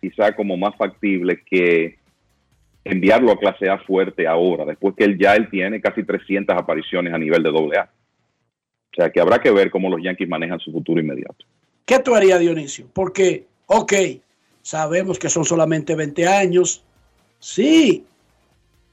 quizá 0.00 0.34
como 0.34 0.56
más 0.56 0.74
factible 0.76 1.42
que 1.48 1.96
enviarlo 2.84 3.30
a 3.30 3.38
clase 3.38 3.68
A 3.68 3.78
fuerte 3.78 4.26
ahora, 4.26 4.64
después 4.64 4.94
que 4.96 5.04
él 5.04 5.16
ya 5.18 5.34
él 5.36 5.48
tiene 5.50 5.80
casi 5.80 6.02
300 6.02 6.56
apariciones 6.56 7.12
a 7.14 7.18
nivel 7.18 7.42
de 7.42 7.50
doble 7.50 7.78
A. 7.78 7.84
O 7.84 8.94
sea 8.96 9.10
que 9.10 9.20
habrá 9.20 9.38
que 9.40 9.50
ver 9.50 9.70
cómo 9.70 9.88
los 9.88 10.02
Yankees 10.02 10.28
manejan 10.28 10.58
su 10.58 10.72
futuro 10.72 11.00
inmediato. 11.00 11.44
¿Qué 11.86 11.98
tú 12.00 12.14
harías, 12.14 12.40
Dionisio? 12.40 12.86
Porque, 12.92 13.44
ok, 13.66 13.92
sabemos 14.62 15.18
que 15.18 15.28
son 15.28 15.44
solamente 15.44 15.94
20 15.94 16.26
años, 16.26 16.84
sí, 17.42 18.06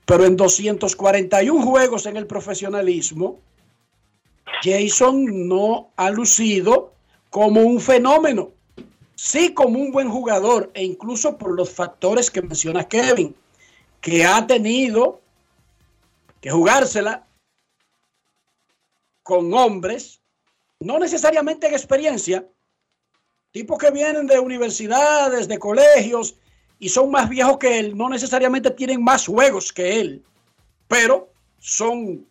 pero 0.05 0.25
en 0.25 0.35
241 0.35 1.61
juegos 1.61 2.07
en 2.07 2.17
el 2.17 2.25
profesionalismo, 2.25 3.39
Jason 4.63 5.47
no 5.47 5.91
ha 5.95 6.09
lucido 6.09 6.91
como 7.29 7.61
un 7.61 7.79
fenómeno, 7.79 8.51
sí 9.15 9.53
como 9.53 9.79
un 9.79 9.91
buen 9.91 10.09
jugador, 10.09 10.71
e 10.73 10.83
incluso 10.83 11.37
por 11.37 11.55
los 11.55 11.69
factores 11.69 12.31
que 12.31 12.41
menciona 12.41 12.87
Kevin, 12.87 13.35
que 14.01 14.25
ha 14.25 14.45
tenido 14.47 15.21
que 16.41 16.49
jugársela 16.49 17.27
con 19.21 19.53
hombres, 19.53 20.21
no 20.79 20.97
necesariamente 20.97 21.67
en 21.67 21.73
experiencia, 21.73 22.47
tipos 23.51 23.77
que 23.77 23.91
vienen 23.91 24.25
de 24.25 24.39
universidades, 24.39 25.47
de 25.47 25.59
colegios 25.59 26.35
y 26.79 26.89
son 26.89 27.11
más 27.11 27.29
viejos 27.29 27.57
que 27.57 27.77
él, 27.77 27.95
no 27.95 28.09
necesariamente 28.09 28.71
tienen 28.71 29.03
más 29.03 29.27
juegos 29.27 29.71
que 29.73 29.99
él, 29.99 30.23
pero 30.87 31.29
son 31.59 32.25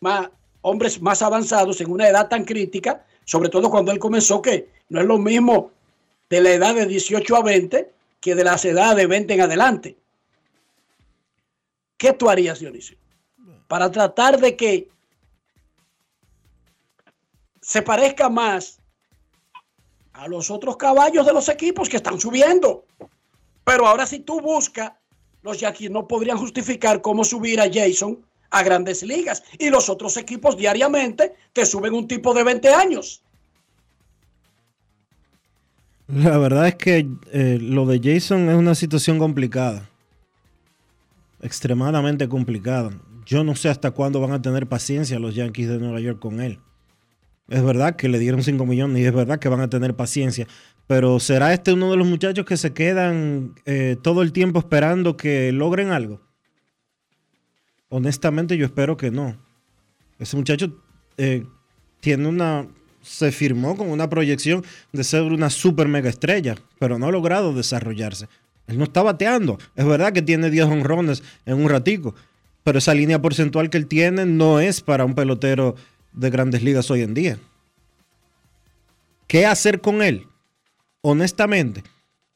más, 0.00 0.30
hombres 0.62 1.00
más 1.00 1.22
avanzados 1.22 1.80
en 1.80 1.90
una 1.90 2.08
edad 2.08 2.28
tan 2.28 2.44
crítica, 2.44 3.04
sobre 3.24 3.50
todo 3.50 3.70
cuando 3.70 3.92
él 3.92 3.98
comenzó, 3.98 4.40
que 4.40 4.70
no 4.88 5.00
es 5.00 5.06
lo 5.06 5.18
mismo 5.18 5.70
de 6.30 6.40
la 6.40 6.50
edad 6.50 6.74
de 6.74 6.86
18 6.86 7.36
a 7.36 7.42
20 7.42 7.92
que 8.20 8.34
de 8.34 8.44
las 8.44 8.64
edades 8.64 8.96
de 8.96 9.06
20 9.06 9.34
en 9.34 9.40
adelante. 9.42 9.96
¿Qué 11.96 12.12
tú 12.12 12.28
harías, 12.28 12.58
Dionisio? 12.58 12.96
Para 13.68 13.90
tratar 13.90 14.40
de 14.40 14.56
que 14.56 14.88
se 17.60 17.82
parezca 17.82 18.28
más 18.28 18.80
a 20.12 20.28
los 20.28 20.50
otros 20.50 20.76
caballos 20.76 21.26
de 21.26 21.32
los 21.32 21.48
equipos 21.48 21.88
que 21.88 21.96
están 21.96 22.18
subiendo. 22.18 22.84
Pero 23.66 23.88
ahora 23.88 24.06
si 24.06 24.20
tú 24.20 24.40
buscas, 24.40 24.92
los 25.42 25.58
Yankees 25.58 25.90
no 25.90 26.06
podrían 26.06 26.38
justificar 26.38 27.02
cómo 27.02 27.24
subir 27.24 27.60
a 27.60 27.68
Jason 27.70 28.24
a 28.50 28.62
grandes 28.62 29.02
ligas. 29.02 29.42
Y 29.58 29.70
los 29.70 29.90
otros 29.90 30.16
equipos 30.16 30.56
diariamente 30.56 31.34
te 31.52 31.66
suben 31.66 31.92
un 31.92 32.06
tipo 32.06 32.32
de 32.32 32.44
20 32.44 32.68
años. 32.72 33.24
La 36.06 36.38
verdad 36.38 36.68
es 36.68 36.76
que 36.76 37.08
eh, 37.32 37.58
lo 37.60 37.86
de 37.86 38.00
Jason 38.00 38.48
es 38.48 38.54
una 38.54 38.76
situación 38.76 39.18
complicada. 39.18 39.90
Extremadamente 41.42 42.28
complicada. 42.28 42.90
Yo 43.26 43.42
no 43.42 43.56
sé 43.56 43.68
hasta 43.68 43.90
cuándo 43.90 44.20
van 44.20 44.30
a 44.30 44.40
tener 44.40 44.68
paciencia 44.68 45.18
los 45.18 45.34
Yankees 45.34 45.68
de 45.68 45.78
Nueva 45.78 45.98
York 45.98 46.20
con 46.20 46.40
él. 46.40 46.60
Es 47.48 47.64
verdad 47.64 47.96
que 47.96 48.08
le 48.08 48.20
dieron 48.20 48.44
5 48.44 48.64
millones 48.64 49.02
y 49.02 49.06
es 49.06 49.12
verdad 49.12 49.40
que 49.40 49.48
van 49.48 49.60
a 49.60 49.68
tener 49.68 49.96
paciencia. 49.96 50.46
Pero 50.86 51.18
¿será 51.18 51.52
este 51.52 51.72
uno 51.72 51.90
de 51.90 51.96
los 51.96 52.06
muchachos 52.06 52.44
que 52.44 52.56
se 52.56 52.72
quedan 52.72 53.54
eh, 53.64 53.96
todo 54.02 54.22
el 54.22 54.32
tiempo 54.32 54.60
esperando 54.60 55.16
que 55.16 55.50
logren 55.52 55.90
algo? 55.90 56.20
Honestamente, 57.88 58.56
yo 58.56 58.66
espero 58.66 58.96
que 58.96 59.10
no. 59.10 59.36
Ese 60.18 60.36
muchacho 60.36 60.80
eh, 61.16 61.44
tiene 62.00 62.28
una. 62.28 62.66
Se 63.02 63.30
firmó 63.30 63.76
con 63.76 63.90
una 63.90 64.10
proyección 64.10 64.64
de 64.92 65.04
ser 65.04 65.22
una 65.22 65.50
super 65.50 65.86
mega 65.86 66.10
estrella, 66.10 66.56
pero 66.78 66.98
no 66.98 67.06
ha 67.06 67.12
logrado 67.12 67.52
desarrollarse. 67.52 68.28
Él 68.66 68.78
no 68.78 68.84
está 68.84 69.02
bateando. 69.02 69.58
Es 69.76 69.86
verdad 69.86 70.12
que 70.12 70.22
tiene 70.22 70.50
10 70.50 70.66
honrones 70.66 71.22
en 71.44 71.62
un 71.62 71.68
ratico, 71.68 72.16
pero 72.64 72.78
esa 72.78 72.94
línea 72.94 73.22
porcentual 73.22 73.70
que 73.70 73.78
él 73.78 73.86
tiene 73.86 74.26
no 74.26 74.58
es 74.58 74.80
para 74.80 75.04
un 75.04 75.14
pelotero 75.14 75.76
de 76.12 76.30
grandes 76.30 76.64
ligas 76.64 76.90
hoy 76.90 77.02
en 77.02 77.14
día. 77.14 77.38
¿Qué 79.28 79.46
hacer 79.46 79.80
con 79.80 80.02
él? 80.02 80.26
Honestamente, 81.08 81.84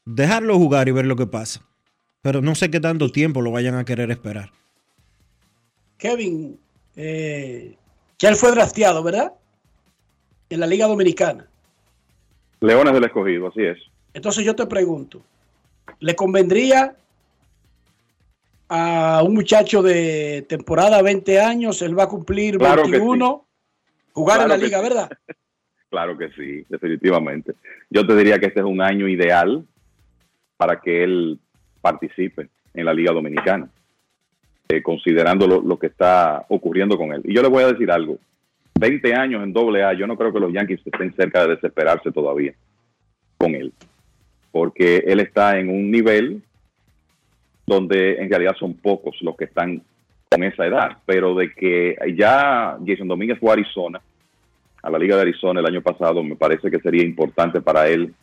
dejarlo 0.05 0.57
jugar 0.57 0.87
y 0.87 0.91
ver 0.91 1.05
lo 1.05 1.17
que 1.17 1.27
pasa. 1.27 1.61
Pero 2.21 2.41
no 2.41 2.55
sé 2.55 2.71
qué 2.71 2.79
tanto 2.79 3.11
tiempo 3.11 3.41
lo 3.41 3.51
vayan 3.51 3.75
a 3.75 3.83
querer 3.83 4.09
esperar. 4.11 4.49
Kevin, 5.97 6.57
eh, 6.95 7.75
que 8.17 8.27
él 8.27 8.35
fue 8.37 8.51
drafteado, 8.51 9.03
¿verdad? 9.03 9.33
En 10.49 10.61
la 10.61 10.67
Liga 10.67 10.87
Dominicana. 10.87 11.49
Leones 12.61 12.93
del 12.93 13.03
Escogido, 13.03 13.49
así 13.49 13.61
es. 13.61 13.77
Entonces 14.13 14.45
yo 14.45 14.55
te 14.55 14.65
pregunto, 14.65 15.21
¿le 15.99 16.15
convendría 16.15 16.95
a 18.69 19.21
un 19.21 19.33
muchacho 19.33 19.81
de 19.81 20.45
temporada 20.47 21.01
20 21.01 21.41
años, 21.41 21.81
él 21.81 21.99
va 21.99 22.03
a 22.03 22.07
cumplir 22.07 22.57
Claro 22.57 22.83
que 22.83 22.91
21, 22.91 23.45
jugar 24.13 24.37
Claro 24.37 24.53
en 24.53 24.61
la 24.61 24.65
liga, 24.65 24.77
sí. 24.77 24.83
¿verdad? 24.83 25.09
Claro 25.91 26.17
que 26.17 26.29
sí, 26.29 26.65
definitivamente. 26.69 27.53
Yo 27.89 28.07
te 28.07 28.15
diría 28.15 28.39
que 28.39 28.45
este 28.45 28.61
es 28.61 28.65
un 28.65 28.81
año 28.81 29.09
ideal 29.09 29.65
para 30.55 30.79
que 30.79 31.03
él 31.03 31.37
participe 31.81 32.47
en 32.73 32.85
la 32.85 32.93
Liga 32.93 33.11
Dominicana, 33.11 33.69
eh, 34.69 34.81
considerando 34.81 35.45
lo, 35.47 35.61
lo 35.61 35.77
que 35.77 35.87
está 35.87 36.45
ocurriendo 36.47 36.97
con 36.97 37.11
él. 37.11 37.21
Y 37.25 37.35
yo 37.35 37.41
le 37.41 37.49
voy 37.49 37.63
a 37.63 37.73
decir 37.73 37.91
algo. 37.91 38.17
20 38.79 39.13
años 39.13 39.43
en 39.43 39.51
doble 39.51 39.83
A, 39.83 39.91
yo 39.91 40.07
no 40.07 40.15
creo 40.17 40.31
que 40.31 40.39
los 40.39 40.53
Yankees 40.53 40.79
estén 40.85 41.13
cerca 41.13 41.41
de 41.41 41.55
desesperarse 41.55 42.09
todavía 42.13 42.53
con 43.37 43.53
él, 43.53 43.73
porque 44.49 45.03
él 45.05 45.19
está 45.19 45.59
en 45.59 45.69
un 45.69 45.91
nivel 45.91 46.41
donde 47.67 48.15
en 48.15 48.29
realidad 48.29 48.55
son 48.57 48.75
pocos 48.75 49.17
los 49.21 49.35
que 49.35 49.43
están 49.43 49.81
con 50.29 50.43
esa 50.45 50.65
edad, 50.65 50.97
pero 51.05 51.35
de 51.35 51.53
que 51.53 51.97
ya 52.15 52.77
Jason 52.85 53.09
Domínguez 53.09 53.39
fue 53.39 53.49
a 53.49 53.53
Arizona, 53.53 54.01
a 54.81 54.89
la 54.89 54.97
Liga 54.97 55.15
de 55.15 55.23
Arizona 55.23 55.59
el 55.59 55.65
año 55.65 55.81
pasado, 55.81 56.23
me 56.23 56.35
parece 56.35 56.71
que 56.71 56.79
sería 56.79 57.03
importante 57.03 57.61
para 57.61 57.87
él 57.87 58.13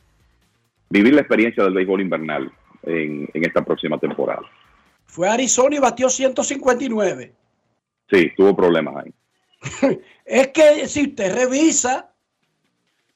vivir 0.91 1.15
la 1.15 1.21
experiencia 1.21 1.63
del 1.65 1.75
béisbol 1.75 2.01
invernal 2.01 2.51
en, 2.83 3.29
en 3.33 3.45
esta 3.45 3.65
próxima 3.65 3.99
temporada. 3.99 4.43
Fue 5.07 5.29
a 5.29 5.33
Arizona 5.33 5.77
y 5.77 5.79
batió 5.79 6.09
159. 6.09 7.33
Sí, 8.11 8.33
tuvo 8.37 8.57
problemas 8.57 9.05
ahí. 9.05 9.13
Es 10.25 10.49
que 10.49 10.87
si 10.87 11.05
usted 11.09 11.35
revisa, 11.35 12.11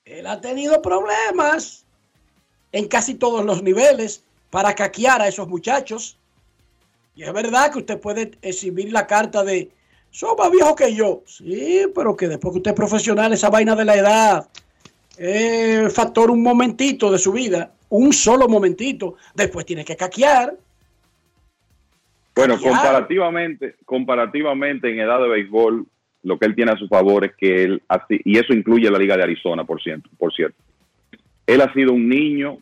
él 0.05 0.27
ha 0.27 0.41
tenido 0.41 0.81
problemas 0.81 1.85
en 2.73 2.89
casi 2.89 3.15
todos 3.15 3.45
los 3.45 3.63
niveles 3.63 4.25
para 4.51 4.75
caquear 4.75 5.21
a 5.21 5.29
esos 5.29 5.47
muchachos. 5.49 6.19
Y 7.15 7.25
es 7.25 7.33
verdad 7.33 7.71
que 7.71 7.81
usted 7.81 8.01
puede 8.01 8.33
exhibir 8.41 8.93
la 8.93 9.07
carta 9.07 9.45
de, 9.45 9.71
son 10.13 10.37
más 10.39 10.51
viejos 10.51 10.77
que 10.77 10.95
yo. 10.95 11.23
Sí, 11.27 11.87
pero 11.95 12.15
que 12.15 12.29
después 12.29 12.53
que 12.53 12.59
usted 12.59 12.71
es 12.73 12.77
profesional, 12.77 13.33
esa 13.33 13.51
vaina 13.51 13.75
de 13.75 13.85
la 13.85 13.97
edad 13.97 14.49
es 15.17 15.93
factor 15.93 16.31
un 16.31 16.43
momentito 16.43 17.11
de 17.11 17.19
su 17.19 17.33
vida, 17.33 17.73
un 17.89 18.13
solo 18.13 18.47
momentito. 18.47 19.17
Después 19.35 19.65
tiene 19.65 19.85
que 19.85 19.97
caquear. 19.97 20.55
Bueno, 22.35 22.55
Caquear. 22.55 22.73
comparativamente, 22.75 23.77
comparativamente 23.85 24.91
en 24.91 25.01
edad 25.01 25.21
de 25.21 25.29
béisbol, 25.29 25.87
lo 26.25 26.39
que 26.39 26.47
él 26.47 26.55
tiene 26.55 26.73
a 26.73 26.77
su 26.77 26.89
favor 26.89 27.25
es 27.25 27.33
que 27.37 27.65
él, 27.65 27.83
y 28.09 28.39
eso 28.39 28.53
incluye 28.53 28.91
la 28.91 28.99
Liga 28.99 29.17
de 29.17 29.23
Arizona, 29.23 29.65
por 29.65 29.83
cierto, 29.83 30.09
por 30.19 30.33
cierto. 30.33 30.57
Él 31.47 31.61
ha 31.63 31.73
sido 31.73 31.93
un 31.93 32.09
niño 32.09 32.59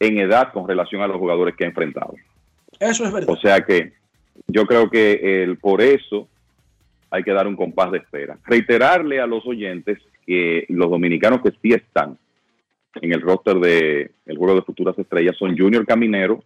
en 0.00 0.18
edad 0.18 0.52
con 0.52 0.66
relación 0.66 1.02
a 1.02 1.06
los 1.06 1.18
jugadores 1.18 1.54
que 1.54 1.64
ha 1.64 1.68
enfrentado. 1.68 2.14
Eso 2.80 3.04
es 3.04 3.12
verdad. 3.12 3.30
O 3.30 3.36
sea 3.36 3.60
que 3.60 3.92
yo 4.48 4.66
creo 4.66 4.90
que 4.90 5.42
el, 5.42 5.58
por 5.58 5.80
eso 5.80 6.28
hay 7.10 7.22
que 7.22 7.32
dar 7.32 7.46
un 7.46 7.56
compás 7.56 7.90
de 7.92 7.98
espera. 7.98 8.38
Reiterarle 8.44 9.20
a 9.20 9.26
los 9.26 9.46
oyentes 9.46 9.98
que 10.26 10.66
los 10.68 10.90
dominicanos 10.90 11.40
que 11.42 11.52
sí 11.62 11.72
están 11.72 12.18
en 13.00 13.12
el 13.12 13.20
roster 13.20 13.56
de 13.56 14.10
el 14.24 14.38
juego 14.38 14.54
de 14.54 14.62
futuras 14.62 14.98
estrellas 14.98 15.36
son 15.36 15.56
Junior 15.56 15.86
Caminero, 15.86 16.42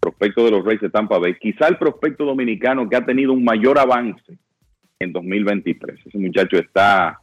prospecto 0.00 0.44
de 0.44 0.50
los 0.50 0.64
Reyes 0.64 0.82
de 0.82 0.90
Tampa 0.90 1.18
Bay, 1.18 1.34
quizá 1.34 1.68
el 1.68 1.78
prospecto 1.78 2.24
dominicano 2.24 2.88
que 2.88 2.96
ha 2.96 3.04
tenido 3.04 3.32
un 3.32 3.44
mayor 3.44 3.78
avance 3.78 4.38
en 4.98 5.12
2023. 5.12 6.06
Ese 6.06 6.18
muchacho 6.18 6.56
está 6.58 7.20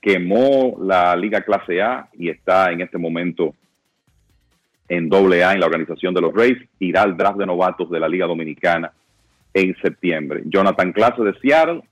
quemó 0.00 0.76
la 0.80 1.16
Liga 1.16 1.40
Clase 1.40 1.82
A 1.82 2.08
y 2.12 2.28
está 2.28 2.70
en 2.70 2.82
este 2.82 2.98
momento 2.98 3.54
en 4.88 5.08
doble 5.08 5.42
A 5.42 5.54
en 5.54 5.60
la 5.60 5.66
organización 5.66 6.14
de 6.14 6.20
los 6.20 6.32
Rays, 6.32 6.58
irá 6.78 7.02
al 7.02 7.16
draft 7.16 7.38
de 7.38 7.46
novatos 7.46 7.90
de 7.90 7.98
la 7.98 8.08
Liga 8.08 8.26
Dominicana 8.26 8.92
en 9.54 9.74
septiembre. 9.76 10.42
Jonathan 10.46 10.92
Clase 10.92 11.22
de 11.22 11.34
Seattle, 11.40 11.82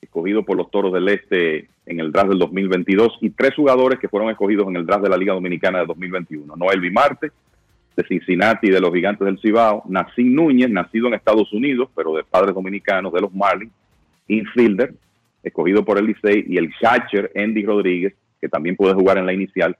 escogido 0.00 0.44
por 0.44 0.56
los 0.56 0.70
Toros 0.70 0.92
del 0.92 1.08
Este 1.08 1.68
en 1.86 2.00
el 2.00 2.12
draft 2.12 2.30
del 2.30 2.38
2022, 2.38 3.18
y 3.20 3.30
tres 3.30 3.54
jugadores 3.54 3.98
que 3.98 4.08
fueron 4.08 4.30
escogidos 4.30 4.66
en 4.68 4.76
el 4.76 4.86
draft 4.86 5.02
de 5.02 5.10
la 5.10 5.16
Liga 5.16 5.34
Dominicana 5.34 5.80
de 5.80 5.86
2021. 5.86 6.56
Noel 6.56 6.80
Vimarte, 6.80 7.30
de 7.96 8.04
Cincinnati, 8.04 8.70
de 8.70 8.80
los 8.80 8.92
Gigantes 8.92 9.26
del 9.26 9.38
Cibao, 9.38 9.82
Nacín 9.86 10.34
Núñez, 10.34 10.70
nacido 10.70 11.08
en 11.08 11.14
Estados 11.14 11.52
Unidos, 11.52 11.90
pero 11.94 12.14
de 12.14 12.24
padres 12.24 12.54
dominicanos, 12.54 13.12
de 13.12 13.20
los 13.20 13.32
Marlins, 13.34 13.72
infielder, 14.28 14.94
escogido 15.42 15.84
por 15.84 15.98
el 15.98 16.06
Licey, 16.06 16.44
y 16.48 16.56
el 16.56 16.72
catcher 16.80 17.30
Andy 17.36 17.64
Rodríguez, 17.64 18.14
que 18.40 18.48
también 18.48 18.76
puede 18.76 18.94
jugar 18.94 19.18
en 19.18 19.26
la 19.26 19.32
inicial, 19.32 19.76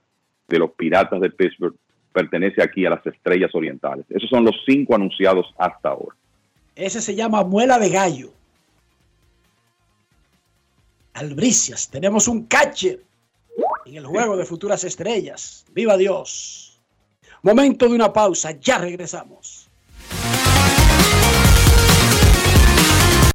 de 0.47 0.59
los 0.59 0.73
Piratas 0.73 1.21
de 1.21 1.31
Pittsburgh, 1.31 1.75
pertenece 2.13 2.63
aquí 2.63 2.85
a 2.87 2.91
las 2.91 3.07
Estrellas 3.07 3.51
Orientales. 3.55 4.05
Esos 4.11 4.29
son 4.29 4.45
los 4.45 4.55
cinco 4.67 4.95
anunciados 4.95 5.53
hasta 5.59 5.89
ahora. 5.89 6.15
Ese 6.77 7.01
se 7.01 7.15
llama 7.15 7.45
muela 7.45 7.79
de 7.79 7.89
gallo. 7.89 8.33
Albricias, 11.13 11.89
tenemos 11.89 12.27
un 12.27 12.47
catcher 12.47 13.05
en 13.87 13.97
el 13.97 14.07
juego 14.07 14.37
de 14.37 14.45
futuras 14.45 14.83
estrellas. 14.83 15.65
¡Viva 15.73 15.97
Dios! 15.97 16.81
Momento 17.43 17.89
de 17.89 17.95
una 17.95 18.13
pausa, 18.13 18.53
ya 18.53 18.79
regresamos. 18.79 19.69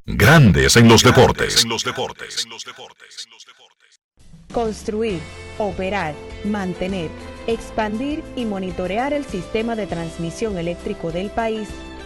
Grandes 0.05 0.75
en 0.75 0.89
los 0.89 1.03
deportes. 1.03 1.63
En 1.63 1.69
los 1.69 1.83
deportes. 1.83 2.45
Construir, 4.51 5.19
operar, 5.59 6.15
mantener, 6.43 7.09
expandir 7.47 8.23
y 8.35 8.43
monitorear 8.43 9.13
el 9.13 9.23
sistema 9.23 9.75
de 9.75 9.87
transmisión 9.87 10.57
eléctrico 10.57 11.11
del 11.11 11.29
país 11.29 11.69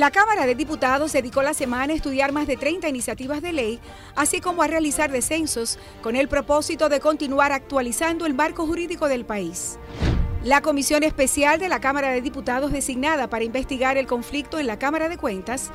La 0.00 0.10
Cámara 0.10 0.46
de 0.46 0.54
Diputados 0.54 1.12
dedicó 1.12 1.42
la 1.42 1.52
semana 1.52 1.92
a 1.92 1.96
estudiar 1.96 2.32
más 2.32 2.46
de 2.46 2.56
30 2.56 2.88
iniciativas 2.88 3.42
de 3.42 3.52
ley, 3.52 3.80
así 4.16 4.40
como 4.40 4.62
a 4.62 4.66
realizar 4.66 5.12
descensos, 5.12 5.78
con 6.00 6.16
el 6.16 6.26
propósito 6.26 6.88
de 6.88 7.00
continuar 7.00 7.52
actualizando 7.52 8.24
el 8.24 8.32
marco 8.32 8.66
jurídico 8.66 9.08
del 9.08 9.26
país. 9.26 9.78
La 10.42 10.62
Comisión 10.62 11.02
Especial 11.02 11.60
de 11.60 11.68
la 11.68 11.82
Cámara 11.82 12.08
de 12.12 12.22
Diputados 12.22 12.72
designada 12.72 13.28
para 13.28 13.44
investigar 13.44 13.98
el 13.98 14.06
conflicto 14.06 14.58
en 14.58 14.68
la 14.68 14.78
Cámara 14.78 15.10
de 15.10 15.18
Cuentas 15.18 15.70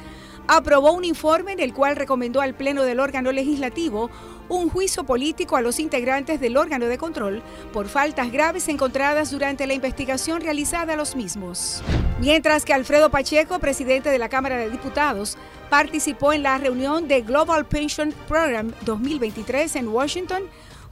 aprobó 0.47 0.91
un 0.91 1.05
informe 1.05 1.53
en 1.53 1.59
el 1.59 1.73
cual 1.73 1.95
recomendó 1.95 2.41
al 2.41 2.55
Pleno 2.55 2.83
del 2.83 2.99
órgano 2.99 3.31
legislativo 3.31 4.09
un 4.47 4.69
juicio 4.69 5.03
político 5.03 5.55
a 5.55 5.61
los 5.61 5.79
integrantes 5.79 6.39
del 6.39 6.57
órgano 6.57 6.85
de 6.85 6.97
control 6.97 7.41
por 7.73 7.87
faltas 7.87 8.31
graves 8.31 8.67
encontradas 8.67 9.31
durante 9.31 9.65
la 9.65 9.73
investigación 9.73 10.41
realizada 10.41 10.93
a 10.93 10.97
los 10.97 11.15
mismos. 11.15 11.83
Mientras 12.19 12.63
que 12.63 12.73
Alfredo 12.73 13.09
Pacheco, 13.09 13.59
presidente 13.59 14.09
de 14.09 14.19
la 14.19 14.29
Cámara 14.29 14.57
de 14.57 14.69
Diputados, 14.69 15.37
participó 15.69 16.31
en 16.31 16.43
la 16.43 16.57
reunión 16.57 17.07
de 17.07 17.21
Global 17.21 17.65
Pension 17.65 18.13
Program 18.27 18.71
2023 18.85 19.75
en 19.77 19.87
Washington, 19.87 20.43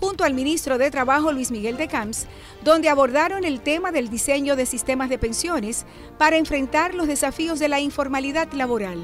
junto 0.04 0.26
al 0.26 0.34
ministro 0.34 0.78
de 0.78 0.92
Trabajo 0.92 1.32
Luis 1.32 1.50
Miguel 1.50 1.78
de 1.78 1.88
Camps, 1.88 2.28
donde 2.62 2.90
abordaron 2.90 3.46
el 3.46 3.62
tema 3.62 3.94
del 3.94 4.10
diseño 4.10 4.58
de 4.58 4.66
sistemas 4.66 5.10
de 5.10 5.18
pensiones 5.18 5.86
para 6.18 6.36
enfrentar 6.36 6.94
los 6.94 7.08
desafíos 7.08 7.58
de 7.58 7.70
la 7.70 7.80
informalidad 7.80 8.52
laboral. 8.52 9.00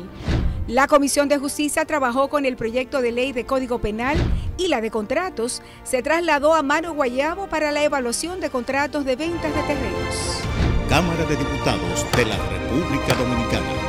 La 0.68 0.88
Comisión 0.88 1.30
de 1.30 1.38
Justicia 1.38 1.86
trabajó 1.86 2.28
con 2.28 2.44
el 2.44 2.58
proyecto 2.58 3.02
de 3.02 3.14
ley 3.14 3.32
de 3.32 3.46
Código 3.46 3.80
Penal 3.80 4.18
y 4.58 4.68
la 4.68 4.82
de 4.82 4.92
contratos 4.92 5.62
se 5.84 6.04
trasladó 6.04 6.54
a 6.54 6.64
Mano 6.64 6.94
Guayabo 6.94 7.48
para 7.48 7.72
la 7.72 7.82
evaluación 7.82 8.42
de 8.42 8.50
contratos 8.50 9.06
de 9.06 9.16
ventas 9.16 9.56
de 9.56 9.62
terrenos. 9.62 10.16
Cámara 10.90 11.24
de 11.24 11.38
Diputados 11.38 12.06
de 12.18 12.26
la 12.26 12.36
República 12.36 13.16
Dominicana. 13.16 13.89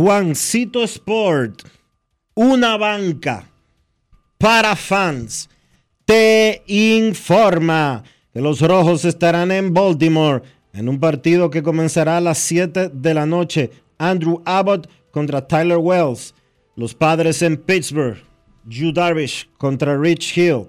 Juancito 0.00 0.82
Sport, 0.82 1.60
una 2.32 2.78
banca 2.78 3.50
para 4.38 4.74
fans, 4.74 5.50
te 6.06 6.62
informa 6.68 8.02
que 8.32 8.40
los 8.40 8.62
rojos 8.62 9.04
estarán 9.04 9.52
en 9.52 9.74
Baltimore 9.74 10.42
en 10.72 10.88
un 10.88 10.98
partido 10.98 11.50
que 11.50 11.62
comenzará 11.62 12.16
a 12.16 12.22
las 12.22 12.38
7 12.38 12.92
de 12.94 13.12
la 13.12 13.26
noche. 13.26 13.72
Andrew 13.98 14.40
Abbott 14.46 14.88
contra 15.10 15.46
Tyler 15.46 15.76
Wells. 15.76 16.34
Los 16.76 16.94
padres 16.94 17.42
en 17.42 17.58
Pittsburgh. 17.58 18.16
Yu 18.64 18.94
Darvish 18.94 19.50
contra 19.58 19.98
Rich 19.98 20.34
Hill. 20.34 20.68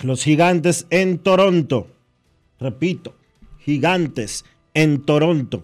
Los 0.00 0.24
gigantes 0.24 0.84
en 0.90 1.16
Toronto. 1.16 1.86
Repito, 2.58 3.14
gigantes 3.60 4.44
en 4.74 5.00
Toronto. 5.02 5.62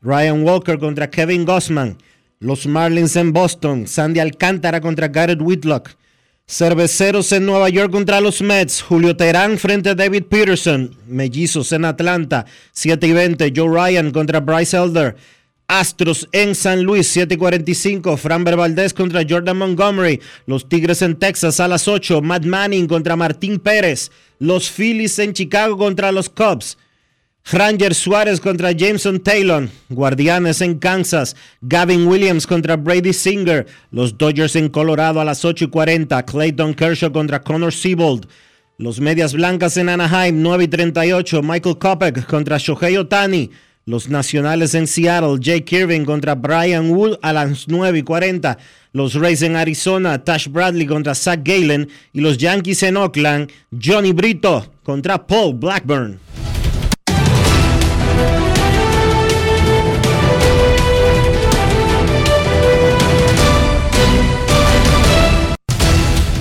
Ryan 0.00 0.44
Walker 0.44 0.78
contra 0.78 1.10
Kevin 1.10 1.44
Gossman. 1.44 1.98
Los 2.40 2.66
Marlins 2.66 3.16
en 3.16 3.32
Boston. 3.32 3.88
Sandy 3.88 4.20
Alcántara 4.20 4.80
contra 4.80 5.08
Garrett 5.08 5.40
Whitlock. 5.42 5.90
Cerveceros 6.46 7.32
en 7.32 7.44
Nueva 7.44 7.68
York 7.68 7.90
contra 7.90 8.20
los 8.20 8.40
Mets. 8.40 8.80
Julio 8.80 9.16
Terán 9.16 9.58
frente 9.58 9.90
a 9.90 9.94
David 9.94 10.24
Peterson. 10.24 10.96
Mellizos 11.06 11.72
en 11.72 11.84
Atlanta. 11.84 12.46
7 12.72 13.06
y 13.08 13.12
20. 13.12 13.52
Joe 13.54 13.68
Ryan 13.68 14.12
contra 14.12 14.40
Bryce 14.40 14.76
Elder. 14.76 15.16
Astros 15.66 16.28
en 16.32 16.54
San 16.54 16.82
Luis, 16.82 17.08
7 17.08 17.34
y 17.34 17.36
45. 17.36 18.16
Framber 18.16 18.56
Valdez 18.56 18.94
contra 18.94 19.26
Jordan 19.28 19.58
Montgomery. 19.58 20.20
Los 20.46 20.68
Tigres 20.68 21.02
en 21.02 21.16
Texas 21.16 21.60
a 21.60 21.68
las 21.68 21.88
8. 21.88 22.22
Matt 22.22 22.46
Manning 22.46 22.86
contra 22.86 23.16
Martín 23.16 23.58
Pérez. 23.58 24.10
Los 24.38 24.70
Phillies 24.70 25.18
en 25.18 25.32
Chicago 25.34 25.76
contra 25.76 26.12
los 26.12 26.30
Cubs. 26.30 26.78
Ranger 27.50 27.94
Suárez 27.94 28.40
contra 28.40 28.72
Jameson 28.72 29.20
Taylor. 29.20 29.68
Guardianes 29.88 30.60
en 30.60 30.78
Kansas. 30.78 31.34
Gavin 31.62 32.06
Williams 32.06 32.46
contra 32.46 32.76
Brady 32.76 33.14
Singer. 33.14 33.66
Los 33.90 34.18
Dodgers 34.18 34.54
en 34.56 34.68
Colorado 34.68 35.18
a 35.20 35.24
las 35.24 35.46
8 35.46 35.64
y 35.64 35.68
40. 35.68 36.22
Clayton 36.26 36.74
Kershaw 36.74 37.10
contra 37.10 37.40
Connor 37.40 37.72
Siebold. 37.72 38.26
Los 38.76 39.00
Medias 39.00 39.32
Blancas 39.32 39.78
en 39.78 39.88
Anaheim, 39.88 40.42
9 40.42 40.64
y 40.64 40.68
38. 40.68 41.42
Michael 41.42 41.78
Kopech 41.78 42.26
contra 42.26 42.58
Shohei 42.58 42.98
Otani. 42.98 43.50
Los 43.86 44.10
Nacionales 44.10 44.74
en 44.74 44.86
Seattle, 44.86 45.38
Jake 45.40 45.74
Irving 45.74 46.04
contra 46.04 46.34
Brian 46.34 46.90
Wood 46.90 47.16
a 47.22 47.32
las 47.32 47.66
9 47.66 48.00
y 48.00 48.02
40. 48.02 48.58
Los 48.92 49.14
Rays 49.14 49.40
en 49.40 49.56
Arizona, 49.56 50.22
Tash 50.22 50.48
Bradley 50.48 50.86
contra 50.86 51.14
Zach 51.14 51.40
Galen. 51.42 51.88
Y 52.12 52.20
los 52.20 52.36
Yankees 52.36 52.82
en 52.82 52.98
Oakland, 52.98 53.50
Johnny 53.82 54.12
Brito 54.12 54.70
contra 54.82 55.26
Paul 55.26 55.54
Blackburn. 55.54 56.20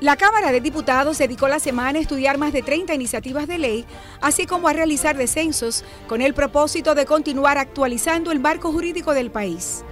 La 0.00 0.14
Cámara 0.14 0.52
de 0.52 0.60
Diputados 0.60 1.18
dedicó 1.18 1.48
la 1.48 1.58
semana 1.58 1.98
a 1.98 2.02
estudiar 2.02 2.38
más 2.38 2.52
de 2.52 2.62
30 2.62 2.94
iniciativas 2.94 3.48
de 3.48 3.58
ley, 3.58 3.84
así 4.20 4.46
como 4.46 4.68
a 4.68 4.72
realizar 4.72 5.16
descensos, 5.16 5.84
con 6.06 6.22
el 6.22 6.34
propósito 6.34 6.94
de 6.94 7.04
continuar 7.04 7.58
actualizando 7.58 8.30
el 8.30 8.38
marco 8.38 8.70
jurídico 8.70 9.12
del 9.12 9.32
país. 9.32 9.84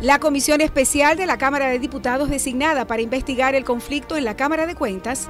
La 0.00 0.20
Comisión 0.20 0.60
Especial 0.60 1.16
de 1.16 1.26
la 1.26 1.36
Cámara 1.36 1.66
de 1.66 1.80
Diputados 1.80 2.30
designada 2.30 2.86
para 2.86 3.02
investigar 3.02 3.56
el 3.56 3.64
conflicto 3.64 4.16
en 4.16 4.24
la 4.24 4.36
Cámara 4.36 4.66
de 4.66 4.76
Cuentas 4.76 5.28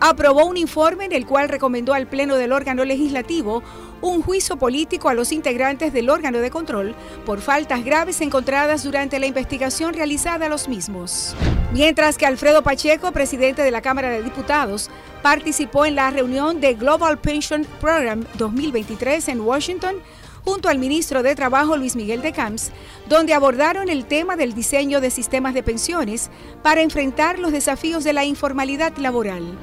aprobó 0.00 0.46
un 0.46 0.56
informe 0.56 1.04
en 1.04 1.12
el 1.12 1.26
cual 1.26 1.48
recomendó 1.48 1.92
al 1.92 2.06
Pleno 2.06 2.36
del 2.36 2.52
órgano 2.52 2.84
legislativo 2.84 3.62
un 4.00 4.22
juicio 4.22 4.56
político 4.56 5.10
a 5.10 5.14
los 5.14 5.30
integrantes 5.30 5.92
del 5.92 6.08
órgano 6.08 6.38
de 6.38 6.50
control 6.50 6.94
por 7.26 7.40
faltas 7.40 7.84
graves 7.84 8.20
encontradas 8.22 8.82
durante 8.82 9.18
la 9.18 9.26
investigación 9.26 9.92
realizada 9.92 10.46
a 10.46 10.48
los 10.48 10.68
mismos. 10.68 11.36
Mientras 11.72 12.16
que 12.16 12.26
Alfredo 12.26 12.62
Pacheco, 12.62 13.12
presidente 13.12 13.62
de 13.62 13.70
la 13.70 13.82
Cámara 13.82 14.08
de 14.08 14.22
Diputados, 14.22 14.90
participó 15.22 15.84
en 15.84 15.96
la 15.96 16.10
reunión 16.10 16.60
de 16.60 16.74
Global 16.74 17.18
Pension 17.18 17.66
Program 17.80 18.24
2023 18.38 19.28
en 19.28 19.40
Washington, 19.42 19.96
junto 20.44 20.68
al 20.68 20.78
ministro 20.78 21.22
de 21.22 21.34
Trabajo 21.34 21.76
Luis 21.76 21.96
Miguel 21.96 22.22
de 22.22 22.32
Camps, 22.32 22.70
donde 23.08 23.34
abordaron 23.34 23.88
el 23.88 24.04
tema 24.04 24.36
del 24.36 24.54
diseño 24.54 25.00
de 25.00 25.10
sistemas 25.10 25.54
de 25.54 25.62
pensiones 25.62 26.30
para 26.62 26.82
enfrentar 26.82 27.38
los 27.38 27.52
desafíos 27.52 28.04
de 28.04 28.12
la 28.12 28.24
informalidad 28.24 28.96
laboral. 28.96 29.58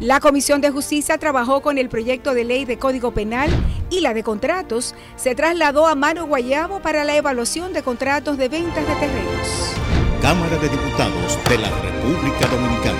La 0.00 0.20
Comisión 0.20 0.60
de 0.60 0.70
Justicia 0.70 1.18
trabajó 1.18 1.62
con 1.62 1.78
el 1.78 1.88
proyecto 1.88 2.34
de 2.34 2.44
ley 2.44 2.64
de 2.64 2.78
Código 2.78 3.14
Penal 3.14 3.48
y 3.90 4.00
la 4.00 4.12
de 4.12 4.22
contratos 4.22 4.94
se 5.16 5.34
trasladó 5.34 5.86
a 5.86 5.94
Mano 5.94 6.26
Guayabo 6.26 6.80
para 6.80 7.04
la 7.04 7.16
evaluación 7.16 7.72
de 7.72 7.82
contratos 7.82 8.36
de 8.36 8.48
ventas 8.48 8.86
de 8.86 8.94
terrenos. 8.96 9.74
Cámara 10.20 10.56
de 10.58 10.68
Diputados 10.68 11.38
de 11.48 11.58
la 11.58 11.70
República 11.80 12.46
Dominicana. 12.48 12.98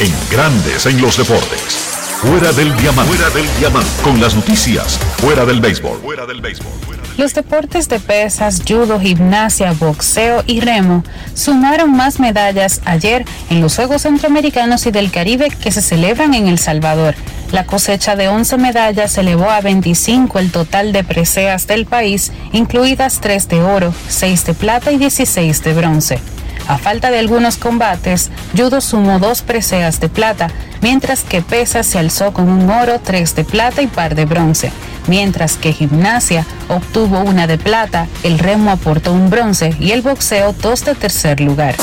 En 0.00 0.12
Grandes 0.30 0.86
en 0.86 1.00
los 1.00 1.16
Deportes. 1.16 1.79
Fuera 2.20 2.52
del 2.52 2.76
diamante. 2.76 3.14
Fuera 3.14 3.30
del 3.30 3.46
diamante. 3.58 3.90
Con 4.04 4.20
las 4.20 4.34
noticias. 4.34 4.98
Fuera 5.16 5.46
del 5.46 5.58
béisbol. 5.58 6.00
Fuera 6.02 6.26
del 6.26 6.42
béisbol. 6.42 6.70
Los 7.16 7.32
deportes 7.32 7.88
de 7.88 7.98
pesas, 7.98 8.60
judo, 8.68 9.00
gimnasia, 9.00 9.72
boxeo 9.72 10.44
y 10.46 10.60
remo 10.60 11.02
sumaron 11.32 11.96
más 11.96 12.20
medallas 12.20 12.82
ayer 12.84 13.24
en 13.48 13.62
los 13.62 13.76
Juegos 13.76 14.02
Centroamericanos 14.02 14.84
y 14.84 14.90
del 14.90 15.10
Caribe 15.10 15.48
que 15.48 15.72
se 15.72 15.80
celebran 15.80 16.34
en 16.34 16.46
El 16.46 16.58
Salvador. 16.58 17.14
La 17.52 17.64
cosecha 17.64 18.16
de 18.16 18.28
11 18.28 18.58
medallas 18.58 19.16
elevó 19.16 19.48
a 19.48 19.62
25 19.62 20.38
el 20.40 20.52
total 20.52 20.92
de 20.92 21.04
preseas 21.04 21.66
del 21.66 21.86
país, 21.86 22.32
incluidas 22.52 23.22
3 23.22 23.48
de 23.48 23.62
oro, 23.62 23.94
6 24.08 24.44
de 24.44 24.52
plata 24.52 24.92
y 24.92 24.98
16 24.98 25.64
de 25.64 25.72
bronce. 25.72 26.20
A 26.68 26.78
falta 26.78 27.10
de 27.10 27.18
algunos 27.18 27.56
combates, 27.56 28.30
Judo 28.56 28.80
sumó 28.80 29.18
dos 29.18 29.42
preseas 29.42 30.00
de 30.00 30.08
plata, 30.08 30.50
mientras 30.80 31.22
que 31.22 31.42
Pesa 31.42 31.82
se 31.82 31.98
alzó 31.98 32.32
con 32.32 32.48
un 32.48 32.70
oro, 32.70 33.00
tres 33.02 33.34
de 33.34 33.44
plata 33.44 33.82
y 33.82 33.86
par 33.86 34.14
de 34.14 34.24
bronce. 34.24 34.72
Mientras 35.06 35.56
que 35.56 35.72
Gimnasia 35.72 36.46
obtuvo 36.68 37.20
una 37.20 37.46
de 37.46 37.58
plata, 37.58 38.06
el 38.22 38.38
remo 38.38 38.70
aportó 38.70 39.12
un 39.12 39.30
bronce 39.30 39.74
y 39.80 39.90
el 39.92 40.02
boxeo 40.02 40.52
dos 40.52 40.84
de 40.84 40.94
tercer 40.94 41.40
lugar. 41.40 41.74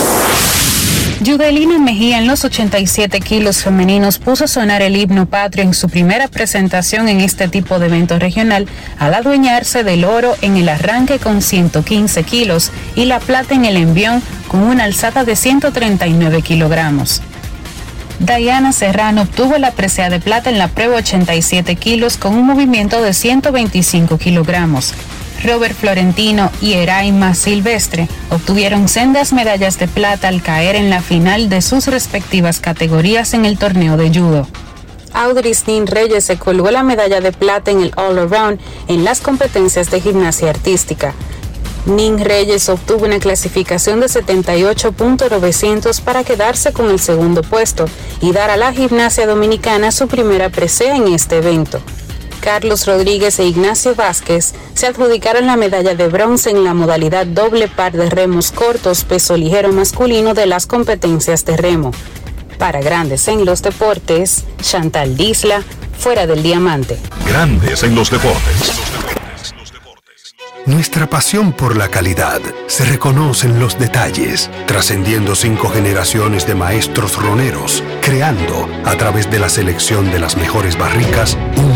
Yudelina 1.19 1.79
Mejía 1.79 2.19
en 2.19 2.27
los 2.27 2.45
87 2.45 3.21
kilos 3.21 3.63
femeninos 3.63 4.19
puso 4.19 4.43
a 4.43 4.47
sonar 4.47 4.83
el 4.83 4.95
himno 4.95 5.25
patrio 5.25 5.63
en 5.63 5.73
su 5.73 5.89
primera 5.89 6.27
presentación 6.27 7.09
en 7.09 7.21
este 7.21 7.47
tipo 7.47 7.79
de 7.79 7.87
evento 7.87 8.19
regional 8.19 8.67
al 8.99 9.15
adueñarse 9.15 9.83
del 9.83 10.05
oro 10.05 10.35
en 10.41 10.57
el 10.57 10.69
arranque 10.69 11.17
con 11.17 11.41
115 11.41 12.23
kilos 12.23 12.71
y 12.95 13.05
la 13.05 13.19
plata 13.19 13.55
en 13.55 13.65
el 13.65 13.77
envión 13.77 14.21
con 14.47 14.61
una 14.61 14.83
alzada 14.83 15.23
de 15.23 15.35
139 15.35 16.43
kilogramos. 16.43 17.23
Diana 18.19 18.71
Serrano 18.71 19.23
obtuvo 19.23 19.57
la 19.57 19.71
presea 19.71 20.11
de 20.11 20.19
plata 20.19 20.51
en 20.51 20.59
la 20.59 20.67
prueba 20.67 20.97
87 20.97 21.75
kilos 21.77 22.17
con 22.17 22.35
un 22.35 22.45
movimiento 22.45 23.01
de 23.01 23.13
125 23.13 24.19
kilogramos. 24.19 24.93
Robert 25.43 25.75
Florentino 25.75 26.51
y 26.61 26.73
Eraima 26.73 27.33
Silvestre 27.33 28.07
obtuvieron 28.31 28.87
sendas 28.87 29.33
medallas 29.33 29.77
de 29.79 29.87
plata 29.87 30.27
al 30.27 30.41
caer 30.41 30.75
en 30.75 30.89
la 30.89 31.01
final 31.01 31.49
de 31.49 31.61
sus 31.61 31.87
respectivas 31.87 32.59
categorías 32.59 33.33
en 33.33 33.45
el 33.45 33.57
torneo 33.57 33.97
de 33.97 34.09
judo. 34.09 34.47
Audrey 35.13 35.53
Steen 35.53 35.87
Reyes 35.87 36.25
se 36.25 36.37
colgó 36.37 36.69
la 36.71 36.83
medalla 36.83 37.21
de 37.21 37.31
plata 37.31 37.71
en 37.71 37.81
el 37.81 37.91
All 37.95 38.19
Around 38.19 38.59
en 38.87 39.03
las 39.03 39.21
competencias 39.21 39.89
de 39.89 40.01
gimnasia 40.01 40.49
artística. 40.49 41.13
Nin 41.87 42.19
Reyes 42.19 42.67
obtuvo 42.67 43.05
una 43.05 43.19
clasificación 43.19 44.01
de 44.01 44.07
78.900 44.07 46.01
para 46.01 46.25
quedarse 46.25 46.73
con 46.73 46.89
el 46.89 46.99
segundo 46.99 47.41
puesto 47.43 47.85
y 48.19 48.33
dar 48.33 48.49
a 48.49 48.57
la 48.57 48.73
gimnasia 48.73 49.25
dominicana 49.25 49.93
su 49.93 50.07
primera 50.07 50.49
presea 50.49 50.97
en 50.97 51.07
este 51.07 51.37
evento. 51.37 51.81
Carlos 52.47 52.85
Rodríguez 52.85 53.39
e 53.39 53.45
Ignacio 53.45 53.93
Vázquez 53.93 54.53
se 54.73 54.87
adjudicaron 54.87 55.47
la 55.47 55.57
medalla 55.57 55.95
de 55.95 56.07
bronce 56.07 56.49
en 56.49 56.63
la 56.63 56.73
modalidad 56.73 57.25
doble 57.25 57.67
par 57.67 57.91
de 57.91 58.09
remos 58.09 58.53
cortos 58.53 59.03
peso 59.03 59.35
ligero 59.35 59.73
masculino 59.73 60.33
de 60.33 60.45
las 60.45 60.65
competencias 60.65 61.43
de 61.43 61.57
remo. 61.57 61.91
Para 62.57 62.79
Grandes 62.79 63.27
en 63.27 63.43
los 63.43 63.61
Deportes, 63.61 64.45
Chantal 64.61 65.17
Disla, 65.17 65.61
fuera 65.99 66.25
del 66.25 66.41
diamante. 66.41 66.97
Grandes 67.27 67.83
en 67.83 67.95
los 67.95 68.09
deportes. 68.09 68.71
Nuestra 70.67 71.09
pasión 71.09 71.53
por 71.53 71.77
la 71.77 71.87
calidad 71.87 72.41
se 72.67 72.83
reconoce 72.83 73.47
en 73.47 73.57
los 73.57 73.79
detalles, 73.79 74.49
trascendiendo 74.65 75.33
cinco 75.33 75.69
generaciones 75.69 76.45
de 76.45 76.55
maestros 76.55 77.15
roneros, 77.15 77.83
creando, 78.01 78.67
a 78.83 78.97
través 78.97 79.31
de 79.31 79.39
la 79.39 79.47
selección 79.47 80.11
de 80.11 80.19
las 80.19 80.35
mejores 80.35 80.77
barricas, 80.77 81.37
un 81.55 81.66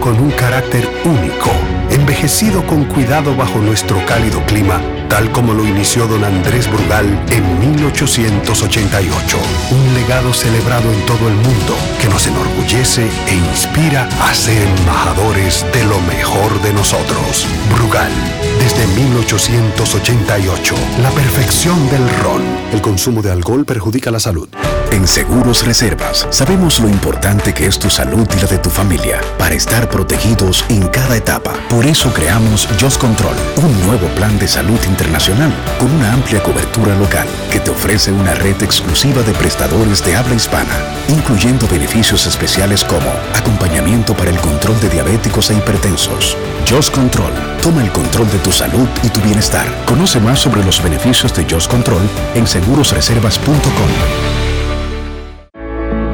con 0.00 0.20
un 0.20 0.30
carácter 0.30 0.86
único, 1.04 1.50
envejecido 1.90 2.64
con 2.66 2.84
cuidado 2.84 3.34
bajo 3.34 3.58
nuestro 3.58 4.04
cálido 4.06 4.44
clima, 4.46 4.80
tal 5.12 5.30
como 5.30 5.52
lo 5.52 5.66
inició 5.66 6.06
don 6.06 6.24
Andrés 6.24 6.66
Brugal 6.72 7.04
en 7.28 7.60
1888. 7.76 9.38
Un 9.70 9.92
legado 9.92 10.32
celebrado 10.32 10.90
en 10.90 11.04
todo 11.04 11.28
el 11.28 11.34
mundo 11.34 11.76
que 12.00 12.08
nos 12.08 12.26
enorgullece 12.26 13.06
e 13.28 13.34
inspira 13.34 14.08
a 14.22 14.32
ser 14.32 14.66
embajadores 14.78 15.66
de 15.74 15.84
lo 15.84 16.00
mejor 16.00 16.62
de 16.62 16.72
nosotros. 16.72 17.46
Brugal, 17.76 18.10
desde 18.58 18.86
1888, 18.86 20.74
la 21.02 21.10
perfección 21.10 21.90
del 21.90 22.08
ron. 22.22 22.42
El 22.72 22.80
consumo 22.80 23.20
de 23.20 23.32
alcohol 23.32 23.66
perjudica 23.66 24.10
la 24.10 24.18
salud. 24.18 24.48
En 24.92 25.06
Seguros 25.08 25.66
Reservas 25.66 26.26
sabemos 26.30 26.78
lo 26.80 26.88
importante 26.88 27.54
que 27.54 27.66
es 27.66 27.78
tu 27.78 27.88
salud 27.88 28.26
y 28.36 28.40
la 28.40 28.46
de 28.46 28.58
tu 28.58 28.68
familia 28.68 29.20
para 29.38 29.54
estar 29.54 29.88
protegidos 29.88 30.64
en 30.68 30.86
cada 30.88 31.16
etapa. 31.16 31.54
Por 31.70 31.86
eso 31.86 32.12
creamos 32.12 32.68
Just 32.78 33.00
Control, 33.00 33.34
un 33.56 33.86
nuevo 33.86 34.06
plan 34.08 34.38
de 34.38 34.46
salud 34.46 34.78
internacional 35.02 35.52
con 35.78 35.90
una 35.90 36.12
amplia 36.12 36.40
cobertura 36.42 36.94
local 36.96 37.26
que 37.50 37.58
te 37.58 37.70
ofrece 37.70 38.12
una 38.12 38.34
red 38.34 38.62
exclusiva 38.62 39.22
de 39.22 39.32
prestadores 39.32 40.04
de 40.04 40.14
habla 40.14 40.34
hispana, 40.36 40.72
incluyendo 41.08 41.66
beneficios 41.66 42.24
especiales 42.26 42.84
como 42.84 43.10
acompañamiento 43.34 44.14
para 44.14 44.30
el 44.30 44.38
control 44.38 44.80
de 44.80 44.88
diabéticos 44.90 45.50
e 45.50 45.54
hipertensos. 45.54 46.36
Just 46.68 46.94
Control, 46.94 47.32
toma 47.60 47.82
el 47.82 47.90
control 47.90 48.30
de 48.30 48.38
tu 48.38 48.52
salud 48.52 48.86
y 49.02 49.08
tu 49.08 49.20
bienestar. 49.20 49.66
Conoce 49.86 50.20
más 50.20 50.38
sobre 50.38 50.64
los 50.64 50.80
beneficios 50.80 51.34
de 51.34 51.46
Just 51.50 51.68
Control 51.68 52.02
en 52.34 52.46
segurosreservas.com. 52.46 53.90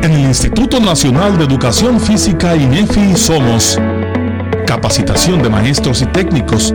En 0.02 0.12
el 0.12 0.20
Instituto 0.20 0.80
Nacional 0.80 1.36
de 1.36 1.44
Educación 1.44 2.00
Física 2.00 2.56
INEFI 2.56 3.16
somos 3.16 3.78
capacitación 4.66 5.42
de 5.42 5.50
maestros 5.50 6.02
y 6.02 6.06
técnicos, 6.06 6.74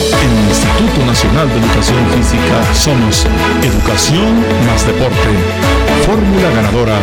En 0.21 0.29
el 0.29 0.49
Instituto 0.49 1.05
Nacional 1.05 1.49
de 1.49 1.55
Educación 1.57 2.07
Física 2.11 2.73
somos 2.75 3.25
Educación 3.63 4.39
más 4.67 4.85
Deporte. 4.85 5.15
Fórmula 6.05 6.49
ganadora. 6.51 6.99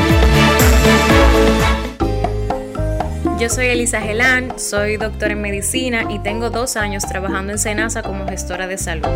Yo 3.41 3.49
soy 3.49 3.67
Elisa 3.67 4.01
Gelán, 4.01 4.59
soy 4.59 4.99
doctora 4.99 5.33
en 5.33 5.41
medicina 5.41 6.07
y 6.09 6.21
tengo 6.21 6.51
dos 6.51 6.77
años 6.77 7.05
trabajando 7.07 7.53
en 7.53 7.59
Senasa 7.59 8.03
como 8.03 8.27
gestora 8.29 8.69
de 8.69 8.79
salud. 8.79 9.09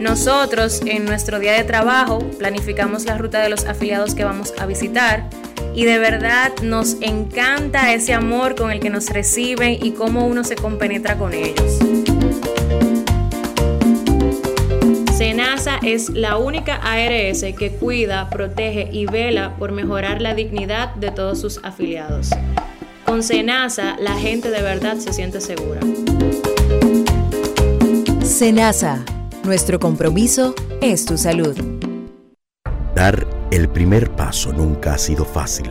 Nosotros 0.00 0.80
en 0.84 1.04
nuestro 1.04 1.38
día 1.38 1.52
de 1.52 1.62
trabajo 1.62 2.18
planificamos 2.38 3.04
la 3.04 3.18
ruta 3.18 3.38
de 3.40 3.48
los 3.48 3.66
afiliados 3.66 4.16
que 4.16 4.24
vamos 4.24 4.52
a 4.58 4.66
visitar 4.66 5.28
y 5.76 5.84
de 5.84 5.98
verdad 5.98 6.52
nos 6.62 6.96
encanta 7.00 7.92
ese 7.92 8.14
amor 8.14 8.56
con 8.56 8.72
el 8.72 8.80
que 8.80 8.90
nos 8.90 9.10
reciben 9.10 9.78
y 9.80 9.92
cómo 9.92 10.26
uno 10.26 10.42
se 10.42 10.56
compenetra 10.56 11.16
con 11.16 11.32
ellos. 11.32 11.78
Senasa 15.32 15.78
es 15.82 16.10
la 16.10 16.36
única 16.36 16.74
ARS 16.74 17.42
que 17.58 17.70
cuida, 17.80 18.28
protege 18.28 18.90
y 18.92 19.06
vela 19.06 19.56
por 19.56 19.72
mejorar 19.72 20.20
la 20.20 20.34
dignidad 20.34 20.94
de 20.96 21.10
todos 21.10 21.40
sus 21.40 21.58
afiliados. 21.62 22.28
Con 23.06 23.22
Senasa, 23.22 23.96
la 23.98 24.12
gente 24.18 24.50
de 24.50 24.60
verdad 24.60 24.98
se 24.98 25.14
siente 25.14 25.40
segura. 25.40 25.80
Senasa, 28.22 29.06
nuestro 29.42 29.80
compromiso 29.80 30.54
es 30.82 31.06
tu 31.06 31.16
salud. 31.16 31.56
Dar 32.94 33.26
el 33.50 33.70
primer 33.70 34.10
paso 34.10 34.52
nunca 34.52 34.92
ha 34.92 34.98
sido 34.98 35.24
fácil, 35.24 35.70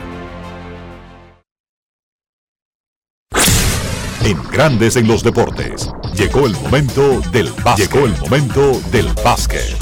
Grandes 4.51 4.95
en 4.95 5.07
los 5.07 5.23
Deportes. 5.23 5.89
Llegó 6.13 6.45
el 6.45 6.53
momento 6.53 7.21
del 7.31 7.51
básquet. 7.63 7.91
Llegó 7.91 8.05
el 8.05 8.17
momento 8.19 8.81
del 8.91 9.07
básquet. 9.23 9.75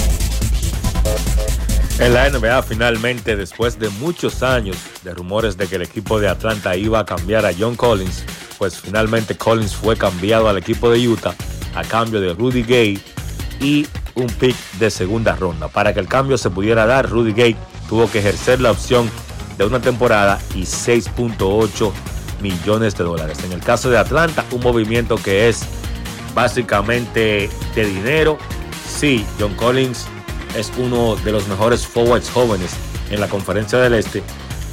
En 1.99 2.13
la 2.13 2.29
NBA 2.29 2.63
finalmente, 2.63 3.35
después 3.35 3.77
de 3.77 3.89
muchos 3.89 4.41
años 4.41 4.77
de 5.03 5.13
rumores 5.13 5.57
de 5.57 5.67
que 5.67 5.75
el 5.75 5.81
equipo 5.81 6.19
de 6.19 6.29
Atlanta 6.29 6.75
iba 6.75 6.99
a 6.99 7.05
cambiar 7.05 7.45
a 7.45 7.51
John 7.57 7.75
Collins, 7.75 8.23
pues 8.57 8.79
finalmente 8.79 9.35
Collins 9.35 9.75
fue 9.75 9.97
cambiado 9.97 10.47
al 10.47 10.57
equipo 10.57 10.89
de 10.89 11.07
Utah 11.07 11.35
a 11.75 11.83
cambio 11.83 12.21
de 12.21 12.33
Rudy 12.33 12.63
Gay 12.63 13.01
y 13.59 13.85
un 14.15 14.27
pick 14.27 14.55
de 14.79 14.89
segunda 14.89 15.35
ronda. 15.35 15.67
Para 15.67 15.93
que 15.93 15.99
el 15.99 16.07
cambio 16.07 16.37
se 16.37 16.49
pudiera 16.49 16.85
dar, 16.85 17.09
Rudy 17.09 17.33
Gay 17.33 17.55
tuvo 17.87 18.09
que 18.09 18.19
ejercer 18.19 18.61
la 18.61 18.71
opción 18.71 19.09
de 19.57 19.65
una 19.65 19.81
temporada 19.81 20.39
y 20.55 20.61
6.8 20.61 21.91
millones 22.41 22.95
de 22.95 23.03
dólares. 23.03 23.39
En 23.43 23.51
el 23.51 23.59
caso 23.59 23.89
de 23.89 23.97
Atlanta, 23.97 24.45
un 24.51 24.61
movimiento 24.61 25.17
que 25.17 25.49
es 25.49 25.61
básicamente 26.33 27.49
de 27.75 27.85
dinero. 27.85 28.37
Sí, 28.87 29.25
John 29.39 29.53
Collins 29.55 30.07
es 30.55 30.71
uno 30.77 31.15
de 31.17 31.31
los 31.31 31.47
mejores 31.47 31.85
forwards 31.85 32.29
jóvenes 32.29 32.71
en 33.11 33.19
la 33.19 33.27
conferencia 33.27 33.79
del 33.79 33.93
Este, 33.93 34.23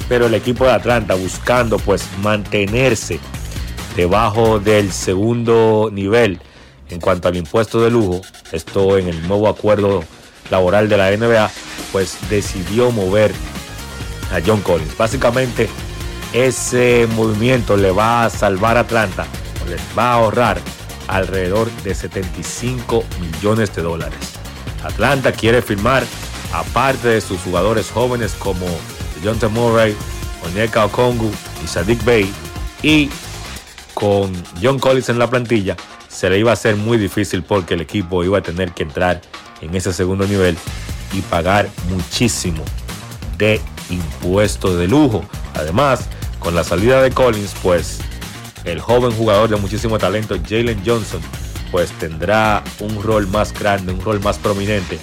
pero 0.09 0.27
el 0.27 0.33
equipo 0.33 0.65
de 0.65 0.71
Atlanta 0.71 1.15
buscando 1.15 1.77
pues 1.77 2.07
mantenerse 2.21 3.19
debajo 3.95 4.59
del 4.59 4.91
segundo 4.91 5.89
nivel 5.91 6.39
en 6.89 6.99
cuanto 6.99 7.27
al 7.27 7.35
impuesto 7.35 7.81
de 7.81 7.91
lujo, 7.91 8.21
esto 8.51 8.97
en 8.97 9.07
el 9.07 9.27
nuevo 9.27 9.49
acuerdo 9.49 10.03
laboral 10.49 10.87
de 10.87 10.97
la 10.97 11.11
NBA, 11.11 11.51
pues 11.91 12.17
decidió 12.29 12.91
mover 12.91 13.33
a 14.31 14.39
John 14.45 14.61
Collins. 14.61 14.97
Básicamente 14.97 15.69
ese 16.33 17.07
movimiento 17.15 17.77
le 17.77 17.91
va 17.91 18.25
a 18.25 18.29
salvar 18.29 18.77
a 18.77 18.81
Atlanta, 18.81 19.25
les 19.69 19.81
va 19.97 20.11
a 20.11 20.13
ahorrar 20.13 20.59
alrededor 21.07 21.69
de 21.83 21.95
75 21.95 23.03
millones 23.19 23.73
de 23.75 23.81
dólares. 23.81 24.33
Atlanta 24.83 25.31
quiere 25.31 25.61
firmar, 25.61 26.03
aparte 26.53 27.07
de 27.09 27.21
sus 27.21 27.39
jugadores 27.41 27.89
jóvenes 27.91 28.33
como 28.33 28.65
T. 29.21 29.47
Murray, 29.47 29.95
Onyeka 30.45 30.85
Okongu 30.85 31.31
y 31.63 31.67
Sadiq 31.67 32.03
Bey, 32.03 32.31
y 32.83 33.09
con 33.93 34.31
John 34.61 34.79
Collins 34.79 35.09
en 35.09 35.19
la 35.19 35.29
plantilla, 35.29 35.75
se 36.07 36.29
le 36.29 36.39
iba 36.39 36.51
a 36.51 36.53
hacer 36.53 36.75
muy 36.75 36.97
difícil 36.97 37.43
porque 37.43 37.73
el 37.73 37.81
equipo 37.81 38.23
iba 38.23 38.37
a 38.37 38.41
tener 38.41 38.71
que 38.71 38.83
entrar 38.83 39.21
en 39.61 39.75
ese 39.75 39.91
segundo 39.93 40.27
nivel 40.27 40.57
y 41.13 41.21
pagar 41.21 41.67
muchísimo 41.89 42.63
de 43.37 43.61
impuestos 43.89 44.77
de 44.77 44.87
lujo. 44.87 45.23
Además, 45.53 46.07
con 46.39 46.55
la 46.55 46.63
salida 46.63 47.01
de 47.01 47.11
Collins, 47.11 47.53
pues 47.61 47.99
el 48.63 48.79
joven 48.79 49.11
jugador 49.11 49.49
de 49.49 49.55
muchísimo 49.55 49.97
talento, 49.97 50.37
Jalen 50.47 50.81
Johnson, 50.85 51.21
pues 51.71 51.91
tendrá 51.93 52.63
un 52.79 53.01
rol 53.01 53.27
más 53.27 53.53
grande, 53.57 53.93
un 53.93 54.01
rol 54.01 54.19
más 54.19 54.37
prominente 54.37 54.99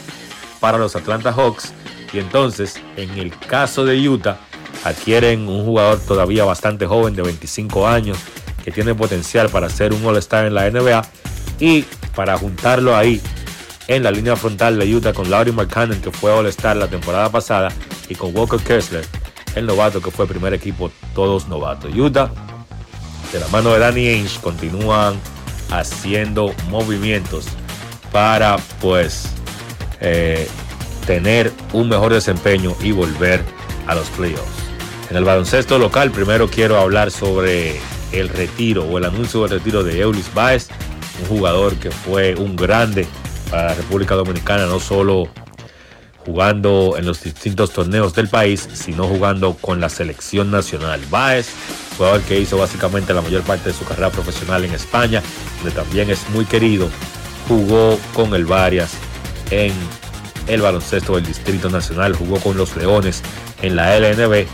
para 0.60 0.78
los 0.78 0.96
Atlanta 0.96 1.32
Hawks. 1.32 1.72
Y 2.12 2.18
entonces, 2.18 2.80
en 2.96 3.10
el 3.18 3.36
caso 3.36 3.84
de 3.84 4.08
Utah, 4.08 4.38
adquieren 4.84 5.48
un 5.48 5.64
jugador 5.64 6.00
todavía 6.00 6.44
bastante 6.44 6.86
joven 6.86 7.14
de 7.14 7.22
25 7.22 7.88
años, 7.88 8.18
que 8.64 8.70
tiene 8.70 8.94
potencial 8.94 9.48
para 9.48 9.68
ser 9.68 9.92
un 9.92 10.04
All-Star 10.04 10.46
en 10.46 10.54
la 10.54 10.70
NBA 10.70 11.02
y 11.60 11.84
para 12.14 12.38
juntarlo 12.38 12.96
ahí 12.96 13.20
en 13.88 14.02
la 14.02 14.10
línea 14.10 14.36
frontal 14.36 14.78
de 14.78 14.94
Utah 14.94 15.12
con 15.12 15.30
Laurie 15.30 15.52
McCannon, 15.52 16.00
que 16.00 16.10
fue 16.10 16.30
All-Star 16.30 16.76
la 16.76 16.88
temporada 16.88 17.30
pasada, 17.30 17.70
y 18.08 18.14
con 18.14 18.34
Walker 18.36 18.60
Kessler, 18.60 19.04
el 19.54 19.66
novato 19.66 20.00
que 20.00 20.10
fue 20.10 20.26
primer 20.26 20.54
equipo, 20.54 20.90
todos 21.14 21.48
novatos. 21.48 21.94
Utah, 21.94 22.30
de 23.32 23.40
la 23.40 23.48
mano 23.48 23.72
de 23.72 23.80
Danny 23.80 24.08
Ainge, 24.08 24.40
continúan 24.40 25.18
haciendo 25.70 26.54
movimientos 26.68 27.46
para 28.12 28.56
pues 28.80 29.26
eh, 30.00 30.48
tener 31.06 31.52
un 31.72 31.88
mejor 31.88 32.12
desempeño 32.12 32.74
y 32.80 32.92
volver 32.92 33.42
a 33.86 33.94
los 33.94 34.08
playoffs. 34.10 34.64
En 35.10 35.16
el 35.16 35.24
baloncesto 35.24 35.78
local, 35.78 36.10
primero 36.10 36.48
quiero 36.48 36.80
hablar 36.80 37.10
sobre 37.10 37.80
el 38.12 38.28
retiro 38.28 38.84
o 38.84 38.98
el 38.98 39.04
anuncio 39.04 39.42
del 39.42 39.58
retiro 39.58 39.82
de 39.82 40.00
Eulis 40.00 40.32
Baez, 40.32 40.68
un 41.20 41.36
jugador 41.36 41.74
que 41.76 41.90
fue 41.90 42.34
un 42.34 42.56
grande 42.56 43.06
para 43.50 43.68
la 43.68 43.74
República 43.74 44.14
Dominicana, 44.14 44.66
no 44.66 44.80
solo 44.80 45.28
jugando 46.24 46.94
en 46.96 47.04
los 47.04 47.22
distintos 47.22 47.72
torneos 47.72 48.14
del 48.14 48.28
país, 48.28 48.68
sino 48.72 49.04
jugando 49.04 49.54
con 49.54 49.80
la 49.80 49.88
selección 49.88 50.50
nacional. 50.50 51.00
Baez, 51.10 51.48
jugador 51.96 52.22
que 52.22 52.40
hizo 52.40 52.56
básicamente 52.56 53.12
la 53.12 53.20
mayor 53.20 53.42
parte 53.42 53.70
de 53.70 53.74
su 53.74 53.84
carrera 53.84 54.10
profesional 54.10 54.64
en 54.64 54.72
España, 54.72 55.22
donde 55.62 55.70
también 55.72 56.10
es 56.10 56.28
muy 56.30 56.44
querido, 56.44 56.88
jugó 57.48 57.98
con 58.14 58.34
el 58.34 58.46
Varias 58.46 58.92
en 59.50 59.72
el 60.46 60.60
baloncesto 60.60 61.16
del 61.16 61.26
Distrito 61.26 61.68
Nacional, 61.68 62.14
jugó 62.14 62.38
con 62.38 62.56
los 62.56 62.76
Leones 62.76 63.22
en 63.62 63.76
la 63.76 63.98
LNB 63.98 64.46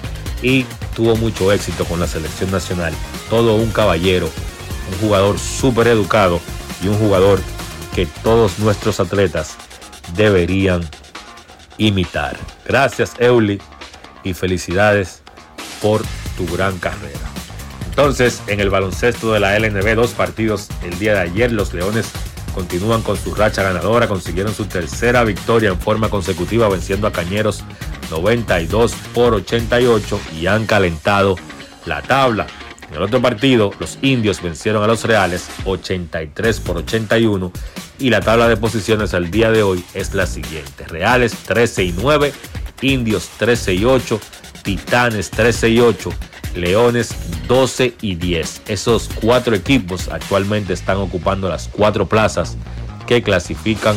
y 0.43 0.65
tuvo 0.95 1.17
mucho 1.17 1.53
éxito 1.53 1.85
con 1.85 2.01
la 2.01 2.07
selección 2.07 2.51
nacional. 2.51 2.93
Todo 3.29 3.55
un 3.55 3.71
caballero, 3.71 4.29
un 4.93 4.99
jugador 4.99 5.39
súper 5.39 5.89
educado 5.89 6.41
y 6.83 6.89
un 6.89 6.99
jugador 6.99 7.41
que 7.95 8.07
todos 8.23 8.59
nuestros 8.59 9.01
atletas 9.01 9.57
deberían 10.15 10.89
imitar. 11.79 12.37
Gracias 12.67 13.15
Euli 13.19 13.61
y 14.23 14.35
felicidades 14.35 15.23
por 15.81 16.03
tu 16.37 16.47
gran 16.55 16.79
carrera. 16.79 17.19
Entonces, 17.89 18.43
en 18.47 18.61
el 18.61 18.71
baloncesto 18.71 19.33
de 19.33 19.41
la 19.41 19.59
LNB, 19.59 19.95
dos 19.95 20.13
partidos 20.13 20.69
el 20.83 20.99
día 20.99 21.15
de 21.15 21.21
ayer, 21.21 21.53
los 21.53 21.75
Leones 21.75 22.11
continúan 22.55 23.03
con 23.03 23.17
su 23.17 23.35
racha 23.35 23.63
ganadora, 23.63 24.09
consiguieron 24.09 24.55
su 24.55 24.67
tercera 24.67 25.25
victoria 25.25 25.71
en 25.71 25.79
forma 25.79 26.09
consecutiva 26.09 26.69
venciendo 26.69 27.07
a 27.07 27.13
Cañeros 27.13 27.65
92 28.11 28.93
por 29.15 29.35
88 29.35 30.21
y 30.41 30.47
han 30.47 30.67
calentado 30.67 31.37
la 31.87 32.03
tabla. 32.03 32.47
En 32.91 32.97
el 32.97 33.03
otro 33.03 33.23
partido, 33.23 33.71
los 33.79 33.99
indios 34.03 34.43
vencieron 34.43 34.83
a 34.83 34.89
los 34.89 35.05
Reales 35.05 35.47
83 35.65 36.59
por 36.59 36.79
81 36.79 37.53
y 38.01 38.11
la 38.11 38.21
tabla 38.21 38.49
de 38.49 38.57
posiciones 38.57 39.15
al 39.15 39.31
día 39.31 39.53
de 39.53 39.63
hoy 39.63 39.85
es 39.95 40.13
la 40.13 40.27
siguiente. 40.27 40.85
Reales 40.89 41.33
13 41.47 41.85
y 41.85 41.93
9, 41.93 42.33
indios 42.83 43.29
13 43.39 43.75
y 43.75 43.85
8, 43.85 44.21
Titanes 44.65 45.31
13 45.31 45.69
y 45.69 45.79
8, 45.79 46.11
Leones 46.57 47.15
12 47.47 47.95
y 48.01 48.17
10. 48.17 48.63
Esos 48.67 49.09
cuatro 49.21 49.55
equipos 49.55 50.09
actualmente 50.09 50.73
están 50.73 50.97
ocupando 50.97 51.49
las 51.49 51.69
cuatro 51.69 52.07
plazas 52.07 52.57
que 53.07 53.23
clasifican 53.23 53.95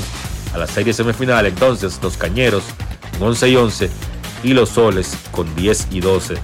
a 0.54 0.60
la 0.60 0.68
serie 0.68 0.94
semifinal. 0.94 1.48
Entonces, 1.48 2.00
los 2.04 2.16
Cañeros 2.16 2.64
con 3.18 3.30
11 3.30 3.50
y 3.50 3.56
11 3.56 3.90
y 4.44 4.54
los 4.54 4.70
Soles 4.70 5.18
con 5.32 5.56
10 5.56 5.88
y 5.90 6.00
12 6.00 6.36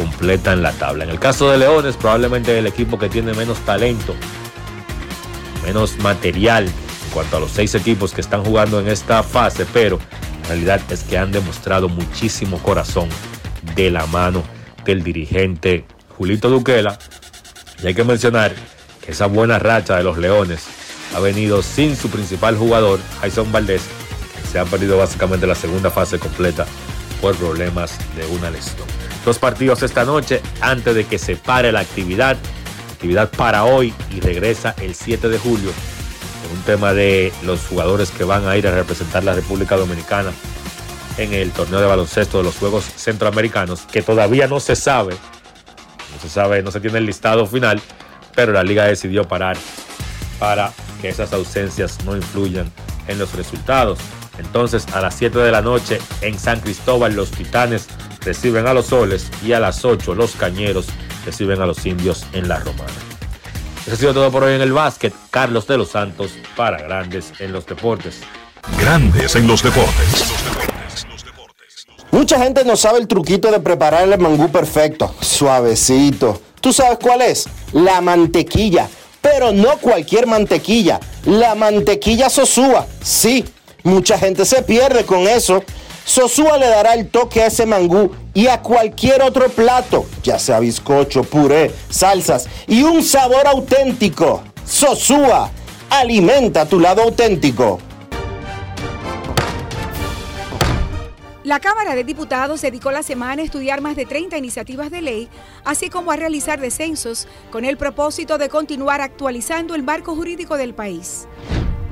completan 0.00 0.62
la 0.62 0.72
tabla. 0.72 1.04
En 1.04 1.10
el 1.10 1.18
caso 1.18 1.50
de 1.50 1.58
Leones, 1.58 1.94
probablemente 1.94 2.58
el 2.58 2.66
equipo 2.66 2.98
que 2.98 3.10
tiene 3.10 3.34
menos 3.34 3.58
talento, 3.66 4.14
menos 5.62 5.98
material 5.98 6.64
en 6.64 7.10
cuanto 7.12 7.36
a 7.36 7.40
los 7.40 7.50
seis 7.50 7.74
equipos 7.74 8.14
que 8.14 8.22
están 8.22 8.42
jugando 8.42 8.80
en 8.80 8.88
esta 8.88 9.22
fase, 9.22 9.66
pero 9.74 9.98
la 10.44 10.48
realidad 10.48 10.80
es 10.88 11.02
que 11.02 11.18
han 11.18 11.32
demostrado 11.32 11.90
muchísimo 11.90 12.58
corazón 12.62 13.10
de 13.76 13.90
la 13.90 14.06
mano 14.06 14.42
del 14.86 15.02
dirigente 15.02 15.84
Julito 16.16 16.48
Duquela. 16.48 16.98
Y 17.82 17.88
hay 17.88 17.94
que 17.94 18.04
mencionar 18.04 18.54
que 19.04 19.12
esa 19.12 19.26
buena 19.26 19.58
racha 19.58 19.98
de 19.98 20.02
los 20.02 20.16
Leones 20.16 20.64
ha 21.14 21.20
venido 21.20 21.62
sin 21.62 21.94
su 21.94 22.08
principal 22.08 22.56
jugador, 22.56 23.00
Jason 23.20 23.52
Valdés, 23.52 23.82
que 24.34 24.48
se 24.48 24.58
ha 24.58 24.64
perdido 24.64 24.96
básicamente 24.96 25.46
la 25.46 25.54
segunda 25.54 25.90
fase 25.90 26.18
completa 26.18 26.64
por 27.20 27.36
problemas 27.36 27.98
de 28.16 28.24
una 28.28 28.50
lesión. 28.50 28.99
Dos 29.24 29.38
partidos 29.38 29.82
esta 29.82 30.04
noche 30.04 30.40
antes 30.60 30.94
de 30.94 31.04
que 31.04 31.18
se 31.18 31.36
pare 31.36 31.72
la 31.72 31.80
actividad. 31.80 32.36
Actividad 32.92 33.30
para 33.30 33.64
hoy 33.64 33.94
y 34.14 34.20
regresa 34.20 34.74
el 34.80 34.94
7 34.94 35.28
de 35.28 35.38
julio. 35.38 35.70
un 36.52 36.62
tema 36.62 36.92
de 36.92 37.32
los 37.44 37.60
jugadores 37.66 38.10
que 38.10 38.24
van 38.24 38.48
a 38.48 38.56
ir 38.56 38.66
a 38.66 38.74
representar 38.74 39.22
la 39.22 39.34
República 39.34 39.76
Dominicana 39.76 40.32
en 41.16 41.32
el 41.32 41.52
torneo 41.52 41.80
de 41.80 41.86
baloncesto 41.86 42.38
de 42.38 42.44
los 42.44 42.56
Juegos 42.56 42.84
Centroamericanos, 42.84 43.82
que 43.82 44.02
todavía 44.02 44.48
no 44.48 44.58
se 44.58 44.74
sabe, 44.74 45.12
no 45.12 46.20
se 46.20 46.28
sabe, 46.28 46.62
no 46.62 46.70
se 46.70 46.80
tiene 46.80 46.98
el 46.98 47.06
listado 47.06 47.46
final, 47.46 47.80
pero 48.34 48.52
la 48.52 48.64
liga 48.64 48.84
decidió 48.84 49.28
parar 49.28 49.56
para 50.38 50.72
que 51.00 51.10
esas 51.10 51.32
ausencias 51.32 51.98
no 52.04 52.16
influyan 52.16 52.70
en 53.06 53.18
los 53.18 53.34
resultados. 53.34 53.98
Entonces, 54.38 54.86
a 54.94 55.00
las 55.00 55.14
7 55.14 55.38
de 55.38 55.52
la 55.52 55.60
noche 55.60 56.00
en 56.22 56.38
San 56.38 56.60
Cristóbal, 56.60 57.14
los 57.14 57.30
Titanes 57.30 57.86
reciben 58.20 58.66
a 58.66 58.74
los 58.74 58.86
Soles 58.86 59.30
y 59.44 59.52
a 59.52 59.60
las 59.60 59.84
8 59.84 60.14
los 60.14 60.32
Cañeros 60.32 60.86
reciben 61.24 61.60
a 61.60 61.66
los 61.66 61.84
Indios 61.86 62.26
en 62.32 62.48
la 62.48 62.58
Romana. 62.58 62.92
Eso 63.86 63.94
ha 63.94 63.96
sido 63.96 64.14
todo 64.14 64.30
por 64.30 64.44
hoy 64.44 64.54
en 64.54 64.60
el 64.60 64.72
básquet. 64.72 65.12
Carlos 65.30 65.66
de 65.66 65.78
los 65.78 65.90
Santos 65.90 66.32
para 66.56 66.78
Grandes 66.82 67.32
en 67.38 67.52
los 67.52 67.66
Deportes. 67.66 68.20
Grandes 68.78 69.34
en 69.36 69.46
los 69.46 69.62
Deportes. 69.62 70.24
Mucha 72.10 72.38
gente 72.38 72.64
no 72.64 72.76
sabe 72.76 72.98
el 72.98 73.06
truquito 73.06 73.50
de 73.50 73.60
preparar 73.60 74.08
el 74.08 74.18
mangú 74.18 74.50
perfecto, 74.50 75.14
suavecito. 75.20 76.42
¿Tú 76.60 76.72
sabes 76.72 76.98
cuál 77.00 77.22
es? 77.22 77.48
La 77.72 78.00
mantequilla. 78.00 78.88
Pero 79.22 79.52
no 79.52 79.78
cualquier 79.78 80.26
mantequilla, 80.26 80.98
la 81.24 81.54
mantequilla 81.54 82.28
Sosúa. 82.28 82.86
Sí, 83.02 83.44
mucha 83.84 84.18
gente 84.18 84.44
se 84.44 84.62
pierde 84.62 85.04
con 85.04 85.20
eso. 85.20 85.62
Sosúa 86.10 86.58
le 86.58 86.66
dará 86.66 86.94
el 86.94 87.08
toque 87.08 87.40
a 87.40 87.46
ese 87.46 87.66
mangú 87.66 88.10
y 88.34 88.48
a 88.48 88.60
cualquier 88.60 89.22
otro 89.22 89.48
plato, 89.48 90.06
ya 90.24 90.40
sea 90.40 90.58
bizcocho, 90.58 91.22
puré, 91.22 91.70
salsas 91.88 92.48
y 92.66 92.82
un 92.82 93.04
sabor 93.04 93.46
auténtico. 93.46 94.42
Sosúa, 94.66 95.52
alimenta 95.88 96.66
tu 96.66 96.80
lado 96.80 97.02
auténtico. 97.02 97.78
La 101.44 101.60
Cámara 101.60 101.94
de 101.94 102.02
Diputados 102.02 102.60
dedicó 102.60 102.90
la 102.90 103.04
semana 103.04 103.42
a 103.42 103.44
estudiar 103.44 103.80
más 103.80 103.94
de 103.94 104.04
30 104.04 104.36
iniciativas 104.36 104.90
de 104.90 105.02
ley, 105.02 105.28
así 105.64 105.90
como 105.90 106.10
a 106.10 106.16
realizar 106.16 106.60
descensos, 106.60 107.28
con 107.52 107.64
el 107.64 107.76
propósito 107.76 108.36
de 108.36 108.48
continuar 108.48 109.00
actualizando 109.00 109.76
el 109.76 109.84
marco 109.84 110.16
jurídico 110.16 110.56
del 110.56 110.74
país. 110.74 111.28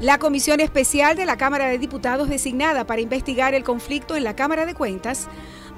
La 0.00 0.18
Comisión 0.18 0.60
Especial 0.60 1.16
de 1.16 1.26
la 1.26 1.36
Cámara 1.36 1.66
de 1.66 1.76
Diputados 1.76 2.28
designada 2.28 2.84
para 2.84 3.00
investigar 3.00 3.54
el 3.54 3.64
conflicto 3.64 4.14
en 4.14 4.22
la 4.22 4.36
Cámara 4.36 4.64
de 4.64 4.74
Cuentas 4.74 5.26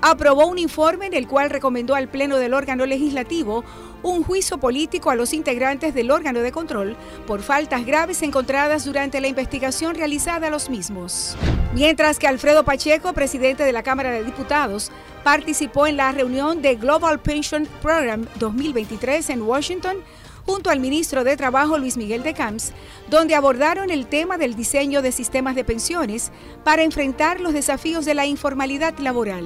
aprobó 0.03 0.47
un 0.47 0.59
informe 0.59 1.07
en 1.07 1.15
el 1.15 1.27
cual 1.27 1.49
recomendó 1.49 1.95
al 1.95 2.09
Pleno 2.09 2.37
del 2.37 2.53
órgano 2.53 2.85
legislativo 2.85 3.65
un 4.03 4.23
juicio 4.23 4.59
político 4.59 5.09
a 5.09 5.15
los 5.15 5.33
integrantes 5.33 5.95
del 5.95 6.11
órgano 6.11 6.41
de 6.41 6.53
control 6.53 6.97
por 7.27 7.41
faltas 7.41 7.87
graves 7.87 8.21
encontradas 8.21 8.85
durante 8.85 9.23
la 9.23 9.29
investigación 9.29 9.95
realizada 9.95 10.49
a 10.49 10.51
los 10.51 10.69
mismos. 10.69 11.35
Mientras 11.73 12.19
que 12.19 12.27
Alfredo 12.27 12.63
Pacheco, 12.63 13.15
presidente 13.15 13.63
de 13.63 13.73
la 13.73 13.83
Cámara 13.83 14.11
de 14.11 14.25
Diputados, 14.25 14.91
participó 15.25 15.87
en 15.87 15.97
la 15.97 16.13
reunión 16.13 16.61
de 16.61 16.77
Global 16.77 17.21
Pension 17.21 17.67
Program 17.81 18.27
2023 18.39 19.31
en 19.31 19.43
Washington, 19.43 19.97
junto 20.51 20.70
al 20.70 20.81
ministro 20.81 21.22
de 21.22 21.36
Trabajo 21.36 21.78
Luis 21.78 21.97
Miguel 21.97 22.24
de 22.24 22.35
Camps, 22.35 22.72
donde 23.09 23.36
abordaron 23.36 23.89
el 23.89 24.06
tema 24.06 24.36
del 24.36 24.56
diseño 24.56 25.01
de 25.01 25.12
sistemas 25.12 25.55
de 25.55 25.62
pensiones 25.62 26.32
para 26.64 26.82
enfrentar 26.82 27.39
los 27.39 27.52
desafíos 27.52 28.05
de 28.05 28.14
la 28.14 28.27
informalidad 28.27 28.98
laboral. 28.98 29.44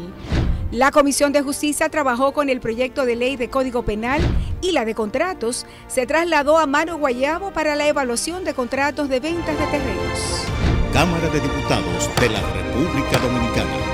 La 0.70 0.90
Comisión 0.92 1.30
de 1.32 1.42
Justicia 1.42 1.90
trabajó 1.90 2.32
con 2.32 2.48
el 2.48 2.58
proyecto 2.58 3.04
de 3.04 3.16
ley 3.16 3.36
de 3.36 3.50
Código 3.50 3.84
Penal 3.84 4.22
y 4.62 4.72
la 4.72 4.86
de 4.86 4.94
contratos 4.94 5.66
se 5.88 6.06
trasladó 6.06 6.56
a 6.56 6.66
Mano 6.66 6.96
Guayabo 6.96 7.52
para 7.52 7.76
la 7.76 7.86
evaluación 7.86 8.42
de 8.42 8.54
contratos 8.54 9.10
de 9.10 9.20
ventas 9.20 9.58
de 9.58 9.66
terrenos. 9.66 10.46
Cámara 10.94 11.28
de 11.28 11.40
Diputados 11.40 12.10
de 12.18 12.30
la 12.30 12.40
República 12.40 13.18
Dominicana. 13.18 13.93